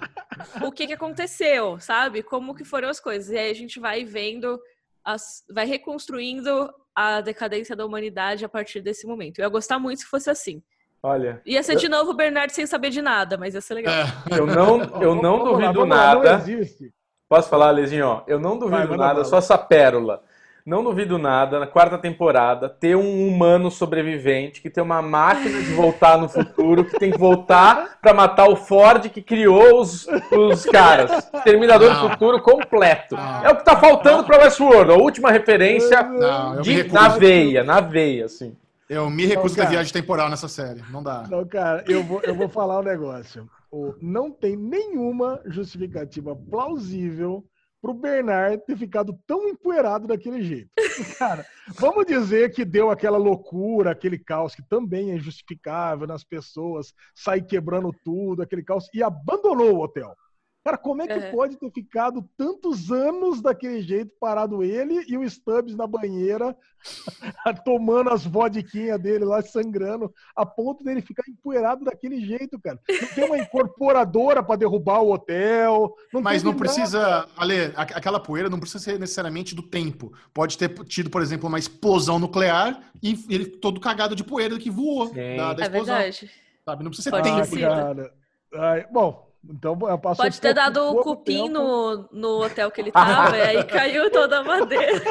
[0.62, 2.22] o que, que aconteceu, sabe?
[2.22, 3.30] Como que foram as coisas.
[3.30, 4.60] E aí a gente vai vendo,
[5.04, 9.38] as, vai reconstruindo a decadência da humanidade a partir desse momento.
[9.38, 10.62] Eu ia gostar muito se fosse assim.
[11.02, 13.94] Olha, Ia ser de novo o Bernard sem saber de nada, mas ia ser legal.
[14.30, 16.38] Eu não, eu não duvido nada.
[16.38, 16.92] Não existe.
[17.30, 18.06] Posso falar, Lezinho?
[18.08, 20.20] Ó, Eu não duvido Vai, manda nada, só essa pérola.
[20.66, 25.72] Não duvido nada, na quarta temporada, ter um humano sobrevivente que tem uma máquina de
[25.72, 30.64] voltar no futuro, que tem que voltar pra matar o Ford que criou os, os
[30.66, 31.30] caras.
[31.44, 32.02] Terminador Não.
[32.02, 33.14] do futuro completo.
[33.16, 33.44] Não.
[33.44, 34.90] É o que tá faltando pra Westworld.
[34.92, 38.54] A última referência Não, de- na veia, na veia, assim.
[38.88, 40.82] Eu me recuso Não, a viagem temporal nessa série.
[40.90, 41.24] Não dá.
[41.30, 43.48] Não, cara, eu vou, eu vou falar um negócio.
[43.70, 47.44] O- não tem nenhuma justificativa plausível
[47.80, 50.70] pro Bernard ter ficado tão empoeirado daquele jeito.
[51.18, 51.46] Cara,
[51.78, 57.42] vamos dizer que deu aquela loucura, aquele caos que também é injustificável nas pessoas, sair
[57.42, 60.14] quebrando tudo, aquele caos, e abandonou o hotel.
[60.62, 61.30] Cara, como é que É.
[61.32, 66.54] pode ter ficado tantos anos daquele jeito, parado ele e o Stubbs na banheira,
[67.64, 72.78] tomando as vodquinhas dele lá, sangrando, a ponto dele ficar empoeirado daquele jeito, cara.
[72.88, 75.94] Não tem uma incorporadora para derrubar o hotel.
[76.12, 76.62] Não Mas não nada.
[76.62, 80.12] precisa, Ale, aquela poeira não precisa ser necessariamente do tempo.
[80.34, 84.70] Pode ter tido, por exemplo, uma explosão nuclear e ele todo cagado de poeira que
[84.70, 85.36] voou Sim.
[85.36, 85.94] da, da É explosão.
[85.96, 86.30] verdade.
[86.66, 86.84] Sabe?
[86.84, 87.46] Não precisa ser Pode tempo.
[87.46, 87.60] sido.
[87.62, 88.12] cara.
[88.54, 89.76] Ai, bom, então
[90.16, 91.48] Pode ter dado o cupim tempo.
[91.48, 95.00] no, no hotel que ele tava, e aí caiu toda a madeira.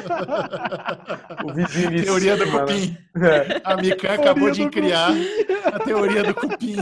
[1.43, 2.51] O vizinho Teoria do né?
[2.59, 2.97] cupim.
[3.15, 3.61] É.
[3.63, 5.11] A Mikan acabou de criar
[5.65, 6.75] a teoria do cupim.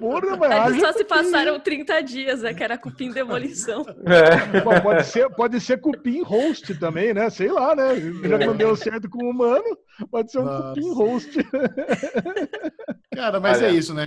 [0.00, 1.08] Porra, mas Eles só se cupim.
[1.08, 2.54] passaram 30 dias, né?
[2.54, 3.84] Que era cupim demolição.
[4.06, 4.60] É.
[4.60, 7.30] Bom, pode ser, pode ser cupim host também, né?
[7.30, 7.94] Sei lá, né?
[8.24, 9.78] Já que não deu certo com o humano,
[10.10, 10.68] pode ser um Nossa.
[10.68, 11.30] cupim host.
[13.14, 13.66] Cara, mas Olha.
[13.66, 14.06] é isso, né?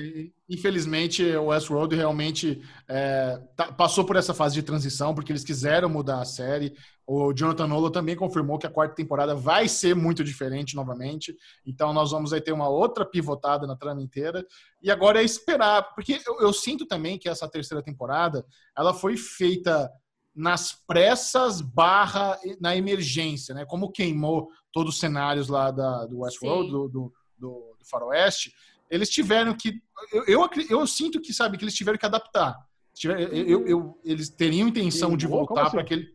[0.50, 5.90] Infelizmente, o Westworld realmente é, tá, passou por essa fase de transição, porque eles quiseram
[5.90, 6.74] mudar a série.
[7.06, 11.36] O Jonathan Nolan também confirmou que a quarta temporada vai ser muito diferente novamente.
[11.66, 14.46] Então, nós vamos aí ter uma outra pivotada na trama inteira.
[14.82, 18.46] E agora é esperar, porque eu, eu sinto também que essa terceira temporada
[18.78, 19.92] ela foi feita
[20.34, 23.66] nas pressas barra na emergência, né?
[23.66, 28.54] Como queimou todos os cenários lá da, do Westworld, do, do, do, do Faroeste,
[28.90, 29.82] eles tiveram que.
[30.12, 32.56] Eu, eu, eu, sinto que, sabe, que eles tiveram que adaptar.
[33.04, 35.72] Eu, eu, eles teriam intenção de voltar assim?
[35.72, 36.08] para aquele.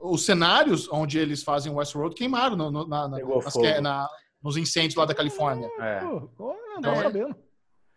[0.00, 4.08] Os cenários onde eles fazem Westworld queimaram no, no, na, na, nas, na,
[4.42, 5.68] nos incêndios lá da Califórnia.
[5.80, 6.00] É.
[6.80, 7.02] Não, é.
[7.02, 7.36] sabendo.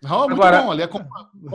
[0.02, 0.72] Não, muito Agora, bom.
[0.72, 1.00] Ali com,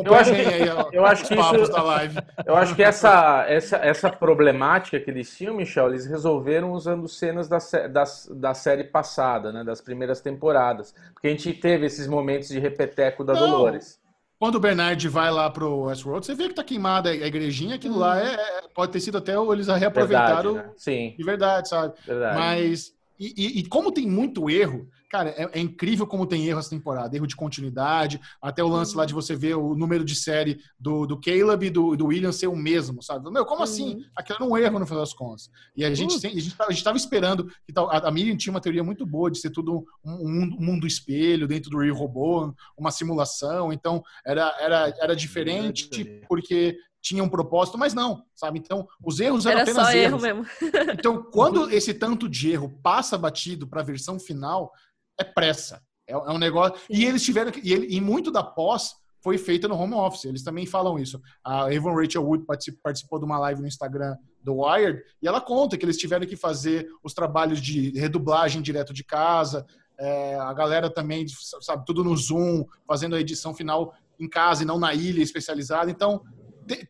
[0.04, 2.16] eu acho, aí, ó, eu acho que isso, da live.
[2.46, 7.48] Eu acho que essa, essa, essa problemática que eles tinham, Michel, eles resolveram usando cenas
[7.48, 7.58] da,
[7.88, 10.94] da, da série passada, né, das primeiras temporadas.
[11.12, 13.40] Porque a gente teve esses momentos de repeteco da Não.
[13.40, 14.00] Dolores.
[14.38, 17.96] Quando o Bernard vai lá pro Westworld, você vê que tá queimada a igrejinha, aquilo
[17.96, 18.00] hum.
[18.00, 20.74] lá é, é, pode ter sido até eles reaproveitaram verdade, né?
[20.76, 21.14] Sim.
[21.18, 21.94] de verdade, sabe?
[22.06, 22.38] Verdade.
[22.38, 26.58] Mas, e, e, e como tem muito erro, Cara, é, é, incrível como tem erro
[26.58, 27.14] essa temporada.
[27.14, 31.06] Erro de continuidade, até o lance lá de você ver o número de série do,
[31.06, 33.30] do Caleb e do, do William ser o mesmo, sabe?
[33.30, 33.84] Meu, como assim?
[33.84, 34.00] uhum.
[34.00, 34.10] assim?
[34.16, 35.48] Aquilo era um erro no final das contas.
[35.76, 36.16] E a gente, uhum.
[36.16, 37.46] a gente, a gente tava esperando.
[37.64, 40.56] Que tal, a, a Miriam tinha uma teoria muito boa de ser tudo um, um,
[40.58, 43.72] mundo espelho dentro do Rio Robô, uma simulação.
[43.72, 46.76] Então, era, era, era diferente porque
[47.06, 48.58] tinha um propósito, mas não, sabe?
[48.58, 50.24] Então, os erros eram Era apenas só erros.
[50.24, 50.46] erro mesmo.
[50.92, 54.72] então, quando esse tanto de erro passa batido para a versão final,
[55.18, 55.82] é pressa.
[56.08, 56.76] É, é um negócio.
[56.88, 57.52] E eles tiveram.
[57.62, 60.24] E, ele, e muito da pós foi feita no home office.
[60.24, 61.20] Eles também falam isso.
[61.44, 62.44] A Evan Rachel Wood
[62.82, 66.36] participou de uma live no Instagram do Wired e ela conta que eles tiveram que
[66.36, 69.66] fazer os trabalhos de redublagem direto de casa.
[69.98, 71.26] É, a galera também,
[71.60, 75.90] sabe, tudo no Zoom, fazendo a edição final em casa e não na ilha especializada.
[75.90, 76.22] Então,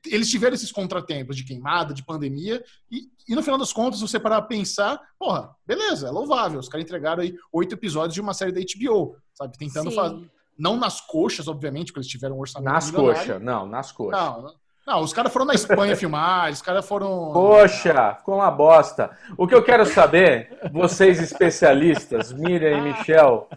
[0.06, 4.18] eles tiveram esses contratempos de queimada, de pandemia, e, e no final das contas, você
[4.18, 6.60] parar a pensar, porra, beleza, é louvável.
[6.60, 9.56] Os caras entregaram aí oito episódios de uma série da HBO, sabe?
[9.58, 10.30] Tentando fazer.
[10.58, 12.72] Não nas coxas, obviamente, porque eles tiveram um orçamento.
[12.72, 14.20] Nas coxas, não, nas coxas.
[14.20, 14.54] Não,
[14.86, 17.32] não, os caras foram na Espanha filmar, os caras foram.
[17.32, 19.10] Poxa, ficou uma bosta.
[19.36, 23.48] O que eu quero saber, vocês especialistas, Miriam e Michel,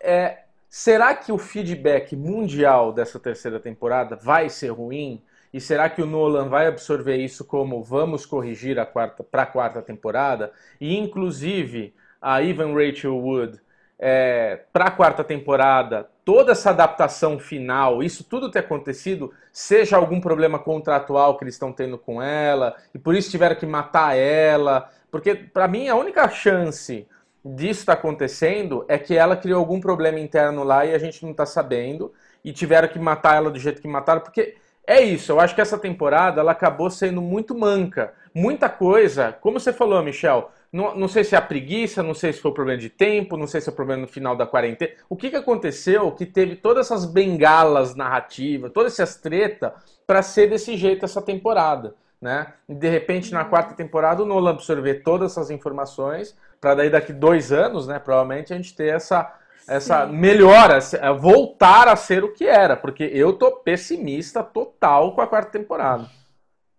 [0.00, 0.44] é.
[0.72, 5.20] Será que o feedback mundial dessa terceira temporada vai ser ruim?
[5.52, 9.46] E será que o Nolan vai absorver isso como vamos corrigir a quarta para a
[9.46, 10.52] quarta temporada?
[10.80, 13.60] E inclusive a Evan Rachel Wood
[14.02, 20.20] é, para a quarta temporada, toda essa adaptação final, isso tudo ter acontecido, seja algum
[20.20, 24.88] problema contratual que eles estão tendo com ela e por isso tiveram que matar ela,
[25.10, 27.06] porque para mim a única chance
[27.44, 31.22] disso estar tá acontecendo é que ela criou algum problema interno lá e a gente
[31.22, 32.12] não está sabendo
[32.42, 34.56] e tiveram que matar ela do jeito que mataram, porque
[34.86, 38.12] é isso, eu acho que essa temporada ela acabou sendo muito manca.
[38.34, 42.32] Muita coisa, como você falou, Michel, não, não sei se é a preguiça, não sei
[42.32, 44.46] se foi o problema de tempo, não sei se é o problema no final da
[44.46, 44.92] quarentena.
[45.08, 49.74] O que, que aconteceu que teve todas essas bengalas narrativas, todas essas treta
[50.06, 52.52] para ser desse jeito essa temporada, né?
[52.68, 57.12] E de repente na quarta temporada o Nolan absorver todas essas informações para daí daqui
[57.12, 57.98] dois anos, né?
[57.98, 59.39] Provavelmente a gente ter essa
[59.70, 60.12] essa Sim.
[60.16, 65.26] melhora, é, voltar a ser o que era, porque eu tô pessimista total com a
[65.28, 66.10] quarta temporada.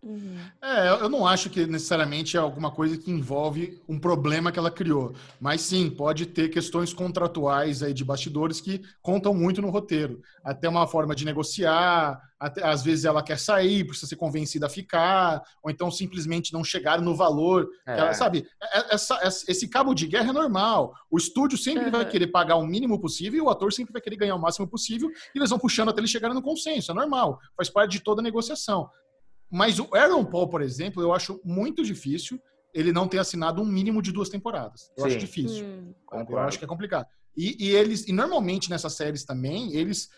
[0.03, 0.35] Uhum.
[0.61, 4.71] É, eu não acho que necessariamente é alguma coisa que envolve um problema que ela
[4.71, 10.19] criou, mas sim, pode ter questões contratuais aí de bastidores que contam muito no roteiro.
[10.43, 14.69] Até uma forma de negociar, até, às vezes ela quer sair, precisa ser convencida a
[14.69, 17.69] ficar, ou então simplesmente não chegar no valor.
[17.85, 17.99] É.
[17.99, 20.91] Ela, sabe, é, é, essa, esse cabo de guerra é normal.
[21.11, 21.91] O estúdio sempre uhum.
[21.91, 24.67] vai querer pagar o mínimo possível e o ator sempre vai querer ganhar o máximo
[24.67, 26.91] possível e eles vão puxando até eles chegarem no consenso.
[26.91, 28.89] É normal, faz parte de toda negociação.
[29.47, 32.41] Mas o Aaron Paul, por exemplo, eu acho muito difícil
[32.73, 34.89] ele não ter assinado um mínimo de duas temporadas.
[34.97, 35.09] Eu Sim.
[35.09, 35.63] acho difícil.
[35.63, 35.93] Hum.
[36.27, 37.05] Eu acho que é complicado.
[37.37, 40.09] E, e, eles, e normalmente nessas séries também, eles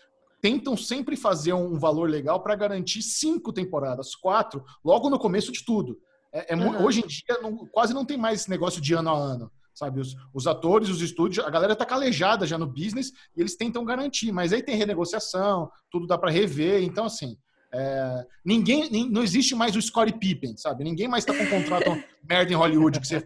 [0.44, 5.64] tentam sempre fazer um valor legal para garantir cinco temporadas, quatro, logo no começo de
[5.64, 5.98] tudo.
[6.30, 6.84] É, é uhum.
[6.84, 9.50] Hoje em dia não, quase não tem mais esse negócio de ano a ano.
[9.74, 13.56] Sabe, os, os atores, os estúdios, a galera tá calejada já no business e eles
[13.56, 17.38] tentam garantir, mas aí tem renegociação, tudo dá para rever, então assim,
[17.76, 20.84] é, ninguém, não existe mais o Scottie Pippen, sabe?
[20.84, 21.90] Ninguém mais está com um contrato
[22.22, 23.20] merda em Hollywood, que você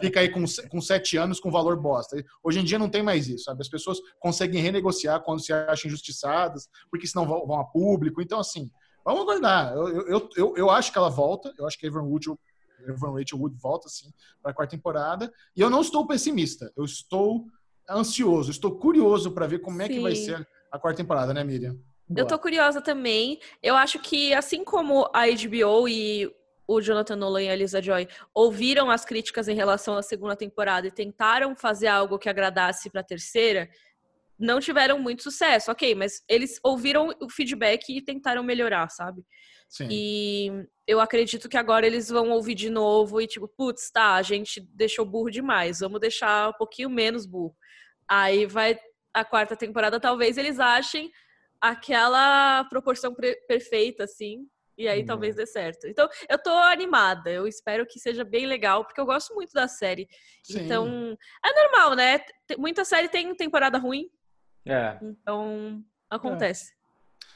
[0.00, 2.16] fica aí com, com sete anos com valor bosta.
[2.42, 3.60] Hoje em dia não tem mais isso, sabe?
[3.60, 8.22] As pessoas conseguem renegociar quando se acham injustiçadas, porque senão vão, vão a público.
[8.22, 8.70] Então, assim,
[9.04, 9.72] vamos aguardar.
[9.72, 12.26] Eu, eu, eu, eu, acho que ela volta, eu acho que a Evan Wood,
[12.86, 15.32] Evan Rachel Wood volta, sim, para a quarta temporada.
[15.56, 17.46] E eu não estou pessimista, eu estou
[17.90, 19.82] ansioso, estou curioso para ver como sim.
[19.82, 21.76] é que vai ser a quarta temporada, né, Miriam?
[22.16, 23.38] Eu tô curiosa também.
[23.62, 26.32] Eu acho que, assim como a HBO e
[26.66, 30.86] o Jonathan Nolan e a Lisa Joy ouviram as críticas em relação à segunda temporada
[30.86, 33.70] e tentaram fazer algo que agradasse para a terceira,
[34.38, 35.70] não tiveram muito sucesso.
[35.70, 39.24] Ok, mas eles ouviram o feedback e tentaram melhorar, sabe?
[39.68, 39.88] Sim.
[39.90, 44.22] E eu acredito que agora eles vão ouvir de novo e tipo, putz, tá, a
[44.22, 47.56] gente deixou burro demais, vamos deixar um pouquinho menos burro.
[48.06, 48.78] Aí vai
[49.12, 51.10] a quarta temporada, talvez eles achem
[51.60, 53.14] aquela proporção
[53.46, 54.46] perfeita, assim,
[54.76, 55.86] e aí talvez dê certo.
[55.88, 57.30] Então, eu tô animada.
[57.30, 60.08] Eu espero que seja bem legal, porque eu gosto muito da série.
[60.44, 60.60] Sim.
[60.64, 62.20] Então, é normal, né?
[62.56, 64.08] Muita série tem temporada ruim,
[64.66, 64.96] É.
[65.02, 66.72] então acontece.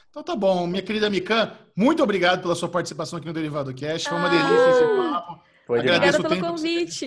[0.09, 4.07] Então tá bom, minha querida Mikan, muito obrigado pela sua participação aqui no Derivado Cast.
[4.07, 4.29] Foi uma Ah.
[4.29, 5.43] delícia esse papo.
[5.65, 6.19] Foi Agradeço.
[6.19, 7.05] Obrigada o pelo convite.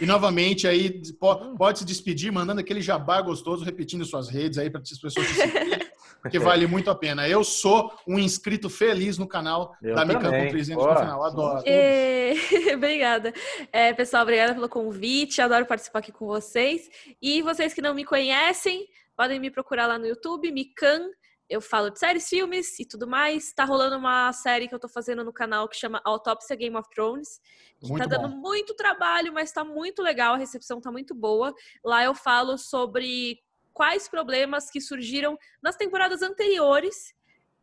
[0.00, 4.70] E novamente aí, po- pode se despedir, mandando aquele jabá gostoso, repetindo suas redes aí
[4.70, 5.80] para as pessoas te seguirem,
[6.20, 7.28] porque vale muito a pena.
[7.28, 11.00] Eu sou um inscrito feliz no canal Eu da Mikan com 300 no Bora.
[11.00, 11.24] final.
[11.24, 11.62] Adoro.
[11.66, 12.32] É,
[12.74, 13.32] obrigada.
[13.72, 15.40] É, pessoal, obrigada pelo convite.
[15.40, 16.88] Adoro participar aqui com vocês.
[17.20, 21.08] E vocês que não me conhecem, podem me procurar lá no YouTube, Mikan.
[21.48, 23.52] Eu falo de séries, filmes e tudo mais.
[23.52, 26.88] Tá rolando uma série que eu tô fazendo no canal que chama Autópsia Game of
[26.94, 27.40] Thrones.
[27.80, 28.36] Que Muito tá dando bom.
[28.36, 30.34] muito trabalho, mas tá muito legal.
[30.34, 31.52] A recepção tá muito boa.
[31.84, 33.40] Lá eu falo sobre
[33.72, 37.14] quais problemas que surgiram nas temporadas anteriores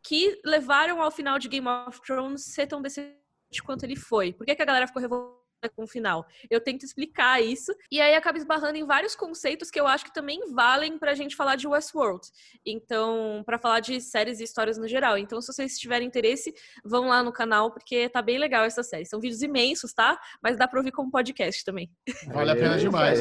[0.03, 4.33] que levaram ao final de Game of Thrones ser tão decepcionante quanto ele foi.
[4.33, 5.36] Por que, que a galera ficou revoltada
[5.75, 6.25] com o final?
[6.49, 10.13] Eu tento explicar isso e aí acaba esbarrando em vários conceitos que eu acho que
[10.13, 12.27] também valem pra gente falar de Westworld.
[12.65, 15.17] Então, pra falar de séries e histórias no geral.
[15.17, 16.53] Então, se vocês tiverem interesse,
[16.85, 19.05] vão lá no canal porque tá bem legal essa série.
[19.05, 20.19] São vídeos imensos, tá?
[20.41, 21.89] Mas dá pra ouvir como podcast também.
[22.31, 23.19] Vale a pena demais.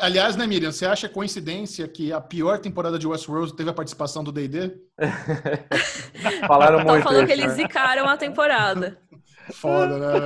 [0.00, 4.22] Aliás, né, Miriam, você acha coincidência que a pior temporada de Westworld teve a participação
[4.22, 4.76] do D&D?
[6.46, 7.54] Falaram Então muito falou que eles né?
[7.54, 8.98] zicaram a temporada.
[9.52, 10.16] Foda, né?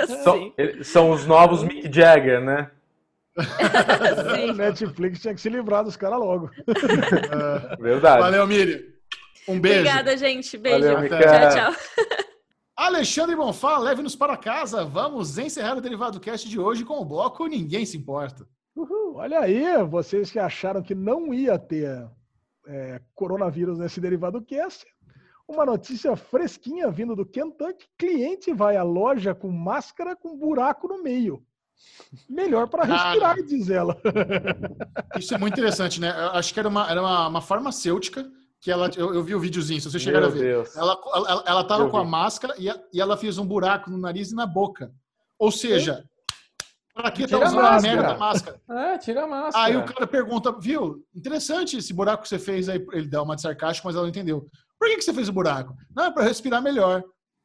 [0.00, 0.52] E são,
[0.82, 2.70] são os novos Mick Jagger, né?
[4.56, 6.50] Netflix tinha que se livrar dos caras logo.
[6.68, 7.76] É.
[7.82, 8.22] Verdade.
[8.22, 8.80] Valeu, Miriam.
[9.48, 9.80] Um beijo.
[9.80, 10.56] Obrigada, gente.
[10.56, 10.80] Beijo.
[10.80, 11.72] Valeu, tchau, tchau.
[12.76, 14.84] Alexandre Bonfá, leve-nos para casa.
[14.84, 18.46] Vamos encerrar o Derivado Cast de hoje com o bloco Ninguém Se Importa.
[18.74, 22.08] Uhul, olha aí, vocês que acharam que não ia ter
[22.66, 24.84] é, coronavírus nesse derivado cast,
[25.48, 31.02] uma notícia fresquinha vindo do Kentucky: cliente vai à loja com máscara com buraco no
[31.02, 31.42] meio.
[32.28, 33.96] Melhor para respirar, diz ela.
[35.18, 36.10] Isso é muito interessante, né?
[36.10, 38.24] Eu acho que era uma, era uma, uma farmacêutica
[38.60, 38.88] que ela.
[38.96, 40.38] Eu, eu vi o videozinho, se você chegar Meu a ver.
[40.40, 40.76] Deus.
[40.76, 42.08] Ela, ela, ela tava Eu com a vi.
[42.08, 44.92] máscara e, a- e ela fez um buraco no nariz e na boca.
[45.38, 46.04] Ou seja,
[46.94, 47.82] pra que tá a usando a máscara.
[47.96, 48.60] merda da máscara?
[48.70, 49.64] É, tira a máscara.
[49.66, 51.04] Aí o cara pergunta, viu?
[51.14, 52.82] Interessante esse buraco que você fez aí.
[52.92, 54.48] Ele dá uma de sarcástico, mas ela não entendeu.
[54.78, 55.74] Por que, que você fez o buraco?
[55.94, 57.02] Não, é pra respirar melhor.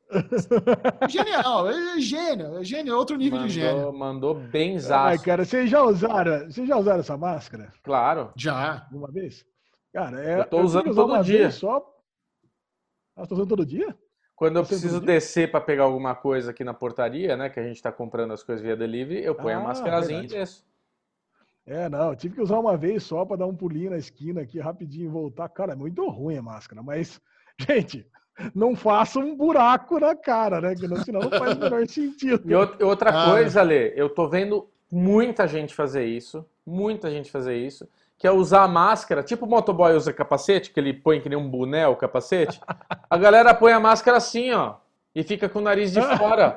[1.07, 3.93] Genial, é gênio, é gênio, é outro nível de gênio.
[3.93, 4.49] Mandou, mandou
[4.91, 8.31] Ai, cara, vocês já usaram, vocês já usaram essa máscara Claro.
[8.35, 8.83] Já.
[8.85, 9.45] alguma vez?
[9.93, 11.51] Cara, é, Eu tô usando usar todo uma dia.
[11.51, 11.77] Só...
[13.15, 13.95] Ah, você tá usando todo dia?
[14.35, 17.49] Quando eu preciso descer para pegar alguma coisa aqui na portaria, né?
[17.49, 20.35] Que a gente tá comprando as coisas via delivery, eu ponho a Ah, máscarazinha verdade.
[20.35, 20.68] e desço.
[21.69, 24.41] É, não, eu tive que usar uma vez só para dar um pulinho na esquina
[24.41, 25.47] aqui rapidinho e voltar.
[25.49, 27.21] Cara, é muito ruim a máscara, mas,
[27.59, 28.07] gente,
[28.55, 30.73] não faça um buraco na cara, né?
[30.73, 32.49] Que não, senão não faz o menor sentido.
[32.49, 33.31] E out- outra Ah.
[33.31, 38.31] coisa, Lê, eu tô vendo muita gente fazer isso, muita gente fazer isso, que é
[38.31, 41.87] usar a máscara, tipo o motoboy usa capacete, que ele põe que nem um boné
[41.87, 42.59] o capacete.
[43.09, 44.75] A galera põe a máscara assim, ó,
[45.19, 46.55] e fica com o nariz de fora.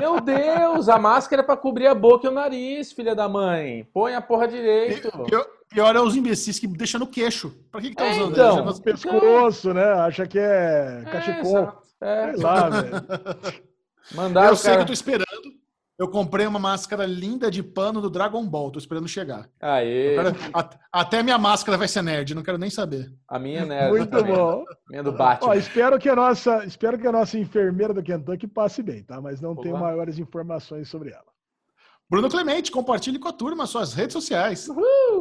[0.00, 3.86] Meu Deus, a máscara é pra cobrir a boca e o nariz, filha da mãe.
[3.94, 5.10] Põe a porra direito.
[5.24, 7.54] Pior, pior é os imbecis que deixam no queixo.
[7.70, 8.32] Pra que, que tá É, usando?
[8.32, 8.56] então.
[8.64, 9.84] Deixa No pescoço, né?
[9.84, 11.50] Acha que é É, cachecol.
[11.58, 11.84] exato.
[12.00, 12.92] É, Sei lá, velho.
[14.14, 14.82] mandar Eu o sei que cara...
[14.82, 15.23] eu tô esperando.
[15.96, 18.70] Eu comprei uma máscara linda de pano do Dragon Ball.
[18.72, 19.48] Tô esperando chegar.
[19.60, 23.12] Aê, quero- at- até minha máscara vai ser nerd, não quero nem saber.
[23.28, 23.88] a minha, né?
[23.88, 24.34] Muito também.
[24.34, 24.64] bom.
[24.68, 25.54] A minha do Ó, Batman.
[25.56, 29.20] espero que a nossa, espero que a nossa enfermeira do Kentucky passe bem, tá?
[29.20, 29.84] Mas não tenho Olá.
[29.84, 31.32] maiores informações sobre ela.
[32.10, 34.68] Bruno Clemente, compartilhe com a turma suas redes sociais.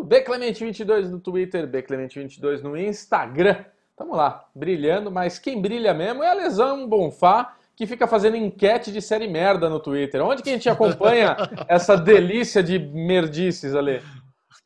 [0.06, 3.64] Bclemente22 no Twitter, Bclemente22 no Instagram.
[3.96, 8.92] Tamo lá, brilhando, mas quem brilha mesmo é a Lesão Bonfá, que fica fazendo enquete
[8.92, 10.22] de série merda no Twitter.
[10.24, 11.36] Onde que a gente acompanha
[11.68, 14.02] essa delícia de merdices ali?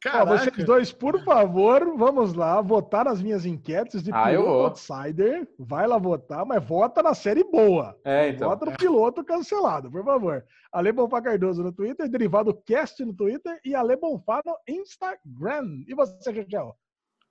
[0.05, 0.37] Ó, Caraca.
[0.37, 5.47] vocês dois, por favor, vamos lá votar nas minhas enquetes de Ah, piloto outsider.
[5.57, 7.97] Vai lá votar, mas vota na série boa.
[8.05, 8.47] É, então.
[8.49, 10.45] Vota no piloto cancelado, por favor.
[10.71, 15.83] Ale Bonfá Cardoso no Twitter, Derivado Cast no Twitter e Ale Bonfá no Instagram.
[15.87, 16.75] E você, Chechel?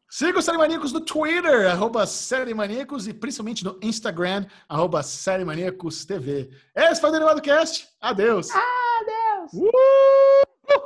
[0.08, 5.44] Siga o Série Maníacos no Twitter, arroba Série Maníacos, e principalmente no Instagram, arroba Série
[5.44, 6.48] Maníacos TV.
[6.74, 7.88] Esse foi o Derivado Cast.
[8.00, 8.48] Adeus.
[8.50, 9.52] Adeus.
[9.52, 10.80] Uh!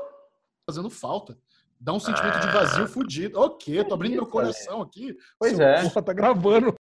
[0.66, 1.36] Fazendo falta.
[1.78, 3.38] Dá um sentimento de vazio fudido.
[3.38, 5.16] Ok, tô abrindo meu coração aqui.
[5.38, 5.82] Pois é.
[5.82, 6.78] Porra, tá gravando.